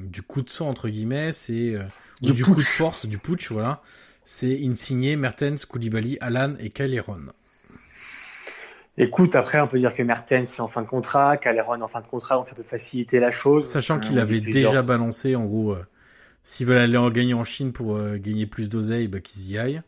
du 0.05 0.23
coup 0.23 0.43
de 0.43 0.51
sang, 0.51 0.69
entre 0.69 0.89
guillemets, 0.89 1.33
c'est, 1.33 1.75
euh, 1.75 1.83
du, 2.21 2.33
du 2.33 2.45
coup 2.45 2.55
de 2.55 2.61
force, 2.61 3.07
du 3.07 3.19
putsch, 3.19 3.51
voilà, 3.51 3.83
c'est 4.25 4.59
Insigné, 4.65 5.17
Mertens, 5.17 5.65
Koulibaly, 5.67 6.19
Alan 6.21 6.55
et 6.61 6.71
Caleron. 6.71 7.33
Écoute, 9.01 9.37
après, 9.37 9.61
on 9.61 9.69
peut 9.69 9.79
dire 9.79 9.95
que 9.95 10.03
Mertens 10.03 10.43
est 10.43 10.61
en 10.61 10.67
fin 10.67 10.83
de 10.83 10.89
contrat, 10.89 11.37
Caleron 11.37 11.81
en 11.81 11.89
fin 11.89 12.01
de 12.01 12.07
contrat, 12.07 12.35
donc 12.35 12.49
ça 12.49 12.57
peut 12.57 12.65
faciliter 12.65 13.21
la 13.21 13.31
chose. 13.31 13.65
Sachant 13.65 14.01
qu'il 14.01 14.19
euh, 14.19 14.23
avait 14.23 14.41
déjà 14.41 14.83
balancé, 14.83 15.37
en 15.37 15.45
gros, 15.45 15.73
euh, 15.73 15.87
s'ils 16.43 16.67
veulent 16.67 16.79
aller 16.79 16.97
en 16.97 17.09
gagner 17.11 17.35
en 17.35 17.45
Chine 17.45 17.73
pour 17.73 17.97
euh, 17.97 18.19
gagner 18.19 18.47
plus 18.47 18.69
d'oseille, 18.69 19.07
bah, 19.07 19.21
qu'ils 19.21 19.51
y 19.51 19.57
aillent. 19.57 19.83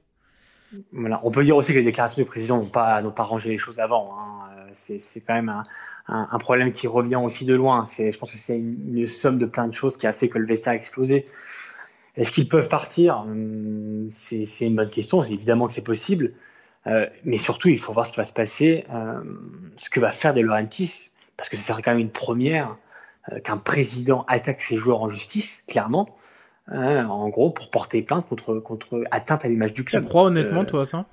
Voilà. 0.92 1.20
On 1.24 1.32
peut 1.32 1.42
dire 1.42 1.56
aussi 1.56 1.72
que 1.72 1.78
les 1.78 1.84
déclarations 1.84 2.22
du 2.22 2.28
président 2.28 2.58
n'ont 2.58 2.68
pas, 2.68 3.02
pas 3.02 3.24
rangé 3.24 3.48
les 3.48 3.58
choses 3.58 3.80
avant. 3.80 4.16
Hein. 4.16 4.49
C'est, 4.72 4.98
c'est 4.98 5.20
quand 5.20 5.34
même 5.34 5.48
un, 5.48 5.62
un, 6.08 6.28
un, 6.30 6.38
problème 6.38 6.72
qui 6.72 6.86
revient 6.86 7.16
aussi 7.16 7.44
de 7.44 7.54
loin. 7.54 7.86
C'est, 7.86 8.12
je 8.12 8.18
pense 8.18 8.30
que 8.30 8.38
c'est 8.38 8.58
une, 8.58 8.98
une, 8.98 9.06
somme 9.06 9.38
de 9.38 9.46
plein 9.46 9.66
de 9.66 9.72
choses 9.72 9.96
qui 9.96 10.06
a 10.06 10.12
fait 10.12 10.28
que 10.28 10.38
le 10.38 10.46
VSA 10.46 10.72
a 10.72 10.74
explosé. 10.74 11.26
Est-ce 12.16 12.32
qu'ils 12.32 12.48
peuvent 12.48 12.68
partir? 12.68 13.24
C'est, 14.08 14.44
c'est 14.44 14.66
une 14.66 14.76
bonne 14.76 14.90
question. 14.90 15.22
C'est 15.22 15.32
évidemment 15.32 15.66
que 15.66 15.72
c'est 15.72 15.84
possible. 15.84 16.32
Euh, 16.86 17.06
mais 17.24 17.38
surtout, 17.38 17.68
il 17.68 17.78
faut 17.78 17.92
voir 17.92 18.06
ce 18.06 18.12
qui 18.12 18.18
va 18.18 18.24
se 18.24 18.32
passer, 18.32 18.84
euh, 18.92 19.20
ce 19.76 19.90
que 19.90 20.00
va 20.00 20.12
faire 20.12 20.34
De 20.34 20.40
Laurentiis, 20.40 21.10
parce 21.36 21.48
que 21.48 21.56
ce 21.56 21.62
serait 21.62 21.82
quand 21.82 21.90
même 21.90 22.00
une 22.00 22.10
première 22.10 22.76
euh, 23.30 23.40
qu'un 23.40 23.58
président 23.58 24.24
attaque 24.28 24.60
ses 24.60 24.76
joueurs 24.76 25.02
en 25.02 25.08
justice, 25.08 25.62
clairement, 25.68 26.08
hein, 26.68 27.06
en 27.06 27.28
gros, 27.28 27.50
pour 27.50 27.70
porter 27.70 28.02
plainte 28.02 28.26
contre, 28.28 28.54
contre 28.60 29.04
atteinte 29.10 29.44
à 29.44 29.48
l'image 29.48 29.74
du 29.74 29.84
club. 29.84 30.02
Tu 30.02 30.08
crois 30.08 30.24
honnêtement, 30.24 30.64
toi, 30.64 30.84
ça? 30.86 31.04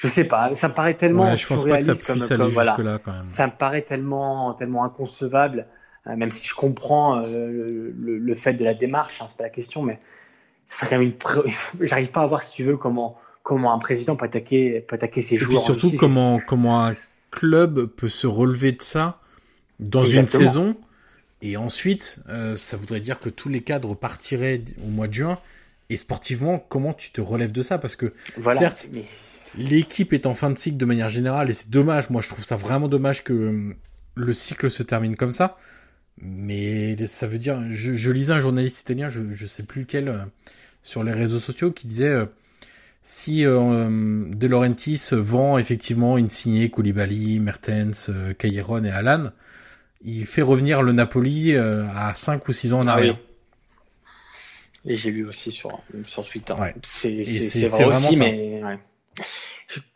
Je 0.00 0.08
sais 0.08 0.24
pas, 0.24 0.54
ça 0.54 0.68
me 0.68 0.74
paraît 0.74 0.94
tellement 0.94 1.24
ouais, 1.24 1.36
je 1.36 1.46
pense 1.46 1.64
pas 1.66 1.76
que 1.76 1.82
ça 1.84 1.94
comme, 2.06 2.26
comme 2.26 2.48
voilà, 2.48 2.74
là, 2.78 2.98
quand 3.04 3.12
même. 3.12 3.24
ça 3.24 3.46
me 3.46 3.52
paraît 3.52 3.82
tellement 3.82 4.54
tellement 4.54 4.82
inconcevable, 4.84 5.66
euh, 6.06 6.16
même 6.16 6.30
si 6.30 6.48
je 6.48 6.54
comprends 6.54 7.18
euh, 7.18 7.50
le, 7.50 7.90
le, 7.90 8.18
le, 8.18 8.34
fait 8.34 8.54
de 8.54 8.64
la 8.64 8.72
démarche, 8.72 9.20
hein, 9.20 9.26
c'est 9.28 9.36
pas 9.36 9.44
la 9.44 9.50
question, 9.50 9.82
mais 9.82 9.98
ça 10.64 10.86
quand 10.86 10.98
même 10.98 11.12
une, 11.12 11.14
j'arrive 11.86 12.10
pas 12.12 12.22
à 12.22 12.26
voir 12.26 12.42
si 12.42 12.54
tu 12.54 12.64
veux 12.64 12.78
comment 12.78 13.18
comment 13.42 13.74
un 13.74 13.78
président 13.78 14.16
peut 14.16 14.24
attaquer 14.24 14.80
peut 14.80 14.94
attaquer 14.94 15.20
ses 15.20 15.34
Et 15.34 15.38
joueurs. 15.38 15.64
Puis 15.64 15.78
surtout 15.78 15.94
comment 15.98 16.40
comment 16.46 16.86
un 16.86 16.94
club 17.30 17.84
peut 17.84 18.08
se 18.08 18.26
relever 18.26 18.72
de 18.72 18.82
ça 18.82 19.20
dans 19.80 20.02
Exactement. 20.02 20.40
une 20.40 20.46
saison 20.48 20.76
et 21.42 21.58
ensuite 21.58 22.20
euh, 22.30 22.56
ça 22.56 22.78
voudrait 22.78 23.00
dire 23.00 23.20
que 23.20 23.28
tous 23.28 23.50
les 23.50 23.60
cadres 23.60 23.94
partiraient 23.94 24.62
au 24.82 24.88
mois 24.88 25.08
de 25.08 25.14
juin 25.14 25.38
et 25.90 25.98
sportivement 25.98 26.58
comment 26.58 26.94
tu 26.94 27.10
te 27.10 27.20
relèves 27.20 27.52
de 27.52 27.62
ça? 27.62 27.76
Parce 27.76 27.96
que 27.96 28.14
voilà, 28.38 28.58
certes 28.58 28.88
mais 28.92 29.04
l'équipe 29.56 30.12
est 30.12 30.26
en 30.26 30.34
fin 30.34 30.50
de 30.50 30.58
cycle 30.58 30.76
de 30.76 30.84
manière 30.84 31.08
générale 31.08 31.50
et 31.50 31.52
c'est 31.52 31.70
dommage. 31.70 32.10
Moi, 32.10 32.20
je 32.20 32.28
trouve 32.28 32.44
ça 32.44 32.56
vraiment 32.56 32.88
dommage 32.88 33.24
que 33.24 33.32
euh, 33.32 33.74
le 34.14 34.34
cycle 34.34 34.70
se 34.70 34.82
termine 34.82 35.16
comme 35.16 35.32
ça. 35.32 35.56
Mais 36.20 37.06
ça 37.06 37.26
veut 37.26 37.38
dire, 37.38 37.62
je, 37.70 37.94
je 37.94 38.10
lisais 38.10 38.32
un 38.32 38.40
journaliste 38.40 38.80
italien, 38.80 39.08
je, 39.08 39.30
je 39.30 39.46
sais 39.46 39.62
plus 39.62 39.82
lequel, 39.82 40.08
euh, 40.08 40.18
sur 40.82 41.02
les 41.02 41.12
réseaux 41.12 41.40
sociaux, 41.40 41.72
qui 41.72 41.86
disait 41.86 42.08
euh, 42.08 42.26
si 43.02 43.46
euh, 43.46 44.26
De 44.28 44.46
Laurentiis 44.46 45.00
vend 45.12 45.56
effectivement 45.56 46.16
Insigne, 46.16 46.68
Koulibaly, 46.68 47.40
Mertens, 47.40 48.10
Cailleron 48.38 48.84
et 48.84 48.90
Alan, 48.90 49.30
il 50.02 50.26
fait 50.26 50.42
revenir 50.42 50.82
le 50.82 50.92
Napoli 50.92 51.56
à 51.56 52.12
5 52.14 52.46
ou 52.48 52.52
6 52.52 52.74
ans 52.74 52.80
en 52.80 52.86
arrière. 52.86 53.16
Ah 53.16 53.22
oui. 54.84 54.92
Et 54.92 54.96
j'ai 54.96 55.10
lu 55.10 55.26
aussi 55.26 55.52
sur, 55.52 55.82
sur 56.06 56.26
Twitter. 56.26 56.54
Ouais. 56.54 56.74
C'est 56.82 57.22
vrai 57.22 57.84
vraiment 57.84 58.08
aussi, 58.08 58.18
ça. 58.18 58.24
mais 58.24 58.62
ouais 58.62 58.78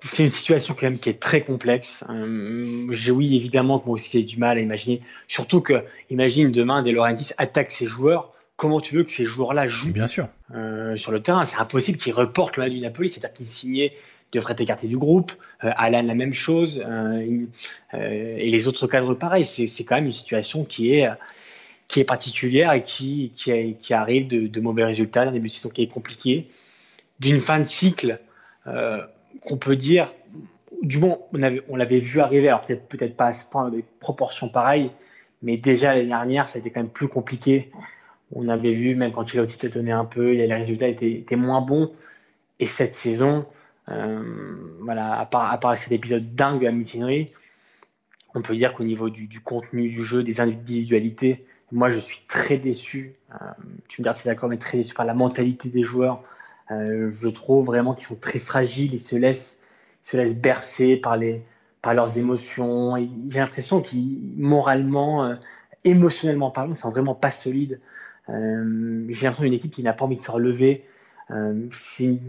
c'est 0.04 0.24
une 0.24 0.30
situation 0.30 0.74
quand 0.74 0.82
même 0.82 0.98
qui 0.98 1.10
est 1.10 1.20
très 1.20 1.42
complexe. 1.42 2.04
Euh, 2.08 2.94
oui 3.10 3.36
évidemment 3.36 3.78
que 3.78 3.86
moi 3.86 3.94
aussi 3.94 4.10
j'ai 4.12 4.22
du 4.22 4.38
mal 4.38 4.58
à 4.58 4.60
imaginer, 4.60 5.02
surtout 5.28 5.60
que 5.60 5.84
imagine 6.10 6.52
demain 6.52 6.82
De 6.82 6.90
Laurentiis 6.90 7.32
attaque 7.38 7.70
ses 7.70 7.86
joueurs. 7.86 8.32
Comment 8.56 8.80
tu 8.80 8.94
veux 8.94 9.02
que 9.02 9.10
ces 9.10 9.26
joueurs-là 9.26 9.66
jouent 9.66 9.92
Bien 9.92 10.06
sûr. 10.06 10.28
Euh, 10.54 10.94
sur 10.94 11.10
le 11.10 11.20
terrain? 11.20 11.44
C'est 11.44 11.58
impossible 11.58 11.98
qu'ils 11.98 12.12
reportent 12.12 12.56
le 12.56 12.62
match 12.62 12.72
du 12.72 12.80
Napoli, 12.80 13.08
c'est-à-dire 13.08 13.32
qu'ils 13.32 13.46
signaient 13.46 13.92
devraient 14.32 14.56
être 14.58 14.86
du 14.86 14.96
groupe. 14.96 15.32
Euh, 15.64 15.70
Alan 15.76 16.02
la 16.02 16.14
même 16.14 16.34
chose 16.34 16.84
euh, 16.84 17.46
et 17.92 18.50
les 18.50 18.68
autres 18.68 18.86
cadres 18.86 19.14
pareil. 19.14 19.44
C'est 19.44 19.84
quand 19.84 19.96
même 19.96 20.06
une 20.06 20.12
situation 20.12 20.64
qui 20.64 20.94
est 20.94 21.08
qui 21.88 22.00
est 22.00 22.04
particulière 22.04 22.72
et 22.72 22.82
qui, 22.82 23.32
qui, 23.36 23.76
qui 23.80 23.94
arrive 23.94 24.28
de, 24.28 24.46
de, 24.46 24.60
mauvais 24.60 24.84
résultats, 24.84 25.24
d'un 25.24 25.32
début 25.32 25.48
de 25.48 25.52
saison 25.52 25.68
qui 25.68 25.82
est 25.82 25.86
compliqué, 25.86 26.46
d'une 27.20 27.38
fin 27.38 27.58
de 27.58 27.64
cycle 27.64 28.12
euh, 28.12 28.16
qu'on 28.64 29.56
peut 29.58 29.76
dire, 29.76 30.12
du 30.82 30.98
moins 30.98 31.18
on, 31.32 31.42
avait, 31.42 31.62
on 31.68 31.76
l'avait 31.76 31.98
vu 31.98 32.20
arriver, 32.20 32.48
alors 32.48 32.60
peut-être 32.60 33.16
pas 33.16 33.26
à 33.26 33.32
ce 33.32 33.44
point, 33.44 33.70
des 33.70 33.84
proportions 34.00 34.48
pareilles, 34.48 34.90
mais 35.42 35.56
déjà 35.56 35.94
l'année 35.94 36.08
dernière, 36.08 36.48
ça 36.48 36.56
a 36.56 36.60
été 36.60 36.70
quand 36.70 36.80
même 36.80 36.90
plus 36.90 37.08
compliqué. 37.08 37.70
On 38.32 38.48
avait 38.48 38.70
vu, 38.70 38.94
même 38.94 39.12
quand 39.12 39.26
Chelsea 39.26 39.58
tâtonnait 39.60 39.92
un 39.92 40.06
peu, 40.06 40.32
les 40.32 40.52
résultats 40.52 40.88
étaient, 40.88 41.36
moins 41.36 41.60
bons. 41.60 41.92
Et 42.60 42.66
cette 42.66 42.94
saison, 42.94 43.46
euh, 43.90 44.22
voilà, 44.80 45.18
à 45.18 45.26
part, 45.26 45.78
cet 45.78 45.92
épisode 45.92 46.34
dingue 46.34 46.64
à 46.64 46.72
mutinerie, 46.72 47.30
on 48.34 48.42
peut 48.42 48.56
dire 48.56 48.72
qu'au 48.72 48.84
niveau 48.84 49.10
du, 49.10 49.26
du, 49.26 49.40
contenu 49.40 49.90
du 49.90 50.02
jeu, 50.02 50.22
des 50.22 50.40
individualités, 50.40 51.44
moi 51.70 51.90
je 51.90 51.98
suis 51.98 52.20
très 52.26 52.56
déçu. 52.56 53.14
Euh, 53.32 53.44
tu 53.88 54.00
me 54.00 54.04
diras 54.04 54.14
si 54.14 54.26
d'accord, 54.26 54.48
mais 54.48 54.58
très 54.58 54.78
déçu 54.78 54.94
par 54.94 55.04
la 55.04 55.14
mentalité 55.14 55.68
des 55.68 55.82
joueurs. 55.82 56.22
Euh, 56.70 57.10
je 57.10 57.28
trouve 57.28 57.66
vraiment 57.66 57.94
qu'ils 57.94 58.06
sont 58.06 58.16
très 58.16 58.38
fragiles, 58.38 58.94
ils 58.94 59.00
se 59.00 59.16
laissent, 59.16 59.58
ils 60.04 60.08
se 60.08 60.16
laissent 60.16 60.36
bercer 60.36 60.96
par 60.96 61.16
les, 61.16 61.42
par 61.82 61.94
leurs 61.94 62.18
émotions. 62.18 62.96
J'ai 63.28 63.40
l'impression 63.40 63.80
qu'ils, 63.80 64.18
moralement, 64.36 65.24
euh, 65.24 65.34
émotionnellement 65.84 66.50
parlant, 66.50 66.72
ils 66.72 66.76
sont 66.76 66.90
vraiment 66.90 67.14
pas 67.14 67.30
solides. 67.30 67.80
Euh, 68.30 69.04
j'ai 69.08 69.24
l'impression 69.24 69.44
d'une 69.44 69.52
équipe 69.52 69.72
qui 69.72 69.82
n'a 69.82 69.92
pas 69.92 70.04
envie 70.06 70.16
de 70.16 70.20
se 70.20 70.30
relever. 70.30 70.84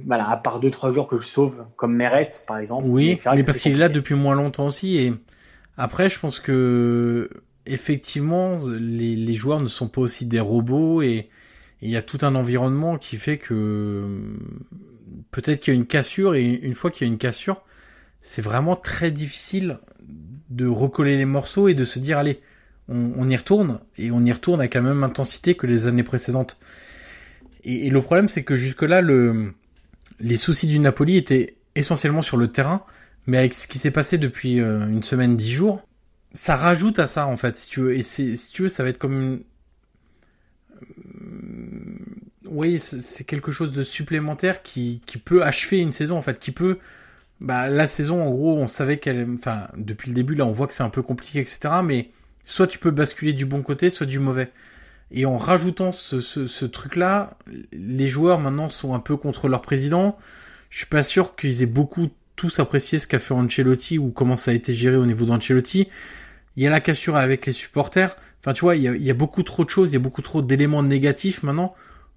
Voilà, 0.06 0.30
à 0.30 0.38
part 0.38 0.62
deux 0.62 0.72
trois 0.72 0.92
joueurs 0.92 1.08
que 1.08 1.18
je 1.18 1.26
sauve, 1.26 1.66
comme 1.76 1.94
Meret 1.94 2.32
par 2.48 2.60
exemple. 2.60 2.88
Oui, 2.88 3.20
mais, 3.26 3.36
mais 3.36 3.44
parce 3.44 3.60
qu'il 3.60 3.74
est 3.74 3.78
là 3.78 3.90
depuis 3.90 4.16
moins 4.16 4.36
longtemps 4.36 4.68
aussi. 4.68 4.98
Et 4.98 5.14
après, 5.78 6.08
je 6.08 6.18
pense 6.18 6.40
que 6.40 7.30
effectivement, 7.66 8.58
les, 8.68 9.16
les 9.16 9.36
joueurs 9.36 9.60
ne 9.60 9.68
sont 9.68 9.90
pas 9.90 10.02
aussi 10.02 10.26
des 10.26 10.40
robots 10.40 11.02
et 11.02 11.30
il 11.82 11.90
y 11.90 11.98
a 11.98 12.02
tout 12.02 12.20
un 12.22 12.36
environnement 12.36 12.98
qui 12.98 13.18
fait 13.18 13.38
que 13.38 14.20
peut-être 15.32 15.62
qu'il 15.62 15.74
y 15.74 15.78
a 15.78 15.80
une 15.80 15.86
cassure 15.86 16.36
et 16.36 16.46
une 16.46 16.74
fois 16.74 16.92
qu'il 16.92 17.06
y 17.06 17.10
a 17.10 17.12
une 17.12 17.20
cassure, 17.20 17.64
c'est 18.22 18.42
vraiment 18.42 18.76
très 18.76 19.12
difficile 19.12 19.80
de 20.50 20.68
recoller 20.68 21.18
les 21.18 21.26
morceaux 21.26 21.68
et 21.68 21.74
de 21.74 21.84
se 21.84 22.00
dire 22.00 22.18
allez, 22.18 22.42
on, 22.88 23.14
on, 23.18 23.30
y 23.30 23.36
retourne 23.36 23.80
et 23.98 24.12
on 24.12 24.24
y 24.24 24.32
retourne 24.32 24.60
avec 24.60 24.74
la 24.74 24.82
même 24.82 25.04
intensité 25.04 25.56
que 25.56 25.68
les 25.68 25.88
années 25.88 26.04
précédentes. 26.04 26.58
Et, 27.64 27.88
et 27.88 27.90
le 27.90 28.02
problème, 28.02 28.30
c'est 28.30 28.44
que 28.44 28.56
jusque-là, 28.56 29.02
le, 29.02 29.54
les 30.20 30.38
soucis 30.38 30.68
du 30.68 30.80
Napoli 30.80 31.18
étaient 31.18 31.56
essentiellement 31.76 32.22
sur 32.22 32.38
le 32.38 32.48
terrain, 32.48 32.84
mais 33.28 33.38
avec 33.38 33.54
ce 33.54 33.68
qui 33.68 33.80
s'est 33.80 33.92
passé 33.92 34.18
depuis 34.18 34.60
euh, 34.60 34.88
une 34.88 35.04
semaine, 35.04 35.36
dix 35.36 35.52
jours, 35.52 35.88
ça 36.34 36.56
rajoute 36.56 37.00
à 37.00 37.08
ça 37.08 37.28
en 37.28 37.38
fait, 37.38 37.58
si 37.58 37.70
tu 37.70 37.82
veux. 37.82 37.94
Et 37.96 38.04
si 38.04 38.38
tu 38.52 38.64
veux, 38.64 38.70
ça 38.70 38.84
va 38.84 38.90
être 38.90 38.98
comme 38.98 39.22
une... 39.22 39.40
Oui, 42.48 42.80
c'est 42.80 43.24
quelque 43.24 43.52
chose 43.52 43.74
de 43.74 43.84
supplémentaire 43.84 44.62
qui, 44.62 45.02
peut 45.24 45.44
achever 45.44 45.80
une 45.80 45.92
saison 45.92 46.18
en 46.18 46.22
fait, 46.22 46.40
qui 46.40 46.52
peut 46.52 46.78
bah 47.42 47.68
la 47.68 47.86
saison 47.86 48.24
en 48.24 48.30
gros 48.30 48.58
on 48.58 48.68
savait 48.68 48.98
qu'elle 48.98 49.28
enfin 49.38 49.68
depuis 49.76 50.08
le 50.08 50.16
début 50.16 50.36
là 50.36 50.46
on 50.46 50.52
voit 50.52 50.68
que 50.68 50.74
c'est 50.74 50.84
un 50.84 50.90
peu 50.90 51.02
compliqué 51.02 51.40
etc 51.40 51.82
mais 51.84 52.10
soit 52.46 52.66
tu 52.66 52.80
peux 52.80 52.92
basculer 52.92 53.34
du 53.34 53.46
bon 53.46 53.62
côté 53.62 53.90
soit 53.90 54.06
du 54.06 54.20
mauvais. 54.20 54.52
Et 55.12 55.26
en 55.26 55.38
rajoutant 55.38 55.92
ce, 55.92 56.22
ce, 56.22 56.48
ce 56.48 56.66
truc 56.66 56.96
là 56.96 57.38
les 57.74 58.08
joueurs 58.08 58.40
maintenant 58.40 58.70
sont 58.70 58.94
un 58.94 59.00
peu 59.00 59.18
contre 59.18 59.48
leur 59.50 59.62
président. 59.62 60.18
Je 60.70 60.78
suis 60.80 60.88
pas 60.88 61.04
sûr 61.04 61.36
qu'ils 61.36 61.62
aient 61.62 61.68
beaucoup 61.68 62.10
tous 62.36 62.60
apprécié 62.60 63.00
ce 63.00 63.08
qu'a 63.08 63.20
fait 63.20 63.34
Ancelotti 63.34 63.98
ou 63.98 64.12
comment 64.12 64.36
ça 64.36 64.52
a 64.52 64.54
été 64.54 64.74
géré 64.74 64.96
au 64.96 65.06
niveau 65.06 65.26
d'Ancelotti. 65.26 65.90
Il 66.56 66.64
y 66.64 66.68
a 66.68 66.70
la 66.70 66.82
cassure 66.82 67.16
avec 67.16 67.46
les 67.46 67.54
supporters 67.54 68.16
enfin 68.46 68.54
tu 68.54 68.62
vois 68.62 68.76
il 68.76 68.84
y 68.84 69.10
a, 69.10 69.14
beaucoup 69.16 69.42
trop 69.42 69.66
de 69.66 69.70
choses 69.70 69.90
il 69.90 69.94
y 69.94 69.96
a 69.96 70.00
beaucoup 70.00 70.22
trop 70.22 70.44
d'éléments 70.44 70.84
négatifs 70.84 71.42
maintenant 71.42 71.74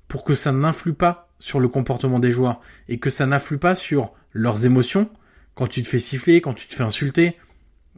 pour 0.09 0.25
que 0.25 0.35
ça 0.35 0.53
n'influe 0.53 0.93
pas 0.93 1.31
sur 1.39 1.59
le 1.59 1.69
comportement 1.69 2.19
des 2.19 2.33
joueurs 2.33 2.61
et 2.89 2.99
que 2.99 3.09
ça 3.09 3.25
n'influe 3.25 3.57
pas 3.57 3.75
sur 3.75 4.13
leurs 4.33 4.67
émotions 4.67 5.09
quand 5.55 5.67
tu 5.67 5.83
te 5.83 5.89
fais 5.89 5.99
siffler, 5.99 6.41
quand 6.41 6.55
tu 6.55 6.69
te 6.69 6.75
fais 6.75 6.85
insulter. 6.85 7.37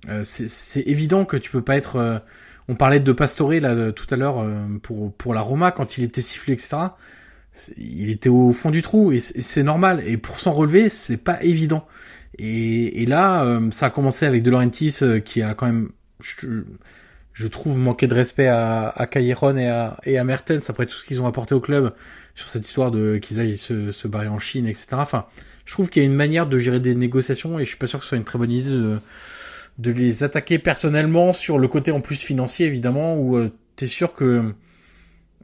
Euh, 0.08 0.22
c'est 0.24 0.80
évident 0.86 1.24
que 1.24 1.36
tu 1.36 1.50
peux 1.50 1.62
pas 1.62 1.76
être. 1.76 1.96
Euh, 1.96 2.18
on 2.68 2.74
parlait 2.74 3.00
de 3.00 3.12
Pastore 3.12 3.52
là 3.52 3.92
tout 3.92 4.06
à 4.10 4.16
l'heure 4.16 4.38
euh, 4.38 4.66
pour 4.82 5.12
pour 5.14 5.34
la 5.34 5.40
Roma 5.40 5.72
quand 5.72 5.98
il 5.98 6.04
était 6.04 6.22
sifflé 6.22 6.54
etc. 6.54 6.76
Il 7.76 8.10
était 8.10 8.28
au 8.28 8.52
fond 8.52 8.70
du 8.70 8.80
trou 8.80 9.12
et 9.12 9.20
c'est 9.20 9.64
normal. 9.64 10.02
Et 10.06 10.16
pour 10.16 10.38
s'en 10.38 10.52
relever, 10.52 10.88
c'est 10.88 11.16
pas 11.16 11.42
évident. 11.42 11.86
Et, 12.38 13.04
là, 13.06 13.44
euh, 13.44 13.70
ça 13.72 13.86
a 13.86 13.90
commencé 13.90 14.24
avec 14.24 14.42
De 14.44 14.50
Laurentiis 14.50 15.00
qui 15.24 15.42
a 15.42 15.54
quand 15.54 15.66
même, 15.66 15.90
je 17.32 17.46
trouve, 17.46 17.78
manqué 17.78 18.06
de 18.06 18.14
respect 18.14 18.48
à, 18.48 18.88
à 18.88 19.08
et 19.18 19.32
à, 19.68 19.96
et 20.04 20.18
à 20.18 20.24
Mertens 20.24 20.68
après 20.68 20.86
tout 20.86 20.96
ce 20.96 21.04
qu'ils 21.04 21.22
ont 21.22 21.26
apporté 21.26 21.54
au 21.54 21.60
club 21.60 21.94
sur 22.34 22.48
cette 22.48 22.66
histoire 22.66 22.90
de 22.90 23.18
qu'ils 23.18 23.40
aillent 23.40 23.58
se, 23.58 23.92
se 23.92 24.08
barrer 24.08 24.28
en 24.28 24.38
Chine, 24.38 24.66
etc. 24.66 24.88
Enfin, 24.92 25.26
je 25.64 25.72
trouve 25.72 25.90
qu'il 25.90 26.02
y 26.02 26.04
a 26.04 26.08
une 26.08 26.16
manière 26.16 26.46
de 26.46 26.58
gérer 26.58 26.80
des 26.80 26.94
négociations 26.94 27.58
et 27.58 27.64
je 27.64 27.70
suis 27.70 27.78
pas 27.78 27.86
sûr 27.86 27.98
que 27.98 28.04
ce 28.04 28.10
soit 28.10 28.18
une 28.18 28.24
très 28.24 28.38
bonne 28.38 28.52
idée 28.52 28.70
de, 28.70 28.98
de 29.78 29.92
les 29.92 30.24
attaquer 30.24 30.58
personnellement 30.58 31.32
sur 31.32 31.58
le 31.58 31.68
côté 31.68 31.90
en 31.90 32.00
plus 32.00 32.22
financier 32.22 32.66
évidemment 32.66 33.16
où 33.16 33.36
euh, 33.36 33.50
t'es 33.76 33.86
sûr 33.86 34.14
que 34.14 34.54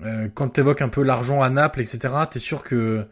euh, 0.03 0.29
quand 0.35 0.49
t'évoques 0.49 0.83
un 0.83 0.89
peu 0.89 1.03
l'argent 1.03 1.41
à 1.43 1.49
Naples, 1.49 1.81
etc. 1.81 2.15
T'es 2.31 2.39
sûr 2.39 2.63
que 2.63 3.07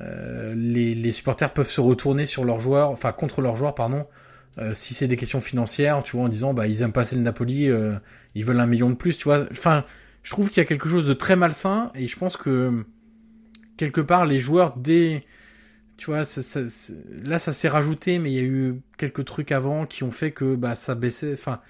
euh, 0.00 0.54
les, 0.54 0.94
les 0.94 1.12
supporters 1.12 1.52
peuvent 1.52 1.70
se 1.70 1.80
retourner 1.80 2.26
sur 2.26 2.44
leurs 2.44 2.60
joueurs, 2.60 2.90
enfin 2.90 3.12
contre 3.12 3.40
leurs 3.40 3.56
joueurs, 3.56 3.74
pardon, 3.74 4.06
euh, 4.58 4.72
si 4.74 4.94
c'est 4.94 5.08
des 5.08 5.16
questions 5.16 5.40
financières, 5.40 6.02
tu 6.02 6.16
vois, 6.16 6.26
en 6.26 6.28
disant 6.28 6.54
bah 6.54 6.66
ils 6.66 6.82
aiment 6.82 6.92
pas 6.92 7.02
assez 7.02 7.16
le 7.16 7.22
Napoli, 7.22 7.68
euh, 7.68 7.94
ils 8.34 8.44
veulent 8.44 8.60
un 8.60 8.66
million 8.66 8.88
de 8.90 8.94
plus, 8.94 9.16
tu 9.16 9.24
vois. 9.24 9.46
Enfin, 9.50 9.84
je 10.22 10.30
trouve 10.30 10.48
qu'il 10.48 10.58
y 10.58 10.60
a 10.60 10.64
quelque 10.64 10.88
chose 10.88 11.06
de 11.06 11.12
très 11.12 11.36
malsain 11.36 11.90
et 11.94 12.06
je 12.06 12.16
pense 12.18 12.36
que 12.36 12.84
quelque 13.76 14.00
part 14.00 14.26
les 14.26 14.38
joueurs 14.38 14.74
dès 14.76 15.24
tu 15.98 16.06
vois 16.06 16.24
ça, 16.24 16.42
ça, 16.42 16.60
là 17.24 17.38
ça 17.38 17.52
s'est 17.52 17.68
rajouté 17.68 18.18
mais 18.18 18.30
il 18.30 18.34
y 18.34 18.40
a 18.40 18.42
eu 18.42 18.80
quelques 18.96 19.24
trucs 19.24 19.52
avant 19.52 19.86
qui 19.86 20.02
ont 20.02 20.10
fait 20.10 20.32
que 20.32 20.54
bah 20.56 20.74
ça 20.74 20.94
baissait 20.94 21.34
enfin 21.34 21.60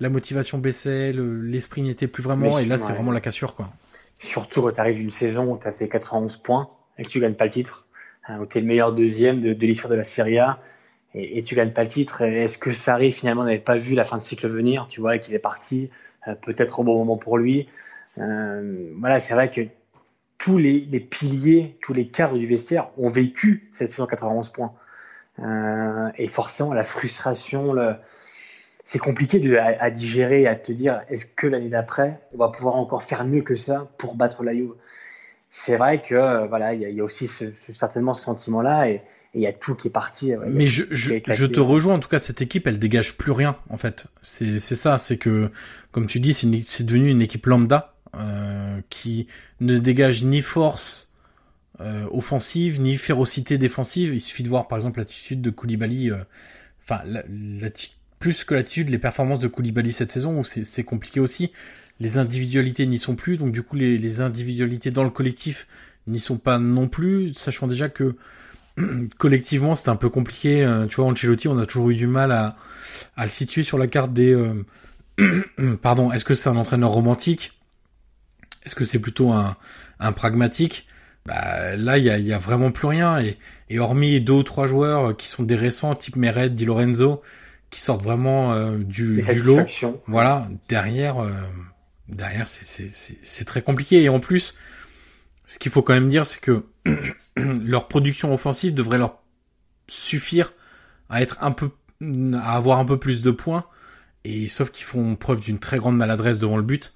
la 0.00 0.10
motivation 0.10 0.58
baissait 0.58 1.12
l'esprit 1.12 1.82
n'était 1.82 2.08
plus 2.08 2.22
vraiment 2.22 2.58
et 2.58 2.66
là 2.66 2.76
c'est 2.76 2.92
vraiment 2.92 3.12
la 3.12 3.20
cassure 3.20 3.54
quoi. 3.54 3.72
Surtout 4.18 4.62
quand 4.62 4.72
tu 4.72 4.80
arrives 4.80 4.96
d'une 4.96 5.10
saison 5.10 5.52
où 5.52 5.58
tu 5.58 5.66
as 5.66 5.72
fait 5.72 5.88
91 5.88 6.36
points 6.36 6.70
et 6.98 7.04
que 7.04 7.08
tu 7.08 7.20
gagnes 7.20 7.34
pas 7.34 7.44
le 7.44 7.50
titre. 7.50 7.86
Hein, 8.26 8.40
où 8.40 8.46
tu 8.46 8.56
es 8.56 8.60
le 8.60 8.66
meilleur 8.66 8.92
deuxième 8.92 9.40
de, 9.40 9.52
de 9.52 9.66
l'histoire 9.66 9.90
de 9.90 9.96
la 9.96 10.04
Serie 10.04 10.38
A 10.38 10.58
et, 11.14 11.38
et 11.38 11.42
tu 11.42 11.54
gagnes 11.54 11.72
pas 11.72 11.82
le 11.82 11.88
titre 11.88 12.22
est-ce 12.22 12.58
que 12.58 12.72
Sarri 12.72 13.12
finalement 13.12 13.44
n'avait 13.44 13.58
pas 13.58 13.76
vu 13.76 13.94
la 13.94 14.04
fin 14.04 14.16
de 14.16 14.22
cycle 14.22 14.48
venir 14.48 14.86
tu 14.88 15.00
vois 15.00 15.18
qu'il 15.18 15.34
est 15.34 15.38
parti 15.38 15.90
euh, 16.28 16.34
peut-être 16.34 16.80
au 16.80 16.84
bon 16.84 16.98
moment 16.98 17.16
pour 17.16 17.38
lui 17.38 17.68
euh, 18.18 18.92
voilà, 18.98 19.20
c'est 19.20 19.34
vrai 19.34 19.50
que 19.50 19.62
tous 20.38 20.58
les, 20.58 20.80
piliers, 21.00 21.78
tous 21.80 21.92
les 21.92 22.08
cadres 22.08 22.38
du 22.38 22.46
vestiaire 22.46 22.90
ont 22.98 23.08
vécu 23.08 23.70
cette 23.72 23.90
saison 23.90 24.06
91 24.06 24.50
points. 24.50 24.74
Euh, 25.40 26.10
et 26.16 26.28
forcément, 26.28 26.74
la 26.74 26.84
frustration, 26.84 27.74
c'est 28.84 28.98
compliqué 28.98 29.40
de, 29.40 29.56
à, 29.56 29.82
à, 29.82 29.90
digérer, 29.90 30.46
à 30.46 30.54
te 30.54 30.72
dire 30.72 31.02
est-ce 31.08 31.26
que 31.26 31.46
l'année 31.46 31.70
d'après, 31.70 32.20
on 32.32 32.38
va 32.38 32.48
pouvoir 32.48 32.76
encore 32.76 33.02
faire 33.02 33.24
mieux 33.24 33.42
que 33.42 33.54
ça 33.54 33.88
pour 33.98 34.16
battre 34.16 34.44
la 34.44 34.52
c'est 35.56 35.76
vrai 35.76 36.02
que 36.02 36.16
euh, 36.16 36.46
voilà, 36.48 36.74
il 36.74 36.82
y, 36.82 36.92
y, 36.92 37.00
a 37.00 37.04
aussi 37.04 37.28
ce, 37.28 37.44
ce, 37.64 37.72
certainement 37.72 38.12
ce 38.12 38.24
sentiment-là 38.24 38.88
et 38.88 39.02
il 39.34 39.40
y 39.40 39.46
a 39.46 39.52
tout 39.52 39.76
qui 39.76 39.86
est 39.86 39.90
parti. 39.90 40.32
Mais 40.48 40.66
je, 40.66 40.82
je, 40.90 41.14
je, 41.24 41.46
te 41.46 41.60
rejoins 41.60 41.94
en 41.94 42.00
tout 42.00 42.08
cas, 42.08 42.18
cette 42.18 42.42
équipe, 42.42 42.66
elle 42.66 42.80
dégage 42.80 43.16
plus 43.16 43.30
rien 43.30 43.56
en 43.70 43.76
fait. 43.76 44.08
C'est 44.20 44.58
ça, 44.58 44.98
c'est 44.98 45.16
que 45.16 45.50
comme 45.92 46.06
tu 46.06 46.18
dis, 46.18 46.34
c'est 46.34 46.82
devenu 46.82 47.08
une 47.08 47.22
équipe 47.22 47.46
lambda 47.46 47.94
euh, 48.16 48.80
qui 48.90 49.28
ne 49.60 49.78
dégage 49.78 50.24
ni 50.24 50.42
force 50.42 51.12
euh, 51.80 52.08
offensive 52.10 52.80
ni 52.80 52.96
férocité 52.96 53.56
défensive. 53.56 54.12
Il 54.12 54.20
suffit 54.20 54.42
de 54.42 54.48
voir 54.48 54.66
par 54.66 54.76
exemple 54.76 54.98
l'attitude 54.98 55.40
de 55.40 55.50
Koulibaly, 55.50 56.10
euh, 56.10 56.16
enfin 56.82 57.00
la, 57.06 57.22
la, 57.28 57.70
plus 58.18 58.42
que 58.42 58.54
l'attitude, 58.54 58.90
les 58.90 58.98
performances 58.98 59.38
de 59.38 59.46
Koulibaly 59.46 59.92
cette 59.92 60.10
saison 60.10 60.40
où 60.40 60.42
c'est 60.44 60.82
compliqué 60.82 61.20
aussi. 61.20 61.52
Les 62.00 62.18
individualités 62.18 62.86
n'y 62.86 62.98
sont 62.98 63.14
plus, 63.14 63.36
donc 63.36 63.52
du 63.52 63.62
coup 63.62 63.76
les, 63.76 63.98
les 63.98 64.20
individualités 64.20 64.90
dans 64.90 65.04
le 65.04 65.10
collectif 65.10 65.66
n'y 66.06 66.20
sont 66.20 66.38
pas 66.38 66.58
non 66.58 66.88
plus, 66.88 67.34
sachant 67.34 67.66
déjà 67.66 67.88
que 67.88 68.16
collectivement 69.18 69.74
c'était 69.74 69.90
un 69.90 69.96
peu 69.96 70.10
compliqué. 70.10 70.64
Euh, 70.64 70.86
tu 70.86 70.96
vois, 70.96 71.06
Ancelotti, 71.06 71.48
on 71.48 71.58
a 71.58 71.66
toujours 71.66 71.90
eu 71.90 71.94
du 71.94 72.06
mal 72.06 72.32
à, 72.32 72.56
à 73.16 73.24
le 73.24 73.30
situer 73.30 73.62
sur 73.62 73.78
la 73.78 73.86
carte 73.86 74.12
des. 74.12 74.32
Euh, 74.32 74.64
pardon, 75.82 76.12
est-ce 76.12 76.24
que 76.24 76.34
c'est 76.34 76.48
un 76.48 76.56
entraîneur 76.56 76.90
romantique? 76.90 77.52
Est-ce 78.64 78.74
que 78.74 78.84
c'est 78.84 78.98
plutôt 78.98 79.30
un, 79.30 79.56
un 80.00 80.12
pragmatique? 80.12 80.86
Bah, 81.26 81.76
Là, 81.76 81.98
il 81.98 82.04
y 82.04 82.10
a, 82.10 82.18
y 82.18 82.32
a, 82.32 82.38
vraiment 82.38 82.70
plus 82.70 82.88
rien. 82.88 83.20
Et, 83.20 83.36
et, 83.70 83.78
hormis 83.78 84.20
deux 84.20 84.32
ou 84.32 84.42
trois 84.42 84.66
joueurs 84.66 85.16
qui 85.16 85.28
sont 85.28 85.42
des 85.42 85.56
récents, 85.56 85.94
type 85.94 86.16
Meret, 86.16 86.50
Di 86.50 86.64
Lorenzo, 86.64 87.22
qui 87.74 87.80
sortent 87.80 88.04
vraiment 88.04 88.54
euh, 88.54 88.78
du, 88.78 89.20
du 89.20 89.40
lot, 89.40 89.66
voilà, 90.06 90.48
derrière, 90.68 91.18
euh, 91.18 91.32
derrière, 92.08 92.46
c'est 92.46 93.44
très 93.44 93.62
compliqué. 93.62 94.02
Et 94.02 94.08
en 94.08 94.20
plus, 94.20 94.54
ce 95.46 95.58
qu'il 95.58 95.72
faut 95.72 95.82
quand 95.82 95.94
même 95.94 96.08
dire, 96.08 96.26
c'est 96.26 96.40
que 96.40 96.64
leur 97.36 97.88
production 97.88 98.32
offensive 98.32 98.74
devrait 98.74 98.98
leur 98.98 99.22
suffire 99.86 100.52
à 101.08 101.22
être 101.22 101.38
un 101.40 101.50
peu, 101.50 101.70
à 102.34 102.56
avoir 102.56 102.78
un 102.78 102.84
peu 102.84 102.98
plus 102.98 103.22
de 103.22 103.30
points. 103.30 103.66
Et 104.24 104.48
sauf 104.48 104.70
qu'ils 104.70 104.86
font 104.86 105.16
preuve 105.16 105.40
d'une 105.40 105.58
très 105.58 105.78
grande 105.78 105.96
maladresse 105.96 106.38
devant 106.38 106.56
le 106.56 106.62
but. 106.62 106.94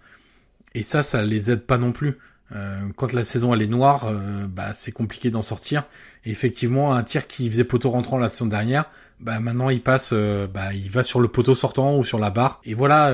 Et 0.75 0.83
ça, 0.83 1.03
ça 1.03 1.23
les 1.23 1.51
aide 1.51 1.67
pas 1.67 1.79
non 1.79 1.93
plus. 1.93 2.19
Euh, 2.57 2.81
quand 2.97 3.13
la 3.13 3.25
saison 3.25 3.53
elle 3.53 3.63
est 3.63 3.67
noire, 3.69 4.07
euh, 4.07 4.47
bah 4.49 4.73
c'est 4.73 4.93
compliqué 4.93 5.31
d'en 5.31 5.43
sortir. 5.43 5.85
Et 6.25 6.31
effectivement, 6.31 6.95
un 6.95 7.03
tir 7.03 7.27
qui 7.27 7.51
faisait 7.51 7.65
poteau 7.65 7.91
rentrant 7.91 8.19
la 8.19 8.29
saison 8.29 8.47
dernière, 8.47 8.87
bah 9.21 9.41
maintenant 9.41 9.69
il 9.69 9.83
passe, 9.83 10.11
euh, 10.13 10.47
bah 10.47 10.73
il 10.73 10.91
va 10.91 11.03
sur 11.03 11.21
le 11.21 11.29
poteau 11.29 11.55
sortant 11.55 11.97
ou 11.97 12.05
sur 12.05 12.19
la 12.19 12.31
barre. 12.31 12.61
Et 12.65 12.75
voilà, 12.75 13.13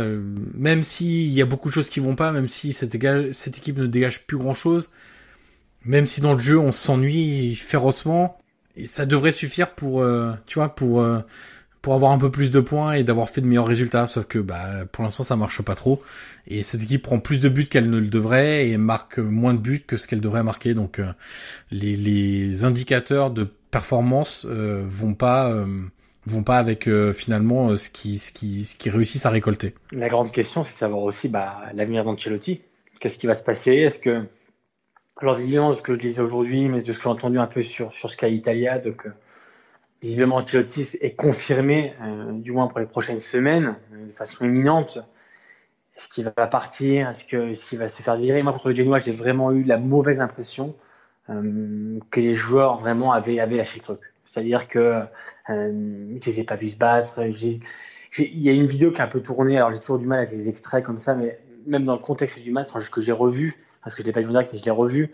même 0.55 0.83
s'il 0.83 1.31
y 1.31 1.43
a 1.43 1.47
beaucoup 1.47 1.69
de 1.69 1.75
choses 1.75 1.89
qui 1.89 2.01
vont 2.01 2.17
pas, 2.17 2.31
même 2.33 2.49
si 2.49 2.73
cette, 2.73 2.97
cette 3.33 3.59
équipe 3.59 3.79
ne 3.79 3.87
dégage 3.87 4.27
plus 4.27 4.39
grand 4.39 4.55
chose, 4.55 4.91
même 5.85 6.07
si 6.07 6.21
dans 6.21 6.35
le 6.35 6.39
jeu 6.39 6.59
on 6.59 6.73
s'ennuie 6.73 7.55
férocement, 7.57 8.39
et 8.77 8.87
ça 8.87 9.07
devrait 9.07 9.33
suffire 9.33 9.75
pour, 9.75 10.05
tu 10.47 10.59
vois, 10.59 10.75
pour 10.75 11.05
pour 11.85 11.93
avoir 11.93 12.13
un 12.13 12.19
peu 12.19 12.31
plus 12.31 12.51
de 12.51 12.61
points 12.61 12.95
et 12.95 13.05
d'avoir 13.05 13.29
fait 13.29 13.43
de 13.43 13.47
meilleurs 13.47 13.67
résultats. 13.67 14.07
Sauf 14.07 14.25
que 14.25 14.39
bah, 14.39 14.87
pour 14.91 15.05
l'instant 15.05 15.23
ça 15.23 15.37
marche 15.37 15.61
pas 15.61 15.75
trop. 15.75 16.03
Et 16.47 16.63
cette 16.63 16.83
équipe 16.83 17.03
prend 17.03 17.21
plus 17.21 17.41
de 17.41 17.51
buts 17.51 17.67
qu'elle 17.67 17.91
ne 17.91 17.99
le 17.99 18.07
devrait 18.07 18.69
et 18.69 18.79
marque 18.79 19.19
moins 19.19 19.53
de 19.53 19.59
buts 19.59 19.85
que 19.87 19.99
ce 19.99 20.09
qu'elle 20.09 20.23
devrait 20.23 20.43
marquer. 20.43 20.73
Donc 20.73 20.99
euh, 20.99 21.13
les, 21.71 21.95
les, 21.95 22.65
indicateurs 22.65 23.31
de 23.31 23.45
performance 23.45 24.47
euh, 24.49 24.83
vont 24.87 25.13
pas 25.13 25.51
euh, 25.51 25.67
vont 26.25 26.43
pas 26.43 26.57
avec 26.57 26.89
finalement 27.13 27.77
ce 27.77 27.91
qui 27.91 28.17
ce 28.17 28.33
qui 28.33 28.65
ce 28.65 28.77
qui 28.77 28.89
réussissent 28.89 29.27
à 29.27 29.31
récolter. 29.31 29.75
La 29.93 30.09
grande 30.09 30.33
question 30.33 30.65
c'est 30.65 30.73
de 30.73 30.79
savoir 30.79 31.03
aussi 31.03 31.29
bah, 31.29 31.65
l'avenir 31.75 32.03
d'Ancelotti. 32.05 32.63
Qu'est-ce 32.99 33.19
qui 33.19 33.27
va 33.27 33.35
se 33.35 33.43
passer? 33.43 33.73
Est-ce 33.73 33.99
que 33.99 34.23
alors 35.21 35.35
visiblement 35.35 35.75
ce 35.75 35.83
que 35.83 35.93
je 35.93 35.99
disais 35.99 36.23
aujourd'hui, 36.23 36.67
mais 36.71 36.81
de 36.81 36.93
ce 36.95 36.97
que 36.97 37.03
j'ai 37.03 37.11
entendu 37.11 37.39
un 37.39 37.47
peu 37.47 37.61
sur 37.61 37.93
sur 37.93 38.11
Sky 38.11 38.35
Italia, 38.35 38.79
donc 38.79 39.07
visiblement 40.05 40.37
Ancelotti 40.37 40.87
est 41.01 41.15
confirmé, 41.15 41.95
euh, 42.03 42.33
du 42.33 42.53
moins 42.53 42.69
pour 42.69 42.79
les 42.79 42.87
prochaines 42.87 43.21
semaines, 43.21 43.77
euh, 43.95 44.07
de 44.07 44.13
façon 44.13 44.45
imminente. 44.45 44.99
Est-ce 45.97 46.09
qu'il 46.09 46.25
va 46.25 46.47
partir? 46.47 47.09
Est-ce 47.09 47.25
qu'il 47.25 47.79
va 47.79 47.89
se 47.89 48.03
faire 48.03 48.17
virer? 48.17 48.43
Moi, 48.43 48.53
contre 48.53 48.69
le 48.69 48.75
Genoa, 48.75 48.99
j'ai 48.99 49.13
vraiment 49.13 49.51
eu 49.53 49.63
la 49.65 49.79
mauvaise 49.79 50.21
impression 50.21 50.75
euh, 51.31 51.99
que 52.11 52.21
les 52.21 52.35
joueurs 52.35 52.77
vraiment 52.77 53.13
avaient, 53.13 53.41
avaient 53.41 53.57
lâché 53.57 53.79
le 53.79 53.85
truc. 53.85 54.01
C'est-à-dire 54.27 54.69
que 54.69 55.05
je 55.49 56.27
les 56.27 56.41
ai 56.41 56.45
pas 56.45 56.57
vus 56.57 56.71
se 56.71 56.77
battre. 56.77 57.21
Il 57.23 57.63
y 58.19 58.49
a 58.49 58.53
une 58.53 58.67
vidéo 58.67 58.91
qui 58.91 59.01
a 59.01 59.05
un 59.05 59.09
peu 59.09 59.23
tourné, 59.23 59.57
alors 59.57 59.71
j'ai 59.71 59.79
toujours 59.79 59.99
du 59.99 60.07
mal 60.07 60.19
avec 60.19 60.33
les 60.33 60.49
extraits 60.49 60.85
comme 60.85 60.99
ça, 60.99 61.15
mais 61.15 61.39
même 61.67 61.85
dans 61.85 61.95
le 61.95 62.03
contexte 62.03 62.41
du 62.41 62.51
match, 62.51 62.69
que 62.91 63.01
j'ai 63.01 63.13
revu, 63.13 63.55
parce 63.83 63.95
que 63.95 64.03
je 64.03 64.07
l'ai 64.09 64.13
pas 64.13 64.21
vu 64.21 64.27
en 64.27 64.31
direct, 64.31 64.53
mais 64.53 64.59
je 64.59 64.65
l'ai 64.65 64.73
revu, 64.73 65.13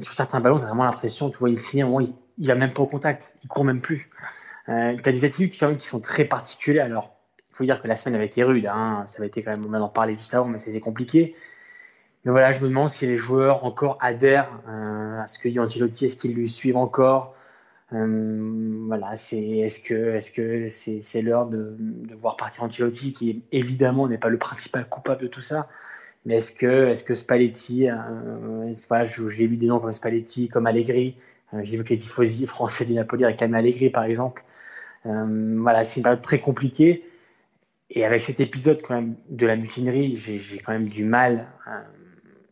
sur 0.00 0.12
certains 0.12 0.40
ballons, 0.40 0.58
t'as 0.58 0.66
vraiment 0.66 0.84
l'impression, 0.84 1.30
tu 1.30 1.38
vois, 1.38 1.48
il 1.48 1.60
signe, 1.60 1.86
il, 2.00 2.12
il 2.38 2.46
va 2.46 2.54
même 2.54 2.72
pas 2.72 2.82
au 2.82 2.86
contact, 2.86 3.34
il 3.42 3.48
court 3.48 3.64
même 3.64 3.80
plus. 3.80 4.08
Euh, 4.68 4.92
tu 4.92 5.08
as 5.08 5.12
des 5.12 5.24
attitudes 5.24 5.50
qui, 5.50 5.86
sont 5.86 6.00
très 6.00 6.24
particulières. 6.24 6.86
Alors, 6.86 7.14
il 7.50 7.56
faut 7.56 7.64
dire 7.64 7.82
que 7.82 7.88
la 7.88 7.96
semaine 7.96 8.14
avait 8.14 8.26
été 8.26 8.42
rude, 8.42 8.66
hein. 8.66 9.04
ça 9.06 9.18
avait 9.18 9.26
été 9.26 9.42
quand 9.42 9.50
même, 9.50 9.64
on 9.64 9.74
en 9.74 9.88
parler 9.88 10.14
juste 10.14 10.34
avant, 10.34 10.46
mais 10.46 10.58
c'était 10.58 10.80
compliqué. 10.80 11.34
Mais 12.24 12.32
voilà, 12.32 12.52
je 12.52 12.62
me 12.62 12.68
demande 12.68 12.88
si 12.88 13.06
les 13.06 13.18
joueurs 13.18 13.64
encore 13.64 13.98
adhèrent 14.00 14.60
euh, 14.68 15.20
à 15.20 15.26
ce 15.26 15.38
que 15.38 15.48
dit 15.48 15.58
Ancelotti, 15.58 16.06
est-ce 16.06 16.16
qu'ils 16.16 16.34
lui 16.34 16.48
suivent 16.48 16.76
encore? 16.76 17.34
Euh, 17.92 18.84
Voilà, 18.86 19.16
c'est 19.16 19.40
est-ce 19.40 19.80
que 19.80 20.14
est-ce 20.14 20.30
que 20.32 20.66
c'est 20.68 21.22
l'heure 21.22 21.46
de, 21.46 21.76
voir 22.16 22.36
partir 22.36 22.64
Ancelotti, 22.64 23.12
qui 23.12 23.44
évidemment 23.52 24.08
n'est 24.08 24.18
pas 24.18 24.28
le 24.28 24.38
principal 24.38 24.88
coupable 24.88 25.22
de 25.22 25.26
tout 25.28 25.40
ça. 25.40 25.68
Mais 26.26 26.36
est-ce 26.36 26.52
que, 26.52 26.88
est-ce 26.88 27.04
que 27.04 27.14
j'ai 29.28 29.46
lu 29.46 29.56
des 29.56 29.66
noms 29.66 29.78
comme 29.78 29.92
Spalletti, 29.92 30.48
comme 30.48 30.66
Allegri, 30.66 31.16
j'ai 31.62 31.76
vu 31.76 31.84
les 31.88 31.96
tifosi 31.96 32.46
français 32.46 32.84
du 32.84 32.94
Napoli 32.94 33.24
réclament 33.24 33.54
Allegri 33.54 33.90
par 33.90 34.04
exemple. 34.04 34.44
Euh, 35.06 35.56
voilà, 35.60 35.84
c'est 35.84 36.00
une 36.00 36.04
période 36.04 36.22
très 36.22 36.40
compliquée. 36.40 37.04
Et 37.90 38.04
avec 38.04 38.22
cet 38.22 38.40
épisode 38.40 38.82
quand 38.82 38.94
même 38.94 39.16
de 39.30 39.46
la 39.46 39.56
mutinerie, 39.56 40.16
j'ai 40.16 40.58
quand 40.58 40.72
même 40.72 40.88
du 40.88 41.04
mal. 41.04 41.48
Euh, 41.66 41.80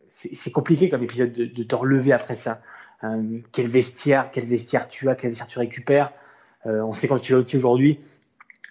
c'est 0.09 0.51
compliqué 0.51 0.89
comme 0.89 1.03
épisode 1.03 1.31
de, 1.31 1.45
de 1.45 1.63
te 1.63 1.75
relever 1.75 2.11
après 2.11 2.33
ça. 2.33 2.61
Euh, 3.03 3.39
quel 3.51 3.67
vestiaire, 3.67 4.31
quel 4.31 4.45
vestiaire 4.45 4.87
tu 4.87 5.07
as, 5.09 5.15
quel 5.15 5.29
vestiaire 5.29 5.47
tu 5.47 5.59
récupères. 5.59 6.11
Euh, 6.65 6.81
on 6.81 6.93
sait 6.93 7.07
quand 7.07 7.19
tu 7.19 7.33
l'as 7.33 7.55
aujourd'hui, 7.55 7.99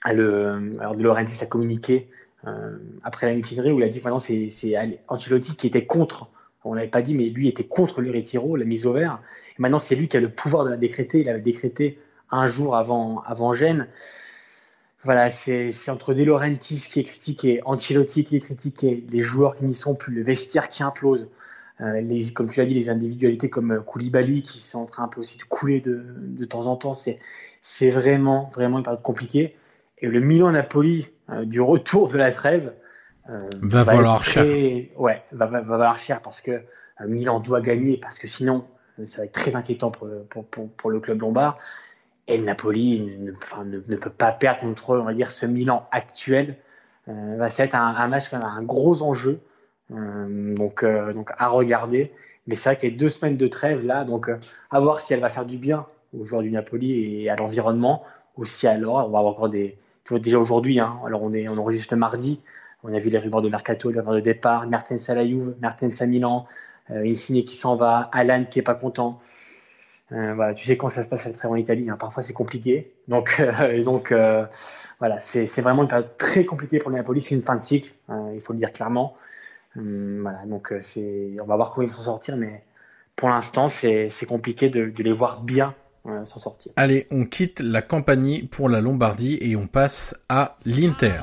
le, 0.04 0.72
alors 0.80 0.96
de 0.96 1.02
Laurentiis 1.02 1.38
l'a 1.40 1.46
communiqué 1.46 2.08
euh, 2.46 2.76
après 3.02 3.26
la 3.26 3.34
mutinerie 3.34 3.70
où 3.72 3.78
il 3.78 3.84
a 3.84 3.88
dit 3.88 4.00
que 4.00 4.04
maintenant 4.04 4.18
c'est 4.18 4.50
Ancelotti 5.08 5.56
qui 5.56 5.66
était 5.66 5.86
contre 5.86 6.28
on 6.66 6.74
l'avait 6.74 6.88
pas 6.88 7.02
dit, 7.02 7.14
mais 7.14 7.28
lui 7.28 7.48
était 7.48 7.64
contre 7.64 8.00
le 8.00 8.10
retiro, 8.10 8.56
la 8.56 8.64
mise 8.64 8.86
au 8.86 8.92
vert. 8.92 9.20
Et 9.58 9.62
maintenant, 9.62 9.78
c'est 9.78 9.94
lui 9.94 10.08
qui 10.08 10.16
a 10.16 10.20
le 10.20 10.30
pouvoir 10.30 10.64
de 10.64 10.70
la 10.70 10.76
décréter. 10.76 11.20
Il 11.20 11.28
avait 11.28 11.40
décrété 11.40 11.98
un 12.30 12.46
jour 12.46 12.76
avant, 12.76 13.20
avant 13.20 13.52
Gênes. 13.52 13.88
Voilà, 15.02 15.30
c'est 15.30 15.70
entre 15.88 16.14
De 16.14 16.24
Laurentiis 16.24 16.88
qui 16.90 17.00
est 17.00 17.04
critiqué, 17.04 17.60
Ancelotti 17.64 18.24
qui 18.24 18.36
est 18.36 18.40
critiqué, 18.40 19.04
les 19.08 19.20
joueurs 19.20 19.54
qui 19.54 19.64
n'y 19.64 19.74
sont 19.74 19.94
plus, 19.94 20.12
le 20.12 20.24
vestiaire 20.24 20.68
qui 20.68 20.82
implose. 20.82 21.28
Euh, 21.80 22.00
les, 22.00 22.32
comme 22.32 22.50
tu 22.50 22.58
l'as 22.58 22.66
dit, 22.66 22.74
les 22.74 22.88
individualités 22.88 23.48
comme 23.48 23.84
Koulibaly 23.84 24.42
qui 24.42 24.58
sont 24.58 24.80
en 24.80 24.86
train 24.86 25.04
un 25.04 25.08
peu 25.08 25.20
aussi 25.20 25.38
de 25.38 25.44
couler 25.44 25.80
de, 25.80 26.04
de 26.16 26.44
temps 26.44 26.66
en 26.66 26.74
temps. 26.74 26.94
C'est 26.94 27.90
vraiment, 27.90 28.50
vraiment 28.54 28.78
une 28.78 28.84
période 28.84 29.02
compliquée. 29.02 29.54
Et 29.98 30.08
le 30.08 30.18
Milan-Napoli, 30.18 31.08
euh, 31.30 31.44
du 31.44 31.60
retour 31.60 32.08
de 32.08 32.16
la 32.16 32.32
trêve, 32.32 32.72
euh, 33.30 33.48
va, 33.62 33.82
valoir 33.82 34.24
cher. 34.24 34.44
Ouais, 34.96 35.22
va, 35.32 35.46
va, 35.46 35.60
va, 35.60 35.76
valoir 35.76 35.98
cher 35.98 36.20
parce 36.20 36.40
que 36.40 36.50
euh, 36.50 36.60
Milan 37.06 37.40
doit 37.40 37.60
gagner, 37.60 37.96
parce 37.96 38.18
que 38.18 38.28
sinon, 38.28 38.64
ça 39.04 39.18
va 39.18 39.24
être 39.24 39.32
très 39.32 39.56
inquiétant 39.56 39.90
pour, 39.90 40.08
pour, 40.28 40.44
pour, 40.44 40.70
pour 40.70 40.90
le 40.90 41.00
club 41.00 41.20
lombard. 41.20 41.58
Et 42.28 42.38
Napoli 42.40 43.02
ne, 43.20 43.32
enfin, 43.32 43.64
ne, 43.64 43.78
ne, 43.78 43.96
peut 43.96 44.10
pas 44.10 44.32
perdre 44.32 44.60
contre, 44.60 44.96
on 44.96 45.04
va 45.04 45.14
dire, 45.14 45.30
ce 45.30 45.46
Milan 45.46 45.88
actuel. 45.92 46.56
Euh, 47.08 47.36
va 47.38 47.46
être 47.46 47.74
un, 47.74 47.94
un, 47.94 48.08
match 48.08 48.30
quand 48.30 48.38
même 48.38 48.48
un 48.48 48.62
gros 48.62 49.02
enjeu. 49.02 49.40
Euh, 49.92 50.54
donc, 50.54 50.82
euh, 50.82 51.12
donc 51.12 51.30
à 51.38 51.48
regarder. 51.48 52.12
Mais 52.46 52.54
c'est 52.54 52.70
vrai 52.70 52.76
qu'il 52.78 52.90
y 52.90 52.94
a 52.94 52.96
deux 52.96 53.08
semaines 53.08 53.36
de 53.36 53.46
trêve 53.46 53.84
là, 53.84 54.04
donc 54.04 54.30
à 54.70 54.80
voir 54.80 55.00
si 55.00 55.12
elle 55.12 55.20
va 55.20 55.28
faire 55.28 55.44
du 55.44 55.58
bien 55.58 55.86
aux 56.16 56.24
joueurs 56.24 56.42
du 56.42 56.50
Napoli 56.50 57.22
et 57.22 57.30
à 57.30 57.34
l'environnement, 57.36 58.04
ou 58.36 58.44
si 58.44 58.68
alors 58.68 59.06
on 59.06 59.10
va 59.10 59.18
avoir 59.18 59.26
encore 59.26 59.48
des. 59.48 59.78
Déjà 60.08 60.38
aujourd'hui, 60.38 60.78
hein, 60.78 60.96
alors 61.04 61.24
on, 61.24 61.32
est, 61.32 61.48
on 61.48 61.58
enregistre 61.58 61.92
le 61.92 61.98
mardi, 61.98 62.40
on 62.82 62.92
a 62.92 62.98
vu 62.98 63.10
les 63.10 63.18
rumeurs 63.18 63.42
de 63.42 63.48
mercato, 63.48 63.90
les 63.90 64.00
rumeurs 64.00 64.14
de 64.14 64.20
départ, 64.20 64.66
Mertens 64.66 65.08
à 65.08 65.14
la 65.14 65.26
Juve, 65.26 65.54
Mertens 65.60 66.00
à 66.00 66.06
Milan, 66.06 66.46
euh, 66.90 67.04
Insigne 67.04 67.42
qui 67.44 67.56
s'en 67.56 67.76
va, 67.76 68.08
Alan 68.12 68.44
qui 68.44 68.58
est 68.58 68.62
pas 68.62 68.74
content. 68.74 69.20
Euh, 70.12 70.34
voilà, 70.34 70.54
tu 70.54 70.64
sais 70.64 70.76
comment 70.76 70.90
ça 70.90 71.02
se 71.02 71.08
passe 71.08 71.26
à 71.26 71.30
la 71.30 71.50
en 71.50 71.56
Italie. 71.56 71.90
Hein. 71.90 71.96
Parfois 71.98 72.22
c'est 72.22 72.32
compliqué. 72.32 72.92
Donc, 73.08 73.36
euh, 73.40 74.46
voilà, 74.98 75.20
c'est 75.20 75.60
vraiment 75.60 75.82
une 75.82 75.88
période 75.88 76.16
très 76.16 76.44
compliquée 76.44 76.78
pour 76.78 76.90
les 76.90 76.96
Napoli. 76.96 77.20
C'est 77.20 77.34
une 77.34 77.42
fin 77.42 77.56
de 77.56 77.62
cycle, 77.62 77.92
euh, 78.10 78.32
il 78.34 78.40
faut 78.40 78.52
le 78.52 78.58
dire 78.58 78.72
clairement. 78.72 79.14
Hum, 79.76 80.20
voilà, 80.22 80.46
donc 80.46 80.72
on 80.72 81.44
va 81.44 81.56
voir 81.56 81.72
comment 81.72 81.86
ils 81.86 81.90
vont 81.90 81.96
s'en 81.96 82.02
sortir, 82.02 82.36
mais 82.36 82.62
pour 83.14 83.28
l'instant 83.28 83.68
c'est 83.68 84.08
compliqué 84.26 84.70
de, 84.70 84.86
de, 84.86 85.02
les 85.02 85.12
voir 85.12 85.42
bien 85.42 85.74
s'en 86.24 86.38
sortir. 86.38 86.72
Allez, 86.76 87.06
on 87.10 87.26
quitte 87.26 87.60
la 87.60 87.82
Campanie 87.82 88.44
pour 88.44 88.70
la 88.70 88.80
Lombardie 88.80 89.38
et 89.40 89.54
on 89.54 89.66
passe 89.66 90.16
à 90.30 90.56
l'Inter. 90.64 91.20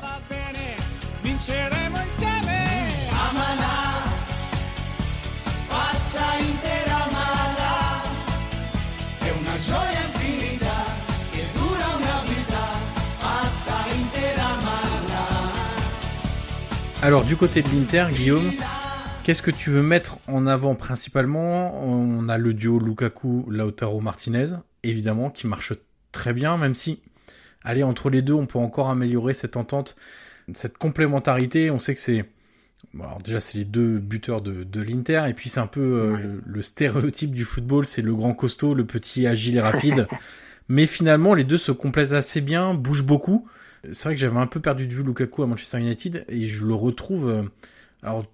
Alors 17.04 17.26
du 17.26 17.36
côté 17.36 17.60
de 17.60 17.68
l'Inter, 17.68 18.06
Guillaume, 18.10 18.50
qu'est-ce 19.24 19.42
que 19.42 19.50
tu 19.50 19.68
veux 19.68 19.82
mettre 19.82 20.18
en 20.26 20.46
avant 20.46 20.74
principalement? 20.74 21.78
On 21.84 22.30
a 22.30 22.38
le 22.38 22.54
duo 22.54 22.78
Lukaku-Lautaro 22.78 24.00
Martinez, 24.00 24.54
évidemment, 24.84 25.28
qui 25.28 25.46
marche 25.46 25.74
très 26.12 26.32
bien, 26.32 26.56
même 26.56 26.72
si, 26.72 27.02
allez, 27.62 27.82
entre 27.82 28.08
les 28.08 28.22
deux, 28.22 28.32
on 28.32 28.46
peut 28.46 28.58
encore 28.58 28.88
améliorer 28.88 29.34
cette 29.34 29.58
entente, 29.58 29.96
cette 30.54 30.78
complémentarité. 30.78 31.70
On 31.70 31.78
sait 31.78 31.92
que 31.92 32.00
c'est, 32.00 32.24
bon, 32.94 33.04
alors 33.04 33.18
déjà 33.18 33.38
c'est 33.38 33.58
les 33.58 33.66
deux 33.66 33.98
buteurs 33.98 34.40
de, 34.40 34.64
de 34.64 34.80
l'Inter, 34.80 35.24
et 35.28 35.34
puis 35.34 35.50
c'est 35.50 35.60
un 35.60 35.66
peu 35.66 35.82
euh, 35.82 36.16
le, 36.16 36.42
le, 36.42 36.62
stéréotype 36.62 37.32
du 37.32 37.44
football, 37.44 37.84
c'est 37.84 38.00
le 38.00 38.14
grand 38.14 38.32
costaud, 38.32 38.72
le 38.72 38.86
petit 38.86 39.26
agile 39.26 39.56
et 39.58 39.60
rapide. 39.60 40.08
Mais 40.68 40.86
finalement, 40.86 41.34
les 41.34 41.44
deux 41.44 41.58
se 41.58 41.70
complètent 41.70 42.12
assez 42.12 42.40
bien, 42.40 42.72
bougent 42.72 43.04
beaucoup. 43.04 43.46
C'est 43.92 44.04
vrai 44.04 44.14
que 44.14 44.20
j'avais 44.20 44.38
un 44.38 44.46
peu 44.46 44.60
perdu 44.60 44.86
de 44.86 44.94
vue 44.94 45.02
Lukaku 45.02 45.42
à 45.42 45.46
Manchester 45.46 45.78
United 45.78 46.24
et 46.28 46.46
je 46.46 46.64
le 46.64 46.74
retrouve. 46.74 47.28
Euh, 47.28 47.42
alors, 48.02 48.24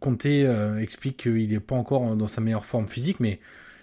Conte 0.00 0.26
euh, 0.26 0.78
explique 0.78 1.16
qu'il 1.18 1.48
n'est 1.48 1.60
pas 1.60 1.76
encore 1.76 2.16
dans 2.16 2.26
sa 2.26 2.40
meilleure 2.40 2.66
forme 2.66 2.86
physique, 2.86 3.20
mais 3.20 3.40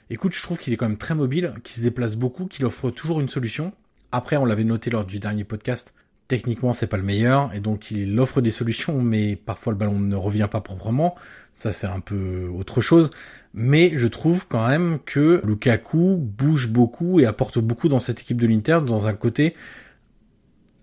écoute, 0.10 0.34
je 0.34 0.42
trouve 0.42 0.58
qu'il 0.58 0.74
est 0.74 0.78
quand 0.78 0.88
même 0.88 0.98
très 0.98 1.16
mobile, 1.16 1.54
qu'il 1.64 1.76
se 1.76 1.82
déplace 1.82 2.16
beaucoup, 2.16 2.46
qu'il 2.46 2.66
offre 2.66 2.90
toujours 2.90 3.22
une 3.22 3.30
solution. 3.30 3.74
Après, 4.12 4.38
on 4.38 4.46
l'avait 4.46 4.64
noté 4.64 4.90
lors 4.90 5.06
du 5.06 5.20
dernier 5.20 5.44
podcast, 5.44 5.94
techniquement 6.32 6.72
c'est 6.72 6.88
pas 6.88 6.96
le 6.96 7.04
meilleur 7.04 7.54
et 7.54 7.60
donc 7.60 7.92
il 7.92 8.18
offre 8.18 8.40
des 8.40 8.52
solutions, 8.52 9.02
mais 9.02 9.36
parfois 9.36 9.74
le 9.74 9.78
ballon 9.78 10.00
ne 10.00 10.16
revient 10.16 10.48
pas 10.50 10.62
proprement. 10.62 11.14
Ça 11.52 11.74
c'est 11.74 11.88
un 11.88 12.00
peu 12.00 12.48
autre 12.48 12.80
chose, 12.80 13.12
mais 13.54 13.92
je 13.96 14.08
trouve 14.08 14.48
quand 14.48 14.66
même 14.66 15.00
que 15.06 15.42
Lukaku 15.44 16.16
bouge 16.18 16.70
beaucoup 16.70 17.20
et 17.20 17.26
apporte 17.26 17.60
beaucoup 17.60 17.90
dans 17.90 18.00
cette 18.00 18.22
équipe 18.22 18.40
de 18.40 18.48
l'Inter 18.48 18.80
dans 18.86 19.08
un 19.08 19.14
côté 19.14 19.56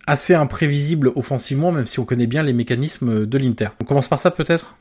assez 0.08 0.34
imprévisible 0.34 1.12
offensivement, 1.14 1.70
même 1.70 1.86
si 1.86 2.00
on 2.00 2.04
connaît 2.04 2.26
bien 2.26 2.42
les 2.42 2.54
mécanismes 2.54 3.26
de 3.26 3.38
l'Inter. 3.38 3.68
On 3.80 3.84
commence 3.84 4.08
par 4.08 4.18
ça 4.18 4.30
peut-être? 4.30 4.76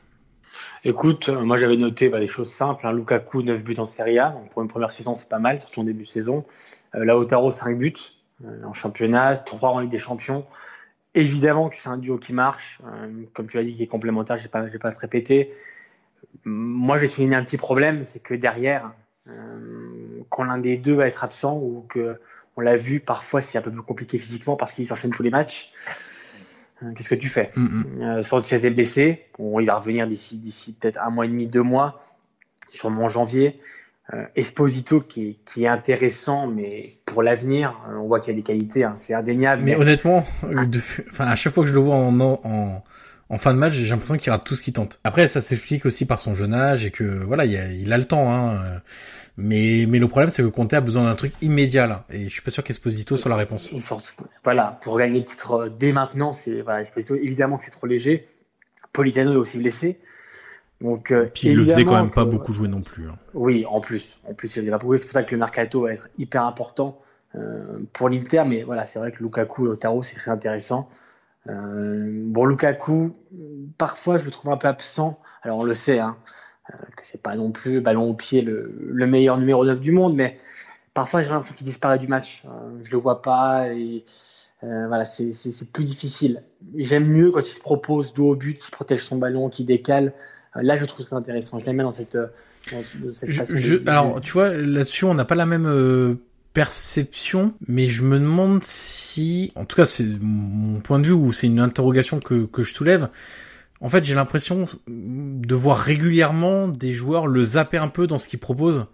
Écoute, 0.84 1.28
moi 1.28 1.58
j'avais 1.58 1.76
noté 1.76 2.08
bah, 2.08 2.18
des 2.18 2.26
choses 2.26 2.50
simples. 2.50 2.86
Hein. 2.86 2.92
Lukaku, 2.92 3.42
9 3.42 3.62
buts 3.62 3.74
en 3.78 3.84
Serie 3.84 4.18
A. 4.18 4.30
Donc, 4.30 4.50
pour 4.50 4.62
une 4.62 4.68
première 4.68 4.90
saison, 4.90 5.14
c'est 5.14 5.28
pas 5.28 5.38
mal, 5.38 5.60
surtout 5.60 5.80
en 5.80 5.84
début 5.84 6.04
de 6.04 6.08
saison. 6.08 6.40
Lautaro, 6.94 7.50
5 7.50 7.78
buts 7.78 7.94
en 8.64 8.72
championnat, 8.72 9.36
3 9.36 9.70
en 9.70 9.80
Ligue 9.80 9.90
des 9.90 9.98
Champions. 9.98 10.46
Évidemment 11.14 11.68
que 11.68 11.76
c'est 11.76 11.88
un 11.88 11.98
duo 11.98 12.16
qui 12.16 12.32
marche. 12.32 12.80
comme 13.34 13.48
tu 13.48 13.58
as 13.58 13.64
dit, 13.64 13.74
qui 13.74 13.82
est 13.82 13.88
complémentaire, 13.88 14.36
je 14.36 14.42
ne 14.42 14.68
vais, 14.68 14.78
pas 14.78 14.92
te 14.92 14.98
répéter. 14.98 15.52
Moi, 16.44 16.96
je 16.96 17.02
vais 17.02 17.08
souligner 17.08 17.36
un 17.36 17.42
petit 17.42 17.56
problème, 17.56 18.04
c'est 18.04 18.20
que 18.20 18.34
derrière, 18.34 18.92
quand 20.28 20.44
l'un 20.44 20.58
des 20.58 20.76
deux 20.76 20.94
va 20.94 21.06
être 21.06 21.24
absent 21.24 21.56
ou 21.56 21.84
que 21.88 22.18
on 22.58 22.60
l'a 22.60 22.76
vu 22.76 22.98
parfois 22.98 23.40
c'est 23.40 23.56
un 23.56 23.62
peu 23.62 23.70
plus 23.70 23.82
compliqué 23.82 24.18
physiquement 24.18 24.56
parce 24.56 24.72
qu'il 24.72 24.84
s'enchaîne 24.86 25.12
tous 25.12 25.22
les 25.22 25.30
matchs. 25.30 25.70
Euh, 26.82 26.92
qu'est-ce 26.92 27.08
que 27.08 27.14
tu 27.14 27.28
fais 27.28 27.50
mm 27.54 27.66
-hmm. 27.66 28.18
euh, 28.18 28.22
Sanchez 28.22 28.66
est 28.66 28.70
blessé. 28.70 29.26
Bon, 29.38 29.60
il 29.60 29.66
va 29.66 29.76
revenir 29.76 30.08
d'ici 30.08 30.36
d'ici 30.36 30.72
peut-être 30.72 31.00
un 31.00 31.10
mois 31.10 31.24
et 31.26 31.28
demi, 31.28 31.46
deux 31.46 31.62
mois, 31.62 32.02
sûrement 32.68 33.04
en 33.04 33.08
janvier. 33.08 33.60
Euh, 34.12 34.24
Esposito 34.34 35.00
qui 35.00 35.20
est, 35.28 35.36
qui 35.44 35.64
est 35.64 35.68
intéressant, 35.68 36.46
mais 36.56 36.98
pour 37.04 37.22
l'avenir, 37.22 37.64
euh, 37.68 38.02
on 38.02 38.06
voit 38.08 38.18
qu'il 38.20 38.32
y 38.32 38.36
a 38.36 38.40
des 38.42 38.48
qualités, 38.52 38.82
hein, 38.82 38.94
c'est 38.96 39.14
indéniable. 39.14 39.62
Mais, 39.62 39.72
mais... 39.72 39.80
honnêtement, 39.82 40.20
ah. 40.42 40.64
de, 40.64 40.80
enfin 41.12 41.26
à 41.26 41.36
chaque 41.36 41.52
fois 41.54 41.62
que 41.64 41.70
je 41.70 41.74
le 41.74 41.82
vois 41.86 41.96
en, 41.96 42.18
en, 42.20 42.82
en 43.30 43.38
fin 43.38 43.52
de 43.52 43.58
match, 43.58 43.74
j'ai 43.74 43.88
l'impression 43.88 44.16
qu'il 44.16 44.30
rate 44.32 44.44
tout 44.44 44.54
ce 44.54 44.62
qu'il 44.62 44.72
tente. 44.72 45.00
Après, 45.04 45.28
ça 45.28 45.40
s'explique 45.40 45.84
aussi 45.86 46.06
par 46.06 46.18
son 46.18 46.34
jeune 46.34 46.54
âge 46.54 46.86
et 46.86 46.90
que 46.90 47.04
voilà, 47.04 47.44
il 47.44 47.56
a, 47.56 47.72
il 47.72 47.92
a 47.92 47.98
le 47.98 48.04
temps. 48.04 48.32
Hein. 48.32 48.80
Mais, 49.40 49.86
mais 49.88 50.00
le 50.00 50.08
problème, 50.08 50.30
c'est 50.30 50.42
que 50.42 50.48
Conte 50.48 50.72
a 50.74 50.80
besoin 50.80 51.04
d'un 51.04 51.14
truc 51.14 51.32
immédiat 51.42 51.86
là. 51.86 52.04
Et 52.10 52.24
je 52.24 52.28
suis 52.28 52.42
pas 52.42 52.50
sûr 52.50 52.64
qu'Esposito 52.64 53.16
soit 53.16 53.30
la 53.30 53.36
réponse. 53.36 53.72
Et 53.72 53.78
surtout, 53.78 54.12
voilà, 54.42 54.78
pour 54.82 54.98
gagner 54.98 55.20
le 55.20 55.24
titre 55.24 55.70
dès 55.78 55.92
maintenant, 55.92 56.32
c'est 56.32 56.60
voilà, 56.62 56.80
Esposito, 56.80 57.14
évidemment 57.14 57.56
que 57.56 57.64
c'est 57.64 57.70
trop 57.70 57.86
léger. 57.86 58.26
Politano 58.92 59.32
est 59.32 59.36
aussi 59.36 59.58
blessé. 59.58 60.00
Donc, 60.80 61.12
euh, 61.12 61.28
Puis 61.32 61.48
il 61.48 61.56
le 61.56 61.64
faisait 61.64 61.84
quand 61.84 61.94
même 61.94 62.10
que, 62.10 62.14
pas 62.14 62.24
beaucoup 62.24 62.52
jouer 62.52 62.66
non 62.66 62.82
plus. 62.82 63.08
Hein. 63.08 63.16
Oui, 63.34 63.64
en 63.68 63.80
plus. 63.80 64.18
En 64.28 64.34
plus, 64.34 64.56
il 64.56 64.68
beaucoup 64.70 64.96
C'est 64.96 65.06
pour 65.06 65.12
ça 65.12 65.22
que 65.22 65.32
le 65.32 65.38
mercato 65.38 65.82
va 65.82 65.92
être 65.92 66.08
hyper 66.18 66.44
important 66.44 67.00
euh, 67.36 67.78
pour 67.92 68.08
l'Inter. 68.08 68.42
Mais 68.44 68.64
voilà, 68.64 68.86
c'est 68.86 68.98
vrai 68.98 69.12
que 69.12 69.22
Lukaku, 69.22 69.64
Lautaro, 69.64 70.02
c'est 70.02 70.16
très 70.16 70.32
intéressant. 70.32 70.88
Euh, 71.48 72.22
bon, 72.24 72.44
Lukaku, 72.44 73.16
parfois, 73.78 74.18
je 74.18 74.24
le 74.24 74.30
trouve 74.30 74.52
un 74.52 74.56
peu 74.56 74.68
absent. 74.68 75.20
Alors, 75.42 75.58
on 75.58 75.64
le 75.64 75.74
sait, 75.74 75.98
hein, 75.98 76.16
euh, 76.70 76.76
que 76.96 77.04
c'est 77.04 77.22
pas 77.22 77.36
non 77.36 77.52
plus 77.52 77.80
ballon 77.80 78.10
au 78.10 78.14
pied 78.14 78.42
le, 78.42 78.74
le, 78.78 79.06
meilleur 79.06 79.38
numéro 79.38 79.64
9 79.64 79.80
du 79.80 79.92
monde, 79.92 80.14
mais 80.14 80.38
parfois 80.94 81.22
j'ai 81.22 81.30
l'impression 81.30 81.54
qu'il 81.54 81.66
disparaît 81.66 81.98
du 81.98 82.08
match. 82.08 82.42
Euh, 82.44 82.48
je 82.82 82.90
le 82.90 82.98
vois 82.98 83.22
pas 83.22 83.68
et 83.68 84.04
euh, 84.64 84.88
voilà, 84.88 85.04
c'est 85.04 85.72
plus 85.72 85.84
difficile. 85.84 86.42
J'aime 86.76 87.06
mieux 87.06 87.30
quand 87.30 87.40
il 87.40 87.52
se 87.52 87.60
propose 87.60 88.12
dos 88.12 88.30
au 88.30 88.36
but, 88.36 88.58
qu'il 88.58 88.70
protège 88.72 89.02
son 89.02 89.16
ballon, 89.16 89.48
qu'il 89.48 89.66
décale. 89.66 90.12
Euh, 90.56 90.60
là, 90.62 90.76
je 90.76 90.84
trouve 90.84 91.06
ça 91.06 91.16
intéressant. 91.16 91.58
Je 91.58 91.66
l'aime 91.66 91.76
bien 91.76 91.84
dans 91.84 91.92
cette, 91.92 92.16
dans 92.16 93.14
cette 93.14 93.30
je, 93.30 93.44
je, 93.54 93.76
de, 93.76 93.88
alors, 93.88 94.20
tu 94.20 94.32
vois, 94.32 94.52
là-dessus, 94.52 95.04
on 95.04 95.14
n'a 95.14 95.24
pas 95.24 95.36
la 95.36 95.46
même 95.46 95.66
euh, 95.66 96.16
perception, 96.52 97.54
mais 97.66 97.86
je 97.86 98.02
me 98.02 98.18
demande 98.18 98.62
si, 98.62 99.52
en 99.54 99.64
tout 99.64 99.76
cas, 99.76 99.86
c'est 99.86 100.06
mon 100.20 100.80
point 100.80 100.98
de 100.98 101.06
vue 101.06 101.12
ou 101.12 101.32
c'est 101.32 101.46
une 101.46 101.60
interrogation 101.60 102.20
que, 102.20 102.46
que 102.46 102.62
je 102.62 102.74
soulève 102.74 103.10
en 103.80 103.88
fait, 103.88 104.04
j'ai 104.04 104.14
l'impression 104.14 104.64
de 104.88 105.54
voir 105.54 105.78
régulièrement 105.78 106.68
des 106.68 106.92
joueurs 106.92 107.26
le 107.26 107.44
zapper 107.44 107.78
un 107.78 107.88
peu 107.88 108.06
dans 108.06 108.18
ce 108.18 108.28
qu'ils 108.28 108.40
proposent. 108.40 108.86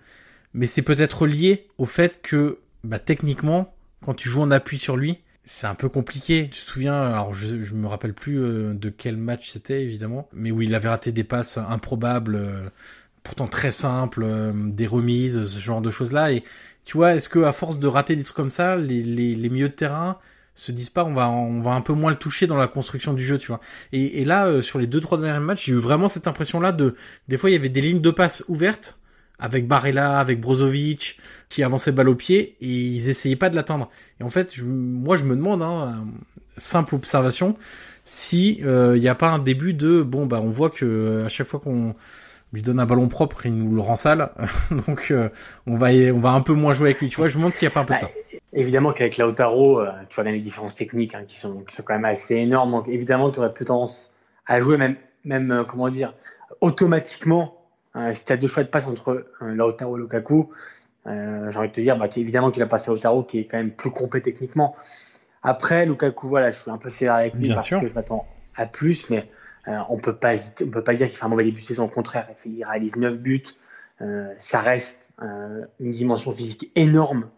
Mais 0.52 0.66
c'est 0.66 0.82
peut-être 0.82 1.26
lié 1.26 1.66
au 1.78 1.86
fait 1.86 2.20
que, 2.22 2.58
bah, 2.84 2.98
techniquement, 2.98 3.74
quand 4.02 4.14
tu 4.14 4.28
joues 4.28 4.42
en 4.42 4.50
appui 4.50 4.78
sur 4.78 4.96
lui, 4.96 5.18
c'est 5.42 5.66
un 5.66 5.74
peu 5.74 5.88
compliqué. 5.88 6.44
Tu 6.44 6.62
te 6.62 6.66
souviens, 6.66 7.02
alors 7.02 7.34
je, 7.34 7.62
je 7.62 7.74
me 7.74 7.86
rappelle 7.86 8.14
plus 8.14 8.38
euh, 8.38 8.74
de 8.74 8.88
quel 8.90 9.16
match 9.16 9.50
c'était 9.50 9.82
évidemment, 9.82 10.28
mais 10.32 10.50
où 10.50 10.62
il 10.62 10.74
avait 10.74 10.88
raté 10.88 11.12
des 11.12 11.24
passes 11.24 11.58
improbables, 11.58 12.36
euh, 12.36 12.68
pourtant 13.22 13.48
très 13.48 13.70
simples, 13.70 14.22
euh, 14.22 14.52
des 14.54 14.86
remises, 14.86 15.44
ce 15.44 15.58
genre 15.58 15.80
de 15.80 15.90
choses-là. 15.90 16.32
Et 16.32 16.44
tu 16.84 16.96
vois, 16.96 17.14
est-ce 17.14 17.28
que 17.28 17.40
à 17.40 17.52
force 17.52 17.78
de 17.78 17.86
rater 17.86 18.16
des 18.16 18.24
trucs 18.24 18.36
comme 18.36 18.50
ça, 18.50 18.76
les, 18.76 19.02
les, 19.02 19.34
les 19.34 19.48
milieux 19.48 19.68
de 19.68 19.74
terrain 19.74 20.18
se 20.54 20.72
disent 20.72 20.90
pas 20.90 21.04
on 21.04 21.12
va 21.14 21.28
on 21.28 21.60
va 21.60 21.72
un 21.72 21.80
peu 21.80 21.92
moins 21.92 22.10
le 22.10 22.16
toucher 22.16 22.46
dans 22.46 22.56
la 22.56 22.68
construction 22.68 23.12
du 23.12 23.24
jeu 23.24 23.38
tu 23.38 23.48
vois. 23.48 23.60
Et, 23.92 24.20
et 24.20 24.24
là 24.24 24.46
euh, 24.46 24.62
sur 24.62 24.78
les 24.78 24.86
deux 24.86 25.00
trois 25.00 25.18
derniers 25.18 25.44
matchs 25.44 25.66
j'ai 25.66 25.72
eu 25.72 25.76
vraiment 25.76 26.08
cette 26.08 26.28
impression 26.28 26.60
là 26.60 26.72
de 26.72 26.94
des 27.28 27.36
fois 27.36 27.50
il 27.50 27.54
y 27.54 27.56
avait 27.56 27.68
des 27.68 27.80
lignes 27.80 28.00
de 28.00 28.10
passe 28.10 28.44
ouvertes 28.48 28.98
avec 29.38 29.66
Barella 29.66 30.18
avec 30.18 30.40
Brozovic 30.40 31.18
qui 31.48 31.62
avançaient 31.64 31.92
balle 31.92 32.08
au 32.08 32.14
pied 32.14 32.56
et 32.60 32.66
ils 32.66 33.08
essayaient 33.08 33.36
pas 33.36 33.50
de 33.50 33.56
l'atteindre 33.56 33.90
et 34.20 34.24
en 34.24 34.30
fait 34.30 34.54
je, 34.54 34.64
moi 34.64 35.16
je 35.16 35.24
me 35.24 35.34
demande 35.34 35.60
hein, 35.62 36.06
simple 36.56 36.94
observation 36.94 37.56
si 38.04 38.58
il 38.58 38.66
euh, 38.66 38.96
y 38.96 39.08
a 39.08 39.14
pas 39.16 39.30
un 39.30 39.40
début 39.40 39.74
de 39.74 40.02
bon 40.02 40.26
bah 40.26 40.40
on 40.40 40.50
voit 40.50 40.70
que 40.70 41.24
à 41.24 41.28
chaque 41.28 41.48
fois 41.48 41.58
qu'on 41.58 41.96
lui 42.54 42.62
donne 42.62 42.80
un 42.80 42.86
ballon 42.86 43.08
propre, 43.08 43.46
il 43.46 43.54
nous 43.54 43.74
le 43.74 43.80
rend 43.80 43.96
sale. 43.96 44.30
Donc 44.86 45.10
euh, 45.10 45.28
on 45.66 45.76
va 45.76 45.88
on 45.88 46.18
va 46.18 46.30
un 46.30 46.40
peu 46.40 46.54
moins 46.54 46.72
jouer 46.72 46.90
avec 46.90 47.00
lui. 47.00 47.08
Tu 47.08 47.16
vois, 47.16 47.28
je 47.28 47.36
me 47.36 47.42
demande 47.42 47.54
s'il 47.54 47.66
n'y 47.68 47.72
a 47.72 47.74
pas 47.74 47.80
un 47.80 47.84
peu 47.84 47.94
de 47.94 47.98
ça. 47.98 48.06
Bah, 48.06 48.38
évidemment 48.52 48.92
qu'avec 48.92 49.18
Lautaro, 49.18 49.80
euh, 49.80 49.90
tu 50.08 50.14
vois 50.14 50.24
bien 50.24 50.32
les 50.32 50.40
différences 50.40 50.74
techniques 50.74 51.14
hein, 51.14 51.24
qui 51.26 51.38
sont 51.38 51.60
qui 51.62 51.74
sont 51.74 51.82
quand 51.82 51.94
même 51.94 52.04
assez 52.04 52.36
énormes. 52.36 52.70
Donc 52.70 52.88
évidemment, 52.88 53.30
tu 53.30 53.40
aurais 53.40 53.52
plus 53.52 53.64
tendance 53.64 54.12
à 54.46 54.60
jouer 54.60 54.76
même 54.76 54.96
même 55.24 55.50
euh, 55.50 55.64
comment 55.64 55.88
dire 55.88 56.14
automatiquement. 56.60 57.56
si 58.12 58.24
tu 58.24 58.32
as 58.32 58.36
deux 58.36 58.46
choix 58.46 58.62
de 58.62 58.68
passe 58.68 58.86
entre 58.86 59.26
Lautaro 59.40 59.96
et 59.98 60.00
Lukaku, 60.00 60.50
j'ai 61.06 61.58
envie 61.58 61.68
de 61.68 61.72
te 61.72 61.80
dire, 61.80 61.98
bah, 61.98 62.08
évidemment 62.16 62.50
qu'il 62.50 62.62
a 62.62 62.66
passé 62.66 62.90
Lautaro 62.90 63.22
qui 63.24 63.40
est 63.40 63.44
quand 63.44 63.58
même 63.58 63.72
plus 63.72 63.90
complet 63.90 64.20
techniquement. 64.20 64.74
Après, 65.42 65.84
Lukaku, 65.84 66.28
voilà, 66.28 66.50
je 66.50 66.58
suis 66.60 66.70
un 66.70 66.78
peu 66.78 66.88
sévère 66.88 67.14
avec 67.14 67.34
lui 67.34 67.42
bien 67.42 67.56
parce 67.56 67.66
sûr. 67.66 67.80
que 67.80 67.86
je 67.86 67.94
m'attends 67.94 68.26
à 68.56 68.66
plus, 68.66 69.10
mais 69.10 69.28
euh, 69.68 69.78
on 69.88 69.94
on 69.94 69.98
peut 69.98 70.14
pas 70.14 70.36
dire 70.36 71.08
qu'il 71.08 71.16
fait 71.16 71.24
un 71.24 71.28
mauvais 71.28 71.44
début 71.44 71.60
de 71.60 71.66
saison. 71.66 71.84
Au 71.84 71.88
contraire, 71.88 72.28
il 72.44 72.64
réalise 72.64 72.96
9 72.96 73.18
buts. 73.18 73.42
Euh, 74.02 74.32
ça 74.38 74.60
reste 74.60 75.10
euh, 75.22 75.64
une 75.80 75.90
dimension 75.90 76.32
physique 76.32 76.70
énorme 76.74 77.28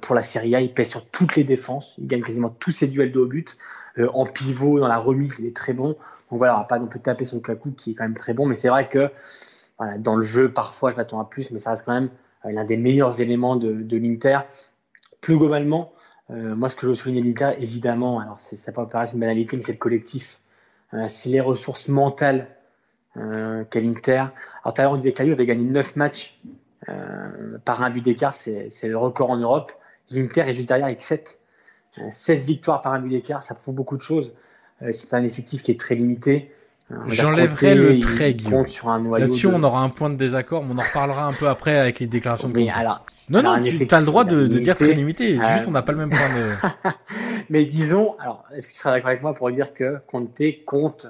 pour 0.00 0.14
la 0.14 0.22
Serie 0.22 0.54
A. 0.56 0.62
Il 0.62 0.72
pèse 0.72 0.88
sur 0.88 1.04
toutes 1.10 1.36
les 1.36 1.44
défenses. 1.44 1.94
Il 1.98 2.06
gagne 2.06 2.22
quasiment 2.22 2.48
tous 2.48 2.70
ses 2.70 2.86
duels 2.86 3.12
de 3.12 3.18
haut 3.18 3.26
but. 3.26 3.58
En 4.14 4.24
pivot, 4.24 4.80
dans 4.80 4.88
la 4.88 4.96
remise, 4.96 5.40
il 5.40 5.46
est 5.46 5.54
très 5.54 5.74
bon. 5.74 5.88
Donc 6.30 6.38
voilà, 6.38 6.56
on 6.56 6.60
va 6.60 6.64
pas 6.64 6.78
non 6.78 6.86
plus 6.86 7.00
taper 7.00 7.26
son 7.26 7.40
Kaku 7.40 7.72
qui 7.72 7.90
est 7.90 7.94
quand 7.94 8.04
même 8.04 8.16
très 8.16 8.32
bon. 8.32 8.46
Mais 8.46 8.54
c'est 8.54 8.68
vrai 8.68 8.88
que 8.88 9.10
dans 9.98 10.16
le 10.16 10.22
jeu, 10.22 10.50
parfois, 10.50 10.92
je 10.92 10.96
m'attends 10.96 11.20
à 11.20 11.26
plus, 11.26 11.50
mais 11.50 11.58
ça 11.58 11.70
reste 11.70 11.84
quand 11.84 11.92
même 11.92 12.08
l'un 12.44 12.64
des 12.64 12.78
meilleurs 12.78 13.20
éléments 13.20 13.56
de, 13.56 13.74
de 13.74 13.96
l'Inter. 13.98 14.38
Plus 15.20 15.36
globalement, 15.36 15.92
moi, 16.30 16.70
ce 16.70 16.76
que 16.76 16.82
je 16.82 16.86
veux 16.88 16.94
souligner 16.94 17.20
de 17.20 17.26
l'Inter, 17.26 17.62
évidemment, 17.62 18.20
alors 18.20 18.40
ça 18.40 18.72
peut 18.72 18.88
paraître 18.88 19.12
une 19.12 19.20
banalité, 19.20 19.54
mais 19.54 19.62
c'est 19.62 19.72
le 19.72 19.78
collectif 19.78 20.40
c'est 21.08 21.28
les 21.28 21.40
ressources 21.40 21.88
mentales 21.88 22.48
euh, 23.16 23.64
qu'a 23.64 23.80
l'Inter. 23.80 24.24
Alors 24.62 24.74
tout 24.74 24.80
à 24.80 24.82
l'heure 24.82 24.92
on 24.92 24.96
disait 24.96 25.12
que 25.12 25.18
la 25.18 25.24
Juve 25.24 25.34
avait 25.34 25.46
gagné 25.46 25.64
9 25.64 25.96
matchs 25.96 26.38
euh, 26.88 27.58
par 27.64 27.82
un 27.82 27.90
but 27.90 28.02
d'écart, 28.02 28.34
c'est 28.34 28.70
le 28.84 28.96
record 28.96 29.30
en 29.30 29.36
Europe. 29.36 29.72
L'Inter 30.10 30.42
est 30.42 30.54
juste 30.54 30.68
derrière 30.68 30.86
avec 30.86 31.02
7. 31.02 31.38
7 32.10 32.40
victoires 32.42 32.80
par 32.80 32.92
un 32.92 33.00
but 33.00 33.10
d'écart, 33.10 33.42
ça 33.42 33.54
prouve 33.54 33.74
beaucoup 33.74 33.96
de 33.96 34.02
choses. 34.02 34.32
c'est 34.90 35.14
un 35.14 35.24
effectif 35.24 35.62
qui 35.62 35.72
est 35.72 35.80
très 35.80 35.96
limité. 35.96 36.54
J'enlèverai 37.06 37.74
le 37.74 37.98
trait, 37.98 38.32
Là-dessus, 38.32 39.46
on 39.46 39.62
aura 39.62 39.80
un 39.80 39.90
point 39.90 40.08
de 40.08 40.16
désaccord, 40.16 40.64
mais 40.64 40.74
on 40.74 40.78
en 40.78 40.82
reparlera 40.82 41.26
un 41.26 41.32
peu 41.32 41.48
après 41.48 41.76
avec 41.76 41.98
les 42.00 42.06
déclarations 42.06 42.48
de 42.48 42.68
alors, 42.72 43.04
Non, 43.30 43.42
non, 43.42 43.60
tu 43.60 43.86
as 43.90 44.00
le 44.00 44.06
droit 44.06 44.24
de, 44.24 44.46
de 44.46 44.58
dire 44.58 44.74
très 44.74 44.92
limité. 44.94 45.38
Euh... 45.38 45.56
Juste, 45.56 45.68
on 45.68 45.72
n'a 45.72 45.82
pas 45.82 45.92
le 45.92 45.98
même 45.98 46.10
point 46.10 46.18
de. 46.18 46.90
mais 47.50 47.64
disons, 47.64 48.16
alors, 48.18 48.46
est-ce 48.54 48.68
que 48.68 48.72
tu 48.72 48.78
seras 48.78 48.92
d'accord 48.92 49.08
avec 49.08 49.22
moi 49.22 49.34
pour 49.34 49.50
dire 49.50 49.74
que 49.74 49.98
Conte 50.06 50.40
compte 50.64 51.08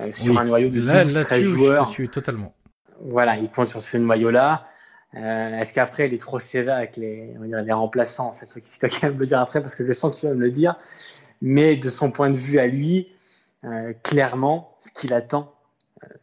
euh, 0.00 0.12
sur 0.12 0.34
oui. 0.34 0.38
un 0.40 0.44
noyau 0.44 0.70
de 0.70 0.80
là, 0.80 1.04
12, 1.04 1.14
là 1.16 1.24
13 1.24 1.42
joueurs? 1.42 1.84
Je 1.84 1.88
te 1.88 1.94
suis 1.94 2.08
totalement. 2.08 2.54
Voilà, 3.00 3.36
il 3.36 3.48
compte 3.50 3.68
sur 3.68 3.80
ce 3.80 3.96
noyau-là. 3.96 4.66
Euh, 5.14 5.58
est-ce 5.58 5.74
qu'après, 5.74 6.06
il 6.08 6.14
est 6.14 6.20
trop 6.20 6.38
sévère 6.38 6.76
avec 6.76 6.96
les, 6.96 7.34
on 7.36 7.40
va 7.40 7.46
dire, 7.46 7.62
les 7.62 7.72
remplaçants? 7.72 8.32
C'est 8.32 8.46
toi 8.46 8.60
qui 8.60 8.78
dois 8.80 8.90
quand 8.90 9.02
même 9.04 9.14
me 9.14 9.20
le 9.20 9.26
dire 9.26 9.40
après 9.40 9.60
parce 9.60 9.74
que 9.74 9.86
je 9.86 9.92
sens 9.92 10.14
que 10.14 10.20
tu 10.20 10.26
vas 10.26 10.34
me 10.34 10.40
le 10.40 10.50
dire. 10.50 10.76
Mais 11.42 11.76
de 11.76 11.90
son 11.90 12.10
point 12.10 12.30
de 12.30 12.36
vue 12.36 12.58
à 12.58 12.66
lui, 12.66 13.08
euh, 13.64 13.92
clairement, 14.02 14.74
ce 14.78 14.90
qu'il 14.92 15.12
attend, 15.12 15.54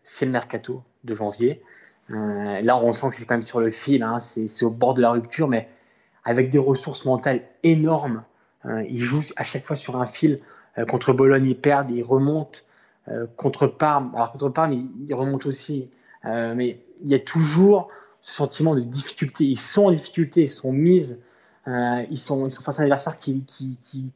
c'est 0.04 0.26
le 0.26 0.32
mercato 0.32 0.84
de 1.04 1.14
janvier. 1.14 1.62
Euh, 2.12 2.62
là, 2.62 2.78
on 2.78 2.92
sent 2.92 3.10
que 3.10 3.16
c'est 3.16 3.26
quand 3.26 3.36
même 3.36 3.42
sur 3.42 3.60
le 3.60 3.72
fil, 3.72 4.04
hein, 4.04 4.20
c'est 4.20 4.64
au 4.64 4.70
bord 4.70 4.94
de 4.94 5.02
la 5.02 5.12
rupture, 5.12 5.48
mais 5.48 5.70
avec 6.24 6.50
des 6.50 6.58
ressources 6.58 7.06
mentales 7.06 7.42
énormes. 7.64 8.24
Euh, 8.66 8.84
il 8.90 8.98
joue 8.98 9.24
à 9.36 9.44
chaque 9.44 9.66
fois 9.66 9.76
sur 9.76 10.00
un 10.02 10.06
fil. 10.06 10.40
Euh, 10.78 10.86
contre 10.86 11.14
Bologne, 11.14 11.46
il 11.46 11.60
perd, 11.60 11.92
il 11.92 12.04
remonte. 12.04 12.66
contre 13.38 13.66
Parme, 13.66 14.12
alors 14.14 14.32
contre 14.32 14.50
Parme, 14.50 14.74
il, 14.74 14.88
il 15.08 15.16
remonte 15.16 15.48
aussi. 15.48 15.90
mais 16.24 16.80
il 17.02 17.10
y 17.10 17.16
a 17.16 17.20
toujours 17.20 17.90
ce 18.22 18.34
sentiment 18.34 18.76
de 18.76 18.82
difficulté. 18.82 19.46
Ils 19.46 19.60
sont 19.60 19.86
en 19.86 19.92
difficulté, 19.92 20.42
ils 20.42 20.48
sont 20.48 20.72
mises, 20.72 21.20
ils, 21.66 22.18
sont, 22.18 22.46
ils 22.46 22.52
face 22.52 22.80
à 22.80 22.84
un 22.84 22.86
adversaire 22.86 23.18
qui, 23.18 23.44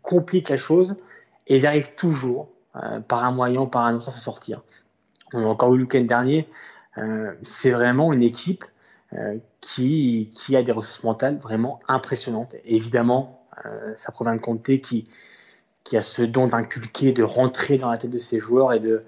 complique 0.03 0.49
la 0.49 0.57
chose 0.57 0.95
et 1.47 1.57
ils 1.57 1.65
arrivent 1.65 1.95
toujours 1.95 2.49
euh, 2.75 2.99
par 2.99 3.23
un 3.23 3.31
moyen, 3.31 3.67
par 3.67 3.85
un 3.85 3.95
autre, 3.95 4.09
à 4.09 4.11
s'en 4.11 4.17
sortir. 4.17 4.63
On 5.31 5.43
a 5.43 5.47
encore 5.47 5.75
eu 5.75 5.77
le 5.77 5.83
week-end 5.83 6.01
dernier. 6.01 6.47
Euh, 6.97 7.33
c'est 7.41 7.71
vraiment 7.71 8.13
une 8.13 8.23
équipe 8.23 8.65
euh, 9.13 9.37
qui, 9.61 10.29
a 10.53 10.63
des 10.63 10.71
ressources 10.71 11.03
mentales 11.03 11.37
vraiment 11.37 11.79
impressionnantes. 11.87 12.55
Évidemment, 12.65 13.39
ça 13.97 14.11
provient 14.11 14.35
de 14.35 14.41
Conte 14.41 14.63
qui, 14.81 15.07
a 15.93 16.01
ce 16.01 16.23
don 16.23 16.47
d'inculquer, 16.47 17.11
de 17.11 17.21
rentrer 17.21 17.77
dans 17.77 17.91
la 17.91 17.97
tête 17.97 18.09
de 18.09 18.17
ses 18.17 18.39
joueurs 18.39 18.73
et 18.73 18.79
de, 18.79 19.03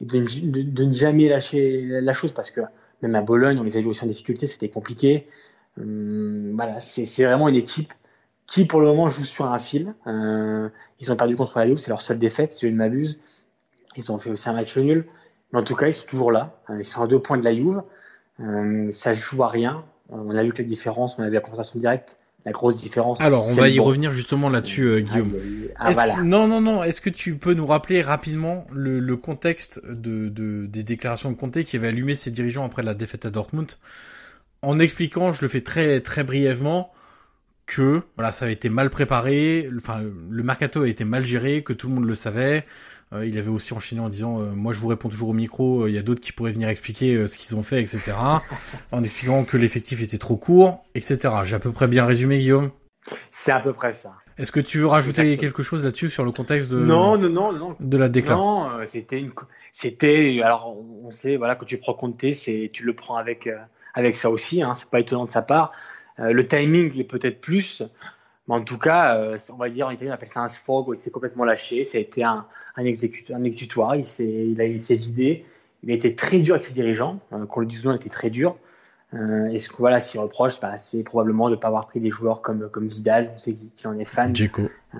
ne 0.00 0.92
jamais 0.92 1.28
lâcher 1.28 2.00
la 2.00 2.12
chose 2.12 2.32
parce 2.32 2.50
que 2.50 2.62
même 3.02 3.14
à 3.14 3.22
Bologne, 3.22 3.58
on 3.60 3.62
les 3.62 3.76
a 3.76 3.80
vus 3.80 3.86
aussi 3.86 4.04
en 4.04 4.08
difficulté, 4.08 4.46
c'était 4.46 4.68
compliqué. 4.68 5.28
Hum, 5.78 6.54
voilà, 6.56 6.80
c'est 6.80 7.24
vraiment 7.24 7.48
une 7.48 7.54
équipe 7.54 7.92
qui 8.46 8.64
pour 8.64 8.80
le 8.80 8.86
moment 8.86 9.08
joue 9.08 9.24
sur 9.24 9.46
un 9.46 9.58
fil. 9.58 9.94
Euh, 10.06 10.68
ils 11.00 11.12
ont 11.12 11.16
perdu 11.16 11.36
contre 11.36 11.58
la 11.58 11.66
Juve, 11.66 11.78
c'est 11.78 11.90
leur 11.90 12.02
seule 12.02 12.18
défaite, 12.18 12.52
si 12.52 12.66
je 12.66 12.72
ne 12.72 12.76
m'abuse. 12.76 13.20
Ils 13.96 14.12
ont 14.12 14.18
fait 14.18 14.30
aussi 14.30 14.48
un 14.48 14.52
match 14.52 14.76
nul, 14.76 15.06
mais 15.52 15.60
en 15.60 15.64
tout 15.64 15.76
cas 15.76 15.88
ils 15.88 15.94
sont 15.94 16.06
toujours 16.06 16.32
là. 16.32 16.58
Euh, 16.70 16.78
ils 16.78 16.84
sont 16.84 17.02
à 17.02 17.06
deux 17.06 17.20
points 17.20 17.38
de 17.38 17.44
la 17.44 17.54
Juve. 17.54 17.82
Euh, 18.40 18.90
ça 18.92 19.14
joue 19.14 19.42
à 19.42 19.48
rien. 19.48 19.84
On 20.08 20.36
a 20.36 20.42
vu 20.42 20.52
que 20.52 20.62
la 20.62 20.68
différence, 20.68 21.18
on 21.18 21.22
a 21.22 21.28
vu 21.28 21.34
la 21.34 21.40
confrontation 21.40 21.78
directe 21.78 22.18
la 22.46 22.52
grosse 22.52 22.80
différence. 22.80 23.20
Alors, 23.20 23.44
on 23.48 23.54
va 23.54 23.68
y 23.68 23.80
revenir 23.80 24.12
justement 24.12 24.48
là-dessus, 24.48 24.84
euh, 24.84 25.00
Guillaume. 25.00 25.34
Ah, 25.74 25.90
voilà. 25.90 26.22
Non, 26.22 26.46
non, 26.46 26.60
non. 26.60 26.84
Est-ce 26.84 27.00
que 27.00 27.10
tu 27.10 27.34
peux 27.34 27.54
nous 27.54 27.66
rappeler 27.66 28.02
rapidement 28.02 28.68
le, 28.72 29.00
le 29.00 29.16
contexte 29.16 29.84
de, 29.84 30.28
de, 30.28 30.66
des 30.66 30.84
déclarations 30.84 31.32
de 31.32 31.36
Conte 31.36 31.64
qui 31.64 31.76
avait 31.76 31.88
allumé 31.88 32.14
ses 32.14 32.30
dirigeants 32.30 32.64
après 32.64 32.84
la 32.84 32.94
défaite 32.94 33.26
à 33.26 33.30
Dortmund, 33.30 33.72
en 34.62 34.78
expliquant, 34.78 35.32
je 35.32 35.42
le 35.42 35.48
fais 35.48 35.62
très 35.62 36.00
très 36.00 36.22
brièvement, 36.22 36.92
que 37.66 38.02
voilà, 38.14 38.30
ça 38.30 38.44
avait 38.44 38.54
été 38.54 38.68
mal 38.68 38.90
préparé, 38.90 39.68
enfin 39.76 40.00
le 40.30 40.42
mercato 40.44 40.82
a 40.82 40.88
été 40.88 41.04
mal 41.04 41.26
géré, 41.26 41.64
que 41.64 41.72
tout 41.72 41.88
le 41.88 41.94
monde 41.96 42.06
le 42.06 42.14
savait. 42.14 42.64
Euh, 43.12 43.24
il 43.24 43.38
avait 43.38 43.50
aussi 43.50 43.72
enchaîné 43.72 44.00
en 44.00 44.08
disant 44.08 44.40
euh, 44.40 44.52
moi 44.52 44.72
je 44.72 44.80
vous 44.80 44.88
réponds 44.88 45.08
toujours 45.08 45.28
au 45.28 45.32
micro, 45.32 45.82
euh, 45.82 45.90
il 45.90 45.94
y 45.94 45.98
a 45.98 46.02
d'autres 46.02 46.20
qui 46.20 46.32
pourraient 46.32 46.52
venir 46.52 46.68
expliquer 46.68 47.26
ce 47.26 47.38
qu'ils 47.38 47.56
ont 47.56 47.62
fait, 47.62 47.80
etc. 47.80 48.12
en 48.92 49.04
expliquant 49.04 49.44
que 49.44 49.56
l'effectif 49.56 50.02
était 50.02 50.18
trop 50.18 50.36
court, 50.36 50.84
etc. 50.94 51.18
J'ai 51.44 51.54
à 51.54 51.60
peu 51.60 51.72
près 51.72 51.86
bien 51.86 52.04
résumé 52.04 52.38
Guillaume? 52.38 52.70
C'est 53.30 53.52
à 53.52 53.60
peu 53.60 53.72
près 53.72 53.92
ça. 53.92 54.14
Est-ce 54.36 54.50
que 54.50 54.60
tu 54.60 54.78
veux 54.78 54.86
rajouter 54.86 55.36
quelque 55.38 55.62
chose 55.62 55.84
là-dessus 55.84 56.10
sur 56.10 56.24
le 56.24 56.32
contexte 56.32 56.70
de 56.70 56.78
non 56.78 57.16
non 57.16 57.30
non 57.30 57.52
non 57.52 57.76
de 57.78 57.96
la 57.96 58.08
déclaration 58.08 58.70
Non, 58.70 58.84
c'était 58.84 59.20
une 59.20 59.30
c'était 59.72 60.40
alors 60.44 60.76
on 61.04 61.10
sait 61.10 61.36
voilà 61.36 61.54
quand 61.54 61.64
tu 61.64 61.78
prends 61.78 61.94
Conte, 61.94 62.34
c'est 62.34 62.70
tu 62.72 62.84
le 62.84 62.94
prends 62.94 63.16
avec 63.16 63.48
avec 63.96 64.14
ça 64.14 64.30
aussi, 64.30 64.62
hein, 64.62 64.74
c'est 64.74 64.90
pas 64.90 65.00
étonnant 65.00 65.24
de 65.24 65.30
sa 65.30 65.42
part. 65.42 65.72
Euh, 66.18 66.32
le 66.32 66.46
timing 66.46 66.98
est 66.98 67.04
peut-être 67.04 67.40
plus, 67.40 67.82
mais 68.48 68.54
en 68.54 68.62
tout 68.62 68.78
cas, 68.78 69.16
euh, 69.16 69.36
on 69.52 69.56
va 69.56 69.68
dire 69.68 69.86
en 69.86 69.90
italien, 69.90 70.12
on 70.12 70.14
appelle 70.14 70.28
ça 70.28 70.40
un 70.40 70.48
sfog, 70.48 70.86
il 70.90 70.96
s'est 70.96 71.10
complètement 71.10 71.44
lâché, 71.44 71.84
ça 71.84 71.98
a 71.98 72.00
été 72.00 72.22
un, 72.22 72.46
un, 72.76 72.84
un 72.84 73.44
exutoire, 73.44 73.96
il 73.96 74.04
s'est 74.04 74.24
il 74.24 74.80
s'est 74.80 74.94
vidé, 74.94 75.44
il 75.82 75.90
a 75.90 75.94
été 75.94 76.14
très 76.14 76.38
dur 76.38 76.54
avec 76.54 76.62
ses 76.62 76.72
dirigeants, 76.72 77.20
euh, 77.32 77.46
qu'on 77.46 77.60
le 77.60 77.66
dise 77.66 77.82
il 77.84 77.90
a 77.90 77.94
été 77.94 78.08
très 78.08 78.30
dur. 78.30 78.56
Euh, 79.14 79.46
et 79.46 79.58
ce 79.58 79.68
que 79.68 79.76
voilà, 79.76 79.98
reproche, 80.16 80.60
bah, 80.60 80.76
c'est 80.76 81.04
probablement 81.04 81.48
de 81.48 81.54
ne 81.54 81.60
pas 81.60 81.68
avoir 81.68 81.86
pris 81.86 82.00
des 82.00 82.10
joueurs 82.10 82.42
comme, 82.42 82.68
comme 82.68 82.88
Vidal, 82.88 83.32
on 83.34 83.38
sait 83.38 83.54
qu'il 83.54 83.88
en 83.88 83.96
est 83.98 84.04
fan. 84.04 84.34
Djeko. 84.34 84.62
Euh, 84.62 84.98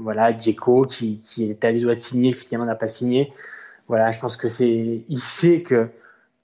voilà, 0.00 0.36
Djeko, 0.36 0.82
qui, 0.82 1.20
qui 1.20 1.48
était 1.48 1.68
à 1.68 1.72
doigts 1.72 1.94
de 1.94 2.00
signer, 2.00 2.32
finalement 2.32 2.66
n'a 2.66 2.74
pas 2.74 2.88
signé. 2.88 3.32
Voilà, 3.86 4.10
je 4.10 4.18
pense 4.18 4.36
que 4.36 4.48
c'est, 4.48 5.04
il 5.06 5.18
sait 5.18 5.62
que, 5.62 5.88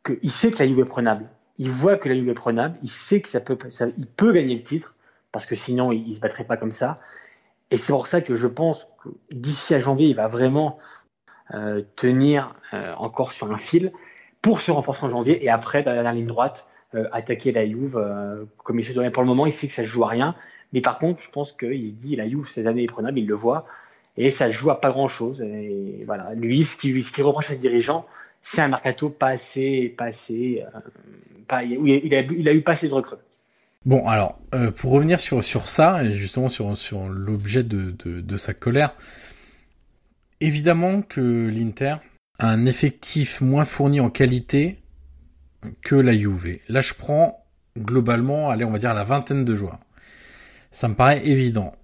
que, 0.04 0.12
il 0.22 0.30
sait 0.30 0.52
que 0.52 0.60
la 0.60 0.68
Juve 0.68 0.78
est 0.78 0.84
prenable 0.84 1.26
il 1.58 1.70
voit 1.70 1.96
que 1.96 2.08
la 2.08 2.14
Juve 2.14 2.28
est 2.28 2.34
prenable, 2.34 2.76
il 2.82 2.90
sait 2.90 3.20
que 3.20 3.28
ça 3.28 3.40
peut, 3.40 3.56
ça, 3.68 3.86
il 3.96 4.06
peut 4.06 4.32
gagner 4.32 4.56
le 4.56 4.62
titre, 4.62 4.94
parce 5.32 5.46
que 5.46 5.54
sinon 5.54 5.90
il, 5.90 6.06
ne 6.06 6.12
se 6.12 6.20
battrait 6.20 6.44
pas 6.44 6.56
comme 6.56 6.70
ça. 6.70 6.96
Et 7.70 7.78
c'est 7.78 7.92
pour 7.92 8.06
ça 8.06 8.20
que 8.20 8.34
je 8.34 8.46
pense 8.46 8.86
que 9.02 9.08
d'ici 9.32 9.74
à 9.74 9.80
janvier, 9.80 10.08
il 10.08 10.14
va 10.14 10.28
vraiment 10.28 10.78
euh, 11.54 11.82
tenir 11.96 12.54
euh, 12.74 12.94
encore 12.98 13.32
sur 13.32 13.50
un 13.50 13.56
fil 13.56 13.92
pour 14.42 14.60
se 14.60 14.70
renforcer 14.70 15.04
en 15.04 15.08
janvier 15.08 15.42
et 15.42 15.48
après, 15.48 15.82
dans 15.82 15.92
la 15.92 16.12
ligne 16.12 16.26
droite, 16.26 16.66
euh, 16.94 17.08
attaquer 17.12 17.50
la 17.50 17.66
Juve 17.66 17.98
comme 18.58 18.78
il 18.78 18.84
se 18.84 18.92
doit. 18.92 19.10
Pour 19.10 19.22
le 19.22 19.28
moment, 19.28 19.46
il 19.46 19.52
sait 19.52 19.68
que 19.68 19.72
ça 19.72 19.82
ne 19.82 19.86
joue 19.86 20.04
à 20.04 20.08
rien. 20.08 20.34
Mais 20.72 20.80
par 20.80 20.98
contre, 20.98 21.22
je 21.22 21.30
pense 21.30 21.52
qu'il 21.52 21.88
se 21.88 21.94
dit 21.94 22.16
la 22.16 22.28
Juve, 22.28 22.46
cette 22.48 22.66
année 22.66 22.84
est 22.84 22.86
prenable, 22.86 23.18
il 23.18 23.26
le 23.26 23.34
voit. 23.34 23.66
Et 24.18 24.28
ça 24.28 24.50
joue 24.50 24.70
à 24.70 24.80
pas 24.80 24.90
grand 24.90 25.08
chose. 25.08 25.40
Et 25.40 26.02
voilà. 26.06 26.34
Lui, 26.34 26.64
ce 26.64 26.76
qui, 26.76 27.02
ce 27.02 27.12
qui 27.12 27.22
reproche 27.22 27.46
à 27.46 27.54
ses 27.54 27.56
dirigeants, 27.56 28.04
c'est 28.42 28.60
un 28.60 28.68
mercato 28.68 29.08
pas 29.08 29.28
assez, 29.28 29.94
pas 29.96 30.06
assez, 30.06 30.64
pas, 31.48 31.62
il, 31.64 32.14
a, 32.14 32.20
il 32.20 32.48
a 32.48 32.52
eu 32.52 32.62
pas 32.62 32.72
assez 32.72 32.88
de 32.88 32.94
recrues. 32.94 33.16
Bon, 33.84 34.06
alors, 34.06 34.38
euh, 34.54 34.70
pour 34.70 34.92
revenir 34.92 35.18
sur, 35.18 35.42
sur 35.42 35.66
ça, 35.66 36.04
et 36.04 36.12
justement 36.12 36.48
sur, 36.48 36.76
sur 36.76 37.08
l'objet 37.08 37.64
de, 37.64 37.90
de, 37.90 38.36
sa 38.36 38.54
colère, 38.54 38.94
évidemment 40.40 41.02
que 41.02 41.48
l'Inter 41.48 41.96
a 42.38 42.48
un 42.48 42.64
effectif 42.64 43.40
moins 43.40 43.64
fourni 43.64 44.00
en 44.00 44.08
qualité 44.08 44.78
que 45.82 45.96
la 45.96 46.12
Juve. 46.12 46.58
Là, 46.68 46.80
je 46.80 46.94
prends 46.94 47.44
globalement, 47.76 48.50
allez, 48.50 48.64
on 48.64 48.70
va 48.70 48.78
dire 48.78 48.94
la 48.94 49.04
vingtaine 49.04 49.44
de 49.44 49.54
joueurs. 49.54 49.80
Ça 50.70 50.86
me 50.88 50.94
paraît 50.94 51.26
évident. 51.26 51.74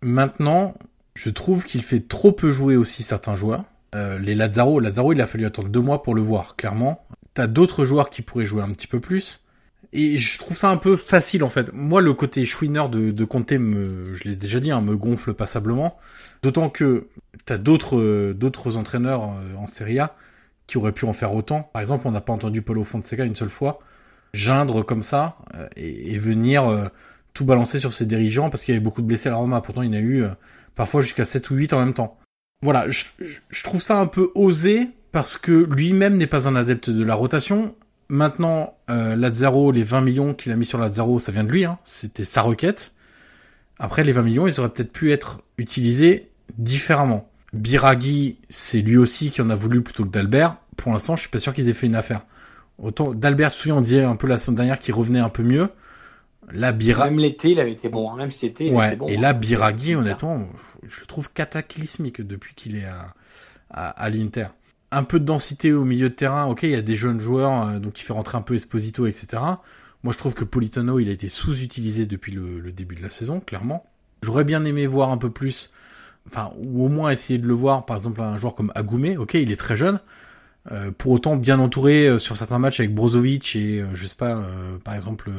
Maintenant, 0.00 0.74
je 1.14 1.30
trouve 1.30 1.64
qu'il 1.64 1.82
fait 1.82 2.06
trop 2.06 2.32
peu 2.32 2.52
jouer 2.52 2.76
aussi 2.76 3.02
certains 3.02 3.34
joueurs. 3.34 3.64
Euh, 3.94 4.18
les 4.18 4.34
Lazaro, 4.34 4.78
Lazaro, 4.78 5.12
il 5.12 5.20
a 5.20 5.26
fallu 5.26 5.44
attendre 5.44 5.68
deux 5.68 5.80
mois 5.80 6.02
pour 6.02 6.14
le 6.14 6.22
voir, 6.22 6.56
clairement. 6.56 7.04
T'as 7.34 7.46
d'autres 7.46 7.84
joueurs 7.84 8.10
qui 8.10 8.22
pourraient 8.22 8.46
jouer 8.46 8.62
un 8.62 8.70
petit 8.70 8.86
peu 8.86 9.00
plus. 9.00 9.41
Et 9.92 10.16
je 10.16 10.38
trouve 10.38 10.56
ça 10.56 10.70
un 10.70 10.76
peu 10.76 10.96
facile 10.96 11.44
en 11.44 11.50
fait. 11.50 11.70
Moi, 11.72 12.00
le 12.00 12.14
côté 12.14 12.44
chouineur 12.44 12.88
de, 12.88 13.10
de 13.10 13.58
me, 13.58 14.14
je 14.14 14.24
l'ai 14.24 14.36
déjà 14.36 14.60
dit, 14.60 14.70
hein, 14.70 14.80
me 14.80 14.96
gonfle 14.96 15.34
passablement. 15.34 15.98
D'autant 16.42 16.70
que 16.70 17.08
t'as 17.44 17.58
d'autres 17.58 17.98
euh, 17.98 18.34
d'autres 18.34 18.76
entraîneurs 18.76 19.24
euh, 19.24 19.54
en 19.56 19.66
Serie 19.66 19.98
A 19.98 20.16
qui 20.66 20.78
auraient 20.78 20.92
pu 20.92 21.04
en 21.04 21.12
faire 21.12 21.34
autant. 21.34 21.70
Par 21.72 21.82
exemple, 21.82 22.06
on 22.06 22.12
n'a 22.12 22.20
pas 22.20 22.32
entendu 22.32 22.62
Paulo 22.62 22.84
Fonseca 22.84 23.24
une 23.24 23.36
seule 23.36 23.50
fois 23.50 23.80
geindre 24.32 24.82
comme 24.82 25.02
ça 25.02 25.36
et, 25.76 26.14
et 26.14 26.18
venir 26.18 26.90
tout 27.34 27.44
balancer 27.44 27.78
sur 27.78 27.92
ses 27.92 28.06
dirigeants 28.06 28.48
parce 28.48 28.62
qu'il 28.62 28.72
y 28.72 28.76
avait 28.76 28.82
beaucoup 28.82 29.02
de 29.02 29.06
blessés 29.06 29.28
à 29.28 29.32
la 29.32 29.36
Roma. 29.36 29.60
Pourtant, 29.60 29.82
il 29.82 29.90
en 29.90 29.98
a 29.98 30.00
eu 30.00 30.24
parfois 30.74 31.02
jusqu'à 31.02 31.26
7 31.26 31.50
ou 31.50 31.56
8 31.56 31.74
en 31.74 31.80
même 31.80 31.92
temps 31.92 32.18
voilà, 32.62 32.88
je, 32.88 33.04
je, 33.50 33.64
trouve 33.64 33.82
ça 33.82 33.98
un 33.98 34.06
peu 34.06 34.30
osé 34.34 34.88
parce 35.10 35.36
que 35.36 35.52
lui-même 35.52 36.16
n'est 36.16 36.28
pas 36.28 36.48
un 36.48 36.54
adepte 36.54 36.90
de 36.90 37.04
la 37.04 37.14
rotation. 37.14 37.74
Maintenant, 38.12 38.76
euh, 38.90 39.16
Lazzaro, 39.16 39.72
les 39.72 39.84
20 39.84 40.02
millions 40.02 40.34
qu'il 40.34 40.52
a 40.52 40.56
mis 40.56 40.66
sur 40.66 40.78
Lazzaro, 40.78 41.18
ça 41.18 41.32
vient 41.32 41.44
de 41.44 41.50
lui, 41.50 41.64
hein, 41.64 41.78
c'était 41.82 42.24
sa 42.24 42.42
requête. 42.42 42.92
Après, 43.78 44.04
les 44.04 44.12
20 44.12 44.20
millions, 44.20 44.46
ils 44.46 44.60
auraient 44.60 44.68
peut-être 44.68 44.92
pu 44.92 45.12
être 45.12 45.40
utilisés 45.56 46.28
différemment. 46.58 47.30
Biraghi, 47.54 48.36
c'est 48.50 48.82
lui 48.82 48.98
aussi 48.98 49.30
qui 49.30 49.40
en 49.40 49.48
a 49.48 49.54
voulu 49.54 49.80
plutôt 49.80 50.04
que 50.04 50.10
d'Albert. 50.10 50.56
Pour 50.76 50.92
l'instant, 50.92 51.16
je 51.16 51.22
suis 51.22 51.30
pas 51.30 51.38
sûr 51.38 51.54
qu'ils 51.54 51.70
aient 51.70 51.72
fait 51.72 51.86
une 51.86 51.94
affaire. 51.94 52.20
Autant 52.76 53.14
d'Albert, 53.14 53.50
tu 53.50 53.72
on 53.72 53.80
disait 53.80 54.04
un 54.04 54.16
peu 54.16 54.26
la 54.26 54.36
semaine 54.36 54.56
dernière 54.56 54.78
qu'il 54.78 54.92
revenait 54.92 55.18
un 55.18 55.30
peu 55.30 55.42
mieux. 55.42 55.70
Même 56.52 57.18
l'été, 57.18 57.52
il 57.52 57.60
avait 57.60 57.72
été 57.72 57.88
bon. 57.88 58.10
Hein. 58.10 58.16
Même 58.16 58.30
cet 58.30 58.50
été, 58.50 58.66
il 58.66 58.74
ouais. 58.74 58.88
était 58.88 58.96
bon. 58.96 59.06
Et 59.06 59.16
là, 59.16 59.30
hein. 59.30 59.32
Biraghi, 59.32 59.94
honnêtement, 59.94 60.48
je 60.86 61.00
le 61.00 61.06
trouve 61.06 61.32
cataclysmique 61.32 62.20
depuis 62.20 62.54
qu'il 62.54 62.76
est 62.76 62.84
à, 62.84 63.14
à, 63.70 63.88
à 63.88 64.10
l'Inter. 64.10 64.48
Un 64.92 65.02
peu 65.02 65.18
de 65.18 65.24
densité 65.24 65.72
au 65.72 65.84
milieu 65.84 66.10
de 66.10 66.14
terrain. 66.14 66.44
Ok, 66.44 66.62
il 66.62 66.70
y 66.70 66.76
a 66.76 66.82
des 66.82 66.94
jeunes 66.94 67.18
joueurs, 67.18 67.66
euh, 67.66 67.78
donc 67.80 67.98
il 68.00 68.04
fait 68.04 68.12
rentrer 68.12 68.38
un 68.38 68.42
peu 68.42 68.54
Esposito, 68.54 69.06
etc. 69.06 69.42
Moi, 70.04 70.12
je 70.12 70.18
trouve 70.18 70.34
que 70.34 70.44
Politano, 70.44 71.00
il 71.00 71.08
a 71.08 71.12
été 71.12 71.28
sous-utilisé 71.28 72.06
depuis 72.06 72.32
le, 72.32 72.70
début 72.72 72.94
de 72.94 73.02
la 73.02 73.10
saison, 73.10 73.40
clairement. 73.40 73.84
J'aurais 74.22 74.44
bien 74.44 74.64
aimé 74.64 74.86
voir 74.86 75.10
un 75.10 75.18
peu 75.18 75.30
plus, 75.30 75.72
enfin, 76.28 76.52
ou 76.58 76.84
au 76.84 76.88
moins 76.88 77.10
essayer 77.10 77.38
de 77.38 77.48
le 77.48 77.54
voir, 77.54 77.86
par 77.86 77.96
exemple, 77.96 78.20
un 78.20 78.36
joueur 78.36 78.54
comme 78.54 78.70
Agoumé. 78.74 79.16
Ok, 79.16 79.34
il 79.34 79.50
est 79.50 79.56
très 79.56 79.76
jeune, 79.76 79.98
euh, 80.70 80.92
pour 80.96 81.10
autant 81.10 81.36
bien 81.36 81.58
entouré 81.58 82.06
euh, 82.06 82.18
sur 82.20 82.36
certains 82.36 82.60
matchs 82.60 82.78
avec 82.78 82.94
Brozovic 82.94 83.56
et 83.56 83.80
euh, 83.80 83.88
je 83.94 84.06
sais 84.06 84.14
pas 84.14 84.40
par 84.84 84.94
exemple 84.94 85.32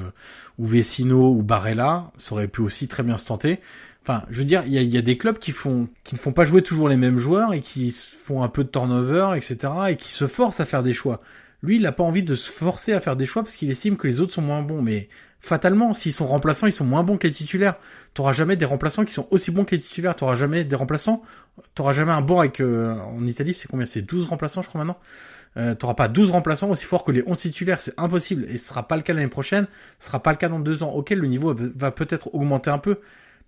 ou 0.57 0.65
Vecino 0.65 1.31
ou 1.31 1.43
Barella 1.43 2.11
ça 2.17 2.33
aurait 2.35 2.49
pu 2.49 2.59
aussi 2.59 2.89
très 2.89 3.03
bien 3.03 3.15
se 3.15 3.25
tenter 3.27 3.61
enfin 4.03 4.23
je 4.29 4.39
veux 4.39 4.45
dire 4.45 4.63
il 4.67 4.73
y 4.73 4.97
a, 4.97 5.01
des 5.01 5.17
clubs 5.17 5.37
qui 5.39 5.51
ne 5.51 6.17
font 6.17 6.31
pas 6.31 6.43
jouer 6.43 6.61
toujours 6.61 6.89
les 6.89 6.97
mêmes 6.97 7.17
joueurs 7.17 7.53
et 7.53 7.61
qui 7.61 7.91
font 7.91 8.43
un 8.43 8.49
peu 8.49 8.63
de 8.63 8.69
turnover 8.69 9.31
etc 9.35 9.73
et 9.89 9.95
qui 9.95 10.11
se 10.11 10.27
forcent 10.27 10.59
à 10.59 10.65
faire 10.65 10.83
des 10.83 10.93
choix 10.93 11.21
lui 11.61 11.77
il 11.77 11.85
a 11.85 11.91
pas 11.91 12.03
envie 12.03 12.23
de 12.23 12.35
se 12.35 12.51
forcer 12.51 12.93
à 12.93 12.99
faire 12.99 13.15
des 13.15 13.25
choix 13.25 13.41
parce 13.41 13.55
qu'il 13.55 13.71
estime 13.71 13.97
que 13.97 14.07
les 14.07 14.21
autres 14.21 14.33
sont 14.33 14.41
moins 14.41 14.61
bons 14.61 14.81
mais 14.81 15.09
fatalement, 15.43 15.91
s'ils 15.91 16.13
sont 16.13 16.25
remplaçants, 16.25 16.67
ils 16.67 16.73
sont 16.73 16.85
moins 16.85 17.03
bons 17.03 17.17
que 17.17 17.27
les 17.27 17.33
titulaires. 17.33 17.75
T'auras 18.13 18.31
jamais 18.31 18.55
des 18.55 18.63
remplaçants 18.63 19.03
qui 19.03 19.13
sont 19.13 19.27
aussi 19.29 19.51
bons 19.51 19.65
que 19.65 19.75
les 19.75 19.81
titulaires. 19.81 20.15
T'auras 20.15 20.35
jamais 20.35 20.63
des 20.63 20.75
remplaçants. 20.75 21.21
T'auras 21.75 21.91
jamais 21.91 22.13
un 22.13 22.21
banc 22.21 22.39
avec 22.39 22.61
euh, 22.61 22.95
en 22.95 23.27
Italie, 23.27 23.53
c'est 23.53 23.67
combien? 23.67 23.85
C'est 23.85 24.01
12 24.01 24.27
remplaçants, 24.27 24.61
je 24.61 24.69
crois 24.69 24.79
maintenant. 24.79 24.97
Euh, 25.57 25.75
T'auras 25.75 25.95
pas 25.95 26.07
12 26.07 26.31
remplaçants 26.31 26.69
aussi 26.69 26.85
forts 26.85 27.03
que 27.03 27.11
les 27.11 27.23
11 27.27 27.37
titulaires, 27.37 27.81
c'est 27.81 27.93
impossible. 27.99 28.45
Et 28.49 28.57
ce 28.57 28.69
sera 28.69 28.87
pas 28.87 28.95
le 28.95 29.03
cas 29.03 29.11
l'année 29.11 29.27
prochaine. 29.27 29.67
Ce 29.99 30.07
sera 30.07 30.23
pas 30.23 30.31
le 30.31 30.37
cas 30.37 30.47
dans 30.47 30.61
deux 30.61 30.81
ans. 30.81 30.91
Ok, 30.91 31.09
le 31.09 31.27
niveau 31.27 31.53
va 31.75 31.91
peut-être 31.91 32.33
augmenter 32.33 32.71
un 32.71 32.79
peu, 32.79 32.99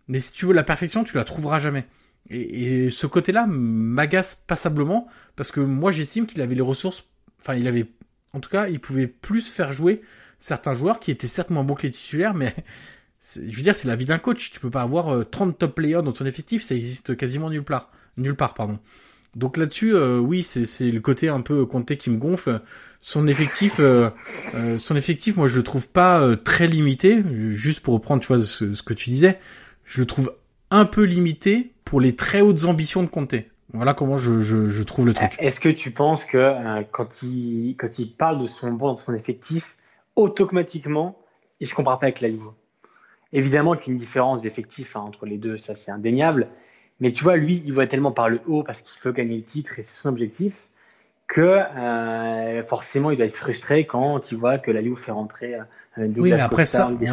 mais 0.08 0.20
si 0.20 0.32
tu 0.32 0.46
veux 0.46 0.54
la 0.54 0.64
perfection, 0.64 1.04
tu 1.04 1.16
la 1.18 1.24
trouveras 1.24 1.60
jamais. 1.60 1.86
Et, 2.30 2.86
et 2.86 2.90
ce 2.90 3.08
côté-là 3.08 3.46
m'agace 3.48 4.36
passablement 4.48 5.08
parce 5.36 5.52
que 5.52 5.60
moi 5.60 5.92
j'estime 5.92 6.26
qu'il 6.28 6.42
avait 6.42 6.56
les 6.56 6.62
ressources. 6.62 7.06
Enfin, 7.42 7.56
il 7.56 7.68
avait, 7.68 7.86
en 8.34 8.40
tout 8.40 8.50
cas, 8.50 8.68
il 8.68 8.80
pouvait 8.80 9.08
plus 9.08 9.52
faire 9.52 9.72
jouer 9.72 10.02
certains 10.40 10.74
joueurs 10.74 11.00
qui 11.00 11.12
étaient 11.12 11.28
certes 11.28 11.50
moins 11.50 11.64
bons 11.64 11.76
que 11.76 11.84
les 11.84 11.92
titulaires, 11.92 12.34
mais 12.34 12.56
je 13.36 13.56
veux 13.56 13.64
dire, 13.64 13.76
c'est 13.76 13.88
la 13.88 13.96
vie 13.96 14.06
d'un 14.06 14.20
coach. 14.20 14.52
Tu 14.52 14.60
peux 14.60 14.70
pas 14.70 14.82
avoir 14.82 15.30
30 15.30 15.50
euh, 15.50 15.52
top 15.54 15.76
players 15.76 16.02
dans 16.04 16.12
ton 16.12 16.26
effectif, 16.26 16.64
ça 16.64 16.76
existe 16.76 17.16
quasiment 17.16 17.50
nulle 17.50 17.64
part. 17.64 17.92
Nulle 18.18 18.36
part, 18.36 18.54
pardon. 18.54 18.80
Donc 19.36 19.58
là-dessus, 19.58 19.94
euh, 19.94 20.18
oui, 20.18 20.44
c'est 20.44 20.92
le 20.92 21.02
côté 21.02 21.28
un 21.28 21.42
peu 21.42 21.66
compté 21.66 21.98
qui 21.98 22.10
me 22.10 22.18
gonfle. 22.18 22.62
Son 23.02 23.28
effectif, 23.28 23.76
euh, 23.80 24.10
son 24.78 24.96
effectif, 24.96 25.36
moi 25.36 25.48
je 25.48 25.58
le 25.58 25.64
trouve 25.64 25.90
pas 25.90 26.36
très 26.38 26.68
limité. 26.68 27.22
Juste 27.50 27.82
pour 27.82 27.96
reprendre, 27.96 28.22
tu 28.22 28.28
vois, 28.28 28.42
ce, 28.42 28.82
que 28.82 28.94
tu 28.94 29.10
disais, 29.10 29.38
je 29.86 30.02
le 30.02 30.08
trouve 30.08 30.36
un 30.72 30.86
peu 30.86 31.04
limité 31.04 31.72
pour 31.86 32.02
les 32.02 32.16
très 32.16 32.42
hautes 32.42 32.66
ambitions 32.66 33.04
de 33.04 33.08
Conte. 33.08 33.36
Voilà 33.74 33.94
comment 33.94 34.18
je, 34.18 34.84
trouve 34.84 35.06
le 35.06 35.14
truc. 35.14 35.36
Est-ce 35.40 35.60
que 35.60 35.70
tu 35.70 35.92
penses 35.92 36.26
que 36.26 36.38
euh, 36.38 36.84
quand, 36.92 37.24
il, 37.24 37.76
quand 37.78 38.00
il 38.00 38.12
parle 38.12 38.42
de 38.42 38.48
son 38.48 38.72
bon, 38.72 38.94
de 38.94 38.98
son 38.98 39.14
effectif, 39.14 39.76
automatiquement, 40.16 41.18
il 41.60 41.68
se 41.68 41.76
compare 41.76 42.00
pas 42.00 42.08
avec 42.08 42.22
la 42.22 42.30
Juve? 42.30 42.52
Évidemment 43.34 43.76
qu'il 43.76 43.88
y 43.88 43.90
a 43.90 43.94
une 43.94 44.00
différence 44.00 44.42
d'effectif 44.42 44.96
hein, 44.96 45.02
entre 45.02 45.26
les 45.26 45.38
deux, 45.38 45.58
ça 45.58 45.76
c'est 45.76 45.92
indéniable. 45.92 46.48
Mais 47.00 47.12
tu 47.12 47.24
vois, 47.24 47.36
lui, 47.36 47.62
il 47.66 47.74
voit 47.74 47.88
tellement 47.88 48.12
par 48.12 48.30
le 48.30 48.40
haut 48.46 48.64
parce 48.64 48.82
qu'il 48.82 49.00
veut 49.02 49.12
gagner 49.12 49.36
le 49.36 49.44
titre 49.44 49.80
et 49.80 49.84
c'est 49.84 50.02
son 50.02 50.10
objectif 50.10 50.68
que 51.28 51.42
euh, 51.42 52.64
forcément 52.64 53.12
il 53.12 53.18
doit 53.18 53.26
être 53.26 53.36
frustré 53.36 53.86
quand 53.86 54.32
il 54.32 54.38
voit 54.38 54.58
que 54.60 54.70
la 54.70 54.84
Juve 54.84 54.98
fait 54.98 55.12
rentrer 55.12 55.56
euh, 55.98 56.08
Douglas 56.08 56.22
oui, 56.22 56.32
mais 56.32 56.42
après 56.42 56.66
ça, 56.66 56.92
des. 57.00 57.08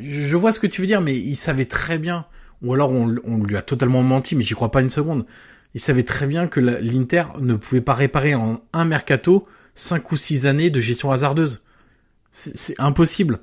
Je 0.00 0.36
vois 0.36 0.52
ce 0.52 0.60
que 0.60 0.66
tu 0.66 0.80
veux 0.80 0.86
dire, 0.86 1.00
mais 1.00 1.14
il 1.14 1.36
savait 1.36 1.66
très 1.66 1.98
bien, 1.98 2.26
ou 2.62 2.72
alors 2.72 2.90
on, 2.90 3.16
on 3.24 3.42
lui 3.44 3.56
a 3.56 3.62
totalement 3.62 4.02
menti, 4.02 4.36
mais 4.36 4.42
j'y 4.42 4.54
crois 4.54 4.70
pas 4.70 4.80
une 4.80 4.90
seconde. 4.90 5.26
Il 5.74 5.80
savait 5.80 6.02
très 6.02 6.26
bien 6.26 6.48
que 6.48 6.60
l'Inter 6.60 7.24
ne 7.40 7.54
pouvait 7.54 7.82
pas 7.82 7.94
réparer 7.94 8.34
en 8.34 8.62
un 8.72 8.84
mercato 8.84 9.46
cinq 9.74 10.12
ou 10.12 10.16
six 10.16 10.46
années 10.46 10.70
de 10.70 10.80
gestion 10.80 11.12
hasardeuse. 11.12 11.62
C'est 12.30 12.78
impossible. 12.78 13.40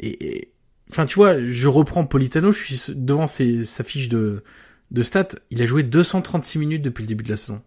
Et, 0.00 0.50
enfin, 0.90 1.06
tu 1.06 1.16
vois, 1.16 1.44
je 1.46 1.68
reprends 1.68 2.04
Politano, 2.04 2.52
je 2.52 2.62
suis 2.62 2.94
devant 2.94 3.26
ses, 3.26 3.64
sa 3.64 3.84
fiche 3.84 4.08
de, 4.08 4.42
de 4.90 5.02
stats. 5.02 5.28
Il 5.50 5.62
a 5.62 5.66
joué 5.66 5.82
236 5.82 6.58
minutes 6.58 6.82
depuis 6.82 7.02
le 7.02 7.08
début 7.08 7.24
de 7.24 7.30
la 7.30 7.36
saison. 7.36 7.62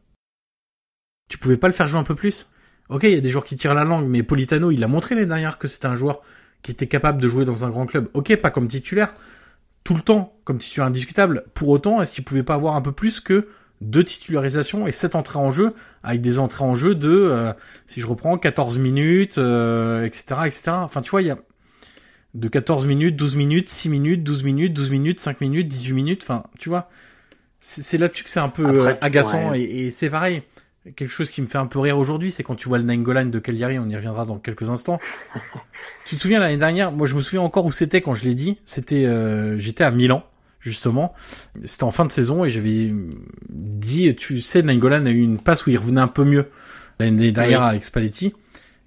Tu 1.32 1.38
pouvais 1.38 1.56
pas 1.56 1.68
le 1.68 1.74
faire 1.74 1.88
jouer 1.88 1.98
un 1.98 2.04
peu 2.04 2.14
plus 2.14 2.50
Ok, 2.90 3.04
il 3.04 3.12
y 3.12 3.18
a 3.18 3.22
des 3.22 3.30
joueurs 3.30 3.46
qui 3.46 3.56
tirent 3.56 3.74
la 3.74 3.86
langue, 3.86 4.06
mais 4.06 4.22
Politano, 4.22 4.70
il 4.70 4.84
a 4.84 4.90
montré 4.90 5.16
l'année 5.16 5.28
dernière 5.28 5.58
que 5.60 5.70
c'était 5.70 5.86
un 5.86 5.96
joueur 5.96 6.22
qui 6.62 6.72
était 6.72 6.88
capable 6.88 7.22
de 7.22 7.28
jouer 7.30 7.46
dans 7.46 7.64
un 7.64 7.70
grand 7.70 7.86
club. 7.86 8.10
Ok, 8.14 8.36
pas 8.36 8.52
comme 8.52 8.68
titulaire, 8.68 9.14
tout 9.86 9.96
le 9.96 10.02
temps, 10.02 10.36
comme 10.44 10.58
titulaire 10.58 10.88
indiscutable. 10.88 11.46
Pour 11.54 11.70
autant, 11.70 12.02
est-ce 12.02 12.12
qu'il 12.12 12.26
pouvait 12.26 12.44
pas 12.44 12.56
avoir 12.56 12.76
un 12.76 12.82
peu 12.82 12.92
plus 12.92 13.22
que 13.22 13.48
deux 13.80 14.04
titularisations 14.04 14.88
et 14.88 14.92
sept 14.92 15.16
entrées 15.16 15.40
en 15.40 15.52
jeu, 15.52 15.74
avec 16.04 16.20
des 16.20 16.38
entrées 16.38 16.66
en 16.66 16.76
jeu 16.76 16.94
de, 16.94 17.10
euh, 17.10 17.54
si 17.88 18.02
je 18.02 18.08
reprends, 18.08 18.38
14 18.38 18.78
minutes, 18.78 19.38
euh, 19.38 20.04
etc., 20.04 20.42
etc. 20.48 20.72
Enfin, 20.72 21.02
tu 21.02 21.12
vois, 21.12 21.22
il 21.22 21.30
y 21.30 21.32
a 21.32 21.38
de 22.34 22.48
14 22.50 22.88
minutes, 22.88 23.16
12 23.16 23.38
minutes, 23.38 23.70
6 23.70 23.88
minutes, 23.88 24.22
12 24.22 24.44
minutes, 24.44 24.74
12 24.74 24.92
minutes, 24.92 25.20
5 25.22 25.40
minutes, 25.40 25.70
18 25.70 25.94
minutes. 25.94 26.24
Enfin, 26.24 26.44
tu 26.60 26.68
vois, 26.68 26.90
c'est 27.62 27.98
là-dessus 27.98 28.26
que 28.26 28.30
c'est 28.30 28.42
un 28.42 28.50
peu 28.50 28.66
euh, 28.66 28.96
agaçant 29.00 29.54
et, 29.54 29.62
et 29.62 29.92
c'est 29.92 30.10
pareil 30.10 30.44
quelque 30.84 31.08
chose 31.08 31.30
qui 31.30 31.42
me 31.42 31.48
fait 31.48 31.58
un 31.58 31.68
peu 31.68 31.80
rire 31.80 31.98
aujourd'hui, 31.98 32.32
c'est 32.32 32.44
quand 32.44 32.56
tu 32.56 32.68
vois 32.68 32.78
le 32.78 32.84
Nangolan 32.84 33.26
de 33.26 33.40
Cagliari, 33.40 33.78
on 33.80 33.88
y 33.88 33.96
reviendra 33.96 34.26
dans 34.26 34.40
quelques 34.40 34.70
instants. 34.70 35.00
tu 36.06 36.16
te 36.16 36.22
souviens 36.22 36.40
l'année 36.40 36.58
dernière, 36.58 36.92
moi 36.92 37.06
je 37.06 37.16
me 37.16 37.22
souviens 37.22 37.42
encore 37.42 37.66
où 37.66 37.72
c'était 37.72 38.02
quand 38.02 38.16
je 38.16 38.26
l'ai 38.26 38.36
dit, 38.36 38.58
c'était 38.66 39.06
euh, 39.06 39.58
j'étais 39.60 39.84
à 39.84 39.92
Milan 39.92 40.24
justement, 40.60 41.14
c'était 41.66 41.84
en 41.84 41.92
fin 41.92 42.06
de 42.06 42.12
saison 42.12 42.46
et 42.46 42.50
j'avais 42.50 42.94
dit 43.50 44.16
tu 44.16 44.42
sais 44.42 44.62
Nangolan 44.62 45.06
a 45.06 45.10
eu 45.10 45.22
une 45.22 45.40
passe 45.40 45.66
où 45.66 45.72
il 45.72 45.78
revenait 45.78 46.02
un 46.02 46.08
peu 46.08 46.24
mieux 46.24 46.50
l'année 47.00 47.32
dernière 47.32 47.64
avec 47.64 47.84
Spalletti 47.84 48.34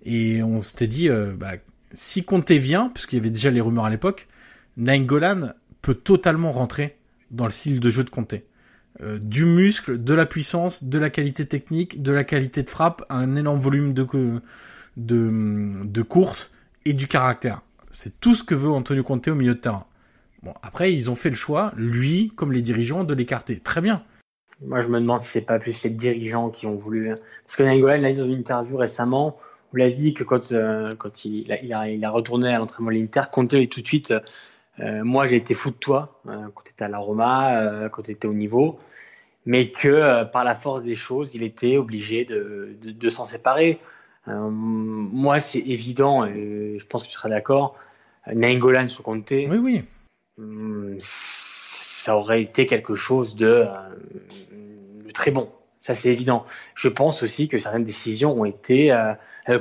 et 0.04 0.42
on 0.42 0.60
s'était 0.60 0.86
dit 0.86 1.08
euh, 1.08 1.34
bah, 1.36 1.54
si 1.92 2.24
Conte 2.24 2.52
vient 2.52 2.90
puisqu'il 2.90 3.16
y 3.16 3.20
avait 3.20 3.30
déjà 3.30 3.50
les 3.50 3.60
rumeurs 3.60 3.86
à 3.86 3.90
l'époque, 3.90 4.28
Nangolan 4.76 5.52
peut 5.82 5.94
totalement 5.94 6.52
rentrer 6.52 6.96
dans 7.30 7.44
le 7.44 7.50
style 7.50 7.80
de 7.80 7.90
jeu 7.90 8.04
de 8.04 8.10
Conte. 8.10 8.34
Euh, 9.02 9.18
du 9.20 9.44
muscle, 9.44 10.02
de 10.02 10.14
la 10.14 10.24
puissance, 10.24 10.84
de 10.84 10.98
la 10.98 11.10
qualité 11.10 11.46
technique, 11.46 12.00
de 12.00 12.12
la 12.12 12.22
qualité 12.22 12.62
de 12.62 12.70
frappe, 12.70 13.04
un 13.10 13.34
énorme 13.34 13.58
volume 13.58 13.92
de, 13.92 14.06
de, 14.96 15.84
de 15.84 16.02
course 16.02 16.54
et 16.84 16.92
du 16.92 17.08
caractère. 17.08 17.62
C'est 17.90 18.20
tout 18.20 18.34
ce 18.36 18.44
que 18.44 18.54
veut 18.54 18.70
Antonio 18.70 19.02
Conte 19.02 19.26
au 19.28 19.34
milieu 19.34 19.54
de 19.54 19.60
terrain. 19.60 19.86
Bon, 20.44 20.54
après, 20.62 20.92
ils 20.92 21.10
ont 21.10 21.16
fait 21.16 21.30
le 21.30 21.34
choix, 21.34 21.72
lui, 21.76 22.32
comme 22.36 22.52
les 22.52 22.62
dirigeants, 22.62 23.02
de 23.02 23.14
l'écarter. 23.14 23.58
Très 23.58 23.80
bien. 23.80 24.04
Moi, 24.60 24.80
je 24.80 24.88
me 24.88 25.00
demande 25.00 25.20
si 25.20 25.28
c'est 25.28 25.40
pas 25.40 25.58
plus 25.58 25.82
les 25.82 25.90
dirigeants 25.90 26.50
qui 26.50 26.66
ont 26.66 26.76
voulu. 26.76 27.10
Hein. 27.10 27.16
Parce 27.44 27.56
que 27.56 27.64
Nangolan 27.64 28.00
l'a 28.00 28.12
dit 28.12 28.18
dans 28.18 28.26
une 28.26 28.38
interview 28.38 28.76
récemment, 28.76 29.38
où 29.72 29.78
il 29.78 29.82
a 29.82 29.90
dit 29.90 30.14
que 30.14 30.22
quand, 30.22 30.52
euh, 30.52 30.94
il, 31.24 31.72
a, 32.04 32.10
retourné 32.10 32.54
à 32.54 32.58
l'entraînement 32.58 32.92
de 32.92 32.96
l'Inter, 32.96 33.22
Conte 33.32 33.54
est 33.54 33.72
tout 33.72 33.80
de 33.80 33.86
suite 33.86 34.12
euh, 34.12 34.20
moi, 34.78 35.26
j'ai 35.26 35.36
été 35.36 35.54
fou 35.54 35.70
de 35.70 35.76
toi 35.76 36.20
euh, 36.28 36.48
quand 36.54 36.62
tu 36.64 36.72
étais 36.72 36.84
à 36.84 36.88
la 36.88 36.98
Roma, 36.98 37.60
euh, 37.60 37.88
quand 37.88 38.02
tu 38.02 38.10
étais 38.10 38.26
au 38.26 38.32
niveau, 38.32 38.78
mais 39.46 39.70
que 39.70 40.24
par 40.24 40.44
la 40.44 40.54
force 40.54 40.82
des 40.82 40.96
choses, 40.96 41.34
il 41.34 41.42
était 41.42 41.76
obligé 41.76 42.24
de, 42.24 42.76
de, 42.82 42.90
de 42.90 43.08
s'en 43.08 43.24
séparer. 43.24 43.78
moi, 44.26 45.38
c'est 45.40 45.60
évident, 45.60 46.24
et 46.24 46.76
je 46.78 46.86
pense 46.86 47.02
que 47.02 47.08
tu 47.08 47.14
seras 47.14 47.28
d'accord, 47.28 47.76
Nainggolan 48.32 48.88
sous 48.88 49.02
Conte, 49.02 49.30
oui, 49.30 49.46
oui. 49.46 49.82
Hmm, 50.38 50.96
ça 50.98 52.16
aurait 52.16 52.42
été 52.42 52.66
quelque 52.66 52.94
chose 52.94 53.36
de, 53.36 53.66
de 55.04 55.10
très 55.12 55.30
bon. 55.30 55.50
Ça, 55.78 55.94
c'est 55.94 56.08
évident. 56.08 56.46
Je 56.74 56.88
pense 56.88 57.22
aussi 57.22 57.46
que 57.46 57.58
certaines 57.58 57.84
décisions 57.84 58.32
ont 58.40 58.46
été, 58.46 58.96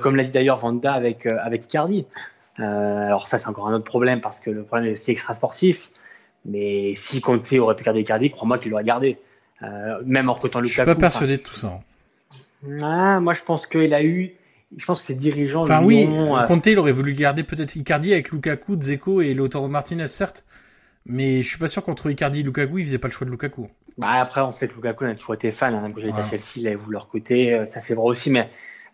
comme 0.02 0.15
l'a 0.15 0.23
dit 0.23 0.31
d'ailleurs 0.31 0.57
Vanda 0.57 0.94
avec, 0.94 1.26
avec 1.26 1.65
Icardi, 1.65 2.06
euh, 2.06 2.32
alors 2.57 3.27
ça, 3.27 3.38
c'est 3.38 3.47
encore 3.47 3.67
un 3.67 3.73
autre 3.73 3.85
problème 3.85 4.21
parce 4.21 4.39
que 4.39 4.49
le 4.49 4.63
problème 4.63 4.89
est 4.89 4.93
aussi 4.93 5.11
extra 5.11 5.34
sportif. 5.34 5.89
Mais 6.45 6.93
si 6.95 7.21
Conte 7.21 7.51
aurait 7.53 7.75
pu 7.75 7.84
garder 7.84 8.03
Cardi, 8.03 8.30
crois-moi 8.30 8.57
qu'il 8.57 8.71
l'aurait 8.71 8.84
gardé. 8.84 9.17
Euh, 9.61 10.01
même 10.05 10.30
en 10.30 10.34
recrutant 10.34 10.59
Lukaku. 10.59 10.69
Je 10.69 10.84
suis 10.84 10.85
pas 10.85 10.95
persuadé 10.95 11.38
de 11.38 11.41
tout 11.41 11.55
ça. 11.55 11.80
Ah, 12.81 13.19
moi, 13.19 13.34
je 13.34 13.41
pense 13.43 13.65
qu'il 13.65 13.93
a 13.93 14.03
eu. 14.03 14.34
Je 14.75 14.85
pense 14.85 15.01
que 15.01 15.05
ses 15.05 15.15
dirigeants. 15.15 15.61
Enfin 15.61 15.84
oui, 15.84 16.09
euh, 16.09 16.43
Conte 16.45 16.65
il 16.65 16.80
aurait 16.80 16.91
voulu 16.91 17.13
garder 17.13 17.43
peut-être 17.43 17.75
Icardi 17.75 18.11
avec 18.11 18.31
Lukaku, 18.31 18.75
Dzeko 18.75 19.21
et 19.21 19.34
Lautaro 19.34 19.67
Martinez, 19.67 20.07
certes. 20.07 20.43
Mais 21.05 21.43
je 21.43 21.49
suis 21.49 21.59
pas 21.59 21.67
sûr 21.67 21.84
qu'entre 21.84 22.09
Icardi 22.09 22.39
et 22.39 22.43
Lukaku, 22.43 22.80
il 22.80 22.85
faisait 22.85 22.97
pas 22.97 23.07
le 23.07 23.13
choix 23.13 23.25
de 23.25 23.31
Lukaku. 23.31 23.69
Bah 23.97 24.13
après, 24.13 24.41
on 24.41 24.51
sait 24.51 24.67
que 24.67 24.73
Lukaku 24.73 25.05
a 25.05 25.13
toujours 25.13 25.35
été 25.35 25.51
fan. 25.51 25.75
Hein, 25.75 25.91
quand 25.93 26.01
j'étais 26.01 26.19
à 26.19 26.27
Chelsea, 26.27 26.53
il 26.57 26.67
avait 26.67 26.75
voulu 26.75 26.93
leur 26.93 27.07
côté. 27.07 27.65
Ça 27.67 27.80
c'est 27.80 27.93
vrai 27.93 28.05
aussi, 28.05 28.31
mais 28.31 28.39
euh, 28.39 28.43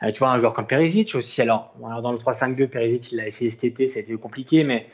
tu 0.02 0.20
vois, 0.20 0.30
un 0.30 0.40
joueur 0.40 0.54
comme 0.54 0.68
Perisic 0.68 1.16
aussi. 1.16 1.42
Alors, 1.42 1.74
dans 1.80 2.12
le 2.12 2.18
3-5-2, 2.18 2.68
Perisic, 2.68 3.12
il 3.12 3.18
l'a 3.18 3.28
essayé 3.28 3.52
cet 3.52 3.64
été, 3.64 3.88
ça 3.88 4.00
a 4.00 4.02
été 4.02 4.16
compliqué, 4.16 4.64
mais 4.64 4.88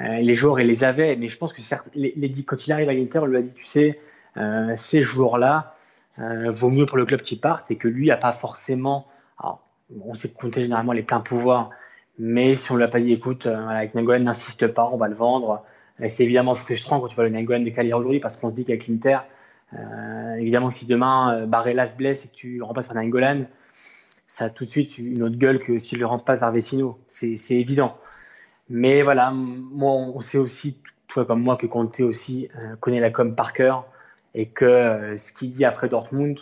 euh, 0.00 0.18
les 0.18 0.34
joueurs, 0.34 0.60
il 0.60 0.66
les 0.66 0.84
avait. 0.84 1.16
Mais 1.16 1.28
je 1.28 1.38
pense 1.38 1.52
que 1.52 1.62
certes, 1.62 1.88
les, 1.94 2.12
les, 2.16 2.30
quand 2.44 2.66
il 2.66 2.72
arrive 2.72 2.88
à 2.88 2.92
l'Inter, 2.92 3.20
on 3.20 3.26
lui 3.26 3.36
a 3.36 3.42
dit, 3.42 3.54
tu 3.54 3.64
sais, 3.64 3.98
euh, 4.38 4.74
ces 4.76 5.02
joueurs-là, 5.02 5.74
euh, 6.18 6.50
vaut 6.50 6.70
mieux 6.70 6.86
pour 6.86 6.96
le 6.96 7.04
club 7.04 7.22
qu'ils 7.22 7.40
partent 7.40 7.70
et 7.70 7.76
que 7.76 7.88
lui 7.88 8.08
n'a 8.08 8.16
pas 8.16 8.32
forcément. 8.32 9.06
Alors, 9.38 9.60
on 10.04 10.14
sait 10.14 10.28
compter 10.28 10.62
généralement 10.62 10.92
les 10.92 11.02
pleins 11.02 11.20
pouvoirs, 11.20 11.68
mais 12.18 12.56
si 12.56 12.72
on 12.72 12.76
lui 12.76 12.84
a 12.84 12.88
pas 12.88 13.00
dit, 13.00 13.12
écoute, 13.12 13.46
euh, 13.46 13.68
avec 13.68 13.94
Nangolan, 13.94 14.24
n'insiste 14.24 14.66
pas, 14.68 14.88
on 14.92 14.96
va 14.96 15.08
le 15.08 15.14
vendre. 15.14 15.64
c'est 16.08 16.24
évidemment 16.24 16.54
frustrant 16.54 17.00
quand 17.00 17.08
tu 17.08 17.14
vois 17.14 17.24
le 17.24 17.30
Nangolan 17.30 17.60
décalé 17.60 17.92
aujourd'hui 17.92 18.20
parce 18.20 18.36
qu'on 18.36 18.50
se 18.50 18.54
dit 18.54 18.64
qu'avec 18.64 18.86
l'Inter, 18.88 19.18
évidemment, 20.38 20.70
si 20.70 20.86
demain 20.86 21.46
se 21.46 21.96
blesse 21.96 22.24
et 22.24 22.28
que 22.28 22.34
tu 22.34 22.62
remplaces 22.62 22.86
par 22.86 22.96
Nangolan, 22.96 23.46
ça 24.28 24.44
a 24.44 24.50
tout 24.50 24.66
de 24.66 24.70
suite 24.70 24.98
une 24.98 25.22
autre 25.22 25.36
gueule 25.36 25.58
que 25.58 25.78
s'il 25.78 25.98
ne 25.98 26.04
rentre 26.04 26.24
pas 26.24 26.36
vers 26.36 26.52
Vecino. 26.52 27.00
C'est 27.08 27.34
évident. 27.50 27.96
Mais 28.68 29.02
voilà, 29.02 29.32
moi, 29.32 29.92
on 29.92 30.20
sait 30.20 30.36
aussi, 30.36 30.76
toi 31.08 31.24
comme 31.24 31.42
moi, 31.42 31.56
que 31.56 31.66
Conte 31.66 32.00
aussi 32.00 32.50
euh, 32.56 32.76
connaît 32.76 33.00
la 33.00 33.10
com 33.10 33.34
par 33.34 33.54
cœur 33.54 33.86
et 34.34 34.46
que 34.46 34.66
euh, 34.66 35.16
ce 35.16 35.32
qu'il 35.32 35.50
dit 35.50 35.64
après 35.64 35.88
Dortmund, 35.88 36.38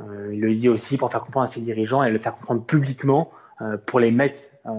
euh, 0.00 0.30
il 0.34 0.40
le 0.40 0.54
dit 0.54 0.68
aussi 0.68 0.98
pour 0.98 1.10
faire 1.10 1.22
comprendre 1.22 1.44
à 1.44 1.46
ses 1.46 1.62
dirigeants 1.62 2.04
et 2.04 2.10
le 2.10 2.18
faire 2.18 2.34
comprendre 2.34 2.62
publiquement 2.64 3.30
pour 3.88 3.98
les 3.98 4.12
mettre 4.12 4.38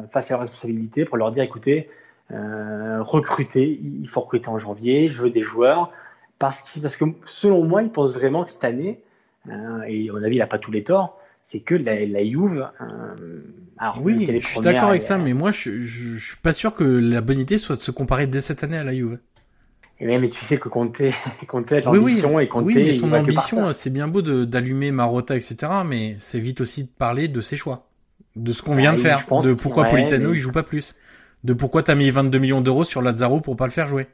face 0.10 0.32
à 0.32 0.36
leurs 0.36 0.40
responsabilités, 0.40 1.04
pour 1.04 1.18
leur 1.18 1.32
dire 1.32 1.44
écoutez, 1.44 1.90
recruter, 2.30 3.78
il 3.84 4.08
faut 4.08 4.22
recruter 4.22 4.48
en 4.48 4.58
janvier, 4.58 5.10
je 5.10 5.22
veux 5.22 5.32
des 5.32 5.42
joueurs. 5.42 5.92
Parce 6.38 6.62
que, 6.62 6.80
parce 6.80 6.96
que 6.96 7.04
selon 7.26 7.66
moi, 7.66 7.84
il 7.84 7.92
pense 7.92 8.14
vraiment 8.14 8.46
que 8.46 8.50
cette 8.50 8.64
année, 8.64 9.02
et 9.50 10.10
à 10.10 10.14
mon 10.14 10.24
avis, 10.24 10.38
il 10.38 10.40
n'a 10.40 10.48
pas 10.48 10.60
tous 10.60 10.72
les 10.72 10.86
torts, 10.86 11.19
c'est 11.52 11.62
que 11.62 11.74
la, 11.74 12.06
la 12.06 12.24
Juve. 12.24 12.70
Euh, 12.80 13.42
alors, 13.80 14.00
oui, 14.04 14.20
je 14.20 14.48
suis 14.48 14.62
d'accord 14.62 14.90
avec 14.90 15.02
ça, 15.02 15.18
mais 15.18 15.34
moi, 15.34 15.50
je, 15.50 15.80
je, 15.80 16.16
je, 16.16 16.28
suis 16.28 16.38
pas 16.38 16.54
sûr 16.54 16.76
que 16.76 16.84
la 16.84 17.22
bonne 17.22 17.40
idée 17.40 17.58
soit 17.58 17.76
de 17.76 17.82
se 17.82 17.90
comparer 17.90 18.28
dès 18.28 18.40
cette 18.40 18.64
année 18.64 18.78
à 18.78 18.84
la 18.84 18.94
Juve. 18.94 19.18
Et 20.00 20.06
eh 20.08 20.18
mais 20.20 20.30
tu 20.30 20.40
sais 20.40 20.60
que 20.60 20.70
Conte, 20.70 21.02
Conte 21.48 21.72
a 21.72 21.82
l'ambition 21.82 22.36
oui, 22.36 22.44
et 22.44 22.48
Conte, 22.48 22.66
oui, 22.66 22.76
mais 22.76 22.94
son 22.94 23.12
ambition, 23.12 23.74
c'est 23.74 23.90
bien 23.90 24.08
beau 24.08 24.22
d'allumer 24.22 24.92
Marotta, 24.92 25.36
etc., 25.36 25.58
mais 25.86 26.16
c'est 26.20 26.40
vite 26.40 26.62
aussi 26.62 26.84
de 26.84 26.90
parler 26.90 27.28
de 27.28 27.42
ses 27.42 27.58
choix, 27.58 27.88
de 28.36 28.54
ce 28.54 28.62
qu'on 28.62 28.76
vient 28.76 28.94
de 28.94 29.00
faire, 29.00 29.26
de 29.42 29.54
pourquoi 29.54 29.86
Politano 29.86 30.34
il 30.34 30.40
joue 30.40 30.52
pas 30.52 30.64
plus, 30.64 30.96
de 31.44 31.54
pourquoi 31.54 31.82
t'as 31.82 31.96
mis 31.96 32.12
22 32.12 32.38
millions 32.38 32.62
d'euros 32.62 32.84
sur 32.84 33.02
Lazaro 33.02 33.42
pour 33.42 33.56
pas 33.56 33.66
le 33.66 33.72
faire 33.72 33.88
jouer. 33.88 34.08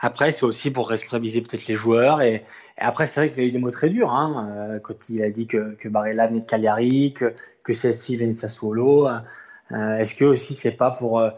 Après, 0.00 0.32
c'est 0.32 0.44
aussi 0.44 0.70
pour 0.70 0.88
responsabiliser 0.88 1.42
peut-être 1.42 1.66
les 1.66 1.74
joueurs. 1.74 2.22
Et, 2.22 2.44
après, 2.82 3.06
c'est 3.06 3.20
vrai 3.20 3.30
qu'il 3.30 3.42
a 3.42 3.46
eu 3.46 3.52
des 3.52 3.58
mots 3.58 3.70
très 3.70 3.88
durs 3.88 4.10
hein, 4.10 4.48
euh, 4.56 4.78
quand 4.78 5.08
il 5.08 5.22
a 5.22 5.30
dit 5.30 5.46
que, 5.46 5.74
que 5.74 5.88
Barella 5.88 6.26
venait 6.26 6.40
de 6.40 6.46
Cagliari, 6.46 7.14
que, 7.14 7.34
que 7.62 7.72
Cessi 7.72 8.16
venait 8.16 8.32
de 8.32 8.36
Sassuolo. 8.36 9.08
Euh, 9.08 9.98
Est-ce 9.98 10.14
que 10.14 10.24
aussi 10.24 10.54
c'est 10.54 10.72
pas 10.72 10.90
pour 10.90 11.20
euh, 11.20 11.30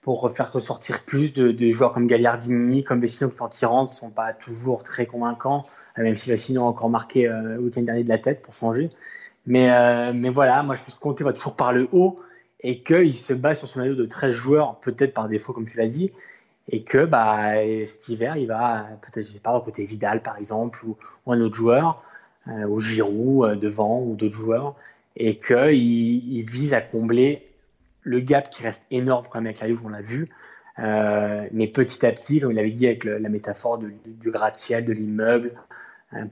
pour 0.00 0.30
faire 0.30 0.52
ressortir 0.52 1.02
plus 1.04 1.32
de, 1.32 1.70
joueurs 1.70 1.92
comme 1.92 2.06
Gagliardini, 2.06 2.84
comme 2.84 3.00
Vecino 3.00 3.28
qui 3.28 3.36
quand 3.36 3.60
ils 3.60 3.66
rentrent 3.66 3.92
sont 3.92 4.10
pas 4.10 4.32
toujours 4.32 4.84
très 4.84 5.06
convaincants, 5.06 5.66
euh, 5.98 6.04
même 6.04 6.14
si 6.14 6.30
Vecino 6.30 6.62
a 6.62 6.66
encore 6.66 6.90
marqué 6.90 7.28
euh, 7.28 7.54
le 7.56 7.58
week-end 7.58 7.82
dernier 7.82 8.04
de 8.04 8.08
la 8.08 8.18
tête 8.18 8.42
pour 8.42 8.54
changer. 8.54 8.90
Mais 9.46 10.12
mais 10.12 10.28
voilà, 10.30 10.62
moi 10.64 10.74
je 10.74 10.82
pense 10.82 10.94
que 10.94 11.00
Conte 11.00 11.22
va 11.22 11.32
toujours 11.32 11.54
par 11.54 11.72
le 11.72 11.88
haut 11.92 12.18
et 12.60 12.82
qu'il 12.82 13.14
se 13.14 13.32
base 13.32 13.58
sur 13.58 13.68
son 13.68 13.78
maillot 13.78 13.94
de 13.94 14.04
13 14.06 14.32
joueurs, 14.32 14.80
peut-être 14.80 15.14
par 15.14 15.28
défaut 15.28 15.52
comme 15.52 15.66
tu 15.66 15.78
l'as 15.78 15.86
dit, 15.86 16.12
et 16.68 16.82
que 16.82 17.04
bah, 17.04 17.54
cet 17.84 18.08
hiver, 18.08 18.36
il 18.36 18.46
va 18.46 18.86
peut-être, 19.02 19.26
je 19.26 19.32
sais 19.32 19.40
pas, 19.40 19.52
recruter 19.52 19.84
Vidal 19.84 20.22
par 20.22 20.36
exemple 20.38 20.84
ou, 20.84 20.96
un 21.32 21.40
autre 21.40 21.54
joueur 21.54 22.02
ou 22.46 22.78
Giroud 22.78 23.58
devant 23.58 24.02
ou 24.02 24.14
d'autres 24.14 24.34
joueurs 24.34 24.76
et 25.16 25.38
qu'il 25.38 25.72
il 25.72 26.42
vise 26.42 26.74
à 26.74 26.80
combler 26.80 27.48
le 28.02 28.20
gap 28.20 28.50
qui 28.50 28.62
reste 28.62 28.84
énorme 28.90 29.26
quand 29.28 29.40
même 29.40 29.46
avec 29.46 29.60
la 29.60 29.66
Juve, 29.66 29.82
on 29.84 29.88
l'a 29.88 30.00
vu. 30.00 30.28
mais 30.78 31.66
petit 31.66 32.06
à 32.06 32.12
petit, 32.12 32.40
comme 32.40 32.52
il 32.52 32.58
avait 32.58 32.70
dit 32.70 32.86
avec 32.86 33.04
la 33.04 33.28
métaphore 33.28 33.78
du 33.78 34.30
gratte-ciel, 34.30 34.84
de 34.84 34.92
l'immeuble, 34.92 35.52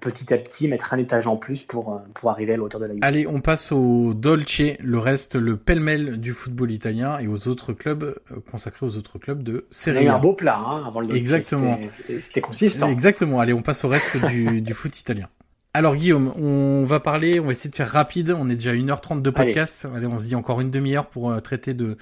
petit 0.01 0.33
à 0.33 0.39
petit 0.39 0.69
mettre 0.69 0.95
un 0.95 0.99
étage 0.99 1.27
en 1.27 1.37
plus 1.37 1.63
pour, 1.63 1.95
euh, 1.95 1.99
pour 2.15 2.31
arriver 2.31 2.55
à 2.55 2.57
la 2.57 2.63
hauteur 2.63 2.81
de 2.81 2.87
la 2.87 2.95
Juve. 2.95 3.03
Allez, 3.03 3.27
on 3.27 3.41
passe 3.41 3.73
au 3.73 4.15
Dolce, 4.15 4.63
le 4.79 4.99
reste, 4.99 5.35
le 5.35 5.57
pêle-mêle 5.57 6.19
du 6.19 6.33
football 6.33 6.71
italien 6.71 7.19
et 7.19 7.27
aux 7.27 7.49
autres 7.49 7.73
clubs 7.73 8.05
euh, 8.05 8.37
consacrés 8.51 8.87
aux 8.87 8.97
autres 8.97 9.19
clubs 9.19 9.43
de 9.43 9.67
Serie 9.71 9.99
A. 9.99 10.03
Il 10.03 10.05
y 10.07 10.09
a 10.09 10.15
un 10.15 10.21
beau 10.21 10.33
plat 10.33 10.59
hein, 10.59 10.85
avant 10.87 11.01
le 11.01 11.09
Dolce. 11.09 11.19
Exactement. 11.19 11.79
C'était 12.07 12.41
consistant. 12.41 12.89
Exactement. 12.89 13.41
Allez, 13.41 13.53
on 13.53 13.63
passe 13.63 13.85
au 13.85 13.89
reste 13.89 14.25
du, 14.27 14.63
du 14.63 14.75
foot 14.75 14.99
italien. 14.99 15.29
Alors 15.77 15.97
Guillaume, 15.97 16.33
on 16.37 16.85
va 16.85 17.01
parler, 17.01 17.41
on 17.41 17.47
va 17.47 17.53
essayer 17.53 17.71
de 17.71 17.75
faire 17.75 17.91
rapide. 17.91 18.31
On 18.31 18.49
est 18.49 18.55
déjà 18.55 18.71
à 18.71 18.75
1h30 18.75 19.23
de 19.23 19.31
podcast. 19.31 19.89
Allez, 19.93 20.07
on 20.07 20.19
se 20.19 20.27
dit 20.27 20.37
encore 20.37 20.61
une 20.61 20.71
demi-heure 20.71 21.07
pour 21.07 21.33
euh, 21.33 21.41
traiter 21.41 21.75
de 21.75 21.97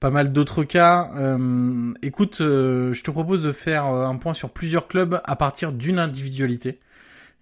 pas 0.00 0.08
mal 0.08 0.32
d'autres 0.32 0.64
cas. 0.64 1.10
Euh, 1.16 1.92
écoute, 2.00 2.36
je 2.38 3.02
te 3.02 3.10
propose 3.10 3.42
de 3.42 3.52
faire 3.52 3.84
un 3.84 4.16
point 4.16 4.32
sur 4.32 4.48
plusieurs 4.48 4.88
clubs 4.88 5.20
à 5.22 5.36
partir 5.36 5.72
d'une 5.72 5.98
individualité 5.98 6.80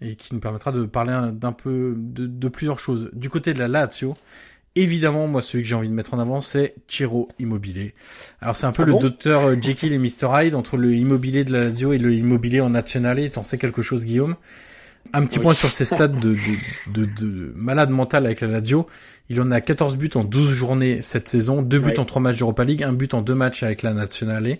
et 0.00 0.16
qui 0.16 0.34
nous 0.34 0.40
permettra 0.40 0.72
de 0.72 0.84
parler 0.84 1.32
d'un 1.32 1.52
peu 1.52 1.94
de, 1.96 2.48
plusieurs 2.48 2.78
choses. 2.78 3.10
Du 3.12 3.30
côté 3.30 3.54
de 3.54 3.58
la 3.58 3.68
Lazio, 3.68 4.16
évidemment, 4.76 5.26
moi 5.26 5.42
celui 5.42 5.62
que 5.62 5.68
j'ai 5.68 5.74
envie 5.74 5.88
de 5.88 5.94
mettre 5.94 6.14
en 6.14 6.18
avant, 6.18 6.40
c'est 6.40 6.74
Ciro 6.86 7.28
Immobilier. 7.38 7.94
Alors 8.40 8.56
c'est 8.56 8.66
un 8.66 8.72
peu 8.72 8.84
ah 8.84 8.86
le 8.86 8.94
docteur 8.94 9.46
euh, 9.46 9.56
Jekyll 9.60 9.92
et 9.92 9.98
Mr 9.98 10.28
Hyde 10.30 10.54
entre 10.54 10.76
le 10.76 10.94
immobilier 10.94 11.44
de 11.44 11.52
la 11.52 11.64
Lazio 11.64 11.92
et 11.92 11.98
le 11.98 12.14
immobilier 12.14 12.60
en 12.60 12.70
nationale. 12.70 13.28
T'en 13.30 13.42
sais 13.42 13.58
quelque 13.58 13.82
chose, 13.82 14.04
Guillaume? 14.04 14.36
Un 15.12 15.24
petit 15.24 15.38
point 15.38 15.54
sur 15.54 15.72
ses 15.72 15.86
stades 15.86 16.20
de, 16.20 16.36
de, 16.92 17.06
de, 17.06 17.52
malade 17.56 17.88
mental 17.90 18.26
avec 18.26 18.40
la 18.40 18.48
Lazio. 18.48 18.86
Il 19.30 19.40
en 19.40 19.50
a 19.50 19.60
14 19.60 19.96
buts 19.96 20.10
en 20.14 20.24
12 20.24 20.50
journées 20.52 21.02
cette 21.02 21.28
saison, 21.28 21.62
2 21.62 21.78
buts 21.78 21.98
en 21.98 22.04
3 22.04 22.20
matchs 22.20 22.38
d'Europa 22.38 22.64
League, 22.64 22.82
1 22.82 22.92
but 22.92 23.14
en 23.14 23.22
2 23.22 23.34
matchs 23.34 23.62
avec 23.62 23.82
la 23.82 23.94
Nationale. 23.94 24.58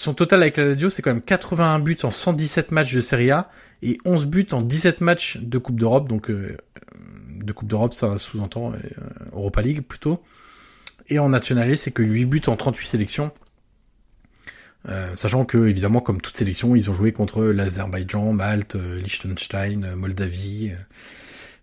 Son 0.00 0.14
total 0.14 0.42
avec 0.42 0.56
la 0.56 0.64
Lazio, 0.64 0.90
c'est 0.90 1.02
quand 1.02 1.12
même 1.12 1.22
81 1.22 1.80
buts 1.80 1.96
en 2.04 2.12
117 2.12 2.70
matchs 2.70 2.94
de 2.94 3.00
Serie 3.00 3.32
A 3.32 3.50
et 3.82 3.98
11 4.04 4.26
buts 4.26 4.46
en 4.52 4.62
17 4.62 5.00
matchs 5.00 5.38
de 5.38 5.58
Coupe 5.58 5.78
d'Europe. 5.78 6.06
Donc 6.06 6.30
euh, 6.30 6.56
de 7.34 7.52
Coupe 7.52 7.66
d'Europe, 7.66 7.92
ça 7.92 8.16
sous-entend 8.16 8.72
euh, 8.72 8.76
Europa 9.32 9.60
League 9.60 9.82
plutôt. 9.82 10.22
Et 11.08 11.18
en 11.18 11.30
nationale, 11.30 11.76
c'est 11.76 11.90
que 11.90 12.04
8 12.04 12.26
buts 12.26 12.42
en 12.46 12.54
38 12.54 12.86
sélections. 12.86 13.32
Euh, 14.88 15.16
sachant 15.16 15.44
que 15.44 15.66
évidemment, 15.66 16.00
comme 16.00 16.20
toute 16.20 16.36
sélection, 16.36 16.76
ils 16.76 16.88
ont 16.92 16.94
joué 16.94 17.10
contre 17.10 17.42
l'Azerbaïdjan, 17.42 18.32
Malte, 18.32 18.76
Liechtenstein, 18.76 19.96
Moldavie, 19.96 20.74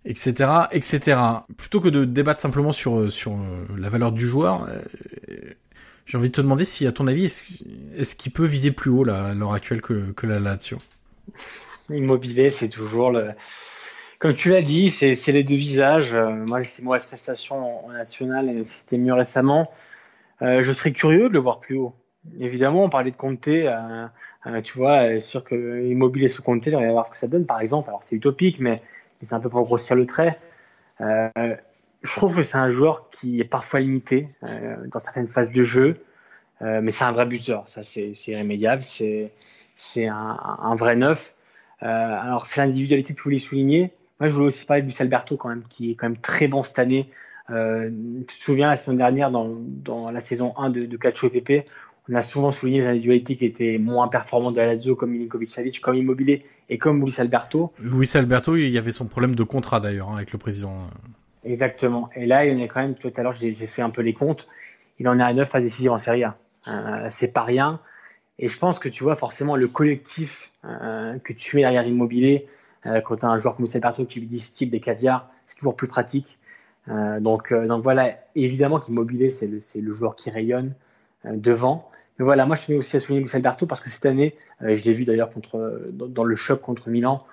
etc., 0.03 0.49
etc. 0.73 1.17
Plutôt 1.55 1.79
que 1.79 1.87
de 1.87 2.03
débattre 2.03 2.41
simplement 2.41 2.73
sur 2.73 3.09
sur 3.09 3.37
la 3.77 3.87
valeur 3.87 4.11
du 4.11 4.27
joueur, 4.27 4.67
j'ai 6.05 6.17
envie 6.17 6.29
de 6.29 6.35
te 6.35 6.41
demander 6.41 6.65
si, 6.65 6.85
à 6.85 6.91
ton 6.91 7.07
avis, 7.07 7.25
est-ce 7.25 8.15
qu'il 8.15 8.31
peut 8.31 8.45
viser 8.45 8.71
plus 8.71 8.91
haut 8.91 9.03
là, 9.03 9.25
à 9.25 9.33
l'heure 9.33 9.53
actuelle 9.53 9.81
que, 9.81 10.27
la 10.27 10.39
Lazio 10.39 10.77
Immobilier, 11.89 12.49
c'est 12.49 12.69
toujours 12.69 13.11
le. 13.11 13.31
Comme 14.19 14.33
tu 14.33 14.49
l'as 14.49 14.61
dit, 14.61 14.89
c'est 14.89 15.15
les 15.27 15.43
deux 15.43 15.55
visages. 15.55 16.13
Euh, 16.13 16.29
moi, 16.29 16.61
j'ai 16.61 16.81
mauvaise 16.81 17.05
prestation 17.05 17.85
en, 17.85 17.91
national, 17.91 18.49
et 18.49 18.65
c'était 18.65 18.97
mieux 18.97 19.13
récemment. 19.13 19.71
Euh, 20.41 20.61
je 20.61 20.71
serais 20.71 20.91
curieux 20.91 21.27
de 21.27 21.33
le 21.33 21.39
voir 21.39 21.59
plus 21.59 21.77
haut. 21.77 21.93
Évidemment, 22.39 22.83
on 22.83 22.89
parlait 22.89 23.11
de 23.11 23.15
Conte. 23.15 23.47
Euh, 23.47 24.07
tu 24.63 24.77
vois, 24.77 25.19
sûr 25.19 25.43
que 25.43 25.85
Immobilier 25.87 26.27
sous 26.27 26.43
Conte, 26.43 26.63
j'aimerais 26.63 26.91
voir 26.91 27.05
ce 27.05 27.11
que 27.11 27.17
ça 27.17 27.27
donne, 27.27 27.45
par 27.45 27.61
exemple. 27.61 27.89
Alors, 27.89 28.03
c'est 28.03 28.15
utopique, 28.15 28.59
mais, 28.59 28.81
mais 29.19 29.27
c'est 29.27 29.35
un 29.35 29.39
peu 29.39 29.49
pour 29.49 29.63
grossir 29.63 29.95
le 29.95 30.05
trait. 30.05 30.39
Je 32.05 32.11
trouve 32.11 32.35
que 32.35 32.43
c'est 32.43 32.57
un 32.57 32.69
joueur 32.69 33.09
qui 33.09 33.41
est 33.41 33.45
parfois 33.45 33.79
limité 33.79 34.29
euh, 34.43 34.75
dans 34.91 34.99
certaines 34.99 35.27
phases 35.27 35.51
de 35.51 35.63
jeu, 35.63 35.97
euh, 36.61 36.79
mais 36.83 36.91
c'est 36.91 37.03
un 37.03 37.11
vrai 37.11 37.25
buteur. 37.25 37.67
Ça, 37.67 37.81
c'est 37.83 38.13
irrémédiable. 38.27 38.83
C'est 38.83 40.07
un, 40.07 40.75
vrai 40.75 40.95
neuf. 40.95 41.33
Euh, 41.81 41.87
alors, 41.87 42.45
c'est 42.45 42.61
l'individualité 42.61 43.13
que 43.13 43.17
tu 43.17 43.23
voulais 43.23 43.39
souligner. 43.39 43.91
Moi, 44.19 44.29
je 44.29 44.35
voulais 44.35 44.47
aussi 44.47 44.65
parler 44.65 44.83
de 44.83 44.87
Luis 44.87 44.95
Alberto, 44.99 45.35
quand 45.35 45.49
même, 45.49 45.63
qui 45.67 45.91
est 45.91 45.95
quand 45.95 46.07
même 46.07 46.19
très 46.19 46.47
bon 46.47 46.63
cette 46.63 46.79
année. 46.79 47.09
Tu 47.47 47.53
te 47.53 48.33
souviens, 48.33 48.67
la 48.67 48.77
saison 48.77 48.93
dernière, 48.93 49.31
dans, 49.31 50.11
la 50.11 50.21
saison 50.21 50.53
1 50.57 50.69
de, 50.69 50.81
de 50.81 50.97
Cacho 50.97 51.29
PP, 51.29 51.65
on 52.07 52.13
a 52.13 52.21
souvent 52.21 52.51
souligné 52.51 52.81
les 52.81 52.87
individualités 52.87 53.35
qui 53.35 53.45
étaient 53.45 53.79
moins 53.79 54.07
performantes 54.07 54.53
de 54.53 54.59
la 54.59 54.67
Lazio, 54.67 54.95
comme 54.95 55.11
Milinkovic-Savic, 55.11 55.79
comme 55.81 55.95
Immobilier 55.95 56.45
et 56.69 56.77
comme 56.77 57.01
Luis 57.01 57.15
Alberto. 57.17 57.73
Luis 57.79 58.11
Alberto, 58.13 58.55
il 58.55 58.69
y 58.69 58.77
avait 58.77 58.91
son 58.91 59.07
problème 59.07 59.33
de 59.33 59.43
contrat 59.43 59.79
d'ailleurs 59.79 60.11
hein, 60.11 60.17
avec 60.17 60.31
le 60.31 60.37
président. 60.37 60.87
Exactement. 61.45 62.09
Et 62.15 62.25
là, 62.25 62.45
il 62.45 62.57
en 62.57 62.59
est 62.59 62.67
quand 62.67 62.81
même, 62.81 62.95
tout 62.95 63.11
à 63.15 63.21
l'heure, 63.21 63.31
j'ai 63.31 63.53
fait 63.53 63.83
un 63.83 63.91
peu 63.91 64.01
les 64.01 64.13
comptes, 64.13 64.47
il 64.99 65.07
en 65.07 65.19
est 65.19 65.23
à 65.23 65.31
9 65.31 65.47
phases 65.47 65.63
décisives 65.63 65.91
en 65.91 65.97
Serie 65.97 66.23
A. 66.23 66.37
Euh, 66.67 67.07
c'est 67.09 67.31
pas 67.31 67.43
rien. 67.43 67.79
Et 68.39 68.47
je 68.47 68.57
pense 68.57 68.79
que 68.79 68.89
tu 68.89 69.03
vois 69.03 69.15
forcément 69.15 69.55
le 69.55 69.67
collectif 69.67 70.51
euh, 70.65 71.17
que 71.19 71.33
tu 71.33 71.55
mets 71.55 71.61
derrière 71.61 71.85
Immobilier, 71.85 72.47
euh, 72.87 72.99
quand 73.01 73.17
tu 73.17 73.25
as 73.25 73.29
un 73.29 73.37
joueur 73.37 73.55
comme 73.55 73.63
Moussa 73.63 73.79
Berto 73.79 74.05
qui 74.05 74.19
lui 74.19 74.27
dit 74.27 74.39
style 74.39 74.71
des 74.71 74.79
Cadiars, 74.79 75.29
c'est 75.45 75.57
toujours 75.57 75.75
plus 75.75 75.87
pratique. 75.87 76.39
Donc, 77.19 77.51
voilà, 77.51 78.15
évidemment 78.35 78.79
qu'Immobilier, 78.79 79.31
c'est 79.31 79.47
le, 79.47 79.91
joueur 79.91 80.15
qui 80.15 80.29
rayonne 80.29 80.75
devant. 81.23 81.89
Mais 82.19 82.25
voilà, 82.25 82.45
moi 82.45 82.55
je 82.55 82.67
tenais 82.67 82.77
aussi 82.77 82.95
à 82.95 82.99
souligner 82.99 83.23
Luis 83.23 83.35
Alberto 83.35 83.65
parce 83.65 83.81
que 83.81 83.89
cette 83.89 84.05
année, 84.05 84.35
je 84.61 84.83
l'ai 84.83 84.93
vu 84.93 85.03
d'ailleurs 85.03 85.31
dans, 85.51 86.07
dans, 86.07 86.23
le 86.23 86.35
choc 86.35 86.61
contre 86.61 86.91
Milan, 86.91 87.25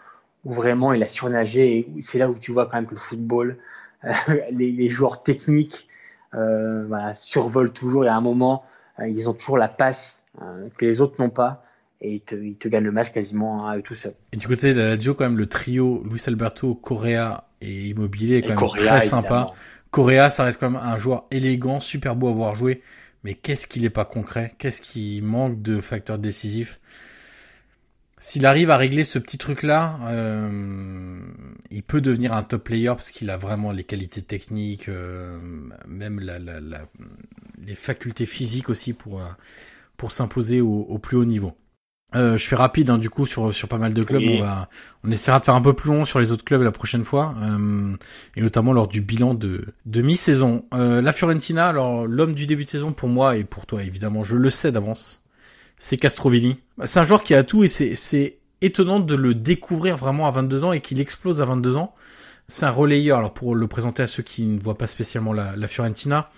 où 0.47 0.52
vraiment 0.52 0.94
il 0.94 1.02
a 1.02 1.06
surnagé 1.06 1.80
et 1.80 2.01
c'est 2.01 2.18
là 2.18 2.30
où 2.30 2.34
tu 2.34 2.51
vois 2.51 2.64
quand 2.64 2.76
même 2.78 2.86
que 2.86 2.94
le 2.94 3.01
football, 3.01 3.59
les, 4.51 4.73
les, 4.73 4.89
joueurs 4.89 5.23
techniques 5.23 5.89
euh, 6.35 6.85
voilà, 6.87 7.12
survolent 7.12 7.73
toujours 7.73 8.05
et 8.05 8.09
à 8.09 8.16
un 8.16 8.20
moment, 8.20 8.65
euh, 8.99 9.09
ils 9.09 9.29
ont 9.29 9.35
toujours 9.35 9.59
la 9.59 9.69
passe 9.69 10.24
euh, 10.41 10.69
que 10.77 10.85
les 10.85 11.01
autres 11.01 11.20
n'ont 11.20 11.31
pas 11.31 11.65
et 12.01 12.15
ils 12.15 12.20
te, 12.20 12.35
ils 12.35 12.57
te, 12.57 12.69
gagnent 12.69 12.85
le 12.85 12.93
match 12.93 13.12
quasiment 13.12 13.69
à 13.69 13.77
eux 13.77 13.83
tout 13.83 13.95
seuls. 13.95 14.15
Et 14.33 14.37
du 14.37 14.49
côté 14.49 14.74
de 14.74 14.81
la 14.81 14.89
Lazio, 14.89 15.15
quand 15.15 15.24
même, 15.24 15.39
le 15.39 15.47
trio 15.47 16.03
Luis 16.05 16.23
Alberto, 16.27 16.74
Correa 16.74 17.49
et 17.61 17.89
Immobilier 17.89 18.39
est 18.39 18.43
quand 18.43 18.61
même 18.61 18.77
très 18.77 19.01
sympa. 19.01 19.53
Correa, 19.91 20.31
ça 20.31 20.45
reste 20.45 20.59
quand 20.59 20.70
même 20.70 20.81
un 20.83 20.99
joueur 20.99 21.27
élégant, 21.31 21.79
super 21.79 22.16
beau 22.16 22.29
à 22.29 22.33
voir 22.33 22.55
jouer, 22.55 22.83
mais 23.24 23.35
qu'est-ce 23.35 23.66
qu'il 23.66 23.85
est 23.85 23.91
pas 23.91 24.07
concret, 24.07 24.55
qu'est-ce 24.59 24.81
qui 24.81 25.20
manque 25.23 25.61
de 25.62 25.81
facteurs 25.81 26.19
décisifs? 26.19 26.81
S'il 28.24 28.47
arrive 28.47 28.70
à 28.70 28.77
régler 28.77 29.03
ce 29.03 29.19
petit 29.19 29.36
truc-là, 29.36 29.99
euh, 30.05 31.19
il 31.73 31.82
peut 31.82 32.01
devenir 32.01 32.32
un 32.35 32.44
top 32.44 32.62
player 32.62 32.86
parce 32.86 33.11
qu'il 33.11 33.28
a 33.31 33.36
vraiment 33.36 33.73
les 33.73 33.82
qualités 33.82 34.23
techniques, 34.23 34.89
euh, 34.89 35.40
même 35.89 36.20
la, 36.20 36.39
la, 36.39 36.61
la, 36.61 36.86
les 37.66 37.74
facultés 37.74 38.24
physiques 38.24 38.69
aussi 38.69 38.93
pour 38.93 39.20
euh, 39.20 39.24
pour 39.97 40.12
s'imposer 40.12 40.61
au, 40.61 40.82
au, 40.82 40.99
plus 41.01 41.16
haut 41.16 41.24
niveau. 41.24 41.57
Euh, 42.15 42.36
je 42.36 42.47
fais 42.47 42.55
rapide 42.55 42.90
hein, 42.90 42.99
du 42.99 43.11
coup 43.11 43.27
sur 43.27 43.53
sur 43.53 43.66
pas 43.66 43.78
mal 43.78 43.93
de 43.93 44.05
clubs. 44.05 44.23
Oui. 44.23 44.36
On 44.39 44.44
va, 44.44 44.69
on 45.03 45.11
essaiera 45.11 45.40
de 45.40 45.44
faire 45.44 45.57
un 45.57 45.61
peu 45.61 45.74
plus 45.74 45.90
long 45.90 46.05
sur 46.05 46.20
les 46.20 46.31
autres 46.31 46.44
clubs 46.44 46.62
la 46.62 46.70
prochaine 46.70 47.03
fois, 47.03 47.35
euh, 47.43 47.97
et 48.36 48.40
notamment 48.40 48.73
lors 48.73 48.86
du 48.86 49.01
bilan 49.01 49.35
de 49.35 49.65
de 49.85 50.01
mi-saison. 50.01 50.65
Euh, 50.74 51.03
la 51.03 51.12
Fiorentina, 51.12 51.66
alors 51.66 52.07
l'homme 52.07 52.36
du 52.36 52.47
début 52.47 52.66
de 52.66 52.70
saison 52.70 52.93
pour 52.93 53.09
moi 53.09 53.36
et 53.36 53.43
pour 53.43 53.66
toi 53.66 53.82
évidemment, 53.82 54.23
je 54.23 54.36
le 54.36 54.49
sais 54.49 54.70
d'avance 54.70 55.22
c'est 55.83 55.97
Castrovilli. 55.97 56.59
C'est 56.85 57.01
un 57.01 57.05
joueur 57.05 57.25
qui 57.25 57.35
a 57.35 57.43
tout 57.43 57.65
et 57.65 57.69
c'est 57.69 58.39
étonnant 58.61 59.01
de 59.01 59.17
le 59.17 59.35
découvrir 59.35 59.97
vraiment 59.97 60.29
à 60.29 60.31
22 60.31 60.63
ans 60.63 60.73
et 60.73 60.81
qu'il 60.81 61.01
explose 61.01 61.43
à 61.43 61.45
22 61.45 61.77
ans. 61.77 61.93
C'est 62.47 62.67
un 62.67 62.71
relayeur, 62.71 63.19
alors 63.19 63.35
pour 63.35 63.57
le 63.57 63.67
présenter 63.67 64.05
à 64.05 64.07
ceux 64.07 64.23
qui 64.23 64.45
ne 64.45 64.61
voient 64.61 64.79
pas 64.79 64.87
spécialement 64.87 65.33
la, 65.33 65.57
la 65.57 65.67
Fiorentina, 65.67 66.31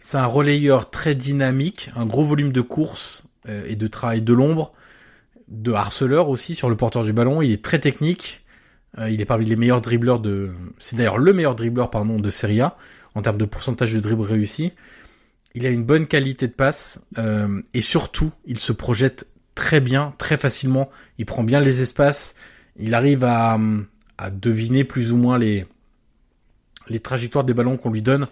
c'est 0.00 0.16
un 0.16 0.26
relayeur 0.26 0.90
très 0.90 1.14
dynamique, 1.14 1.92
un 1.94 2.04
gros 2.04 2.24
volume 2.24 2.52
de 2.52 2.62
course 2.62 3.28
euh, 3.48 3.64
et 3.68 3.76
de 3.76 3.86
travail 3.86 4.22
de 4.22 4.32
l'ombre, 4.32 4.72
de 5.46 5.70
harceleur 5.70 6.28
aussi 6.28 6.56
sur 6.56 6.68
le 6.68 6.76
porteur 6.76 7.04
du 7.04 7.12
ballon, 7.12 7.42
il 7.42 7.52
est 7.52 7.62
très 7.62 7.78
technique, 7.78 8.44
euh, 8.98 9.08
il 9.08 9.20
est 9.20 9.24
parmi 9.24 9.44
les 9.44 9.54
meilleurs 9.54 9.82
dribbleurs 9.82 10.18
de... 10.18 10.50
C'est 10.78 10.96
d'ailleurs 10.96 11.18
le 11.18 11.32
meilleur 11.32 11.54
dribbleur 11.54 11.90
pardon, 11.90 12.18
de 12.18 12.30
Serie 12.30 12.60
A 12.60 12.76
en 13.14 13.22
termes 13.22 13.38
de 13.38 13.44
pourcentage 13.44 13.94
de 13.94 14.00
dribble 14.00 14.22
réussi 14.22 14.72
il 15.54 15.66
a 15.66 15.70
une 15.70 15.84
bonne 15.84 16.06
qualité 16.06 16.48
de 16.48 16.52
passe 16.52 17.00
euh, 17.18 17.62
et 17.72 17.80
surtout, 17.80 18.32
il 18.44 18.58
se 18.58 18.72
projette 18.72 19.26
très 19.54 19.80
bien, 19.80 20.14
très 20.18 20.36
facilement. 20.36 20.90
Il 21.18 21.26
prend 21.26 21.44
bien 21.44 21.60
les 21.60 21.80
espaces. 21.80 22.34
Il 22.76 22.94
arrive 22.94 23.24
à, 23.24 23.58
à 24.18 24.30
deviner 24.30 24.84
plus 24.84 25.12
ou 25.12 25.16
moins 25.16 25.38
les, 25.38 25.64
les 26.88 26.98
trajectoires 26.98 27.44
des 27.44 27.54
ballons 27.54 27.76
qu'on 27.76 27.90
lui 27.90 28.02
donne 28.02 28.26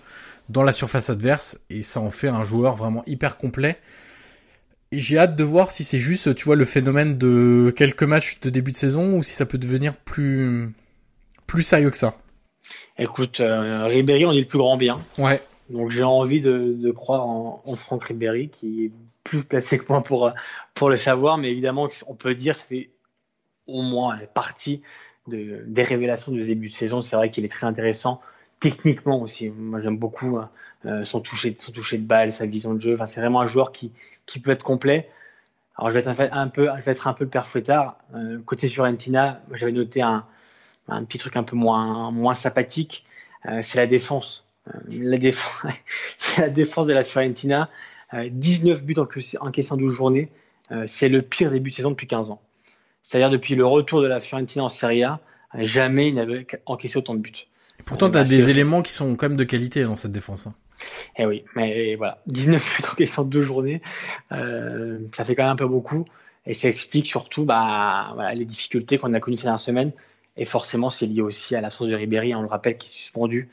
dans 0.48 0.64
la 0.64 0.72
surface 0.72 1.10
adverse 1.10 1.60
et 1.70 1.84
ça 1.84 2.00
en 2.00 2.10
fait 2.10 2.28
un 2.28 2.42
joueur 2.42 2.74
vraiment 2.74 3.04
hyper 3.06 3.36
complet. 3.36 3.78
Et 4.90 4.98
j'ai 4.98 5.16
hâte 5.16 5.36
de 5.36 5.44
voir 5.44 5.70
si 5.70 5.84
c'est 5.84 6.00
juste, 6.00 6.34
tu 6.34 6.44
vois, 6.44 6.56
le 6.56 6.64
phénomène 6.64 7.16
de 7.16 7.72
quelques 7.74 8.02
matchs 8.02 8.40
de 8.40 8.50
début 8.50 8.72
de 8.72 8.76
saison 8.76 9.14
ou 9.16 9.22
si 9.22 9.32
ça 9.32 9.46
peut 9.46 9.58
devenir 9.58 9.96
plus 9.96 10.70
plus 11.46 11.62
sérieux 11.62 11.90
que 11.90 11.96
ça. 11.96 12.16
Écoute, 12.98 13.40
euh, 13.40 13.86
Ribéry, 13.86 14.26
on 14.26 14.32
dit 14.32 14.40
le 14.40 14.46
plus 14.46 14.58
grand 14.58 14.76
bien. 14.76 15.00
Ouais. 15.18 15.40
Donc 15.72 15.90
j'ai 15.90 16.02
envie 16.02 16.40
de, 16.40 16.90
croire 16.92 17.26
en, 17.26 17.76
Franck 17.76 18.04
Ribéry, 18.04 18.48
qui 18.50 18.86
est 18.86 18.92
plus 19.24 19.44
placé 19.44 19.78
que 19.78 19.84
moi 19.88 20.02
pour, 20.02 20.88
le 20.88 20.96
savoir, 20.96 21.38
mais 21.38 21.50
évidemment, 21.50 21.88
on 22.06 22.14
peut 22.14 22.34
dire 22.34 22.56
ça 22.56 22.64
fait 22.64 22.90
au 23.66 23.82
moins 23.82 24.16
partie 24.34 24.82
des 25.26 25.82
révélations 25.82 26.32
de 26.32 26.42
début 26.42 26.68
de 26.68 26.72
saison. 26.72 27.02
C'est 27.02 27.16
vrai 27.16 27.30
qu'il 27.30 27.44
est 27.44 27.48
très 27.48 27.66
intéressant 27.66 28.20
techniquement 28.62 29.20
aussi. 29.20 29.50
Moi, 29.50 29.80
j'aime 29.82 29.98
beaucoup 29.98 30.38
euh, 30.86 31.04
son, 31.04 31.20
toucher, 31.20 31.56
son 31.58 31.72
toucher 31.72 31.98
de 31.98 32.06
balle, 32.06 32.32
sa 32.32 32.46
vision 32.46 32.74
de 32.74 32.80
jeu. 32.80 32.94
Enfin, 32.94 33.06
c'est 33.06 33.20
vraiment 33.20 33.40
un 33.40 33.46
joueur 33.46 33.72
qui, 33.72 33.92
peut 34.42 34.52
être 34.52 34.62
complet. 34.62 35.10
Alors, 35.76 35.90
je 35.90 35.94
vais 35.94 36.00
être 36.00 36.32
un 36.32 36.48
peu, 36.48 36.68
je 36.78 36.82
vais 36.82 36.92
être 36.92 37.08
un 37.08 37.12
peu 37.12 37.24
le 37.24 37.30
père 37.30 37.46
Fouettard. 37.46 37.98
Euh, 38.14 38.40
côté 38.46 38.68
Fiorentina, 38.68 39.42
j'avais 39.52 39.72
noté 39.72 40.00
un, 40.00 40.24
petit 40.86 41.18
truc 41.18 41.36
un 41.36 41.42
peu 41.42 41.56
moins, 41.56 42.12
moins 42.12 42.34
sympathique. 42.34 43.04
Euh, 43.46 43.60
c'est 43.62 43.78
la 43.78 43.88
défense. 43.88 44.46
Euh, 44.68 44.78
la 44.88 45.18
défense, 45.18 45.72
c'est 46.18 46.40
la 46.42 46.48
défense 46.48 46.86
de 46.86 46.92
la 46.92 47.04
Fiorentina. 47.04 47.68
19 48.14 48.82
buts 48.84 48.94
encaissés 48.98 49.72
en 49.72 49.76
12 49.78 49.90
journées. 49.90 50.28
c'est 50.86 51.08
le 51.08 51.22
pire 51.22 51.50
début 51.50 51.70
de 51.70 51.74
saison 51.74 51.90
depuis 51.90 52.06
15 52.06 52.30
ans. 52.30 52.42
C'est-à-dire 53.02 53.30
depuis 53.30 53.54
le 53.54 53.64
retour 53.64 54.02
de 54.02 54.06
la 54.06 54.20
Fiorentina 54.20 54.64
en 54.64 54.68
Serie 54.68 55.02
A, 55.02 55.20
jamais 55.54 56.08
il 56.08 56.16
n'avait 56.16 56.46
encaissé 56.66 56.98
autant 56.98 57.14
de 57.14 57.20
buts. 57.20 57.46
Et 57.80 57.82
pourtant, 57.82 58.10
tu 58.10 58.18
as 58.18 58.24
des 58.24 58.50
éléments 58.50 58.82
qui 58.82 58.92
sont 58.92 59.16
quand 59.16 59.30
même 59.30 59.38
de 59.38 59.44
qualité 59.44 59.82
dans 59.84 59.96
cette 59.96 60.10
défense. 60.10 60.46
Hein. 60.46 60.54
Eh 61.16 61.26
oui, 61.26 61.44
mais 61.56 61.94
voilà, 61.94 62.22
19 62.26 62.76
buts 62.76 62.88
encaissés 62.92 63.20
en 63.20 63.24
deux 63.24 63.42
journées, 63.42 63.82
euh, 64.32 64.98
ça 65.12 65.24
fait 65.24 65.34
quand 65.34 65.44
même 65.44 65.52
un 65.52 65.56
peu 65.56 65.66
beaucoup. 65.66 66.04
Et 66.44 66.54
ça 66.54 66.68
explique 66.68 67.06
surtout 67.06 67.44
bah, 67.44 68.10
voilà, 68.14 68.34
les 68.34 68.44
difficultés 68.44 68.98
qu'on 68.98 69.14
a 69.14 69.20
connues 69.20 69.36
ces 69.36 69.44
dernières 69.44 69.60
semaines. 69.60 69.92
Et 70.36 70.44
forcément, 70.44 70.90
c'est 70.90 71.06
lié 71.06 71.20
aussi 71.20 71.54
à 71.54 71.60
l'absence 71.60 71.88
de 71.88 71.94
Ribéry, 71.94 72.34
on 72.34 72.42
le 72.42 72.48
rappelle, 72.48 72.78
qui 72.78 72.88
est 72.88 72.92
suspendu. 72.92 73.48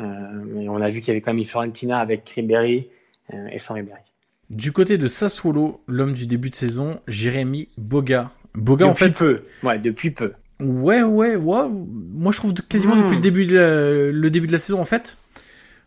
Euh, 0.00 0.60
et 0.60 0.68
on 0.68 0.80
a 0.80 0.90
vu 0.90 1.00
qu'il 1.00 1.08
y 1.08 1.10
avait 1.12 1.20
quand 1.20 1.32
même 1.32 1.38
une 1.38 1.44
Fiorentina 1.44 1.98
avec 1.98 2.28
Ribéry 2.28 2.88
euh, 3.32 3.48
et 3.50 3.58
sans 3.58 3.74
Ribéry. 3.74 4.00
Du 4.50 4.72
côté 4.72 4.96
de 4.96 5.06
Sassuolo, 5.06 5.82
l'homme 5.86 6.12
du 6.12 6.26
début 6.26 6.50
de 6.50 6.54
saison, 6.54 7.00
Jérémy 7.06 7.68
Boga. 7.76 8.30
Boga, 8.54 8.88
depuis 8.88 9.04
en 9.04 9.12
fait. 9.12 9.18
peu. 9.18 9.42
Ouais, 9.62 9.78
depuis 9.78 10.10
peu. 10.10 10.32
Ouais, 10.60 11.02
ouais, 11.02 11.36
ouais. 11.36 11.68
Moi, 11.68 12.32
je 12.32 12.38
trouve 12.38 12.54
quasiment 12.54 12.96
depuis 12.96 13.12
le 13.12 13.18
hmm. 13.18 13.20
début, 13.20 13.46
de 13.46 14.10
le 14.12 14.30
début 14.30 14.46
de 14.46 14.52
la 14.52 14.58
saison, 14.58 14.80
en 14.80 14.84
fait. 14.84 15.18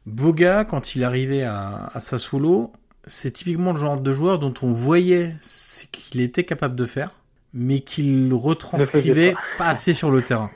Boga, 0.05 0.63
quand 0.65 0.95
il 0.95 1.03
arrivait 1.03 1.43
à, 1.43 1.89
à 1.93 1.99
Sassuolo, 1.99 2.71
c'est 3.05 3.31
typiquement 3.31 3.71
le 3.71 3.79
genre 3.79 3.99
de 3.99 4.13
joueur 4.13 4.39
dont 4.39 4.53
on 4.61 4.71
voyait 4.71 5.35
ce 5.41 5.85
qu'il 5.91 6.21
était 6.21 6.43
capable 6.43 6.75
de 6.75 6.85
faire, 6.85 7.11
mais 7.53 7.79
qu'il 7.79 8.31
retranscrivait 8.33 9.35
pas. 9.57 9.67
assez 9.67 9.93
sur 9.93 10.11
le 10.11 10.21
terrain. 10.21 10.51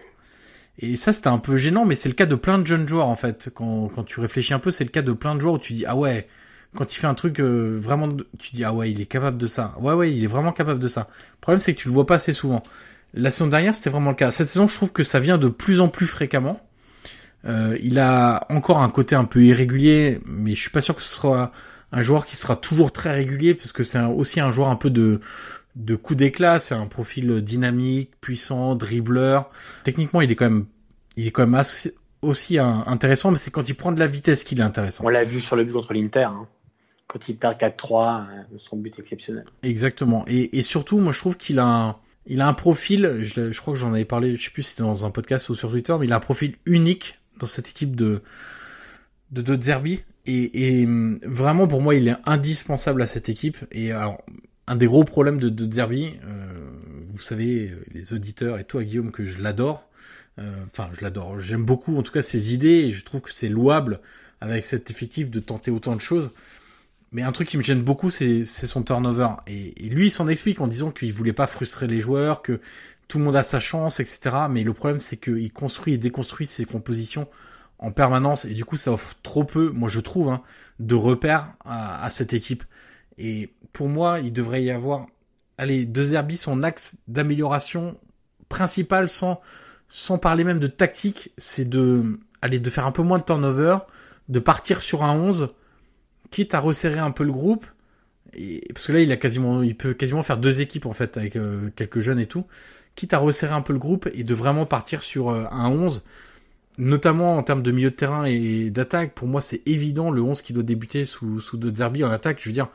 Et 0.79 0.97
ça, 0.97 1.11
c'était 1.11 1.29
un 1.29 1.37
peu 1.37 1.55
gênant, 1.55 1.85
mais 1.85 1.95
c'est 1.95 2.09
le 2.09 2.15
cas 2.15 2.25
de 2.25 2.35
plein 2.35 2.59
de 2.59 2.67
jeunes 2.67 2.87
joueurs, 2.87 3.07
en 3.07 3.15
fait. 3.15 3.49
Quand, 3.53 3.89
quand 3.93 4.03
tu 4.03 4.19
réfléchis 4.19 4.53
un 4.53 4.59
peu, 4.59 4.71
c'est 4.71 4.83
le 4.83 4.89
cas 4.89 5.01
de 5.01 5.13
plein 5.13 5.35
de 5.35 5.39
joueurs 5.39 5.53
où 5.53 5.59
tu 5.59 5.73
dis, 5.73 5.85
ah 5.85 5.95
ouais, 5.95 6.27
quand 6.75 6.93
il 6.93 6.99
fait 6.99 7.07
un 7.07 7.13
truc 7.13 7.39
euh, 7.39 7.77
vraiment, 7.79 8.09
tu 8.37 8.51
dis, 8.51 8.63
ah 8.63 8.73
ouais, 8.73 8.91
il 8.91 8.99
est 8.99 9.05
capable 9.05 9.37
de 9.37 9.47
ça. 9.47 9.73
Ouais, 9.79 9.93
ouais, 9.93 10.11
il 10.11 10.23
est 10.23 10.27
vraiment 10.27 10.51
capable 10.51 10.79
de 10.79 10.87
ça. 10.87 11.07
Le 11.35 11.39
problème, 11.41 11.59
c'est 11.61 11.73
que 11.73 11.79
tu 11.79 11.87
le 11.87 11.93
vois 11.93 12.05
pas 12.05 12.15
assez 12.15 12.33
souvent. 12.33 12.61
La 13.13 13.29
saison 13.29 13.47
dernière, 13.47 13.73
c'était 13.73 13.89
vraiment 13.89 14.09
le 14.09 14.15
cas. 14.17 14.31
Cette 14.31 14.49
saison, 14.49 14.67
je 14.67 14.75
trouve 14.75 14.91
que 14.91 15.03
ça 15.03 15.19
vient 15.19 15.37
de 15.37 15.47
plus 15.47 15.79
en 15.79 15.87
plus 15.87 16.07
fréquemment. 16.07 16.59
Euh, 17.45 17.77
il 17.81 17.99
a 17.99 18.45
encore 18.49 18.79
un 18.79 18.89
côté 18.89 19.15
un 19.15 19.25
peu 19.25 19.41
irrégulier, 19.43 20.19
mais 20.25 20.55
je 20.55 20.61
suis 20.61 20.71
pas 20.71 20.81
sûr 20.81 20.95
que 20.95 21.01
ce 21.01 21.13
soit 21.13 21.51
un 21.91 22.01
joueur 22.01 22.25
qui 22.25 22.35
sera 22.35 22.57
toujours 22.57 22.91
très 22.91 23.13
régulier, 23.13 23.55
parce 23.55 23.71
que 23.71 23.83
c'est 23.83 24.01
aussi 24.01 24.41
un 24.41 24.51
joueur 24.51 24.69
un 24.69 24.75
peu 24.75 24.89
de 24.89 25.21
de 25.75 25.95
coup 25.95 26.15
d'éclat. 26.15 26.59
C'est 26.59 26.75
un 26.75 26.87
profil 26.87 27.41
dynamique, 27.41 28.11
puissant, 28.21 28.75
dribbleur. 28.75 29.49
Techniquement, 29.83 30.21
il 30.21 30.31
est 30.31 30.35
quand 30.35 30.49
même 30.49 30.65
il 31.17 31.27
est 31.27 31.31
quand 31.31 31.47
même 31.47 31.61
aussi 32.21 32.59
intéressant, 32.59 33.31
mais 33.31 33.37
c'est 33.37 33.51
quand 33.51 33.69
il 33.69 33.75
prend 33.75 33.91
de 33.91 33.99
la 33.99 34.07
vitesse 34.07 34.43
qu'il 34.43 34.59
est 34.59 34.63
intéressant. 34.63 35.05
On 35.05 35.09
l'a 35.09 35.23
vu 35.23 35.39
sur 35.41 35.55
le 35.55 35.63
but 35.63 35.73
contre 35.73 35.93
l'Inter. 35.93 36.23
Hein. 36.23 36.47
Quand 37.07 37.29
il 37.29 37.37
perd 37.37 37.57
4-3, 37.57 38.25
euh, 38.27 38.57
son 38.57 38.77
but 38.77 38.97
exceptionnel. 38.99 39.45
Exactement. 39.63 40.25
Et, 40.27 40.57
et 40.57 40.61
surtout, 40.61 40.97
moi, 40.97 41.13
je 41.13 41.19
trouve 41.19 41.37
qu'il 41.37 41.59
a 41.59 41.65
un, 41.65 41.95
il 42.25 42.41
a 42.41 42.47
un 42.47 42.53
profil, 42.53 43.19
je, 43.21 43.51
je 43.51 43.61
crois 43.61 43.73
que 43.73 43.79
j'en 43.79 43.93
avais 43.93 44.05
parlé, 44.05 44.35
je 44.35 44.43
sais 44.43 44.51
plus 44.51 44.63
si 44.63 44.71
c'était 44.71 44.83
dans 44.83 45.05
un 45.05 45.11
podcast 45.11 45.47
ou 45.49 45.55
sur 45.55 45.69
Twitter, 45.69 45.95
mais 45.99 46.07
il 46.07 46.13
a 46.13 46.17
un 46.17 46.21
profil 46.21 46.55
unique 46.65 47.19
dans 47.39 47.45
cette 47.45 47.69
équipe 47.69 47.95
de 47.95 48.21
de, 49.31 49.41
de 49.41 49.61
Zerbi 49.61 50.03
et, 50.25 50.81
et, 50.81 50.87
vraiment 51.23 51.67
pour 51.67 51.81
moi 51.81 51.95
il 51.95 52.07
est 52.07 52.15
indispensable 52.25 53.01
à 53.01 53.07
cette 53.07 53.27
équipe 53.27 53.57
et 53.71 53.91
alors 53.91 54.21
un 54.67 54.75
des 54.75 54.87
gros 54.87 55.03
problèmes 55.03 55.39
de, 55.39 55.49
de 55.49 55.71
Zerbi, 55.71 56.13
euh, 56.23 56.47
vous 57.05 57.21
savez 57.21 57.73
les 57.93 58.13
auditeurs 58.13 58.57
et 58.59 58.63
toi 58.63 58.83
Guillaume 58.83 59.11
que 59.11 59.25
je 59.25 59.41
l'adore, 59.41 59.87
euh, 60.39 60.63
enfin 60.65 60.89
je 60.93 61.01
l'adore, 61.01 61.39
j'aime 61.39 61.63
beaucoup 61.63 61.97
en 61.97 62.03
tout 62.03 62.11
cas 62.11 62.21
ses 62.21 62.53
idées 62.53 62.85
et 62.85 62.91
je 62.91 63.03
trouve 63.05 63.21
que 63.21 63.31
c'est 63.31 63.49
louable 63.49 64.01
avec 64.41 64.65
cet 64.65 64.91
effectif 64.91 65.29
de 65.29 65.39
tenter 65.39 65.71
autant 65.71 65.95
de 65.95 66.01
choses. 66.01 66.31
Mais 67.11 67.21
un 67.21 67.31
truc 67.31 67.47
qui 67.47 67.57
me 67.57 67.63
gêne 67.63 67.81
beaucoup, 67.81 68.09
c'est 68.09 68.43
son 68.43 68.83
turnover. 68.83 69.29
Et, 69.47 69.71
lui, 69.87 70.07
il 70.07 70.11
s'en 70.11 70.27
explique 70.27 70.59
en 70.59 70.67
disant 70.67 70.91
qu'il 70.91 71.13
voulait 71.13 71.31
pas 71.31 71.47
frustrer 71.47 71.87
les 71.87 72.01
joueurs, 72.01 72.41
que 72.41 72.59
tout 73.07 73.19
le 73.19 73.23
monde 73.23 73.37
a 73.37 73.43
sa 73.43 73.61
chance, 73.61 74.01
etc. 74.01 74.35
Mais 74.49 74.63
le 74.63 74.73
problème, 74.73 74.99
c'est 74.99 75.15
qu'il 75.15 75.51
construit 75.53 75.93
et 75.93 75.97
déconstruit 75.97 76.45
ses 76.45 76.65
compositions 76.65 77.27
en 77.79 77.91
permanence 77.91 78.45
et 78.45 78.53
du 78.53 78.65
coup, 78.65 78.77
ça 78.77 78.91
offre 78.91 79.15
trop 79.23 79.43
peu, 79.43 79.69
moi 79.69 79.89
je 79.89 79.99
trouve, 79.99 80.29
hein, 80.29 80.41
de 80.79 80.95
repères 80.95 81.53
à, 81.63 82.09
cette 82.09 82.33
équipe. 82.33 82.63
Et 83.17 83.53
pour 83.73 83.89
moi, 83.89 84.19
il 84.19 84.33
devrait 84.33 84.63
y 84.63 84.71
avoir, 84.71 85.07
allez, 85.57 85.85
deux 85.85 86.03
Zerbi, 86.03 86.37
son 86.37 86.63
axe 86.63 86.97
d'amélioration 87.07 87.97
principal, 88.49 89.09
sans 89.09 89.41
sans 89.87 90.17
parler 90.17 90.43
même 90.43 90.59
de 90.59 90.67
tactique, 90.67 91.31
c'est 91.37 91.69
de 91.69 92.19
aller 92.41 92.59
de 92.59 92.69
faire 92.69 92.87
un 92.87 92.91
peu 92.91 93.03
moins 93.03 93.19
de 93.19 93.23
turnover, 93.23 93.77
de 94.29 94.39
partir 94.39 94.81
sur 94.81 95.03
un 95.03 95.13
11, 95.13 95.53
quitte 96.31 96.53
à 96.55 96.59
resserrer 96.59 96.99
un 96.99 97.11
peu 97.11 97.23
le 97.23 97.31
groupe. 97.31 97.65
Parce 98.73 98.87
que 98.87 98.91
là, 98.91 98.99
il 98.99 99.11
a 99.11 99.17
quasiment, 99.17 99.61
il 99.61 99.77
peut 99.77 99.93
quasiment 99.93 100.23
faire 100.23 100.37
deux 100.37 100.59
équipes 100.59 100.87
en 100.87 100.91
fait 100.91 101.15
avec 101.17 101.35
euh, 101.35 101.69
quelques 101.75 101.99
jeunes 101.99 102.19
et 102.19 102.25
tout 102.25 102.45
quitte 102.95 103.13
à 103.13 103.17
resserrer 103.17 103.53
un 103.53 103.61
peu 103.61 103.73
le 103.73 103.79
groupe 103.79 104.09
et 104.13 104.23
de 104.23 104.33
vraiment 104.33 104.65
partir 104.65 105.03
sur 105.03 105.29
euh, 105.29 105.45
un 105.51 105.69
11, 105.69 106.03
notamment 106.77 107.37
en 107.37 107.43
termes 107.43 107.61
de 107.61 107.71
milieu 107.71 107.91
de 107.91 107.95
terrain 107.95 108.25
et 108.25 108.69
d'attaque. 108.71 109.13
Pour 109.13 109.27
moi, 109.27 109.41
c'est 109.41 109.61
évident 109.67 110.11
le 110.11 110.21
11 110.21 110.41
qui 110.41 110.53
doit 110.53 110.63
débuter 110.63 111.03
sous, 111.03 111.39
sous 111.39 111.57
De 111.57 111.73
Zerbi 111.73 112.03
en 112.03 112.11
attaque. 112.11 112.39
Je 112.39 112.49
veux 112.49 112.53
dire, 112.53 112.69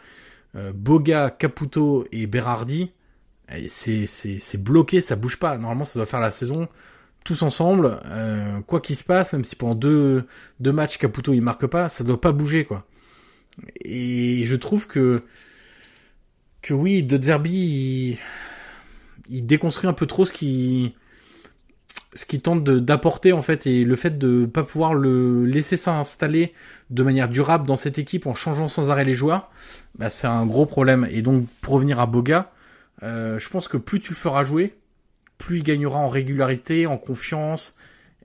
Boga, 0.54 1.30
Caputo 1.30 2.06
et 2.12 2.26
Berardi, 2.26 2.92
eh, 3.52 3.68
c'est, 3.68 4.62
bloqué, 4.62 5.00
ça 5.00 5.16
bouge 5.16 5.38
pas. 5.38 5.56
Normalement, 5.56 5.84
ça 5.84 5.98
doit 5.98 6.06
faire 6.06 6.20
la 6.20 6.30
saison 6.30 6.68
tous 7.24 7.42
ensemble, 7.42 8.00
euh, 8.06 8.60
quoi 8.62 8.80
qu'il 8.80 8.96
se 8.96 9.04
passe, 9.04 9.32
même 9.32 9.44
si 9.44 9.54
pendant 9.56 9.74
deux, 9.74 10.26
deux 10.58 10.72
matchs 10.72 10.98
Caputo 10.98 11.32
il 11.32 11.42
marque 11.42 11.66
pas, 11.66 11.88
ça 11.88 12.02
doit 12.02 12.20
pas 12.20 12.32
bouger 12.32 12.64
quoi. 12.64 12.86
Et 13.84 14.44
je 14.46 14.56
trouve 14.56 14.86
que 14.86 15.22
que 16.62 16.74
oui, 16.74 17.02
De 17.02 17.20
Zerbi, 17.20 18.18
il 19.28 19.46
déconstruit 19.46 19.88
un 19.88 19.92
peu 19.92 20.06
trop 20.06 20.24
ce 20.24 20.32
qui 20.32 20.94
ce 22.14 22.24
qui 22.24 22.40
tente 22.40 22.64
d'apporter 22.64 23.32
en 23.32 23.42
fait 23.42 23.66
et 23.66 23.84
le 23.84 23.96
fait 23.96 24.18
de 24.18 24.46
pas 24.46 24.64
pouvoir 24.64 24.94
le 24.94 25.44
laisser 25.44 25.76
s'installer 25.76 26.52
de 26.90 27.02
manière 27.02 27.28
durable 27.28 27.66
dans 27.66 27.76
cette 27.76 27.98
équipe 27.98 28.26
en 28.26 28.34
changeant 28.34 28.68
sans 28.68 28.90
arrêt 28.90 29.04
les 29.04 29.12
joueurs, 29.12 29.50
bah, 29.96 30.10
c'est 30.10 30.26
un 30.26 30.44
gros 30.46 30.66
problème. 30.66 31.06
Et 31.10 31.22
donc 31.22 31.46
pour 31.60 31.74
revenir 31.74 32.00
à 32.00 32.06
Boga, 32.06 32.50
euh, 33.02 33.38
je 33.38 33.48
pense 33.48 33.68
que 33.68 33.76
plus 33.76 34.00
tu 34.00 34.10
le 34.10 34.16
feras 34.16 34.42
jouer, 34.42 34.74
plus 35.38 35.58
il 35.58 35.62
gagnera 35.62 35.98
en 35.98 36.08
régularité, 36.08 36.86
en 36.86 36.98
confiance 36.98 37.76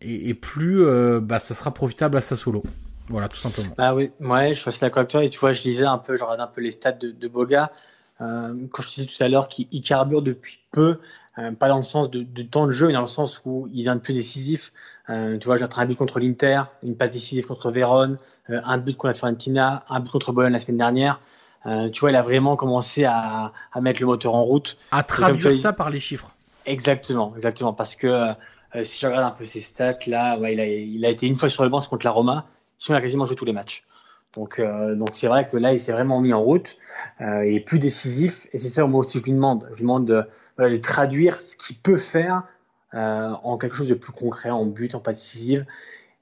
et, 0.02 0.34
plus 0.34 0.84
euh, 0.84 1.20
bah, 1.22 1.40
ça 1.40 1.54
sera 1.54 1.74
profitable 1.74 2.18
à 2.18 2.22
sa 2.22 2.36
solo. 2.36 2.64
Voilà, 3.08 3.30
tout 3.30 3.38
simplement. 3.38 3.74
Bah 3.78 3.94
oui, 3.94 4.12
ouais, 4.20 4.56
je 4.56 4.70
suis 4.70 4.80
d'accord 4.82 5.00
avec 5.00 5.12
toi. 5.12 5.24
Et 5.24 5.30
tu 5.30 5.40
vois, 5.40 5.54
je 5.54 5.62
disais 5.62 5.86
un 5.86 6.00
peu, 6.00 6.16
je 6.16 6.24
regarde 6.24 6.42
un 6.42 6.48
peu 6.48 6.62
les 6.62 6.72
stats 6.72 6.92
de, 6.92 7.12
de 7.12 7.28
Boga. 7.28 7.72
Euh, 8.22 8.54
quand 8.72 8.82
je 8.82 8.90
disais 8.90 9.06
tout 9.06 9.22
à 9.24 9.28
l'heure 9.28 9.48
qu'il 9.48 9.82
carbure 9.82 10.22
depuis 10.22 10.60
peu, 10.72 11.00
euh, 11.38 11.52
pas 11.52 11.68
dans 11.68 11.78
le 11.78 11.84
sens 11.84 12.10
de, 12.10 12.24
de, 12.24 12.44
temps 12.44 12.66
de 12.66 12.72
jeu, 12.72 12.88
mais 12.88 12.94
dans 12.94 13.02
le 13.02 13.06
sens 13.06 13.42
où 13.46 13.68
il 13.74 13.82
vient 13.82 13.96
de 13.96 14.02
plus 14.02 14.14
décisif. 14.14 14.72
Euh, 15.10 15.38
tu 15.38 15.46
vois, 15.46 15.58
j'ai 15.58 15.66
un 15.66 15.86
but 15.86 15.96
contre 15.96 16.20
l'Inter, 16.20 16.64
une 16.82 16.96
passe 16.96 17.12
décisive 17.12 17.46
contre 17.46 17.72
Vérone, 17.72 18.18
euh, 18.50 18.62
un 18.64 18.78
but 18.78 18.96
contre 18.96 19.08
la 19.08 19.14
Fiorentina, 19.14 19.84
un 19.90 20.00
but 20.00 20.10
contre 20.10 20.32
Bologne 20.32 20.54
la 20.54 20.60
semaine 20.60 20.78
dernière. 20.78 21.20
Tu 21.92 22.00
vois, 22.02 22.12
il 22.12 22.16
a 22.16 22.22
vraiment 22.22 22.58
commencé 22.58 23.06
à, 23.06 23.52
à, 23.74 23.82
mettre 23.82 24.00
le 24.00 24.06
moteur 24.06 24.36
en 24.36 24.44
route. 24.44 24.78
À 24.92 25.02
traduire 25.02 25.56
ça 25.56 25.74
par 25.74 25.90
les 25.90 26.00
chiffres. 26.00 26.36
Exactement, 26.68 27.34
exactement, 27.36 27.74
parce 27.74 27.96
que 27.96 28.34
si 28.84 29.00
je 29.00 29.08
regarde 29.08 29.26
un 29.26 29.32
peu 29.32 29.46
ses 29.46 29.62
stats, 29.62 29.98
là, 30.06 30.38
ouais, 30.38 30.54
il, 30.54 30.60
a, 30.60 30.66
il 30.68 31.04
a 31.06 31.10
été 31.10 31.26
une 31.26 31.36
fois 31.36 31.50
sur 31.50 31.64
le 31.64 31.70
banc, 31.70 31.80
c'est 31.80 31.90
contre 31.90 32.06
la 32.06 32.12
Roma. 32.12 32.46
Sinon, 32.78 32.98
il 32.98 33.00
a 33.00 33.02
quasiment 33.02 33.26
joué 33.26 33.36
tous 33.36 33.46
les 33.46 33.54
matchs. 33.54 33.84
Donc, 34.36 34.60
euh, 34.60 34.96
donc 34.96 35.10
c'est 35.14 35.28
vrai 35.28 35.48
que 35.48 35.58
là, 35.58 35.74
il 35.74 35.80
s'est 35.80 35.92
vraiment 35.92 36.20
mis 36.20 36.34
en 36.34 36.42
route. 36.42 36.78
Euh, 37.22 37.46
il 37.46 37.56
est 37.56 37.62
plus 37.62 37.80
décisif. 37.80 38.48
Et 38.54 38.58
c'est 38.58 38.70
ça, 38.70 38.86
moi 38.86 39.00
aussi, 39.00 39.20
je 39.20 39.24
lui 39.24 39.32
demande. 39.32 39.68
Je 39.72 39.76
lui 39.76 39.82
demande 39.82 40.06
de, 40.06 40.24
de 40.60 40.76
traduire 40.78 41.40
ce 41.40 41.56
qu'il 41.56 41.78
peut 41.78 41.98
faire 41.98 42.44
euh, 42.94 43.32
en 43.44 43.58
quelque 43.58 43.76
chose 43.76 43.88
de 43.88 43.94
plus 43.94 44.12
concret, 44.12 44.50
en 44.50 44.66
but, 44.66 44.96
en 44.96 45.00
pas 45.00 45.14
décisive. 45.14 45.66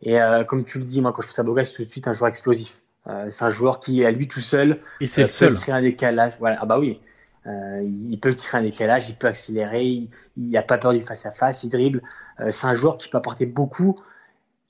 Et 0.05 0.19
comme 0.49 0.65
tu 0.65 0.79
le 0.79 0.83
dis, 0.83 0.99
moi, 0.99 1.13
quand 1.13 1.21
je 1.21 1.27
pense 1.27 1.39
à 1.39 1.43
Boga, 1.43 1.63
c'est 1.63 1.75
tout 1.75 1.85
de 1.85 1.89
suite 1.89 2.09
un 2.09 2.13
joueur 2.13 2.27
explosif. 2.27 2.81
C'est 3.29 3.45
un 3.45 3.49
joueur 3.49 3.79
qui, 3.79 4.03
à 4.03 4.11
lui 4.11 4.27
tout 4.27 4.41
seul, 4.41 4.81
et 4.99 5.07
c'est 5.07 5.27
seul. 5.27 5.53
créer 5.53 5.73
un 5.73 5.81
décalage. 5.81 6.33
Voilà. 6.39 6.57
Ah 6.59 6.65
bah 6.65 6.77
oui. 6.77 6.99
il 7.45 8.19
peut 8.21 8.33
créer 8.33 8.59
un 8.59 8.63
décalage, 8.63 9.07
il 9.07 9.15
peut 9.15 9.27
accélérer, 9.27 9.85
il 9.85 10.09
n'a 10.49 10.61
pas 10.61 10.77
peur 10.77 10.91
du 10.91 10.99
face 10.99 11.25
à 11.25 11.31
face, 11.31 11.63
il 11.63 11.69
dribble. 11.69 12.01
c'est 12.49 12.67
un 12.67 12.75
joueur 12.75 12.97
qui 12.97 13.07
peut 13.07 13.17
apporter 13.17 13.45
beaucoup. 13.45 13.95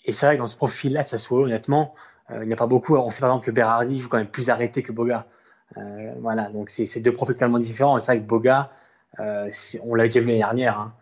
Et 0.06 0.11
c'est 0.11 0.28
vrai 0.28 0.36
que 0.36 0.41
dans 0.41 0.48
ce 0.48 0.56
profil-là, 0.56 1.02
ça 1.02 1.18
soit 1.18 1.40
honnêtement, 1.40 1.95
il 2.30 2.48
n'y 2.48 2.54
a 2.54 2.56
pas 2.56 2.68
beaucoup. 2.68 2.95
On 2.95 3.10
sait 3.10 3.22
par 3.22 3.30
exemple 3.30 3.45
que 3.45 3.52
Berardi 3.52 4.00
joue 4.00 4.10
quand 4.10 4.18
même 4.18 4.28
plus 4.28 4.50
arrêté 4.50 4.82
que 4.82 4.91
Boga. 4.91 5.26
Euh, 5.78 6.14
voilà, 6.20 6.50
donc 6.50 6.70
c'est 6.70 7.00
deux 7.00 7.14
profils 7.14 7.36
tellement 7.36 7.60
différents. 7.60 8.00
C'est 8.00 8.08
vrai 8.08 8.20
que 8.20 8.26
Boga, 8.26 8.72
euh, 9.20 9.50
on 9.84 9.95
l'a 9.95 10.06
déjà 10.06 10.20
vu 10.20 10.28
l'année 10.28 10.40
dernière. 10.40 10.80
Hein. 10.80 10.94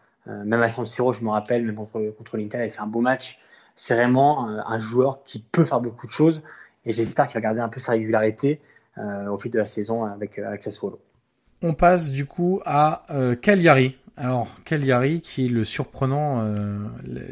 même 0.46 0.62
à 0.62 0.70
San 0.70 0.86
Siro, 0.86 1.14
je 1.14 1.24
me 1.24 1.30
rappelle, 1.30 1.64
même 1.64 1.76
contre, 1.76 2.00
contre 2.18 2.38
l'Inter, 2.38 2.58
il 2.60 2.64
a 2.64 2.70
fait 2.70 2.82
un 2.82 2.88
beau 2.88 3.02
match. 3.02 3.40
C'est 3.76 3.96
vraiment 3.96 4.48
un 4.48 4.80
joueur 4.80 5.24
qui 5.24 5.40
peut 5.40 5.66
faire 5.66 5.80
beaucoup 5.80 6.06
de 6.06 6.12
choses 6.12 6.44
et 6.86 6.92
j'espère 6.92 7.26
qu'il 7.26 7.36
va 7.36 7.42
garder 7.42 7.62
un 7.62 7.70
peu 7.70 7.80
sa 7.80 7.94
régularité 7.94 8.60
au 8.98 9.38
fil 9.38 9.50
de 9.50 9.58
la 9.58 9.66
saison 9.66 10.04
avec, 10.04 10.38
avec 10.38 10.62
Sassuolo. 10.62 11.00
On 11.64 11.74
passe 11.74 12.12
du 12.12 12.26
coup 12.26 12.62
à 12.66 13.06
Cagliari. 13.42 13.98
Alors 14.18 14.56
Cagliari 14.66 15.22
qui 15.22 15.46
est 15.46 15.50
le 15.50 15.64
surprenant, 15.64 16.46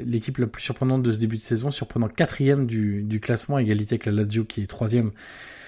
l'équipe 0.06 0.38
la 0.38 0.48
plus 0.48 0.64
surprenante 0.64 1.04
de 1.04 1.12
ce 1.12 1.20
début 1.20 1.38
de 1.38 1.42
saison, 1.42 1.70
surprenant 1.72 2.08
quatrième 2.08 2.66
du, 2.66 3.20
classement, 3.22 3.60
égalité 3.60 3.96
avec 3.96 4.06
la 4.06 4.12
Lazio 4.12 4.46
qui 4.46 4.62
est 4.62 4.68
troisième 4.68 5.12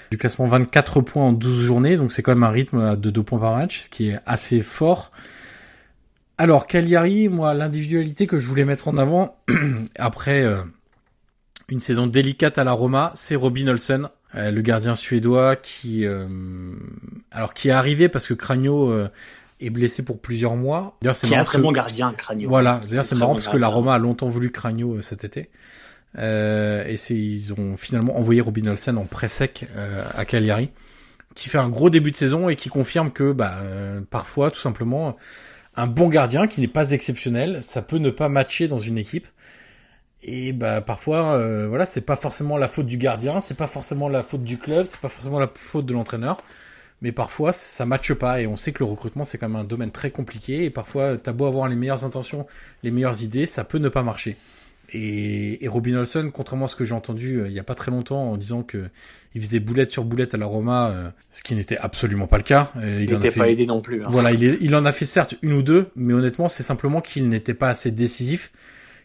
du 0.10 0.18
classement 0.18 0.46
24 0.46 1.02
points 1.02 1.24
en 1.24 1.34
12 1.34 1.64
journées, 1.64 1.96
donc 1.96 2.12
c'est 2.12 2.22
quand 2.22 2.34
même 2.34 2.44
un 2.44 2.50
rythme 2.50 2.98
de 2.98 3.10
2 3.10 3.24
points 3.24 3.40
par 3.40 3.56
match, 3.56 3.82
ce 3.82 3.90
qui 3.90 4.10
est 4.10 4.20
assez 4.26 4.62
fort. 4.62 5.12
Alors 6.38 6.66
Cagliari, 6.66 7.30
moi 7.30 7.54
l'individualité 7.54 8.26
que 8.26 8.40
je 8.40 8.48
voulais 8.48 8.66
mettre 8.66 8.88
en 8.88 8.98
avant 8.98 9.38
après 10.00 10.42
euh, 10.42 10.64
une 11.70 11.80
saison 11.80 12.08
délicate 12.08 12.58
à 12.58 12.64
la 12.64 12.72
Roma, 12.72 13.12
c'est 13.14 13.36
Robin 13.36 13.68
Olsen, 13.68 14.10
euh, 14.34 14.50
le 14.50 14.62
gardien 14.62 14.96
suédois 14.96 15.56
qui 15.56 16.06
euh, 16.06 16.28
alors 17.32 17.54
qui 17.54 17.70
est 17.70 17.74
arrivé 17.74 18.10
parce 18.10 18.28
que 18.28 18.34
Cragno 18.34 18.92
est 19.62 19.70
blessé 19.70 20.04
pour 20.04 20.20
plusieurs 20.20 20.56
mois. 20.56 20.98
D'ailleurs 21.02 21.16
c'est 21.16 21.34
un 21.34 21.44
très 21.44 21.60
bon 21.60 21.72
gardien 21.72 22.14
Cragno. 22.14 22.50
Voilà, 22.50 22.82
d'ailleurs 22.88 23.06
c'est 23.06 23.16
marrant 23.16 23.36
parce 23.36 23.48
que 23.48 23.58
la 23.58 23.68
Roma 23.68 23.94
a 23.94 23.98
longtemps 23.98 24.30
voulu 24.30 24.52
Cragno 24.52 25.02
cet 25.02 25.24
été. 25.24 25.50
Euh, 26.18 26.86
et 26.86 26.98
c'est 26.98 27.16
ils 27.16 27.54
ont 27.54 27.78
finalement 27.78 28.18
envoyé 28.18 28.42
Robin 28.42 28.68
Olsen 28.68 28.98
en 28.98 29.06
pré-sec 29.06 29.68
euh, 29.76 30.04
à 30.16 30.26
Cagliari, 30.26 30.72
qui 31.36 31.50
fait 31.50 31.58
un 31.58 31.70
gros 31.70 31.90
début 31.90 32.12
de 32.12 32.16
saison 32.16 32.50
et 32.50 32.56
qui 32.56 32.70
confirme 32.70 33.12
que 33.12 33.32
bah, 33.32 33.56
euh, 33.62 34.02
parfois, 34.10 34.52
tout 34.52 34.60
simplement, 34.60 35.16
un 35.76 35.88
bon 35.88 36.10
gardien 36.10 36.48
qui 36.48 36.60
n'est 36.60 36.68
pas 36.68 36.92
exceptionnel, 36.92 37.64
ça 37.64 37.82
peut 37.82 37.98
ne 37.98 38.10
pas 38.10 38.30
matcher 38.30 38.68
dans 38.68 38.80
une 38.80 38.98
équipe. 38.98 39.28
Et 40.24 40.54
bah 40.54 40.82
parfois, 40.82 41.36
voilà, 41.68 41.88
c'est 41.88 42.02
pas 42.02 42.16
forcément 42.16 42.56
la 42.56 42.68
faute 42.68 42.86
du 42.86 42.98
gardien, 42.98 43.40
c'est 43.40 43.58
pas 43.58 43.66
forcément 43.66 44.08
la 44.08 44.22
faute 44.22 44.44
du 44.44 44.60
club, 44.60 44.86
c'est 44.86 45.00
pas 45.00 45.10
forcément 45.10 45.40
la 45.40 45.50
faute 45.52 45.88
de 45.88 45.94
l'entraîneur 45.94 46.38
mais 47.02 47.12
parfois 47.12 47.52
ça 47.52 47.86
matche 47.86 48.14
pas 48.14 48.42
et 48.42 48.48
on 48.48 48.56
sait 48.56 48.72
que 48.72 48.84
le 48.84 48.90
recrutement 48.90 49.24
c'est 49.24 49.38
quand 49.38 49.50
même 49.50 49.62
un 49.62 49.64
domaine 49.64 49.92
très 49.92 50.12
compliqué 50.12 50.66
et 50.66 50.70
parfois 50.70 51.18
t'as 51.18 51.34
beau 51.34 51.46
avoir 51.46 51.68
les 51.68 51.76
meilleures 51.76 52.06
intentions, 52.06 52.48
les 52.84 52.92
meilleures 52.92 53.24
idées, 53.24 53.46
ça 53.46 53.64
peut 53.64 53.80
ne 53.80 53.90
pas 53.90 54.04
marcher. 54.04 54.38
Et, 54.94 55.64
et, 55.64 55.70
Robin 55.70 55.96
Olsen, 55.96 56.32
contrairement 56.32 56.66
à 56.66 56.68
ce 56.68 56.76
que 56.76 56.84
j'ai 56.84 56.94
entendu 56.94 57.40
euh, 57.40 57.48
il 57.48 57.54
y 57.54 57.60
a 57.60 57.64
pas 57.64 57.76
très 57.76 57.92
longtemps 57.92 58.30
en 58.30 58.36
disant 58.36 58.62
que 58.62 58.90
il 59.34 59.42
faisait 59.42 59.62
boulette 59.62 59.90
sur 59.90 60.04
boulette 60.04 60.34
à 60.34 60.38
la 60.38 60.46
Roma, 60.46 60.90
euh, 60.90 61.10
ce 61.30 61.44
qui 61.44 61.56
n'était 61.56 61.78
absolument 61.78 62.28
pas 62.28 62.36
le 62.36 62.44
cas. 62.44 62.72
il 62.76 63.10
n'était 63.10 63.32
pas 63.32 63.48
aidé 63.48 63.66
non 63.66 63.80
plus. 63.80 64.04
Hein. 64.04 64.08
Voilà, 64.10 64.34
il, 64.34 64.58
il, 64.60 64.76
en 64.76 64.84
a 64.84 64.92
fait 64.92 65.06
certes 65.06 65.36
une 65.42 65.54
ou 65.54 65.64
deux, 65.64 65.92
mais 65.96 66.14
honnêtement, 66.14 66.50
c'est 66.50 66.64
simplement 66.64 67.00
qu'il 67.00 67.30
n'était 67.30 67.54
pas 67.54 67.70
assez 67.70 67.92
décisif, 67.92 68.52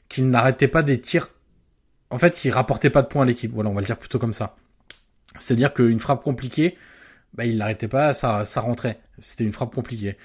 qu'il 0.09 0.29
n'arrêtait 0.29 0.67
pas 0.67 0.83
des 0.83 1.01
tirs. 1.01 1.31
En 2.11 2.19
fait, 2.19 2.45
il 2.45 2.51
rapportait 2.51 2.91
pas 2.91 3.03
de 3.03 3.07
points 3.07 3.23
à 3.23 3.27
l'équipe. 3.27 3.53
Voilà, 3.53 3.71
on 3.71 3.75
va 3.75 3.81
le 3.81 3.87
dire 3.87 3.99
plutôt 3.99 4.19
comme 4.19 4.33
ça. 4.33 4.57
C'est-à-dire 5.39 5.73
qu'une 5.73 6.01
frappe 6.01 6.25
compliquée, 6.25 6.77
bah, 7.37 7.45
il 7.45 7.59
n'arrêtait 7.59 7.89
pas, 7.89 8.13
ça, 8.13 8.45
ça 8.45 8.61
rentrait. 8.61 8.99
C'était 9.19 9.45
une 9.45 9.53
frappe 9.53 9.75
compliquée 9.75 10.17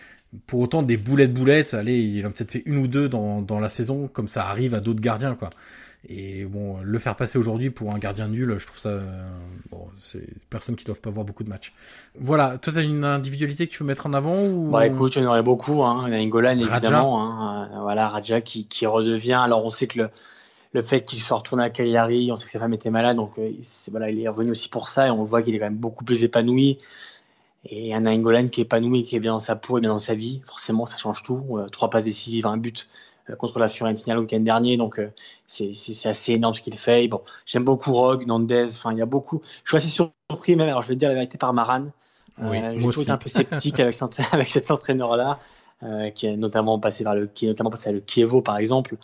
pour 0.47 0.61
autant 0.61 0.81
des 0.81 0.97
boulettes 0.97 1.33
boulettes, 1.33 1.73
allez, 1.73 1.99
il 1.99 2.25
a 2.25 2.29
peut-être 2.29 2.51
fait 2.51 2.63
une 2.65 2.77
ou 2.77 2.88
deux 2.88 3.09
dans, 3.09 3.41
dans 3.41 3.59
la 3.59 3.69
saison, 3.69 4.07
comme 4.07 4.27
ça 4.27 4.47
arrive 4.47 4.73
à 4.73 4.79
d'autres 4.79 5.01
gardiens, 5.01 5.35
quoi. 5.35 5.49
Et 6.09 6.45
bon, 6.45 6.77
le 6.81 6.97
faire 6.97 7.15
passer 7.15 7.38
aujourd'hui 7.38 7.69
pour 7.69 7.93
un 7.93 7.99
gardien 7.99 8.27
nul, 8.27 8.55
je 8.57 8.65
trouve 8.65 8.79
ça, 8.79 9.01
bon, 9.69 9.88
c'est 9.93 10.25
personnes 10.49 10.75
qui 10.75 10.83
doivent 10.83 11.01
pas 11.01 11.11
voir 11.11 11.25
beaucoup 11.25 11.43
de 11.43 11.49
matchs. 11.49 11.73
Voilà, 12.19 12.57
toi 12.57 12.73
t'as 12.73 12.81
une 12.81 13.03
individualité 13.03 13.67
que 13.67 13.71
tu 13.71 13.83
veux 13.83 13.88
mettre 13.88 14.07
en 14.07 14.13
avant 14.13 14.47
ou 14.47 14.71
Bah 14.71 14.88
écoute, 14.88 15.15
il 15.15 15.21
y 15.21 15.25
en 15.25 15.29
aurait 15.29 15.43
beaucoup, 15.43 15.83
hein. 15.83 16.05
Il 16.07 16.13
y 16.13 16.15
a 16.15 16.19
Ingolan 16.19 16.57
évidemment, 16.57 17.23
hein. 17.23 17.69
Euh, 17.71 17.81
voilà, 17.81 18.09
Raja 18.09 18.41
qui, 18.41 18.65
qui 18.65 18.88
redevient. 18.88 19.33
Alors 19.33 19.63
on 19.63 19.69
sait 19.69 19.85
que 19.85 19.99
le, 19.99 20.09
le 20.73 20.81
fait 20.81 21.03
qu'il 21.03 21.19
soit 21.19 21.38
retourné 21.38 21.64
à 21.64 21.69
Cagliari, 21.69 22.31
on 22.31 22.35
sait 22.35 22.45
que 22.45 22.52
sa 22.52 22.60
femme 22.60 22.73
était 22.73 22.89
malade, 22.89 23.18
donc 23.18 23.38
euh, 23.38 23.52
voilà, 23.89 24.10
il 24.10 24.19
est 24.22 24.27
revenu 24.27 24.52
aussi 24.52 24.69
pour 24.69 24.88
ça 24.89 25.07
et 25.07 25.11
on 25.11 25.23
voit 25.23 25.41
qu'il 25.41 25.53
est 25.53 25.60
quand 25.60 25.65
même 25.65 25.76
beaucoup 25.76 26.06
plus 26.06 26.23
épanoui. 26.23 26.77
Et 27.65 27.93
un 27.93 28.02
Nainggolan 28.02 28.48
qui 28.48 28.61
est 28.61 28.64
épanoui, 28.64 29.03
qui 29.03 29.15
est 29.15 29.19
bien 29.19 29.34
dans 29.34 29.39
sa 29.39 29.56
peau 29.56 29.77
et 29.77 29.81
bien 29.81 29.91
dans 29.91 29.99
sa 29.99 30.15
vie, 30.15 30.41
forcément, 30.48 30.85
ça 30.85 30.98
change 30.98 31.23
tout. 31.23 31.43
Euh, 31.52 31.68
trois 31.68 31.89
passes 31.89 32.06
décisives, 32.06 32.48
un 32.48 32.57
but 32.57 32.88
euh, 33.30 33.35
contre 33.35 33.60
la 33.60 33.68
Fiorentina 33.68 34.15
le 34.15 34.22
week-end 34.22 34.39
dernier, 34.39 34.77
donc 34.77 34.99
c'est 35.45 35.73
assez 36.06 36.34
énorme 36.34 36.53
ce 36.53 36.61
qu'il 36.61 36.77
fait. 36.77 37.07
Bon, 37.07 37.22
j'aime 37.45 37.65
beaucoup 37.65 37.93
Rogue, 37.93 38.26
Nandez, 38.26 38.69
enfin 38.69 38.93
il 38.93 38.98
y 38.98 39.02
a 39.02 39.06
beaucoup. 39.06 39.41
Je 39.64 39.72
suis 39.72 39.77
assez 39.77 39.89
surpris 39.89 40.56
même. 40.56 40.69
Alors 40.69 40.81
je 40.81 40.88
vais 40.88 40.95
dire 40.95 41.10
la 41.10 41.15
vérité 41.15 41.38
par 41.38 41.53
Maran. 41.53 41.88
Oui, 42.41 42.57
je 42.77 42.91
suis 42.91 43.11
un 43.11 43.18
peu 43.18 43.30
sceptique 43.30 43.80
avec, 43.80 43.93
cet 43.93 44.72
entraîneur-là, 44.72 45.38
qui 46.15 46.26
est 46.26 46.38
notamment 46.38 46.80
passé 46.80 47.03
vers 47.03 47.14
le, 47.14 47.27
qui 47.27 47.45
est 47.45 47.49
notamment 47.49 47.69
passé 47.69 47.89
à 47.89 47.91
le 47.91 47.99
Kievo 47.99 48.41
par 48.41 48.57
exemple, 48.57 48.95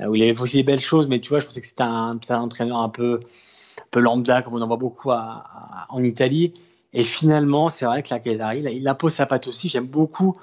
où 0.00 0.14
il 0.14 0.22
avait 0.22 0.40
aussi 0.40 0.56
des 0.56 0.62
belles 0.62 0.80
choses, 0.80 1.06
mais 1.06 1.20
tu 1.20 1.28
vois, 1.28 1.38
je 1.38 1.46
pensais 1.46 1.60
que 1.60 1.66
c'était 1.66 1.82
un, 1.82 2.18
entraîneur 2.30 2.78
un 2.78 2.88
peu, 2.88 3.20
lambda 3.94 4.42
comme 4.42 4.54
on 4.54 4.60
en 4.60 4.66
voit 4.66 4.76
beaucoup 4.76 5.10
en 5.10 6.04
Italie. 6.04 6.54
Et 6.94 7.04
finalement, 7.04 7.68
c'est 7.68 7.84
vrai 7.84 8.02
que 8.02 8.12
la 8.12 8.20
Cagliari, 8.20 8.60
il, 8.60 8.68
il 8.68 8.88
impose 8.88 9.14
sa 9.14 9.26
patte 9.26 9.46
aussi. 9.46 9.68
J'aime 9.68 9.86
beaucoup 9.86 10.36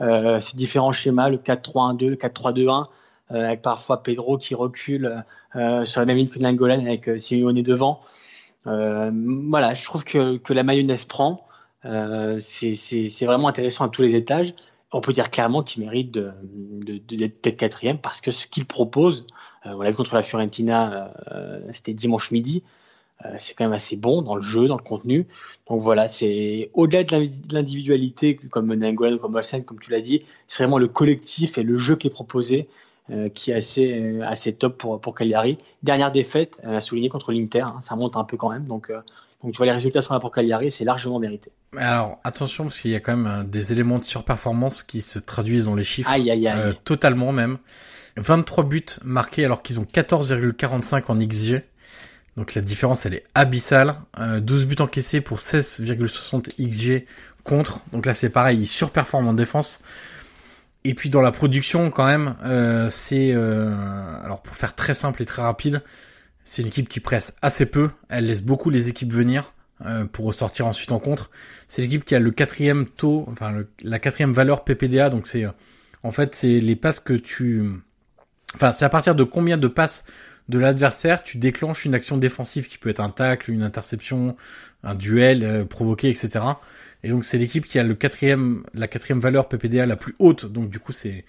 euh, 0.00 0.40
ces 0.40 0.56
différents 0.56 0.92
schémas, 0.92 1.28
le 1.28 1.38
4-3-1-2, 1.38 2.08
le 2.08 2.16
4-3-2-1, 2.16 2.86
euh, 3.30 3.46
avec 3.46 3.62
parfois 3.62 4.02
Pedro 4.02 4.36
qui 4.36 4.54
recule 4.54 5.24
euh, 5.56 5.84
sur 5.84 6.00
la 6.00 6.06
même 6.06 6.16
ligne 6.16 6.28
que 6.28 6.38
Nangolan 6.38 6.80
avec 6.80 7.08
euh, 7.08 7.18
Simeone 7.18 7.62
devant. 7.62 8.00
Euh, 8.66 9.10
voilà, 9.48 9.74
je 9.74 9.84
trouve 9.84 10.04
que, 10.04 10.52
la 10.52 10.62
mayonnaise 10.62 11.04
prend. 11.04 11.46
Euh, 11.84 12.38
c'est 12.40 13.24
vraiment 13.24 13.48
intéressant 13.48 13.84
à 13.84 13.88
tous 13.88 14.02
les 14.02 14.14
étages. 14.14 14.54
On 14.94 15.00
peut 15.00 15.12
dire 15.12 15.30
clairement 15.30 15.62
qu'il 15.62 15.84
mérite 15.84 16.12
d'être 16.12 16.34
de, 16.42 16.98
de, 16.98 17.30
de, 17.42 17.50
quatrième 17.50 17.98
parce 17.98 18.20
que 18.20 18.30
ce 18.30 18.46
qu'il 18.46 18.64
propose, 18.64 19.26
on 19.64 19.82
l'a 19.82 19.90
vu 19.90 19.96
contre 19.96 20.14
la 20.14 20.22
Fiorentina, 20.22 21.12
c'était 21.72 21.92
dimanche 21.92 22.30
midi, 22.30 22.62
euh, 23.24 23.36
c'est 23.38 23.54
quand 23.54 23.64
même 23.64 23.72
assez 23.72 23.96
bon 23.96 24.22
dans 24.22 24.34
le 24.34 24.42
jeu, 24.42 24.66
dans 24.66 24.76
le 24.76 24.82
contenu. 24.82 25.26
Donc 25.68 25.80
voilà, 25.80 26.08
c'est 26.08 26.70
au-delà 26.74 27.04
de 27.04 27.30
l'individualité, 27.52 28.36
comme 28.50 28.74
Nangolan, 28.74 29.18
comme 29.18 29.34
Olsen, 29.34 29.64
comme 29.64 29.78
tu 29.78 29.90
l'as 29.90 30.00
dit, 30.00 30.24
c'est 30.46 30.62
vraiment 30.62 30.78
le 30.78 30.88
collectif 30.88 31.56
et 31.58 31.62
le 31.62 31.78
jeu 31.78 31.96
qui 31.96 32.08
est 32.08 32.10
proposé 32.10 32.68
euh, 33.10 33.28
qui 33.28 33.50
est 33.50 33.54
assez, 33.54 33.92
euh, 33.92 34.52
top 34.58 34.78
pour, 34.78 35.00
pour 35.00 35.14
Cagliari. 35.14 35.58
Dernière 35.82 36.10
défaite, 36.10 36.60
à 36.64 36.80
souligner 36.80 37.08
contre 37.08 37.32
l'Inter, 37.32 37.60
hein, 37.60 37.76
ça 37.80 37.96
monte 37.96 38.16
un 38.16 38.24
peu 38.24 38.36
quand 38.36 38.50
même. 38.50 38.66
Donc 39.42 39.52
tu 39.52 39.58
vois, 39.58 39.66
les 39.66 39.72
résultats 39.72 40.00
sont 40.00 40.14
là 40.14 40.20
pour 40.20 40.32
Cagliari, 40.32 40.70
c'est 40.70 40.84
largement 40.84 41.18
mérité. 41.18 41.50
Alors 41.76 42.18
attention, 42.24 42.64
parce 42.64 42.80
qu'il 42.80 42.92
y 42.92 42.96
a 42.96 43.00
quand 43.00 43.16
même 43.16 43.44
des 43.44 43.72
éléments 43.72 43.98
de 43.98 44.04
surperformance 44.04 44.82
qui 44.82 45.00
se 45.00 45.18
traduisent 45.18 45.66
dans 45.66 45.74
les 45.74 45.84
chiffres. 45.84 46.10
Aïe, 46.10 46.30
aïe, 46.30 46.48
aïe. 46.48 46.74
totalement 46.84 47.32
même. 47.32 47.58
23 48.16 48.64
buts 48.64 48.86
marqués 49.02 49.44
alors 49.44 49.62
qu'ils 49.62 49.80
ont 49.80 49.84
14,45 49.84 51.04
en 51.08 51.18
XG. 51.18 51.62
Donc 52.36 52.54
la 52.54 52.62
différence 52.62 53.06
elle 53.06 53.14
est 53.14 53.24
abyssale. 53.34 53.96
12 54.18 54.62
euh, 54.62 54.66
buts 54.66 54.76
encaissés 54.80 55.20
pour 55.20 55.38
16,60 55.38 56.68
XG 56.68 57.06
contre. 57.44 57.82
Donc 57.92 58.06
là 58.06 58.14
c'est 58.14 58.30
pareil, 58.30 58.58
il 58.60 58.66
surperforme 58.66 59.28
en 59.28 59.34
défense. 59.34 59.80
Et 60.84 60.94
puis 60.94 61.10
dans 61.10 61.20
la 61.20 61.32
production 61.32 61.90
quand 61.90 62.06
même, 62.06 62.36
euh, 62.44 62.88
c'est 62.90 63.32
euh, 63.32 63.74
alors 64.24 64.42
pour 64.42 64.54
faire 64.56 64.74
très 64.74 64.94
simple 64.94 65.22
et 65.22 65.24
très 65.24 65.42
rapide, 65.42 65.82
c'est 66.44 66.62
une 66.62 66.68
équipe 66.68 66.88
qui 66.88 67.00
presse 67.00 67.34
assez 67.42 67.66
peu. 67.66 67.90
Elle 68.08 68.26
laisse 68.26 68.42
beaucoup 68.42 68.70
les 68.70 68.88
équipes 68.88 69.12
venir 69.12 69.54
pour 70.12 70.26
ressortir 70.26 70.66
ensuite 70.66 70.92
en 70.92 70.98
contre. 70.98 71.30
C'est 71.66 71.82
l'équipe 71.82 72.04
qui 72.04 72.14
a 72.14 72.18
le 72.20 72.30
quatrième 72.30 72.86
taux, 72.86 73.26
enfin 73.28 73.64
la 73.82 73.98
quatrième 73.98 74.32
valeur 74.32 74.64
PPDA. 74.64 75.10
Donc 75.10 75.26
c'est 75.26 75.44
en 76.02 76.12
fait 76.12 76.34
c'est 76.34 76.60
les 76.60 76.76
passes 76.76 77.00
que 77.00 77.14
tu, 77.14 77.64
enfin 78.54 78.72
c'est 78.72 78.84
à 78.84 78.88
partir 78.88 79.14
de 79.14 79.24
combien 79.24 79.58
de 79.58 79.68
passes 79.68 80.04
de 80.48 80.58
l'adversaire, 80.58 81.22
tu 81.22 81.38
déclenches 81.38 81.84
une 81.84 81.94
action 81.94 82.16
défensive 82.16 82.68
qui 82.68 82.78
peut 82.78 82.90
être 82.90 83.00
un 83.00 83.10
tacle, 83.10 83.50
une 83.50 83.62
interception, 83.62 84.36
un 84.82 84.94
duel 84.94 85.42
euh, 85.42 85.64
provoqué, 85.64 86.10
etc. 86.10 86.44
Et 87.02 87.08
donc 87.08 87.24
c'est 87.24 87.38
l'équipe 87.38 87.66
qui 87.66 87.78
a 87.78 87.82
le 87.82 87.94
quatrième, 87.94 88.64
la 88.74 88.88
quatrième 88.88 89.20
valeur 89.20 89.48
PPDA 89.48 89.86
la 89.86 89.96
plus 89.96 90.14
haute. 90.18 90.46
Donc 90.46 90.68
du 90.70 90.78
coup 90.78 90.92
c'est 90.92 91.24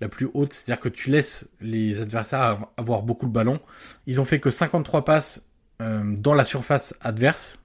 la 0.00 0.08
plus 0.08 0.28
haute, 0.34 0.52
c'est-à-dire 0.52 0.80
que 0.80 0.88
tu 0.88 1.10
laisses 1.10 1.48
les 1.60 2.00
adversaires 2.00 2.66
avoir 2.76 3.02
beaucoup 3.02 3.26
de 3.26 3.32
ballons. 3.32 3.60
Ils 4.06 4.20
ont 4.20 4.24
fait 4.24 4.40
que 4.40 4.50
53 4.50 5.04
passes 5.04 5.46
euh, 5.80 6.14
dans 6.16 6.34
la 6.34 6.44
surface 6.44 6.94
adverse 7.00 7.58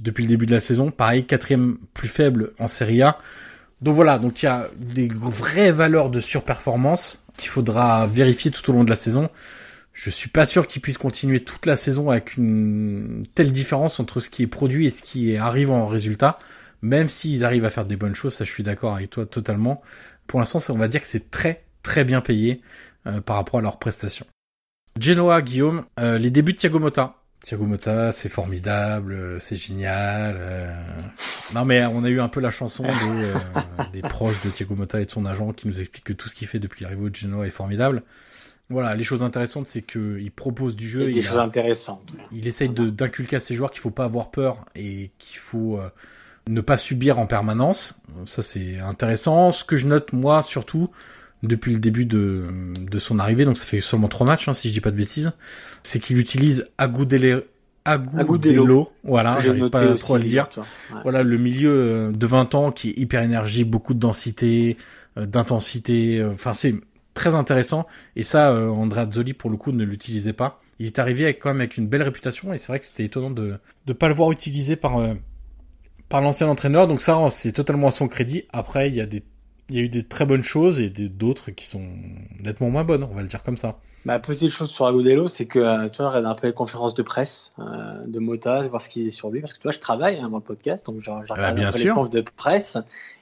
depuis 0.00 0.24
le 0.24 0.28
début 0.28 0.46
de 0.46 0.52
la 0.52 0.60
saison. 0.60 0.90
Pareil, 0.90 1.26
quatrième 1.26 1.78
plus 1.92 2.08
faible 2.08 2.52
en 2.58 2.68
Serie 2.68 3.02
A. 3.02 3.18
Donc 3.80 3.94
voilà, 3.94 4.18
donc 4.18 4.42
il 4.42 4.46
y 4.46 4.48
a 4.48 4.68
des 4.78 5.08
vraies 5.08 5.72
valeurs 5.72 6.10
de 6.10 6.20
surperformance 6.20 7.24
qu'il 7.36 7.50
faudra 7.50 8.06
vérifier 8.06 8.50
tout 8.50 8.68
au 8.70 8.72
long 8.72 8.84
de 8.84 8.90
la 8.90 8.96
saison. 8.96 9.28
Je 9.92 10.10
suis 10.10 10.28
pas 10.28 10.46
sûr 10.46 10.66
qu'ils 10.66 10.82
puissent 10.82 10.98
continuer 10.98 11.44
toute 11.44 11.66
la 11.66 11.76
saison 11.76 12.10
avec 12.10 12.36
une 12.36 13.24
telle 13.34 13.52
différence 13.52 14.00
entre 14.00 14.20
ce 14.20 14.28
qui 14.28 14.42
est 14.42 14.48
produit 14.48 14.86
et 14.86 14.90
ce 14.90 15.02
qui 15.02 15.36
arrive 15.36 15.70
en 15.70 15.86
résultat. 15.86 16.38
Même 16.82 17.08
s'ils 17.08 17.44
arrivent 17.44 17.64
à 17.64 17.70
faire 17.70 17.86
des 17.86 17.96
bonnes 17.96 18.14
choses, 18.14 18.34
ça 18.34 18.44
je 18.44 18.50
suis 18.50 18.62
d'accord 18.62 18.96
avec 18.96 19.10
toi 19.10 19.24
totalement. 19.24 19.82
Pour 20.26 20.40
l'instant, 20.40 20.58
on 20.70 20.78
va 20.78 20.88
dire 20.88 21.00
que 21.00 21.06
c'est 21.06 21.30
très 21.30 21.64
très 21.82 22.04
bien 22.04 22.20
payé 22.20 22.62
euh, 23.06 23.20
par 23.20 23.36
rapport 23.36 23.60
à 23.60 23.62
leurs 23.62 23.78
prestations. 23.78 24.26
Genoa, 24.98 25.42
Guillaume, 25.42 25.84
euh, 25.98 26.18
les 26.18 26.30
débuts 26.30 26.52
de 26.52 26.58
Thiago 26.58 26.78
Motta. 26.78 27.16
Thiago 27.42 27.66
Motta, 27.66 28.10
c'est 28.10 28.30
formidable, 28.30 29.38
c'est 29.38 29.58
génial. 29.58 30.74
Non 31.52 31.66
mais 31.66 31.84
on 31.84 32.02
a 32.02 32.08
eu 32.08 32.20
un 32.20 32.28
peu 32.28 32.40
la 32.40 32.50
chanson 32.50 32.84
des, 32.84 33.32
des 33.92 34.00
proches 34.00 34.40
de 34.40 34.48
Thiago 34.48 34.74
Motta 34.74 35.00
et 35.00 35.04
de 35.04 35.10
son 35.10 35.26
agent 35.26 35.52
qui 35.52 35.68
nous 35.68 35.78
explique 35.78 36.04
que 36.04 36.14
tout 36.14 36.28
ce 36.28 36.34
qu'il 36.34 36.48
fait 36.48 36.58
depuis 36.58 36.84
l'arrivée 36.84 37.10
de 37.10 37.14
Genoa 37.14 37.46
est 37.46 37.50
formidable. 37.50 38.02
Voilà, 38.70 38.94
les 38.94 39.04
choses 39.04 39.22
intéressantes, 39.22 39.66
c'est 39.66 39.82
qu'il 39.82 40.32
propose 40.32 40.74
du 40.74 40.88
jeu. 40.88 41.10
Il, 41.10 41.14
des 41.14 41.22
choses 41.22 41.38
intéressantes. 41.38 42.02
Il 42.32 42.46
essaye 42.46 42.70
d'inculquer 42.70 43.36
à 43.36 43.40
ses 43.40 43.54
joueurs 43.54 43.70
qu'il 43.70 43.80
faut 43.80 43.90
pas 43.90 44.04
avoir 44.04 44.30
peur 44.30 44.64
et 44.74 45.10
qu'il 45.18 45.38
faut 45.38 45.78
euh, 45.78 45.90
ne 46.48 46.60
pas 46.60 46.76
subir 46.76 47.18
en 47.18 47.26
permanence. 47.26 48.00
Ça, 48.26 48.42
c'est 48.42 48.78
intéressant. 48.78 49.52
Ce 49.52 49.64
que 49.64 49.76
je 49.76 49.86
note, 49.86 50.12
moi, 50.12 50.42
surtout, 50.42 50.90
depuis 51.42 51.72
le 51.72 51.80
début 51.80 52.06
de, 52.06 52.46
de 52.78 52.98
son 52.98 53.18
arrivée, 53.18 53.44
donc 53.44 53.56
ça 53.56 53.66
fait 53.66 53.80
seulement 53.80 54.08
trois 54.08 54.26
matchs, 54.26 54.48
hein, 54.48 54.52
si 54.52 54.68
je 54.68 54.74
dis 54.74 54.80
pas 54.80 54.90
de 54.90 54.96
bêtises, 54.96 55.32
c'est 55.82 56.00
qu'il 56.00 56.18
utilise 56.18 56.70
Agudelo, 56.78 57.42
Agudelo, 57.84 58.92
voilà, 59.02 59.38
j'arrive 59.40 59.68
pas 59.68 59.94
trop 59.96 60.14
à 60.14 60.18
le 60.18 60.24
dire. 60.24 60.48
Voilà, 61.02 61.22
le 61.22 61.36
milieu 61.36 61.70
euh, 61.70 62.12
de 62.12 62.26
20 62.26 62.54
ans 62.54 62.72
qui 62.72 62.90
est 62.90 62.98
hyper 62.98 63.22
énergique, 63.22 63.70
beaucoup 63.70 63.92
de 63.92 63.98
densité, 63.98 64.78
euh, 65.18 65.26
d'intensité, 65.26 66.24
enfin 66.24 66.54
c'est 66.54 66.74
très 67.14 67.34
intéressant. 67.34 67.86
Et 68.16 68.22
ça, 68.22 68.50
euh, 68.50 68.68
Andrea 68.68 69.10
Zoli, 69.10 69.32
pour 69.32 69.50
le 69.50 69.56
coup, 69.56 69.72
ne 69.72 69.84
l'utilisait 69.84 70.32
pas. 70.32 70.60
Il 70.78 70.86
est 70.86 70.98
arrivé 70.98 71.24
avec, 71.24 71.38
quand 71.38 71.50
même 71.50 71.60
avec 71.60 71.76
une 71.76 71.86
belle 71.86 72.02
réputation 72.02 72.52
et 72.52 72.58
c'est 72.58 72.68
vrai 72.68 72.80
que 72.80 72.84
c'était 72.84 73.04
étonnant 73.04 73.30
de 73.30 73.54
ne 73.86 73.92
pas 73.92 74.08
le 74.08 74.14
voir 74.14 74.32
utilisé 74.32 74.76
par, 74.76 74.98
euh, 74.98 75.14
par 76.08 76.20
l'ancien 76.20 76.48
entraîneur. 76.48 76.86
Donc 76.86 77.00
ça, 77.00 77.18
c'est 77.30 77.52
totalement 77.52 77.88
à 77.88 77.90
son 77.90 78.08
crédit. 78.08 78.44
Après, 78.52 78.88
il 78.88 78.94
y 78.94 79.00
a 79.00 79.06
des 79.06 79.22
il 79.70 79.76
y 79.76 79.78
a 79.78 79.82
eu 79.82 79.88
des 79.88 80.04
très 80.04 80.26
bonnes 80.26 80.42
choses 80.42 80.78
et 80.80 80.90
d'autres 80.90 81.50
qui 81.50 81.66
sont 81.66 81.82
nettement 82.42 82.70
moins 82.70 82.84
bonnes, 82.84 83.04
on 83.04 83.14
va 83.14 83.22
le 83.22 83.28
dire 83.28 83.42
comme 83.42 83.56
ça. 83.56 83.78
Ma 84.04 84.18
petite 84.18 84.50
chose 84.50 84.70
sur 84.70 84.86
Agudelo, 84.86 85.28
c'est 85.28 85.46
que 85.46 85.58
euh, 85.58 85.88
tu 85.88 86.02
vois, 86.02 86.10
regarde 86.10 86.26
un 86.26 86.34
peu 86.34 86.48
les 86.48 86.52
conférences 86.52 86.92
de 86.92 87.02
presse 87.02 87.54
euh, 87.58 87.64
de 88.06 88.18
Mota, 88.18 88.60
voir 88.68 88.82
ce 88.82 88.90
qu'il 88.90 89.04
dit 89.04 89.10
sur 89.10 89.30
lui, 89.30 89.40
parce 89.40 89.54
que 89.54 89.62
toi, 89.62 89.72
je 89.72 89.78
travaille 89.78 90.18
hein, 90.18 90.28
dans 90.28 90.36
le 90.36 90.42
podcast, 90.42 90.84
donc 90.84 91.00
j'ai 91.00 91.10
regardé 91.10 91.62
un 91.62 91.72
peu 91.72 91.78
les 91.78 91.88
confs 91.88 92.10
de 92.10 92.20
presse, 92.20 92.76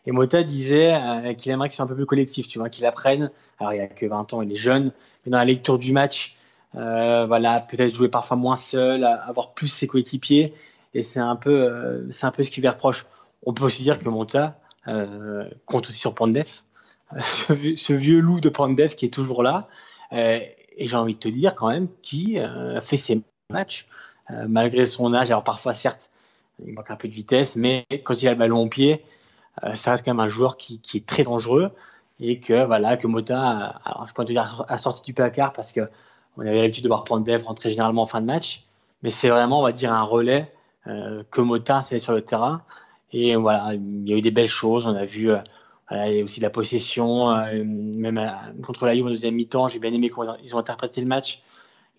et 0.06 0.10
Mota 0.10 0.42
disait 0.42 0.92
euh, 0.92 1.34
qu'il 1.34 1.52
aimerait 1.52 1.68
que 1.68 1.76
soit 1.76 1.84
un 1.84 1.88
peu 1.88 1.94
plus 1.94 2.06
collectif, 2.06 2.48
tu 2.48 2.58
vois, 2.58 2.68
qu'il 2.68 2.84
apprenne. 2.84 3.30
Alors 3.60 3.72
il 3.74 3.76
y 3.76 3.80
a 3.80 3.86
que 3.86 4.06
20 4.06 4.32
ans, 4.32 4.42
il 4.42 4.50
est 4.50 4.56
jeune, 4.56 4.90
mais 5.24 5.30
dans 5.30 5.38
la 5.38 5.44
lecture 5.44 5.78
du 5.78 5.92
match, 5.92 6.36
euh, 6.74 7.26
voilà, 7.26 7.60
peut-être 7.60 7.94
jouer 7.94 8.08
parfois 8.08 8.36
moins 8.36 8.56
seul, 8.56 9.04
avoir 9.04 9.52
plus 9.52 9.68
ses 9.68 9.86
coéquipiers, 9.86 10.52
et 10.94 11.02
c'est 11.02 11.20
un 11.20 11.36
peu, 11.36 11.62
euh, 11.62 12.10
c'est 12.10 12.26
un 12.26 12.30
peu 12.30 12.42
ce 12.42 12.50
qu'il 12.50 12.62
lui 12.62 12.68
reproche. 12.68 13.06
On 13.44 13.54
peut 13.54 13.64
aussi 13.64 13.82
dire 13.82 13.98
que 13.98 14.08
Mota 14.08 14.58
compte 15.66 15.88
aussi 15.88 15.98
sur 15.98 16.14
Pandef, 16.14 16.64
ce, 17.20 17.76
ce, 17.76 17.92
vieux 17.92 18.18
loup 18.18 18.40
de 18.40 18.48
Pandef 18.48 18.96
qui 18.96 19.06
est 19.06 19.14
toujours 19.14 19.42
là 19.44 19.68
et 20.76 20.86
j'ai 20.86 20.96
envie 20.96 21.14
de 21.14 21.18
te 21.18 21.28
dire 21.28 21.54
quand 21.54 21.68
même 21.68 21.88
qui 22.02 22.38
euh, 22.38 22.80
fait 22.80 22.96
ses 22.96 23.22
matchs 23.50 23.86
euh, 24.30 24.46
malgré 24.48 24.86
son 24.86 25.14
âge. 25.14 25.30
Alors 25.30 25.44
parfois, 25.44 25.74
certes, 25.74 26.10
il 26.64 26.74
manque 26.74 26.90
un 26.90 26.96
peu 26.96 27.08
de 27.08 27.12
vitesse, 27.12 27.56
mais 27.56 27.86
quand 28.04 28.20
il 28.22 28.28
a 28.28 28.32
le 28.32 28.38
ballon 28.38 28.62
au 28.62 28.68
pied, 28.68 29.04
euh, 29.64 29.74
ça 29.74 29.92
reste 29.92 30.04
quand 30.04 30.12
même 30.12 30.20
un 30.20 30.28
joueur 30.28 30.56
qui, 30.56 30.78
qui, 30.80 30.98
est 30.98 31.06
très 31.06 31.24
dangereux 31.24 31.70
et 32.20 32.40
que 32.40 32.64
voilà 32.64 32.96
que 32.96 33.06
Mota, 33.06 33.80
alors 33.84 34.06
je 34.08 34.14
peux 34.14 34.24
te 34.24 34.32
dire, 34.32 34.64
a 34.68 34.78
sorti 34.78 35.02
du 35.02 35.12
placard 35.12 35.52
parce 35.52 35.72
que 35.72 35.88
on 36.36 36.42
avait 36.42 36.62
l'habitude 36.62 36.84
de 36.84 36.88
voir 36.88 37.04
prendre 37.04 37.24
Dev 37.24 37.42
rentrer 37.44 37.70
généralement 37.70 38.02
en 38.02 38.06
fin 38.06 38.20
de 38.20 38.26
match, 38.26 38.64
mais 39.02 39.10
c'est 39.10 39.28
vraiment, 39.28 39.60
on 39.60 39.62
va 39.62 39.72
dire, 39.72 39.92
un 39.92 40.02
relais 40.02 40.52
que 40.84 41.40
Mota 41.40 41.82
s'est 41.82 41.98
sur 41.98 42.12
le 42.12 42.22
terrain. 42.22 42.62
Et 43.12 43.36
voilà, 43.36 43.74
il 43.74 44.08
y 44.08 44.12
a 44.12 44.16
eu 44.16 44.22
des 44.22 44.30
belles 44.30 44.48
choses. 44.48 44.86
On 44.86 44.96
a 44.96 45.04
vu 45.04 45.30
il 45.94 46.16
y 46.16 46.20
a 46.20 46.24
aussi 46.24 46.40
la 46.40 46.50
possession, 46.50 47.30
euh, 47.30 47.64
même 47.64 48.18
euh, 48.18 48.28
contre 48.62 48.86
la 48.86 48.94
Juve 48.94 49.06
en 49.06 49.10
deuxième 49.10 49.34
mi-temps, 49.34 49.68
j'ai 49.68 49.78
bien 49.78 49.92
aimé 49.92 50.08
comment 50.08 50.36
ils 50.42 50.54
ont 50.54 50.58
interprété 50.58 51.00
le 51.00 51.06
match. 51.06 51.42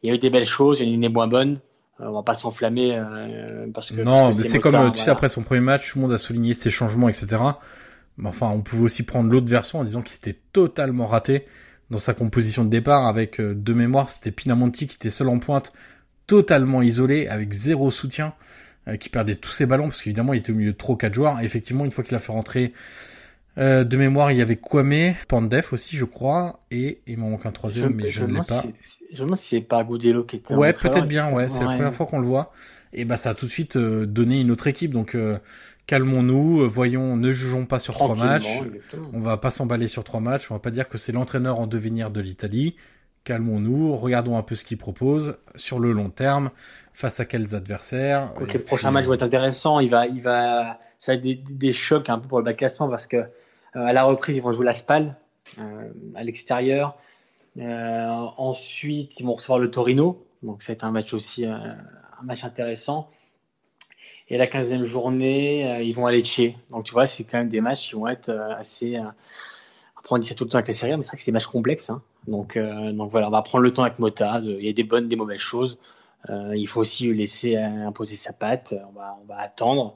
Il 0.01 0.09
y 0.09 0.11
a 0.11 0.15
eu 0.15 0.19
des 0.19 0.29
belles 0.29 0.47
choses, 0.47 0.79
il 0.79 0.87
y 0.87 0.89
en 0.89 1.01
a 1.01 1.05
une 1.05 1.13
moins 1.13 1.27
bonne. 1.27 1.59
Euh, 1.99 2.05
on 2.07 2.13
va 2.13 2.23
pas 2.23 2.33
s'enflammer 2.33 2.99
parce 3.73 3.91
que 3.91 4.01
non, 4.01 4.27
mais 4.27 4.43
c'est 4.43 4.59
comme 4.59 4.91
tu 4.91 4.99
sais 4.99 5.11
après 5.11 5.29
son 5.29 5.43
premier 5.43 5.61
match, 5.61 5.91
tout 5.91 5.99
le 5.99 6.03
monde 6.03 6.13
a 6.13 6.17
souligné 6.17 6.53
ses 6.53 6.71
changements, 6.71 7.07
etc. 7.07 7.37
Mais 8.17 8.29
enfin, 8.29 8.49
on 8.49 8.61
pouvait 8.61 8.83
aussi 8.83 9.03
prendre 9.03 9.31
l'autre 9.31 9.47
version 9.47 9.79
en 9.79 9.83
disant 9.83 10.01
qu'il 10.01 10.13
s'était 10.13 10.39
totalement 10.51 11.07
raté 11.07 11.45
dans 11.89 11.97
sa 11.97 12.13
composition 12.13 12.63
de 12.63 12.69
départ 12.69 13.07
avec 13.07 13.39
deux 13.39 13.73
mémoires. 13.73 14.09
C'était 14.09 14.31
Pinamonti 14.31 14.87
qui 14.87 14.95
était 14.95 15.09
seul 15.09 15.29
en 15.29 15.39
pointe, 15.39 15.73
totalement 16.25 16.81
isolé, 16.81 17.27
avec 17.27 17.51
zéro 17.53 17.91
soutien, 17.91 18.33
qui 18.99 19.09
perdait 19.09 19.35
tous 19.35 19.51
ses 19.51 19.65
ballons 19.65 19.85
parce 19.85 20.01
qu'évidemment 20.01 20.33
il 20.33 20.39
était 20.39 20.51
au 20.51 20.55
milieu 20.55 20.73
de 20.73 20.77
trop 20.77 20.95
quatre 20.95 21.13
joueurs. 21.13 21.39
Et 21.39 21.45
effectivement, 21.45 21.85
une 21.85 21.91
fois 21.91 22.03
qu'il 22.03 22.15
a 22.15 22.19
fait 22.19 22.31
rentrer 22.31 22.73
euh, 23.57 23.83
de 23.83 23.97
mémoire, 23.97 24.31
il 24.31 24.37
y 24.37 24.41
avait 24.41 24.55
Kwame, 24.55 25.13
Pandef 25.27 25.73
aussi, 25.73 25.95
je 25.95 26.05
crois, 26.05 26.59
et 26.71 27.01
il 27.05 27.19
m'en 27.19 27.29
manque 27.29 27.45
un 27.45 27.51
troisième, 27.51 27.93
mais 27.93 28.09
je, 28.09 28.23
ne 28.23 28.33
l'ai 28.33 28.41
pas. 28.47 28.63
je 29.11 29.21
me 29.21 29.25
demande 29.25 29.37
si 29.37 29.49
c'est 29.49 29.61
pas 29.61 29.83
Goudiello 29.83 30.23
qui 30.23 30.37
était. 30.37 30.55
Ouais, 30.55 30.73
peut-être 30.73 31.05
bien, 31.05 31.31
ouais, 31.31 31.47
c'est 31.47 31.63
la 31.63 31.71
première 31.71 31.93
fois 31.93 32.07
qu'on 32.07 32.19
le 32.19 32.25
voit. 32.25 32.51
Et 32.95 33.05
bah 33.05 33.17
ça 33.17 33.31
a 33.31 33.33
tout 33.33 33.47
de 33.47 33.51
suite 33.51 33.75
euh, 33.75 34.05
donné 34.05 34.41
une 34.41 34.51
autre 34.51 34.67
équipe, 34.67 34.91
donc 34.91 35.15
euh, 35.15 35.39
calmons-nous, 35.87 36.69
voyons, 36.69 37.15
ne 37.15 37.31
jugeons 37.31 37.65
pas 37.65 37.79
sur 37.79 37.95
trois 37.95 38.15
matchs. 38.15 38.61
On 39.13 39.19
va 39.19 39.37
pas 39.37 39.49
s'emballer 39.49 39.87
sur 39.87 40.03
trois 40.03 40.19
matchs, 40.19 40.49
on 40.51 40.55
va 40.55 40.59
pas 40.59 40.71
dire 40.71 40.87
que 40.87 40.97
c'est 40.97 41.11
l'entraîneur 41.11 41.59
en 41.59 41.67
devenir 41.67 42.11
de 42.11 42.21
l'Italie. 42.21 42.75
Calmons-nous, 43.23 43.95
regardons 43.95 44.37
un 44.37 44.43
peu 44.43 44.53
ce 44.55 44.65
qu'il 44.65 44.77
propose 44.77 45.37
sur 45.55 45.79
le 45.79 45.93
long 45.93 46.09
terme, 46.09 46.51
face 46.91 47.19
à 47.19 47.25
quels 47.25 47.55
adversaires. 47.55 48.31
Écoute, 48.35 48.53
les 48.53 48.59
prochains 48.59 48.91
matchs 48.91 49.05
vont 49.05 49.13
être 49.13 49.23
intéressants. 49.23 49.79
Il 49.79 49.89
va, 49.89 50.07
il 50.07 50.21
va, 50.21 50.79
ça 50.99 51.13
va 51.13 51.15
être 51.15 51.21
des, 51.21 51.35
des 51.35 51.71
chocs 51.71 52.09
un 52.09 52.19
peu 52.19 52.27
pour 52.27 52.39
le 52.39 52.43
bas 52.43 52.53
classement 52.53 52.89
parce 52.89 53.07
que 53.07 53.17
euh, 53.75 53.85
à 53.85 53.93
la 53.93 54.03
reprise, 54.03 54.37
ils 54.37 54.41
vont 54.41 54.51
jouer 54.51 54.65
la 54.65 54.73
SPAL 54.73 55.15
euh, 55.57 55.89
à 56.15 56.23
l'extérieur. 56.23 56.97
Euh, 57.57 58.07
ensuite, 58.37 59.19
ils 59.19 59.25
vont 59.25 59.35
recevoir 59.35 59.59
le 59.59 59.71
Torino. 59.71 60.25
Donc, 60.41 60.61
ça 60.61 60.73
va 60.73 60.73
être 60.73 60.83
un 60.83 60.91
match 60.91 61.13
aussi 61.13 61.45
un 61.45 61.77
match 62.23 62.43
intéressant. 62.43 63.09
Et 64.29 64.37
la 64.37 64.47
15e 64.47 64.83
journée, 64.83 65.81
ils 65.83 65.93
vont 65.93 66.05
à 66.05 66.11
Lecce. 66.11 66.41
Donc, 66.71 66.85
tu 66.85 66.93
vois, 66.93 67.05
c'est 67.05 67.23
quand 67.23 67.37
même 67.37 67.49
des 67.49 67.61
matchs 67.61 67.89
qui 67.89 67.95
vont 67.95 68.07
être 68.07 68.29
assez. 68.57 68.97
Après, 70.03 70.15
on 70.15 70.17
dit 70.19 70.27
ça 70.27 70.35
tout 70.35 70.43
le 70.43 70.49
temps 70.49 70.57
avec 70.57 70.67
les 70.67 70.73
séries, 70.73 70.95
mais 70.97 71.03
c'est 71.03 71.09
vrai 71.09 71.17
que 71.17 71.23
c'est 71.23 71.31
des 71.31 71.33
matchs 71.33 71.47
complexes. 71.47 71.89
Hein. 71.89 72.01
Donc, 72.27 72.57
donc 72.57 73.09
voilà, 73.11 73.27
on 73.27 73.31
va 73.31 73.41
prendre 73.41 73.63
le 73.63 73.71
temps 73.71 73.83
avec 73.83 73.99
Mota. 73.99 74.41
Il 74.43 74.63
y 74.63 74.69
a 74.69 74.73
des 74.73 74.83
bonnes, 74.83 75.07
des 75.07 75.15
mauvaises 75.15 75.39
choses. 75.39 75.77
il 76.29 76.67
faut 76.67 76.81
aussi 76.81 77.13
laisser 77.13 77.55
imposer 77.55 78.17
sa 78.17 78.33
patte. 78.33 78.75
On 78.89 78.99
va, 78.99 79.17
on 79.27 79.33
attendre. 79.33 79.95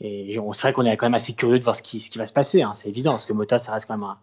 Et 0.00 0.36
c'est 0.52 0.60
vrai 0.62 0.72
qu'on 0.72 0.84
est 0.84 0.96
quand 0.96 1.06
même 1.06 1.14
assez 1.14 1.34
curieux 1.34 1.58
de 1.58 1.64
voir 1.64 1.76
ce 1.76 1.82
qui, 1.82 2.10
va 2.16 2.26
se 2.26 2.32
passer. 2.32 2.62
Hein. 2.62 2.72
C'est 2.74 2.88
évident, 2.88 3.12
parce 3.12 3.26
que 3.26 3.32
Mota, 3.32 3.58
ça 3.58 3.72
reste 3.72 3.86
quand 3.86 3.96
même 3.96 4.16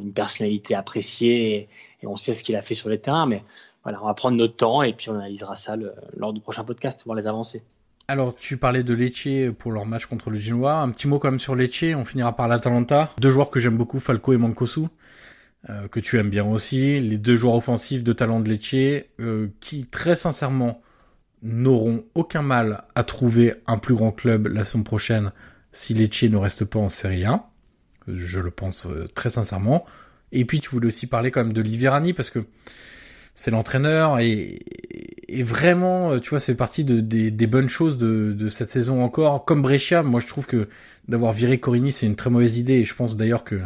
une 0.00 0.12
personnalité 0.12 0.74
appréciée 0.74 1.68
et, 2.02 2.06
on 2.06 2.16
sait 2.16 2.34
ce 2.34 2.44
qu'il 2.44 2.56
a 2.56 2.62
fait 2.62 2.74
sur 2.74 2.88
le 2.88 2.98
terrain. 2.98 3.26
Mais 3.26 3.44
voilà, 3.82 4.02
on 4.02 4.06
va 4.06 4.14
prendre 4.14 4.36
notre 4.36 4.56
temps 4.56 4.82
et 4.82 4.92
puis 4.92 5.10
on 5.10 5.14
analysera 5.14 5.56
ça 5.56 5.76
lors 6.16 6.32
du 6.32 6.40
prochain 6.40 6.64
podcast, 6.64 7.04
voir 7.04 7.16
les 7.16 7.26
avancées. 7.26 7.62
Alors, 8.06 8.34
tu 8.36 8.58
parlais 8.58 8.82
de 8.82 8.92
Lecce 8.92 9.54
pour 9.58 9.72
leur 9.72 9.86
match 9.86 10.06
contre 10.06 10.28
le 10.30 10.38
Genoa. 10.38 10.80
Un 10.80 10.90
petit 10.90 11.08
mot 11.08 11.18
quand 11.18 11.30
même 11.30 11.38
sur 11.38 11.54
Lecce. 11.54 11.94
On 11.96 12.04
finira 12.04 12.36
par 12.36 12.48
l'Atalanta. 12.48 13.10
Deux 13.18 13.30
joueurs 13.30 13.50
que 13.50 13.60
j'aime 13.60 13.76
beaucoup, 13.78 13.98
Falco 13.98 14.32
et 14.34 14.36
Mancosu. 14.36 14.82
Euh, 15.70 15.88
que 15.88 16.00
tu 16.00 16.18
aimes 16.18 16.28
bien 16.28 16.44
aussi. 16.44 17.00
Les 17.00 17.16
deux 17.16 17.36
joueurs 17.36 17.54
offensifs 17.54 18.04
de 18.04 18.12
talent 18.12 18.40
de 18.40 18.50
Lecce, 18.50 19.04
euh, 19.20 19.48
qui 19.60 19.86
très 19.86 20.16
sincèrement 20.16 20.82
n'auront 21.42 22.04
aucun 22.14 22.42
mal 22.42 22.84
à 22.94 23.04
trouver 23.04 23.54
un 23.66 23.78
plus 23.78 23.94
grand 23.94 24.12
club 24.12 24.48
la 24.48 24.64
saison 24.64 24.82
prochaine 24.82 25.32
si 25.72 25.94
Lecce 25.94 26.24
ne 26.24 26.36
reste 26.36 26.66
pas 26.66 26.78
en 26.78 26.88
Serie 26.88 27.24
A. 27.24 27.48
Je 28.06 28.40
le 28.40 28.50
pense 28.50 28.86
euh, 28.86 29.06
très 29.14 29.30
sincèrement. 29.30 29.86
Et 30.32 30.44
puis 30.44 30.60
tu 30.60 30.68
voulais 30.70 30.88
aussi 30.88 31.06
parler 31.06 31.30
quand 31.30 31.42
même 31.42 31.54
de 31.54 31.62
Liverani 31.62 32.12
parce 32.12 32.28
que 32.28 32.44
c'est 33.34 33.50
l'entraîneur 33.50 34.18
et, 34.18 34.60
et, 35.38 35.42
vraiment, 35.42 36.12
euh, 36.12 36.20
tu 36.20 36.30
vois, 36.30 36.38
c'est 36.38 36.54
partie 36.54 36.84
de, 36.84 37.00
des, 37.00 37.30
des, 37.30 37.46
bonnes 37.46 37.68
choses 37.68 37.98
de, 37.98 38.32
de, 38.32 38.48
cette 38.48 38.70
saison 38.70 39.02
encore. 39.02 39.44
Comme 39.44 39.62
Brescia, 39.62 40.02
moi 40.02 40.20
je 40.20 40.26
trouve 40.26 40.46
que 40.46 40.68
d'avoir 41.08 41.32
viré 41.32 41.58
Corini, 41.58 41.92
c'est 41.92 42.06
une 42.06 42.16
très 42.16 42.30
mauvaise 42.30 42.58
idée 42.58 42.74
et 42.74 42.84
je 42.84 42.94
pense 42.94 43.16
d'ailleurs 43.16 43.44
que 43.44 43.60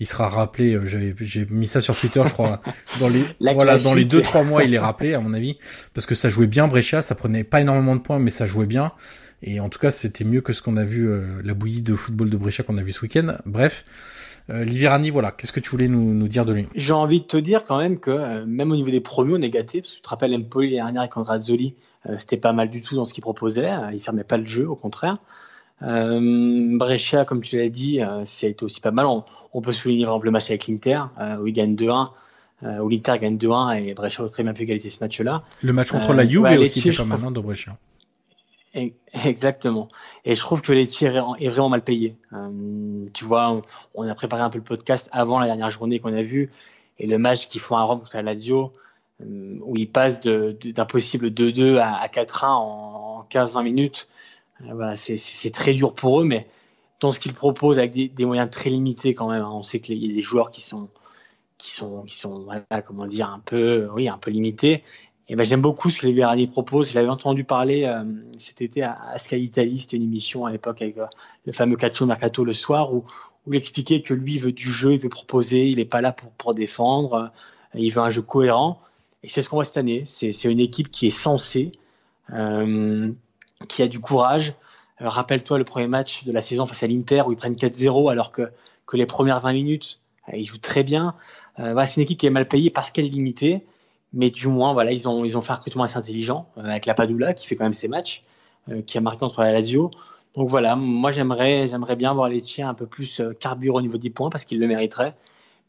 il 0.00 0.06
sera 0.06 0.28
rappelé. 0.28 0.74
Euh, 0.74 0.86
j'avais 0.86 1.14
j'ai 1.20 1.46
mis 1.46 1.66
ça 1.66 1.80
sur 1.80 1.96
Twitter, 1.96 2.22
je 2.26 2.32
crois, 2.32 2.60
dans 3.00 3.08
les 3.08 3.24
voilà 3.40 3.78
dans 3.78 3.94
les 3.94 4.04
deux 4.04 4.22
trois 4.22 4.44
mois, 4.44 4.64
il 4.64 4.74
est 4.74 4.78
rappelé 4.78 5.14
à 5.14 5.20
mon 5.20 5.32
avis 5.32 5.58
parce 5.94 6.06
que 6.06 6.14
ça 6.14 6.28
jouait 6.28 6.46
bien 6.46 6.68
Brescia, 6.68 7.02
ça 7.02 7.14
prenait 7.14 7.44
pas 7.44 7.60
énormément 7.60 7.96
de 7.96 8.00
points, 8.00 8.18
mais 8.18 8.30
ça 8.30 8.46
jouait 8.46 8.66
bien. 8.66 8.92
Et 9.42 9.58
en 9.58 9.68
tout 9.68 9.78
cas, 9.78 9.90
c'était 9.90 10.24
mieux 10.24 10.42
que 10.42 10.52
ce 10.52 10.60
qu'on 10.60 10.76
a 10.76 10.84
vu, 10.84 11.08
euh, 11.08 11.40
la 11.42 11.54
bouillie 11.54 11.82
de 11.82 11.94
football 11.94 12.28
de 12.28 12.36
Brescia 12.36 12.62
qu'on 12.62 12.76
a 12.76 12.82
vu 12.82 12.92
ce 12.92 13.00
week-end. 13.00 13.36
Bref, 13.46 13.84
euh, 14.50 14.64
Liverani, 14.64 15.10
voilà. 15.10 15.30
Qu'est-ce 15.30 15.52
que 15.52 15.60
tu 15.60 15.70
voulais 15.70 15.88
nous, 15.88 16.14
nous 16.14 16.28
dire 16.28 16.44
de 16.44 16.52
lui? 16.52 16.66
J'ai 16.74 16.92
envie 16.92 17.20
de 17.20 17.26
te 17.26 17.36
dire 17.36 17.64
quand 17.64 17.78
même 17.78 17.98
que 17.98 18.10
euh, 18.10 18.44
même 18.46 18.72
au 18.72 18.76
niveau 18.76 18.90
des 18.90 19.00
promus, 19.00 19.34
on 19.34 19.42
est 19.42 19.50
gâté. 19.50 19.80
Parce 19.80 19.92
que 19.92 19.96
tu 19.96 20.02
te 20.02 20.08
rappelles, 20.08 20.34
Empoli 20.34 20.70
l'année 20.70 20.82
dernière 20.82 21.02
avec 21.02 21.16
Andrazoli, 21.16 21.74
euh, 22.08 22.16
c'était 22.18 22.36
pas 22.36 22.52
mal 22.52 22.70
du 22.70 22.80
tout 22.80 22.96
dans 22.96 23.06
ce 23.06 23.14
qu'il 23.14 23.22
proposait. 23.22 23.70
il 23.92 24.00
fermait 24.00 24.24
pas 24.24 24.38
le 24.38 24.46
jeu, 24.46 24.68
au 24.68 24.76
contraire. 24.76 25.18
Euh, 25.82 26.76
Brescia, 26.76 27.24
comme 27.24 27.40
tu 27.40 27.56
l'as 27.56 27.68
dit, 27.68 28.00
c'est 28.24 28.62
aussi 28.62 28.80
pas 28.80 28.90
mal. 28.90 29.06
On, 29.06 29.60
peut 29.60 29.72
souligner 29.72 30.04
par 30.04 30.14
exemple 30.14 30.26
le 30.26 30.32
match 30.32 30.50
avec 30.50 30.66
l'Inter, 30.66 31.00
où 31.40 31.46
il 31.46 31.52
gagne 31.52 31.74
2-1. 31.74 32.10
où 32.82 32.88
l'Inter 32.88 33.14
gagne 33.20 33.36
2-1 33.36 33.82
et 33.82 33.94
Brescia 33.94 34.24
a 34.24 34.28
très 34.28 34.42
bien 34.42 34.52
pu 34.52 34.62
égaliser 34.62 34.90
ce 34.90 35.02
match-là. 35.02 35.42
Le 35.62 35.72
match 35.72 35.90
contre 35.90 36.12
la 36.12 36.28
Juve 36.28 36.44
aussi 36.58 36.80
fait 36.80 36.92
pas 36.92 37.04
mal 37.04 37.20
hein, 37.24 37.30
de 37.30 37.40
Brescia. 37.40 37.76
Exactement. 38.74 39.88
Et 40.24 40.34
je 40.34 40.40
trouve 40.40 40.62
que 40.62 40.72
les 40.72 40.86
tirs 40.86 41.34
est 41.38 41.48
vraiment 41.48 41.68
mal 41.68 41.82
payé. 41.82 42.16
Euh, 42.32 43.06
tu 43.12 43.24
vois, 43.24 43.62
on, 43.94 44.08
a 44.08 44.14
préparé 44.14 44.42
un 44.42 44.50
peu 44.50 44.58
le 44.58 44.64
podcast 44.64 45.08
avant 45.12 45.40
la 45.40 45.46
dernière 45.46 45.70
journée 45.70 45.98
qu'on 45.98 46.14
a 46.14 46.22
vue. 46.22 46.50
Et 46.98 47.06
le 47.06 47.18
match 47.18 47.48
qu'ils 47.48 47.60
font 47.60 47.76
à 47.76 47.82
Rome 47.82 48.00
contre 48.00 48.16
la 48.16 48.22
Lazio, 48.22 48.72
où 49.20 49.76
il 49.76 49.90
passe 49.90 50.20
d'un 50.20 50.84
possible 50.84 51.28
2-2 51.28 51.78
à, 51.78 52.06
4-1 52.08 52.46
en, 52.46 53.26
15-20 53.30 53.62
minutes. 53.64 54.08
Voilà, 54.60 54.94
c'est 54.96 55.50
très 55.52 55.72
dur 55.72 55.94
pour 55.94 56.20
eux, 56.20 56.24
mais 56.24 56.46
dans 57.00 57.12
ce 57.12 57.20
qu'ils 57.20 57.34
proposent 57.34 57.78
avec 57.78 57.92
des, 57.92 58.24
moyens 58.24 58.50
très 58.50 58.70
limités 58.70 59.14
quand 59.14 59.30
même. 59.30 59.42
Hein. 59.42 59.50
On 59.52 59.62
sait 59.62 59.80
qu'il 59.80 60.04
y 60.04 60.10
a 60.10 60.14
des 60.14 60.20
joueurs 60.20 60.50
qui 60.50 60.60
sont 60.60 60.88
qui 61.56 61.70
sont 61.70 62.04
qui 62.04 62.16
sont 62.16 62.46
comment 62.86 63.06
dire 63.06 63.28
un 63.28 63.38
peu 63.38 63.88
oui 63.94 64.08
un 64.08 64.18
peu 64.18 64.30
limités. 64.30 64.82
Et 65.30 65.36
ben 65.36 65.44
j'aime 65.44 65.60
beaucoup 65.62 65.90
ce 65.90 66.00
que 66.00 66.08
les 66.08 66.46
propose. 66.48 66.90
Je 66.90 66.96
l'avais 66.96 67.08
entendu 67.08 67.44
parler 67.44 67.84
euh, 67.84 68.02
cet 68.36 68.60
été 68.60 68.82
à, 68.82 69.16
Sky 69.16 69.36
Italy, 69.36 69.78
c'était 69.78 69.96
une 69.96 70.02
émission 70.02 70.44
à 70.44 70.50
l'époque 70.50 70.82
avec 70.82 70.98
euh, 70.98 71.06
le 71.46 71.52
fameux 71.52 71.76
Cacho 71.76 72.04
Mercato 72.04 72.44
le 72.44 72.52
soir 72.52 72.92
où 72.92 73.04
il 73.46 73.54
expliquait 73.54 74.02
que 74.02 74.12
lui 74.12 74.38
veut 74.38 74.50
du 74.50 74.72
jeu, 74.72 74.94
il 74.94 74.98
veut 74.98 75.08
proposer, 75.08 75.68
il 75.68 75.76
n'est 75.76 75.84
pas 75.84 76.00
là 76.00 76.12
pour 76.36 76.52
défendre, 76.52 77.14
euh, 77.14 77.78
il 77.78 77.92
veut 77.92 78.02
un 78.02 78.10
jeu 78.10 78.22
cohérent. 78.22 78.82
Et 79.22 79.28
c'est 79.28 79.40
ce 79.42 79.48
qu'on 79.48 79.54
voit 79.56 79.64
cette 79.64 79.76
année. 79.76 80.02
C'est 80.04 80.32
une 80.46 80.58
équipe 80.58 80.90
qui 80.90 81.06
est 81.06 81.10
sensée, 81.10 81.72
qui 82.28 83.82
a 83.82 83.86
du 83.86 84.00
courage, 84.00 84.54
rappelle-toi 84.98 85.58
le 85.58 85.64
premier 85.64 85.86
match 85.86 86.24
de 86.24 86.32
la 86.32 86.40
saison 86.40 86.66
face 86.66 86.82
à 86.82 86.88
l'Inter 86.88 87.22
où 87.26 87.32
ils 87.32 87.36
prennent 87.36 87.54
4-0 87.54 88.10
alors 88.10 88.32
que, 88.32 88.50
les 88.94 89.06
premières 89.06 89.38
20 89.38 89.52
minutes, 89.52 90.00
ils 90.32 90.46
jouent 90.46 90.58
très 90.58 90.82
bien. 90.82 91.14
C'est 91.58 91.96
une 91.96 92.02
équipe 92.02 92.18
qui 92.18 92.26
est 92.26 92.30
mal 92.30 92.48
payée 92.48 92.70
parce 92.70 92.90
qu'elle 92.90 93.04
est 93.04 93.10
limitée. 93.10 93.62
Mais 94.12 94.30
du 94.30 94.48
moins, 94.48 94.72
voilà, 94.72 94.92
ils 94.92 95.08
ont, 95.08 95.24
ils 95.24 95.36
ont 95.36 95.40
fait 95.40 95.52
un 95.52 95.56
recrutement 95.56 95.84
assez 95.84 95.96
intelligent 95.96 96.48
avec 96.56 96.86
la 96.86 96.94
Padula 96.94 97.34
qui 97.34 97.46
fait 97.46 97.56
quand 97.56 97.64
même 97.64 97.72
ses 97.72 97.88
matchs, 97.88 98.24
qui 98.86 98.98
a 98.98 99.00
marqué 99.00 99.20
contre 99.20 99.42
la 99.42 99.52
Lazio. 99.52 99.90
Donc 100.34 100.48
voilà, 100.48 100.76
moi 100.76 101.10
j'aimerais, 101.12 101.68
j'aimerais 101.68 101.96
bien 101.96 102.12
voir 102.12 102.28
les 102.28 102.40
tiens 102.40 102.68
un 102.68 102.74
peu 102.74 102.86
plus 102.86 103.22
carburés 103.38 103.78
au 103.78 103.80
niveau 103.82 103.98
des 103.98 104.10
points 104.10 104.30
parce 104.30 104.44
qu'ils 104.44 104.58
le 104.58 104.66
mériteraient. 104.66 105.14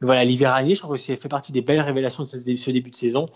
Mais 0.01 0.07
voilà, 0.07 0.23
l'hiver 0.23 0.53
année, 0.53 0.73
je 0.73 0.79
trouve 0.79 0.95
que 0.95 1.01
c'est 1.01 1.15
fait 1.17 1.29
partie 1.29 1.51
des 1.51 1.61
belles 1.61 1.81
révélations 1.81 2.23
de 2.23 2.29
ce 2.29 2.71
début 2.71 2.89
de 2.89 2.95
saison. 2.95 3.27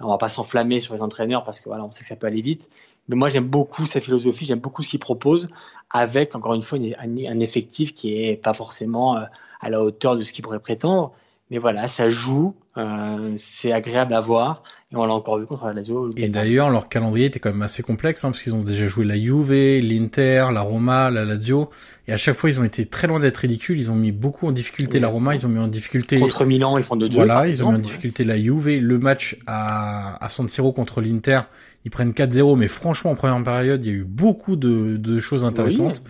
On 0.00 0.08
va 0.08 0.18
pas 0.18 0.28
s'enflammer 0.28 0.80
sur 0.80 0.94
les 0.94 1.02
entraîneurs 1.02 1.44
parce 1.44 1.60
que 1.60 1.68
voilà, 1.68 1.84
on 1.84 1.90
sait 1.90 2.00
que 2.00 2.06
ça 2.06 2.16
peut 2.16 2.26
aller 2.26 2.40
vite. 2.40 2.70
Mais 3.08 3.16
moi, 3.16 3.28
j'aime 3.28 3.46
beaucoup 3.48 3.86
sa 3.86 4.00
philosophie, 4.00 4.46
j'aime 4.46 4.60
beaucoup 4.60 4.82
ce 4.82 4.90
qu'il 4.90 5.00
propose, 5.00 5.48
avec, 5.90 6.34
encore 6.34 6.54
une 6.54 6.62
fois, 6.62 6.78
un, 6.78 7.40
effectif 7.40 7.94
qui 7.94 8.14
est 8.14 8.36
pas 8.36 8.54
forcément 8.54 9.16
euh, 9.16 9.24
à 9.60 9.68
la 9.68 9.82
hauteur 9.82 10.16
de 10.16 10.22
ce 10.22 10.32
qu'il 10.32 10.42
pourrait 10.42 10.60
prétendre. 10.60 11.12
Mais 11.50 11.58
voilà, 11.58 11.88
ça 11.88 12.10
joue, 12.10 12.54
euh, 12.76 13.34
c'est 13.36 13.72
agréable 13.72 14.14
à 14.14 14.20
voir, 14.20 14.62
et 14.92 14.96
on 14.96 15.04
l'a 15.04 15.12
encore 15.12 15.38
vu 15.38 15.46
contre 15.46 15.66
la 15.66 15.72
Lazio. 15.72 16.12
Et 16.16 16.28
d'ailleurs, 16.28 16.70
leur 16.70 16.88
calendrier 16.88 17.26
était 17.26 17.40
quand 17.40 17.50
même 17.50 17.62
assez 17.62 17.82
complexe, 17.82 18.24
hein, 18.24 18.30
parce 18.30 18.42
qu'ils 18.42 18.54
ont 18.54 18.62
déjà 18.62 18.86
joué 18.86 19.04
la 19.04 19.16
Juve, 19.16 19.50
l'Inter, 19.50 20.46
la 20.52 20.60
Roma, 20.60 21.10
la 21.10 21.24
Lazio, 21.24 21.70
et 22.06 22.12
à 22.12 22.16
chaque 22.16 22.36
fois, 22.36 22.50
ils 22.50 22.60
ont 22.60 22.64
été 22.64 22.86
très 22.86 23.08
loin 23.08 23.18
d'être 23.18 23.38
ridicules. 23.38 23.78
Ils 23.78 23.90
ont 23.90 23.96
mis 23.96 24.12
beaucoup 24.12 24.46
en 24.46 24.52
difficulté 24.52 25.00
la 25.00 25.08
Roma, 25.08 25.34
ils 25.34 25.44
ont 25.44 25.48
mis 25.48 25.58
en 25.58 25.66
difficulté 25.68 26.20
contre 26.20 26.44
Milan, 26.44 26.78
ils 26.78 26.84
font 26.84 26.96
de 26.96 27.08
deux. 27.08 27.16
Voilà, 27.16 27.48
ils 27.48 27.64
ont 27.64 27.70
mis 27.70 27.76
en 27.76 27.80
difficulté 27.80 28.22
la 28.24 28.40
Juve, 28.40 28.68
le 28.68 28.98
match 28.98 29.36
à, 29.46 30.24
à 30.24 30.28
San 30.28 30.48
Siro 30.48 30.72
contre 30.72 31.00
l'Inter 31.00 31.40
ils 31.84 31.90
prennent 31.90 32.12
4-0, 32.12 32.58
mais 32.58 32.68
franchement 32.68 33.12
en 33.12 33.14
première 33.14 33.42
période, 33.42 33.84
il 33.84 33.90
y 33.90 33.94
a 33.94 33.98
eu 33.98 34.04
beaucoup 34.04 34.56
de, 34.56 34.96
de 34.96 35.18
choses 35.18 35.44
intéressantes. 35.44 36.02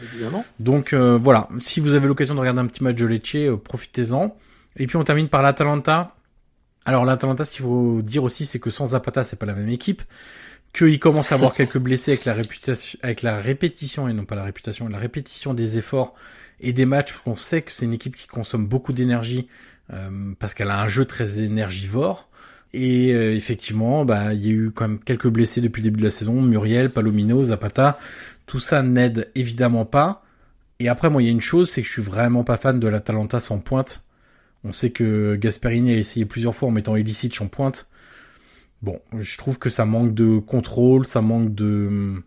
Donc 0.59 0.93
euh, 0.93 1.17
voilà, 1.17 1.49
si 1.61 1.81
vous 1.81 1.95
avez 1.95 2.09
l'occasion 2.09 2.35
de 2.35 2.41
regarder 2.41 2.61
un 2.61 2.67
petit 2.67 2.83
match 2.83 2.97
de 2.97 3.07
Lecce, 3.07 3.37
euh, 3.37 3.57
profitez-en. 3.57 4.35
Et 4.77 4.87
puis 4.87 4.97
on 4.97 5.05
termine 5.05 5.29
par 5.29 5.43
l'Atalanta. 5.43 6.15
Alors 6.85 7.05
l'Atalanta, 7.05 7.45
ce 7.45 7.53
qu'il 7.53 7.65
faut 7.65 8.03
dire 8.03 8.25
aussi, 8.25 8.47
c'est 8.47 8.59
que 8.59 8.71
sans 8.71 8.87
Zapata, 8.87 9.25
c'est 9.25 9.37
pas 9.37 9.47
la 9.47 9.55
même 9.55 9.69
équipe. 9.69 10.03
Qu'il 10.73 10.99
commence 10.99 11.33
à 11.33 11.35
avoir 11.35 11.55
quelques 11.55 11.79
blessés 11.79 12.13
avec 12.13 12.25
la 12.25 12.35
réputation, 12.35 12.99
avec 13.03 13.23
la 13.23 13.41
répétition 13.41 14.09
et 14.09 14.13
non 14.13 14.25
pas 14.25 14.37
la 14.37 14.45
réputation, 14.45 14.89
la 14.89 14.99
répétition 14.99 15.55
des 15.55 15.79
efforts 15.79 16.15
et 16.61 16.73
des 16.73 16.87
matchs. 16.87 17.15
On 17.27 17.37
sait 17.37 17.63
que 17.63 17.73
c'est 17.73 17.85
une 17.85 17.95
équipe 17.95 18.17
qui 18.17 18.27
consomme 18.27 18.67
beaucoup 18.67 18.93
d'énergie 18.93 19.49
euh, 19.93 20.33
parce 20.39 20.55
qu'elle 20.55 20.71
a 20.71 20.81
un 20.81 20.89
jeu 20.89 21.05
très 21.05 21.41
énergivore. 21.41 22.29
Et 22.73 23.13
euh, 23.13 23.35
effectivement, 23.35 24.05
bah, 24.05 24.33
il 24.33 24.47
y 24.47 24.49
a 24.49 24.53
eu 24.53 24.71
quand 24.71 24.87
même 24.87 25.01
quelques 25.01 25.29
blessés 25.29 25.61
depuis 25.61 25.81
le 25.81 25.85
début 25.85 26.01
de 26.01 26.05
la 26.05 26.11
saison. 26.11 26.41
Muriel, 26.41 26.91
Palomino, 26.91 27.43
Zapata, 27.43 27.99
tout 28.47 28.61
ça 28.61 28.83
n'aide 28.83 29.31
évidemment 29.35 29.85
pas. 29.85 30.23
Et 30.79 30.89
après, 30.89 31.11
moi, 31.11 31.23
il 31.23 31.27
y 31.27 31.29
a 31.29 31.33
une 31.33 31.41
chose, 31.41 31.69
c'est 31.69 31.83
que 31.83 31.89
je 31.89 31.93
suis 31.93 32.03
vraiment 32.03 32.45
pas 32.45 32.57
fan 32.57 32.79
de 32.79 32.89
la 32.89 33.01
Talenta 33.01 33.41
sans 33.41 33.59
pointe. 33.59 34.05
On 34.65 34.73
sait 34.73 34.91
que 34.91 35.37
Gasperini 35.37 35.93
a 35.93 35.97
essayé 35.97 36.27
plusieurs 36.27 36.55
fois 36.55 36.69
en 36.69 36.73
mettant 36.73 36.97
Ilicic 36.97 37.41
en 37.41 37.49
pointe. 37.49 37.89
Bon, 38.83 39.01
je 39.19 39.37
trouve 39.39 39.59
que 39.59 39.71
ça 39.71 39.85
manque 39.85 40.15
de 40.15 40.39
contrôle, 40.39 41.07
ça 41.07 41.21
manque 41.21 41.55
de 41.55 42.23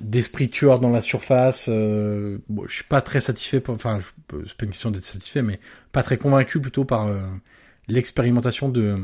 d'esprit 0.00 0.48
tueur 0.48 0.78
dans 0.78 0.90
la 0.90 1.00
surface. 1.00 1.66
Euh, 1.68 2.38
bon, 2.48 2.64
je 2.68 2.74
suis 2.74 2.84
pas 2.84 3.02
très 3.02 3.20
satisfait. 3.20 3.62
Enfin, 3.68 3.98
c'est 4.46 4.56
pas 4.56 4.64
une 4.64 4.70
question 4.70 4.90
d'être 4.90 5.04
satisfait, 5.04 5.42
mais 5.42 5.58
pas 5.92 6.02
très 6.02 6.16
convaincu 6.16 6.60
plutôt 6.60 6.84
par 6.84 7.06
euh, 7.06 7.18
l'expérimentation 7.88 8.68
de 8.68 8.94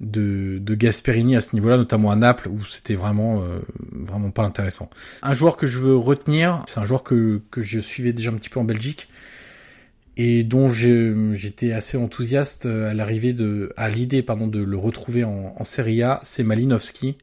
de, 0.00 0.58
de 0.60 0.74
Gasperini 0.74 1.36
à 1.36 1.40
ce 1.40 1.54
niveau-là, 1.54 1.76
notamment 1.76 2.10
à 2.10 2.16
Naples, 2.16 2.48
où 2.48 2.64
c'était 2.64 2.96
vraiment 2.96 3.42
euh, 3.42 3.60
vraiment 3.92 4.32
pas 4.32 4.42
intéressant. 4.42 4.90
Un 5.22 5.32
joueur 5.32 5.56
que 5.56 5.68
je 5.68 5.78
veux 5.78 5.96
retenir, 5.96 6.64
c'est 6.66 6.80
un 6.80 6.84
joueur 6.84 7.04
que, 7.04 7.40
que 7.52 7.62
je 7.62 7.78
suivais 7.78 8.12
déjà 8.12 8.32
un 8.32 8.34
petit 8.34 8.50
peu 8.50 8.58
en 8.58 8.64
Belgique 8.64 9.08
et 10.16 10.44
dont 10.44 10.68
j'étais 10.68 11.72
assez 11.72 11.96
enthousiaste 11.96 12.66
à 12.66 12.94
l'arrivée 12.94 13.32
de 13.32 13.72
à 13.76 13.88
l'idée 13.88 14.22
pardon 14.22 14.46
de 14.46 14.60
le 14.60 14.76
retrouver 14.76 15.24
en, 15.24 15.54
en 15.58 15.64
Serie 15.64 16.02
A, 16.02 16.20
c'est 16.22 16.42
Malinowski. 16.42 17.16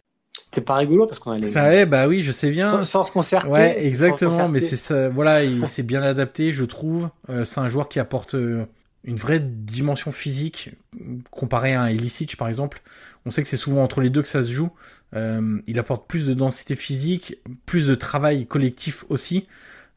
C'est 0.52 0.62
pas 0.62 0.76
rigolo 0.76 1.06
parce 1.06 1.20
qu'on 1.20 1.32
a 1.32 1.38
les... 1.38 1.48
Ça 1.48 1.74
est, 1.74 1.86
bah 1.86 2.08
oui, 2.08 2.24
je 2.24 2.32
sais 2.32 2.50
bien. 2.50 2.84
Sans, 2.84 3.04
se 3.04 3.12
concerter. 3.12 3.48
Ouais, 3.48 3.86
exactement, 3.86 4.48
mais 4.50 4.60
c'est 4.60 4.78
ça, 4.78 5.10
voilà, 5.10 5.44
il 5.44 5.66
s'est 5.68 5.84
bien 5.84 6.02
adapté, 6.02 6.52
je 6.52 6.66
trouve. 6.66 7.10
Euh, 7.30 7.44
c'est 7.44 7.60
un 7.60 7.68
joueur 7.68 7.88
qui 7.88 8.00
apporte 8.00 8.34
euh, 8.34 8.66
une 9.04 9.16
vraie 9.16 9.40
dimension 9.40 10.12
physique 10.12 10.72
comparé 11.30 11.74
à 11.74 11.84
un 11.84 11.90
Ilicic 11.90 12.36
par 12.36 12.48
exemple. 12.48 12.82
On 13.26 13.30
sait 13.30 13.44
que 13.44 13.48
c'est 13.48 13.58
souvent 13.58 13.84
entre 13.84 14.02
les 14.02 14.10
deux 14.10 14.22
que 14.22 14.28
ça 14.28 14.42
se 14.42 14.52
joue. 14.52 14.72
Euh, 15.16 15.60
il 15.68 15.78
apporte 15.78 16.08
plus 16.08 16.26
de 16.26 16.34
densité 16.34 16.76
physique, 16.76 17.38
plus 17.66 17.86
de 17.88 17.96
travail 17.96 18.48
collectif 18.48 19.06
aussi, 19.10 19.48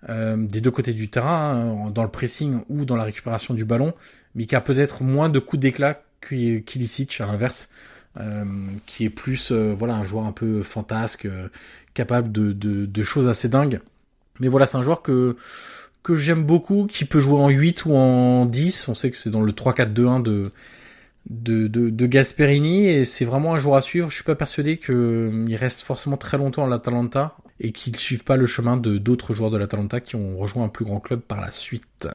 euh, 0.08 0.36
des 0.36 0.60
deux 0.60 0.70
côtés 0.70 0.94
du 0.94 1.08
terrain, 1.08 1.54
hein, 1.86 1.90
dans 1.90 2.02
le 2.02 2.10
pressing 2.10 2.60
ou 2.68 2.84
dans 2.84 2.96
la 2.96 3.04
récupération 3.04 3.54
du 3.54 3.64
ballon, 3.64 3.94
mais 4.34 4.46
qui 4.46 4.56
a 4.56 4.60
peut-être 4.60 5.02
moins 5.02 5.28
de 5.28 5.38
coups 5.38 5.60
d'éclat 5.60 6.02
qu'Ilicic 6.20 7.20
à 7.20 7.26
l'inverse, 7.26 7.68
euh, 8.20 8.44
qui 8.86 9.04
est 9.04 9.10
plus 9.10 9.52
voilà 9.52 9.94
un 9.94 10.04
joueur 10.04 10.26
un 10.26 10.32
peu 10.32 10.62
fantasque, 10.62 11.28
capable 11.94 12.30
de, 12.30 12.52
de, 12.52 12.86
de 12.86 13.02
choses 13.02 13.28
assez 13.28 13.48
dingues. 13.48 13.80
Mais 14.40 14.48
voilà, 14.48 14.66
c'est 14.66 14.76
un 14.76 14.82
joueur 14.82 15.02
que 15.02 15.36
que 16.02 16.16
j'aime 16.16 16.44
beaucoup, 16.44 16.86
qui 16.86 17.04
peut 17.04 17.20
jouer 17.20 17.40
en 17.40 17.48
8 17.48 17.84
ou 17.86 17.94
en 17.94 18.44
10. 18.44 18.88
On 18.88 18.94
sait 18.94 19.10
que 19.10 19.16
c'est 19.16 19.30
dans 19.30 19.40
le 19.40 19.52
3-4-2-1 19.52 20.22
de, 20.22 20.50
de, 21.28 22.06
Gasperini 22.06 22.88
et 22.88 23.04
c'est 23.04 23.24
vraiment 23.24 23.54
un 23.54 23.58
joueur 23.58 23.76
à 23.76 23.80
suivre. 23.80 24.10
Je 24.10 24.14
suis 24.14 24.24
pas 24.24 24.34
persuadé 24.34 24.78
qu'il 24.78 24.94
euh, 24.94 25.44
reste 25.52 25.82
forcément 25.82 26.16
très 26.16 26.38
longtemps 26.38 26.64
à 26.64 26.68
l'Atalanta 26.68 27.36
et 27.60 27.72
qu'il 27.72 27.96
suive 27.96 28.24
pas 28.24 28.36
le 28.36 28.46
chemin 28.46 28.76
de 28.76 28.98
d'autres 28.98 29.32
joueurs 29.32 29.50
de 29.50 29.56
l'Atalanta 29.56 30.00
qui 30.00 30.16
ont 30.16 30.36
rejoint 30.36 30.64
un 30.64 30.68
plus 30.68 30.84
grand 30.84 31.00
club 31.00 31.20
par 31.20 31.40
la 31.40 31.50
suite. 31.50 32.08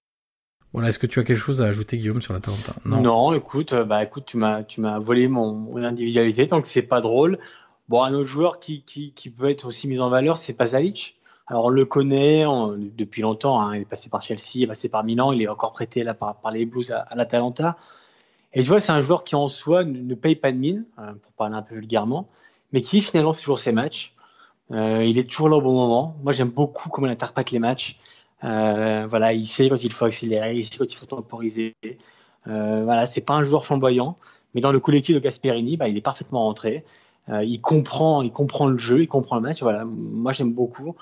Voilà, 0.73 0.89
est-ce 0.89 0.99
que 0.99 1.07
tu 1.07 1.19
as 1.19 1.23
quelque 1.23 1.37
chose 1.37 1.61
à 1.61 1.65
ajouter 1.65 1.97
Guillaume 1.97 2.21
sur 2.21 2.33
l'Atalanta? 2.33 2.73
Non. 2.85 3.01
Non, 3.01 3.33
écoute, 3.33 3.73
euh, 3.73 3.85
bah 3.85 4.03
écoute, 4.03 4.25
tu 4.25 4.37
m'as 4.37 4.63
tu 4.63 4.81
m'as 4.81 4.99
volé 4.99 5.27
mon, 5.27 5.53
mon 5.53 5.83
individualité 5.83 6.47
que 6.47 6.67
c'est 6.67 6.81
pas 6.81 7.01
drôle. 7.01 7.39
Bon, 7.87 8.03
un 8.03 8.13
autre 8.13 8.27
joueur 8.27 8.59
qui, 8.59 8.83
qui, 8.83 9.13
qui 9.13 9.29
peut 9.29 9.49
être 9.49 9.65
aussi 9.65 9.87
mis 9.87 9.99
en 9.99 10.09
valeur, 10.09 10.35
c'est 10.35 10.53
Pasalic. 10.53 11.17
Alors 11.47 11.65
on 11.65 11.69
le 11.69 11.85
connaît 11.85 12.43
depuis 12.77 13.21
longtemps, 13.21 13.61
hein. 13.61 13.75
il 13.75 13.83
est 13.83 13.85
passé 13.85 14.09
par 14.09 14.21
Chelsea, 14.21 14.55
il 14.55 14.63
est 14.63 14.67
passé 14.67 14.89
par 14.89 15.05
Milan, 15.05 15.31
il 15.31 15.41
est 15.41 15.47
encore 15.47 15.71
prêté 15.71 16.03
là 16.03 16.13
par, 16.13 16.35
les 16.51 16.65
Blues 16.65 16.91
à, 16.91 17.07
l'Atalanta. 17.15 17.77
Et 18.57 18.63
tu 18.63 18.69
vois, 18.69 18.79
c'est 18.79 18.91
un 18.91 19.01
joueur 19.01 19.23
qui 19.23 19.35
en 19.35 19.47
soi 19.47 19.83
ne, 19.83 20.15
paye 20.15 20.35
pas 20.35 20.51
de 20.51 20.57
mine, 20.57 20.85
euh, 20.97 21.13
pour 21.13 21.31
parler 21.33 21.55
un 21.55 21.61
peu 21.61 21.75
vulgairement, 21.75 22.27
mais 22.73 22.81
qui 22.81 23.01
finalement 23.01 23.33
fait 23.33 23.41
toujours 23.41 23.59
ses 23.59 23.71
matchs. 23.71 24.15
Euh, 24.71 25.05
il 25.05 25.19
est 25.19 25.29
toujours 25.29 25.47
là 25.47 25.57
au 25.57 25.61
bon 25.61 25.73
moment. 25.73 26.17
Moi 26.23 26.33
j'aime 26.33 26.49
beaucoup 26.49 26.89
comment 26.89 27.05
il 27.05 27.11
interprète 27.11 27.51
les 27.51 27.59
matchs. 27.59 27.99
Euh, 28.43 29.05
voilà, 29.07 29.33
il 29.33 29.45
sait 29.45 29.69
quand 29.69 29.83
il 29.83 29.93
faut 29.93 30.05
accélérer, 30.05 30.55
il 30.55 30.65
sait 30.65 30.79
quand 30.79 30.91
il 30.91 30.95
faut 30.95 31.05
temporiser. 31.05 31.75
Euh, 32.47 32.83
voilà, 32.83 33.05
c'est 33.05 33.21
pas 33.21 33.35
un 33.35 33.43
joueur 33.43 33.63
flamboyant, 33.63 34.17
mais 34.55 34.61
dans 34.61 34.71
le 34.71 34.79
collectif 34.79 35.13
de 35.13 35.19
Gasperini, 35.19 35.77
bah, 35.77 35.87
il 35.87 35.95
est 35.95 36.01
parfaitement 36.01 36.43
rentré. 36.45 36.83
Euh, 37.29 37.43
il 37.43 37.61
comprend, 37.61 38.23
il 38.23 38.31
comprend 38.31 38.65
le 38.65 38.79
jeu, 38.79 39.01
il 39.03 39.07
comprend 39.07 39.35
le 39.35 39.43
match. 39.43 39.61
Voilà, 39.61 39.85
moi 39.85 40.31
j'aime 40.31 40.53
beaucoup. 40.53 40.95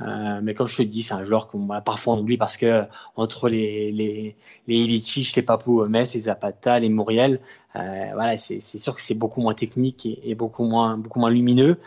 Euh, 0.00 0.40
mais 0.42 0.54
comme 0.54 0.68
je 0.68 0.76
te 0.76 0.82
dis, 0.82 1.02
c'est 1.02 1.14
un 1.14 1.24
joueur 1.24 1.48
qu'on 1.48 1.66
parfois 1.80 2.14
oublie 2.14 2.36
parce 2.36 2.56
que 2.56 2.84
entre 3.16 3.48
les 3.48 3.90
les 3.90 4.36
les 4.66 4.76
Ilicic, 4.76 5.34
les 5.34 5.42
Papou 5.42 5.84
les 5.84 6.04
Zapata, 6.04 6.78
les 6.78 6.88
Muriel, 6.88 7.40
euh, 7.76 8.06
voilà, 8.14 8.36
c'est 8.38 8.60
sûr 8.60 8.94
que 8.94 9.02
c'est 9.02 9.14
beaucoup 9.14 9.40
moins 9.40 9.54
technique 9.54 10.06
et, 10.06 10.34
beaucoup 10.34 10.64
moins 10.64 10.96
beaucoup 10.96 11.20
moins 11.20 11.30
lumineux. 11.30 11.78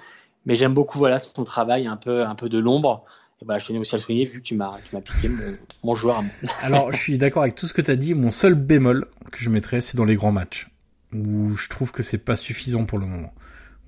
Mais 0.45 0.55
j'aime 0.55 0.73
beaucoup 0.73 0.97
voilà 0.97 1.19
son 1.19 1.43
travail 1.43 1.88
un 1.88 1.97
peu 1.97 2.23
un 2.25 2.35
peu 2.35 2.49
de 2.49 2.57
l'ombre. 2.57 3.05
Et 3.41 3.45
bah, 3.45 3.57
je 3.57 3.65
tenais 3.65 3.79
aussi 3.79 3.95
à 3.95 3.97
le 3.97 4.03
souligner 4.03 4.25
vu 4.25 4.39
que 4.39 4.45
tu 4.45 4.55
m'as 4.55 4.77
tu 4.88 4.95
m'as 4.95 5.01
piqué 5.01 5.29
mon, 5.29 5.57
mon 5.83 5.95
joueur. 5.95 6.23
Alors, 6.61 6.91
je 6.91 6.97
suis 6.97 7.17
d'accord 7.17 7.43
avec 7.43 7.55
tout 7.55 7.65
ce 7.65 7.73
que 7.73 7.81
tu 7.81 7.89
as 7.89 7.95
dit. 7.95 8.13
Mon 8.13 8.29
seul 8.29 8.55
bémol 8.55 9.07
que 9.31 9.39
je 9.39 9.49
mettrais, 9.49 9.81
c'est 9.81 9.97
dans 9.97 10.05
les 10.05 10.15
grands 10.15 10.31
matchs 10.31 10.67
où 11.13 11.55
je 11.55 11.69
trouve 11.69 11.91
que 11.91 12.03
c'est 12.03 12.17
pas 12.17 12.35
suffisant 12.35 12.85
pour 12.85 12.99
le 12.99 13.05
moment. 13.05 13.33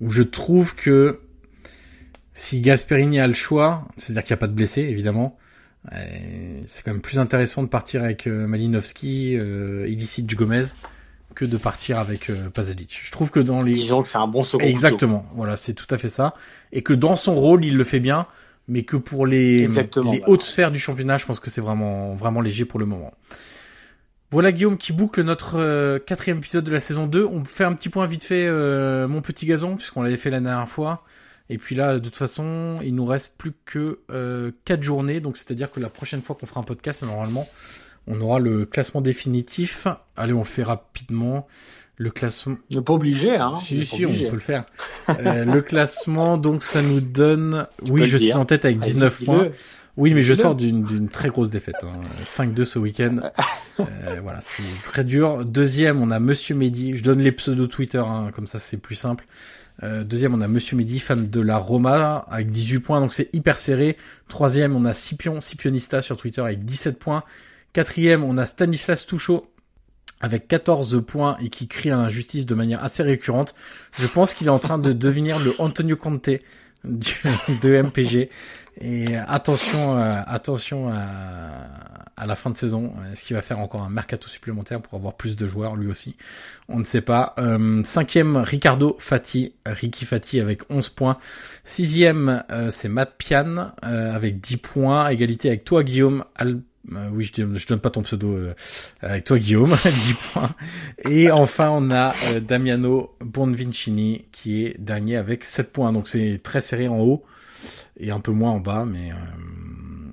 Où 0.00 0.10
je 0.10 0.22
trouve 0.22 0.74
que 0.74 1.20
si 2.34 2.60
Gasperini 2.60 3.20
a 3.20 3.26
le 3.26 3.34
choix, 3.34 3.86
c'est-à-dire 3.96 4.24
qu'il 4.24 4.34
n'y 4.34 4.38
a 4.38 4.40
pas 4.40 4.48
de 4.48 4.52
blessés, 4.52 4.82
évidemment, 4.82 5.38
euh, 5.92 6.60
c'est 6.66 6.84
quand 6.84 6.92
même 6.92 7.00
plus 7.00 7.18
intéressant 7.18 7.62
de 7.62 7.68
partir 7.68 8.02
avec 8.02 8.26
euh, 8.26 8.46
Malinowski, 8.46 9.38
euh, 9.38 9.88
Ilicic 9.88 10.34
Gomez 10.34 10.64
que 11.34 11.44
de 11.44 11.56
partir 11.56 11.98
avec 11.98 12.30
euh, 12.30 12.48
Pasalic. 12.50 13.00
Je 13.02 13.10
trouve 13.10 13.30
que 13.30 13.40
dans 13.40 13.62
les 13.62 13.72
disons 13.72 14.02
que 14.02 14.08
c'est 14.08 14.18
un 14.18 14.28
bon 14.28 14.44
second 14.44 14.64
exactement, 14.64 15.26
voilà, 15.34 15.56
c'est 15.56 15.74
tout 15.74 15.92
à 15.92 15.98
fait 15.98 16.08
ça, 16.08 16.34
et 16.72 16.82
que 16.82 16.92
dans 16.92 17.16
son 17.16 17.34
rôle, 17.34 17.64
il 17.64 17.76
le 17.76 17.84
fait 17.84 18.00
bien, 18.00 18.26
mais 18.68 18.82
que 18.82 18.96
pour 18.96 19.26
les, 19.26 19.62
Exactement, 19.62 20.12
les 20.12 20.18
voilà. 20.18 20.32
hautes 20.32 20.42
sphères 20.42 20.70
du 20.70 20.78
championnat, 20.78 21.16
je 21.16 21.26
pense 21.26 21.40
que 21.40 21.50
c'est 21.50 21.60
vraiment 21.60 22.14
vraiment 22.14 22.40
léger 22.40 22.64
pour 22.64 22.78
le 22.78 22.86
moment. 22.86 23.12
Voilà 24.30 24.50
Guillaume 24.50 24.78
qui 24.78 24.92
boucle 24.92 25.22
notre 25.22 25.58
euh, 25.58 26.00
quatrième 26.00 26.38
épisode 26.38 26.64
de 26.64 26.72
la 26.72 26.80
saison 26.80 27.06
2. 27.06 27.24
On 27.24 27.44
fait 27.44 27.62
un 27.62 27.72
petit 27.72 27.88
point 27.88 28.06
vite 28.06 28.24
fait, 28.24 28.46
euh, 28.48 29.06
mon 29.06 29.20
petit 29.20 29.46
gazon, 29.46 29.76
puisqu'on 29.76 30.02
l'avait 30.02 30.16
fait 30.16 30.30
la 30.30 30.40
dernière 30.40 30.68
fois. 30.68 31.04
Et 31.50 31.58
puis 31.58 31.74
là, 31.74 31.94
de 31.94 31.98
toute 31.98 32.16
façon, 32.16 32.78
il 32.82 32.94
nous 32.94 33.04
reste 33.04 33.34
plus 33.36 33.52
que 33.66 34.00
euh, 34.10 34.50
quatre 34.64 34.82
journées, 34.82 35.20
donc 35.20 35.36
c'est-à-dire 35.36 35.70
que 35.70 35.78
la 35.80 35.90
prochaine 35.90 36.22
fois 36.22 36.36
qu'on 36.38 36.46
fera 36.46 36.60
un 36.60 36.64
podcast, 36.64 37.02
normalement, 37.02 37.46
on 38.06 38.20
aura 38.20 38.38
le 38.38 38.64
classement 38.66 39.00
définitif. 39.00 39.86
Allez, 40.16 40.32
on 40.32 40.38
le 40.38 40.44
fait 40.44 40.62
rapidement. 40.62 41.46
Le 41.96 42.10
classement. 42.10 42.56
On 42.72 42.78
n'est 42.78 42.82
pas 42.84 42.94
obligé, 42.94 43.36
hein. 43.36 43.54
Si, 43.60 43.86
si, 43.86 44.04
on 44.04 44.10
peut 44.10 44.30
le 44.32 44.38
faire. 44.38 44.64
Euh, 45.10 45.44
le 45.44 45.60
classement, 45.60 46.38
donc 46.38 46.62
ça 46.62 46.80
nous 46.80 47.02
donne. 47.02 47.66
oui, 47.82 48.06
je 48.06 48.16
suis 48.16 48.32
en 48.32 48.46
tête 48.46 48.64
avec 48.64 48.78
Allez, 48.78 48.92
19 48.92 49.18
dis-le. 49.18 49.26
points. 49.26 49.48
Oui, 49.96 50.12
mais 50.14 50.22
je 50.22 50.34
sors 50.34 50.54
d'une 50.56 50.82
d'une 50.82 51.08
très 51.08 51.28
grosse 51.28 51.50
défaite. 51.50 51.76
Hein. 51.84 52.00
5-2 52.24 52.64
ce 52.64 52.78
week-end. 52.78 53.16
Euh, 53.80 54.20
voilà, 54.22 54.40
c'est 54.40 54.62
très 54.84 55.02
dur. 55.02 55.44
Deuxième, 55.44 56.00
on 56.00 56.12
a 56.12 56.20
Monsieur 56.20 56.54
Mehdi. 56.54 56.96
Je 56.96 57.02
donne 57.02 57.18
les 57.18 57.32
pseudos 57.32 57.66
Twitter, 57.66 57.98
hein, 57.98 58.30
comme 58.32 58.46
ça 58.46 58.60
c'est 58.60 58.76
plus 58.76 58.94
simple. 58.94 59.26
Euh, 59.82 60.04
deuxième, 60.04 60.34
on 60.34 60.40
a 60.40 60.48
Monsieur 60.48 60.76
Mehdi, 60.76 61.00
fan 61.00 61.28
de 61.28 61.40
la 61.40 61.58
Roma, 61.58 62.26
avec 62.30 62.50
18 62.50 62.80
points, 62.80 63.00
donc 63.00 63.12
c'est 63.12 63.28
hyper 63.34 63.58
serré. 63.58 63.96
Troisième, 64.28 64.76
on 64.76 64.84
a 64.84 64.94
Scipion, 64.94 65.40
Scipionista 65.40 66.00
sur 66.00 66.16
Twitter 66.16 66.40
avec 66.40 66.64
17 66.64 66.98
points. 66.98 67.24
Quatrième, 67.72 68.22
on 68.22 68.38
a 68.38 68.46
Stanislas 68.46 69.04
Touchot 69.04 69.50
avec 70.20 70.46
14 70.48 71.04
points 71.04 71.36
et 71.42 71.50
qui 71.50 71.66
crie 71.66 71.90
à 71.90 71.96
l'injustice 71.96 72.46
de 72.46 72.54
manière 72.54 72.82
assez 72.84 73.02
récurrente. 73.02 73.54
Je 73.98 74.06
pense 74.06 74.32
qu'il 74.32 74.46
est 74.46 74.50
en 74.50 74.60
train 74.60 74.78
de 74.78 74.92
devenir 74.92 75.38
le 75.38 75.54
Antonio 75.58 75.96
Conte 75.96 76.30
de 76.84 77.82
MPG. 77.82 78.30
Et 78.80 79.16
attention, 79.16 79.98
euh, 79.98 80.20
attention 80.26 80.88
à, 80.90 80.98
à 82.16 82.26
la 82.26 82.34
fin 82.36 82.50
de 82.50 82.56
saison. 82.56 82.92
Est-ce 83.12 83.24
qu'il 83.24 83.36
va 83.36 83.42
faire 83.42 83.60
encore 83.60 83.82
un 83.82 83.90
mercato 83.90 84.28
supplémentaire 84.28 84.80
pour 84.82 84.94
avoir 84.98 85.14
plus 85.14 85.36
de 85.36 85.46
joueurs 85.46 85.76
lui 85.76 85.88
aussi 85.88 86.16
On 86.68 86.78
ne 86.80 86.84
sait 86.84 87.00
pas. 87.00 87.34
Euh, 87.38 87.82
cinquième, 87.84 88.36
Ricardo 88.36 88.96
Fati, 88.98 89.54
Ricky 89.64 90.04
Fati 90.04 90.40
avec 90.40 90.62
11 90.70 90.88
points. 90.88 91.18
Sixième, 91.64 92.42
euh, 92.50 92.70
c'est 92.70 92.88
Matt 92.88 93.14
Pian 93.16 93.72
euh, 93.84 94.14
avec 94.14 94.40
10 94.40 94.56
points. 94.58 95.08
Égalité 95.08 95.48
avec 95.48 95.64
toi 95.64 95.84
Guillaume. 95.84 96.24
Al- 96.34 96.60
euh, 96.92 97.08
oui, 97.12 97.24
je, 97.34 97.54
je 97.54 97.66
donne 97.66 97.80
pas 97.80 97.88
ton 97.90 98.02
pseudo 98.02 98.34
euh, 98.34 98.54
avec 99.00 99.24
toi 99.24 99.38
Guillaume, 99.38 99.74
10 99.84 100.14
points. 100.32 100.50
Et 101.08 101.30
enfin, 101.30 101.70
on 101.70 101.90
a 101.90 102.12
euh, 102.26 102.40
Damiano 102.40 103.14
Bonvincini 103.20 104.26
qui 104.32 104.66
est 104.66 104.76
dernier 104.80 105.16
avec 105.16 105.44
7 105.44 105.72
points. 105.72 105.92
Donc 105.92 106.08
c'est 106.08 106.40
très 106.42 106.60
serré 106.60 106.88
en 106.88 106.98
haut 106.98 107.24
et 107.98 108.10
un 108.10 108.20
peu 108.20 108.32
moins 108.32 108.50
en 108.50 108.60
bas, 108.60 108.84
mais 108.84 109.12
euh, 109.12 109.14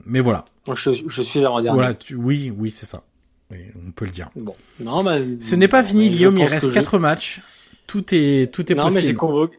mais 0.06 0.20
voilà. 0.20 0.46
Je, 0.74 0.92
je 1.08 1.22
suis 1.22 1.44
avant-dernier. 1.46 1.76
Voilà, 1.78 1.94
tu, 1.94 2.16
oui, 2.16 2.52
oui, 2.56 2.72
c'est 2.72 2.86
ça. 2.86 3.04
Oui, 3.52 3.60
on 3.88 3.92
peut 3.92 4.06
le 4.06 4.12
dire. 4.12 4.30
Bon. 4.36 4.56
Non, 4.80 5.04
bah, 5.04 5.18
Ce 5.42 5.56
n'est 5.56 5.68
pas 5.68 5.84
fini, 5.84 6.10
Guillaume. 6.10 6.38
Il 6.38 6.46
reste 6.46 6.72
4 6.72 6.98
matchs. 7.00 7.42
Tout 7.88 8.06
est 8.14 8.54
tout 8.54 8.72
est 8.72 8.76
non, 8.76 8.86
mais 8.86 9.02
j'ai 9.02 9.14
possible. 9.14 9.18
convoqué, 9.18 9.58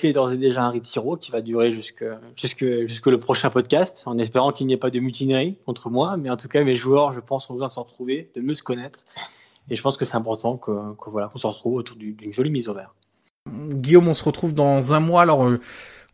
j'ai 0.00 0.12
d'ores 0.12 0.32
et 0.32 0.36
déjà 0.36 0.62
un 0.62 0.70
retiro 0.70 1.16
qui 1.16 1.32
va 1.32 1.40
durer 1.40 1.72
jusque, 1.72 2.04
jusque, 2.36 2.64
jusque 2.86 3.06
le 3.08 3.18
prochain 3.18 3.50
podcast, 3.50 4.04
en 4.06 4.18
espérant 4.18 4.52
qu'il 4.52 4.68
n'y 4.68 4.72
ait 4.74 4.76
pas 4.76 4.90
de 4.90 5.00
mutinerie 5.00 5.56
contre 5.66 5.90
moi. 5.90 6.16
Mais 6.16 6.30
en 6.30 6.36
tout 6.36 6.46
cas, 6.46 6.62
mes 6.62 6.76
joueurs, 6.76 7.10
je 7.10 7.18
pense, 7.18 7.50
ont 7.50 7.54
besoin 7.54 7.66
de 7.68 7.72
se 7.72 7.80
retrouver, 7.80 8.30
de 8.36 8.40
mieux 8.40 8.54
se 8.54 8.62
connaître. 8.62 9.00
Et 9.68 9.74
je 9.74 9.82
pense 9.82 9.96
que 9.96 10.04
c'est 10.04 10.16
important 10.16 10.56
que, 10.56 10.70
que 10.70 11.10
voilà, 11.10 11.26
qu'on 11.28 11.38
se 11.38 11.46
retrouve 11.48 11.74
autour 11.74 11.96
du- 11.96 12.12
d'une 12.12 12.32
jolie 12.32 12.50
mise 12.50 12.68
au 12.68 12.74
vert. 12.74 12.94
Guillaume, 13.50 14.06
on 14.06 14.14
se 14.14 14.22
retrouve 14.22 14.54
dans 14.54 14.94
un 14.94 15.00
mois. 15.00 15.22
Alors, 15.22 15.44
euh, 15.44 15.58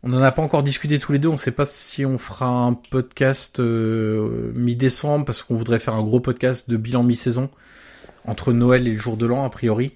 on 0.03 0.09
n'en 0.09 0.21
a 0.21 0.31
pas 0.31 0.41
encore 0.41 0.63
discuté 0.63 0.99
tous 0.99 1.11
les 1.11 1.19
deux. 1.19 1.29
On 1.29 1.33
ne 1.33 1.37
sait 1.37 1.51
pas 1.51 1.65
si 1.65 2.05
on 2.05 2.17
fera 2.17 2.47
un 2.47 2.73
podcast 2.73 3.59
euh, 3.59 4.51
mi-décembre 4.55 5.25
parce 5.25 5.43
qu'on 5.43 5.55
voudrait 5.55 5.79
faire 5.79 5.95
un 5.95 6.03
gros 6.03 6.19
podcast 6.19 6.69
de 6.69 6.77
bilan 6.77 7.03
mi-saison 7.03 7.49
entre 8.25 8.53
Noël 8.53 8.87
et 8.87 8.91
le 8.91 8.97
jour 8.97 9.17
de 9.17 9.25
l'an, 9.25 9.43
a 9.43 9.49
priori. 9.49 9.93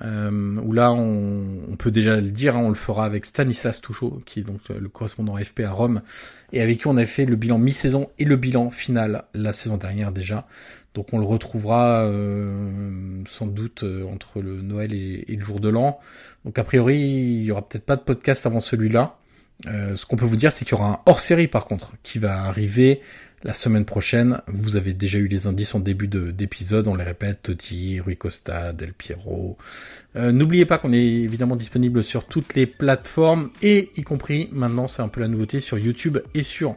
Euh, 0.00 0.56
où 0.56 0.72
là, 0.72 0.90
on, 0.90 1.76
peut 1.78 1.90
déjà 1.90 2.16
le 2.16 2.30
dire, 2.30 2.56
hein, 2.56 2.62
on 2.64 2.68
le 2.70 2.74
fera 2.74 3.04
avec 3.04 3.26
Stanislas 3.26 3.80
Touchot, 3.80 4.22
qui 4.24 4.40
est 4.40 4.42
donc 4.42 4.60
euh, 4.70 4.78
le 4.80 4.88
correspondant 4.88 5.36
FP 5.36 5.60
à 5.60 5.70
Rome, 5.70 6.00
et 6.52 6.62
avec 6.62 6.80
qui 6.80 6.86
on 6.86 6.96
a 6.96 7.04
fait 7.04 7.26
le 7.26 7.36
bilan 7.36 7.58
mi-saison 7.58 8.08
et 8.18 8.24
le 8.24 8.36
bilan 8.36 8.70
final 8.70 9.24
la 9.34 9.52
saison 9.52 9.76
dernière 9.76 10.12
déjà. 10.12 10.46
Donc 10.94 11.12
on 11.12 11.18
le 11.18 11.24
retrouvera 11.24 12.04
euh, 12.04 13.22
sans 13.26 13.46
doute 13.46 13.84
entre 14.10 14.40
le 14.40 14.60
Noël 14.62 14.92
et, 14.94 15.24
et 15.28 15.36
le 15.36 15.44
jour 15.44 15.60
de 15.60 15.68
l'an. 15.68 15.98
Donc 16.44 16.58
a 16.58 16.64
priori, 16.64 16.98
il 16.98 17.44
y 17.44 17.50
aura 17.50 17.66
peut-être 17.66 17.84
pas 17.84 17.96
de 17.96 18.02
podcast 18.02 18.46
avant 18.46 18.60
celui-là. 18.60 19.18
Euh, 19.66 19.94
ce 19.96 20.06
qu'on 20.06 20.16
peut 20.16 20.24
vous 20.24 20.36
dire, 20.36 20.50
c'est 20.52 20.64
qu'il 20.64 20.76
y 20.76 20.80
aura 20.80 20.90
un 20.94 20.98
hors-série 21.06 21.46
par 21.48 21.66
contre 21.66 21.92
qui 22.02 22.18
va 22.18 22.42
arriver 22.44 23.00
la 23.44 23.52
semaine 23.52 23.84
prochaine. 23.84 24.40
Vous 24.46 24.76
avez 24.76 24.94
déjà 24.94 25.18
eu 25.18 25.26
les 25.26 25.46
indices 25.48 25.74
en 25.74 25.80
début 25.80 26.06
de- 26.08 26.30
d'épisode. 26.30 26.86
On 26.88 26.94
les 26.94 27.04
répète 27.04 27.42
Totti, 27.42 27.98
Rui 28.00 28.16
Costa, 28.16 28.72
Del 28.72 28.92
Piero. 28.92 29.56
Euh, 30.16 30.30
N'oubliez 30.32 30.64
pas 30.64 30.78
qu'on 30.78 30.92
est 30.92 31.04
évidemment 31.04 31.56
disponible 31.56 32.04
sur 32.04 32.26
toutes 32.26 32.54
les 32.54 32.66
plateformes 32.66 33.50
et 33.62 33.90
y 33.96 34.02
compris 34.02 34.48
maintenant, 34.52 34.86
c'est 34.86 35.02
un 35.02 35.08
peu 35.08 35.20
la 35.20 35.28
nouveauté 35.28 35.58
sur 35.60 35.78
YouTube 35.78 36.18
et 36.34 36.42
sur 36.44 36.76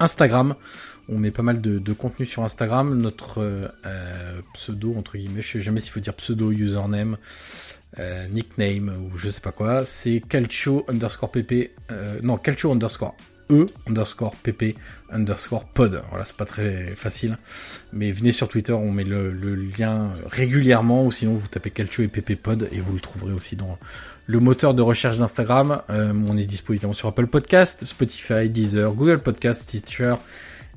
Instagram. 0.00 0.54
On 1.10 1.18
met 1.18 1.30
pas 1.30 1.42
mal 1.42 1.60
de, 1.62 1.78
de 1.78 1.92
contenu 1.94 2.26
sur 2.26 2.42
Instagram. 2.44 2.94
Notre 2.98 3.38
euh, 3.42 4.40
pseudo, 4.54 4.94
entre 4.96 5.16
guillemets, 5.16 5.40
je 5.42 5.52
sais 5.52 5.60
jamais 5.60 5.80
s'il 5.80 5.92
faut 5.92 6.00
dire 6.00 6.14
pseudo, 6.14 6.52
username, 6.52 7.16
euh, 7.98 8.28
nickname 8.28 8.92
ou 9.00 9.16
je 9.16 9.28
sais 9.28 9.40
pas 9.40 9.52
quoi, 9.52 9.84
c'est 9.84 10.22
calcio 10.28 10.84
underscore 10.88 11.30
pp, 11.30 11.70
euh, 11.90 12.18
non, 12.22 12.36
calcio 12.36 12.70
underscore 12.70 13.14
e 13.50 13.66
underscore 13.86 14.36
pp 14.36 14.76
underscore 15.10 15.64
pod. 15.64 16.02
Voilà, 16.10 16.24
c'est 16.24 16.36
pas 16.36 16.44
très 16.44 16.94
facile. 16.94 17.38
Mais 17.92 18.12
venez 18.12 18.32
sur 18.32 18.48
Twitter, 18.48 18.72
on 18.72 18.92
met 18.92 19.04
le, 19.04 19.32
le 19.32 19.54
lien 19.54 20.12
régulièrement 20.30 21.06
ou 21.06 21.10
sinon 21.10 21.34
vous 21.34 21.48
tapez 21.48 21.70
calcio 21.70 22.04
et 22.04 22.08
pp 22.08 22.36
pod 22.36 22.68
et 22.72 22.80
vous 22.80 22.92
le 22.92 23.00
trouverez 23.00 23.32
aussi 23.32 23.56
dans 23.56 23.78
le 24.26 24.40
moteur 24.40 24.74
de 24.74 24.82
recherche 24.82 25.18
d'Instagram. 25.18 25.80
Euh, 25.88 26.12
on 26.28 26.36
est 26.36 26.44
dispo 26.44 26.74
évidemment 26.74 26.92
sur 26.92 27.08
Apple 27.08 27.26
Podcast, 27.26 27.84
Spotify, 27.84 28.50
Deezer, 28.50 28.92
Google 28.92 29.20
Podcast, 29.20 29.62
Stitcher 29.62 30.16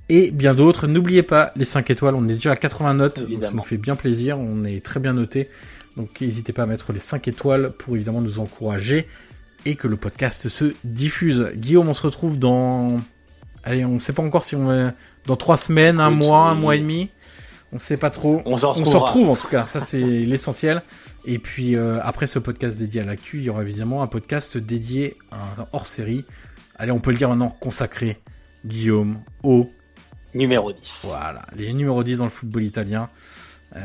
et 0.08 0.32
bien 0.32 0.54
d'autres. 0.54 0.88
N'oubliez 0.88 1.24
pas 1.24 1.52
les 1.56 1.66
5 1.66 1.90
étoiles, 1.90 2.16
on 2.16 2.28
est 2.30 2.34
déjà 2.34 2.52
à 2.52 2.56
80 2.56 2.94
notes, 2.94 3.30
donc 3.30 3.44
ça 3.44 3.52
nous 3.52 3.64
fait 3.64 3.78
bien 3.78 3.96
plaisir, 3.96 4.40
on 4.40 4.64
est 4.64 4.84
très 4.84 5.00
bien 5.00 5.14
noté. 5.14 5.50
Donc 5.98 6.22
n'hésitez 6.22 6.54
pas 6.54 6.64
à 6.64 6.66
mettre 6.66 6.94
les 6.94 7.00
5 7.00 7.28
étoiles 7.28 7.72
pour 7.72 7.96
évidemment 7.96 8.22
nous 8.22 8.40
encourager 8.40 9.08
et 9.66 9.76
que 9.76 9.88
le 9.88 9.98
podcast 9.98 10.48
se 10.48 10.74
diffuse. 10.84 11.52
Guillaume, 11.56 11.90
on 11.90 11.94
se 11.94 12.04
retrouve 12.04 12.40
dans... 12.40 13.00
Allez, 13.64 13.86
on 13.86 14.00
sait 14.00 14.14
pas 14.14 14.24
encore 14.24 14.44
si 14.44 14.56
on 14.56 14.66
va... 14.66 14.94
Dans 15.28 15.36
3 15.36 15.58
semaines, 15.58 16.00
un 16.00 16.10
Oui, 16.10 16.16
mois, 16.16 16.46
un 16.46 16.56
mois 16.56 16.76
et 16.76 16.80
demi. 16.80 17.10
On 17.74 17.80
sait 17.80 17.98
pas 17.98 18.10
trop. 18.10 18.42
On 18.46 18.54
On 18.54 18.58
se 18.58 18.66
retrouve 18.98 19.30
en 19.30 19.36
tout 19.36 19.48
cas, 19.48 19.66
ça 19.66 19.80
c'est 19.80 20.00
l'essentiel. 20.26 20.82
Et 21.26 21.40
puis 21.40 21.76
euh, 21.76 22.00
après 22.04 22.28
ce 22.28 22.40
podcast 22.40 22.80
dédié 22.80 23.02
à 23.02 23.04
l'actu, 23.06 23.38
il 23.38 23.44
y 23.44 23.50
aura 23.50 23.62
évidemment 23.62 24.02
un 24.02 24.08
podcast 24.08 24.58
dédié 24.58 25.16
à 25.32 25.38
un 25.38 25.68
hors-série. 25.72 26.26
Allez, 26.76 26.92
on 26.92 27.00
peut 27.00 27.12
le 27.12 27.18
dire 27.18 27.30
maintenant, 27.30 27.56
consacré, 27.60 28.20
Guillaume, 28.66 29.22
au 29.44 29.68
Numéro 30.34 30.72
10. 30.74 31.02
voilà, 31.04 31.46
les 31.56 31.74
numéros 31.74 32.04
10 32.04 32.18
dans 32.20 32.24
le 32.24 32.30
football 32.30 32.64
italien. 32.64 33.08
Euh, 33.76 33.80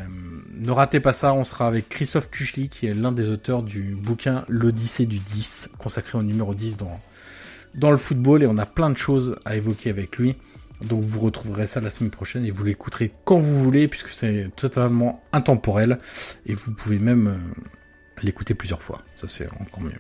ne 0.55 0.71
ratez 0.71 1.01
pas 1.01 1.13
ça, 1.13 1.33
on 1.33 1.45
sera 1.45 1.67
avec 1.69 1.89
Christophe 1.89 2.31
Kuchli, 2.31 2.69
qui 2.69 2.87
est 2.87 2.95
l'un 2.95 3.13
des 3.13 3.29
auteurs 3.29 3.63
du 3.63 3.95
bouquin 3.95 4.45
L'Odyssée 4.49 5.07
du 5.07 5.19
10, 5.19 5.71
consacré 5.79 6.19
au 6.19 6.23
numéro 6.23 6.55
10 6.55 6.77
dans, 6.77 7.01
dans 7.75 7.91
le 7.91 7.97
football, 7.97 8.43
et 8.43 8.47
on 8.47 8.59
a 8.59 8.67
plein 8.67 8.91
de 8.91 8.97
choses 8.97 9.37
à 9.45 9.57
évoquer 9.57 9.91
avec 9.91 10.17
lui. 10.17 10.37
Donc 10.83 11.05
vous 11.05 11.21
retrouverez 11.21 11.67
ça 11.67 11.81
la 11.81 11.89
semaine 11.89 12.11
prochaine 12.11 12.45
et 12.45 12.51
vous 12.51 12.65
l'écouterez 12.65 13.13
quand 13.25 13.39
vous 13.39 13.59
voulez, 13.59 13.89
puisque 13.89 14.11
c'est 14.11 14.51
totalement 14.57 15.23
intemporel, 15.33 15.99
et 16.47 16.55
vous 16.55 16.73
pouvez 16.73 16.99
même 16.99 17.29
euh, 17.29 17.63
l'écouter 18.23 18.55
plusieurs 18.55 18.83
fois. 18.83 19.03
Ça 19.15 19.29
c'est 19.29 19.47
encore 19.61 19.83
mieux. 19.83 19.99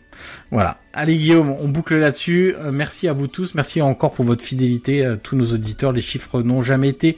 Voilà. 0.50 0.78
Allez 0.92 1.18
Guillaume, 1.18 1.50
on 1.50 1.68
boucle 1.68 1.96
là-dessus. 1.96 2.54
Euh, 2.58 2.72
merci 2.72 3.08
à 3.08 3.12
vous 3.12 3.26
tous. 3.26 3.54
Merci 3.54 3.82
encore 3.82 4.12
pour 4.12 4.24
votre 4.24 4.42
fidélité. 4.44 5.04
à 5.04 5.16
tous 5.16 5.36
nos 5.36 5.52
auditeurs, 5.52 5.92
les 5.92 6.00
chiffres 6.00 6.42
n'ont 6.42 6.62
jamais 6.62 6.88
été 6.88 7.16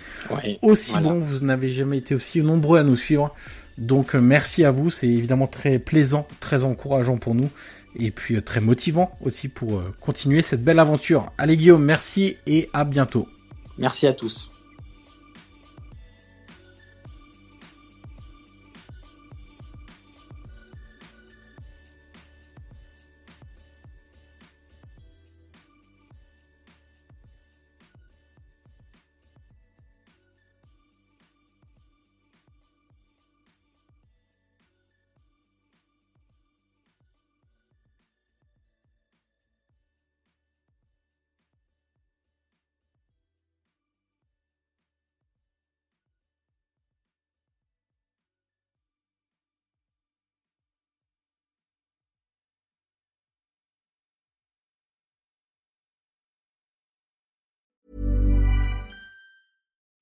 aussi 0.62 0.92
Voilà. 0.92 1.08
bons. 1.10 1.18
Vous 1.18 1.40
n'avez 1.44 1.70
jamais 1.72 1.98
été 1.98 2.14
aussi 2.14 2.40
nombreux 2.42 2.78
à 2.78 2.82
nous 2.82 2.96
suivre. 2.96 3.34
Donc 3.78 4.14
euh, 4.14 4.20
merci 4.20 4.64
à 4.64 4.70
vous. 4.70 4.90
C'est 4.90 5.08
évidemment 5.08 5.46
très 5.46 5.78
plaisant, 5.78 6.26
très 6.40 6.64
encourageant 6.64 7.16
pour 7.16 7.34
nous. 7.34 7.48
Et 7.96 8.10
puis 8.10 8.36
euh, 8.36 8.42
très 8.42 8.60
motivant 8.60 9.16
aussi 9.20 9.48
pour 9.48 9.78
euh, 9.78 9.94
continuer 10.00 10.42
cette 10.42 10.62
belle 10.62 10.78
aventure. 10.78 11.32
Allez 11.38 11.56
Guillaume, 11.56 11.84
merci 11.84 12.36
et 12.46 12.68
à 12.72 12.84
bientôt. 12.84 13.28
Merci 13.78 14.06
à 14.06 14.12
tous. 14.12 14.50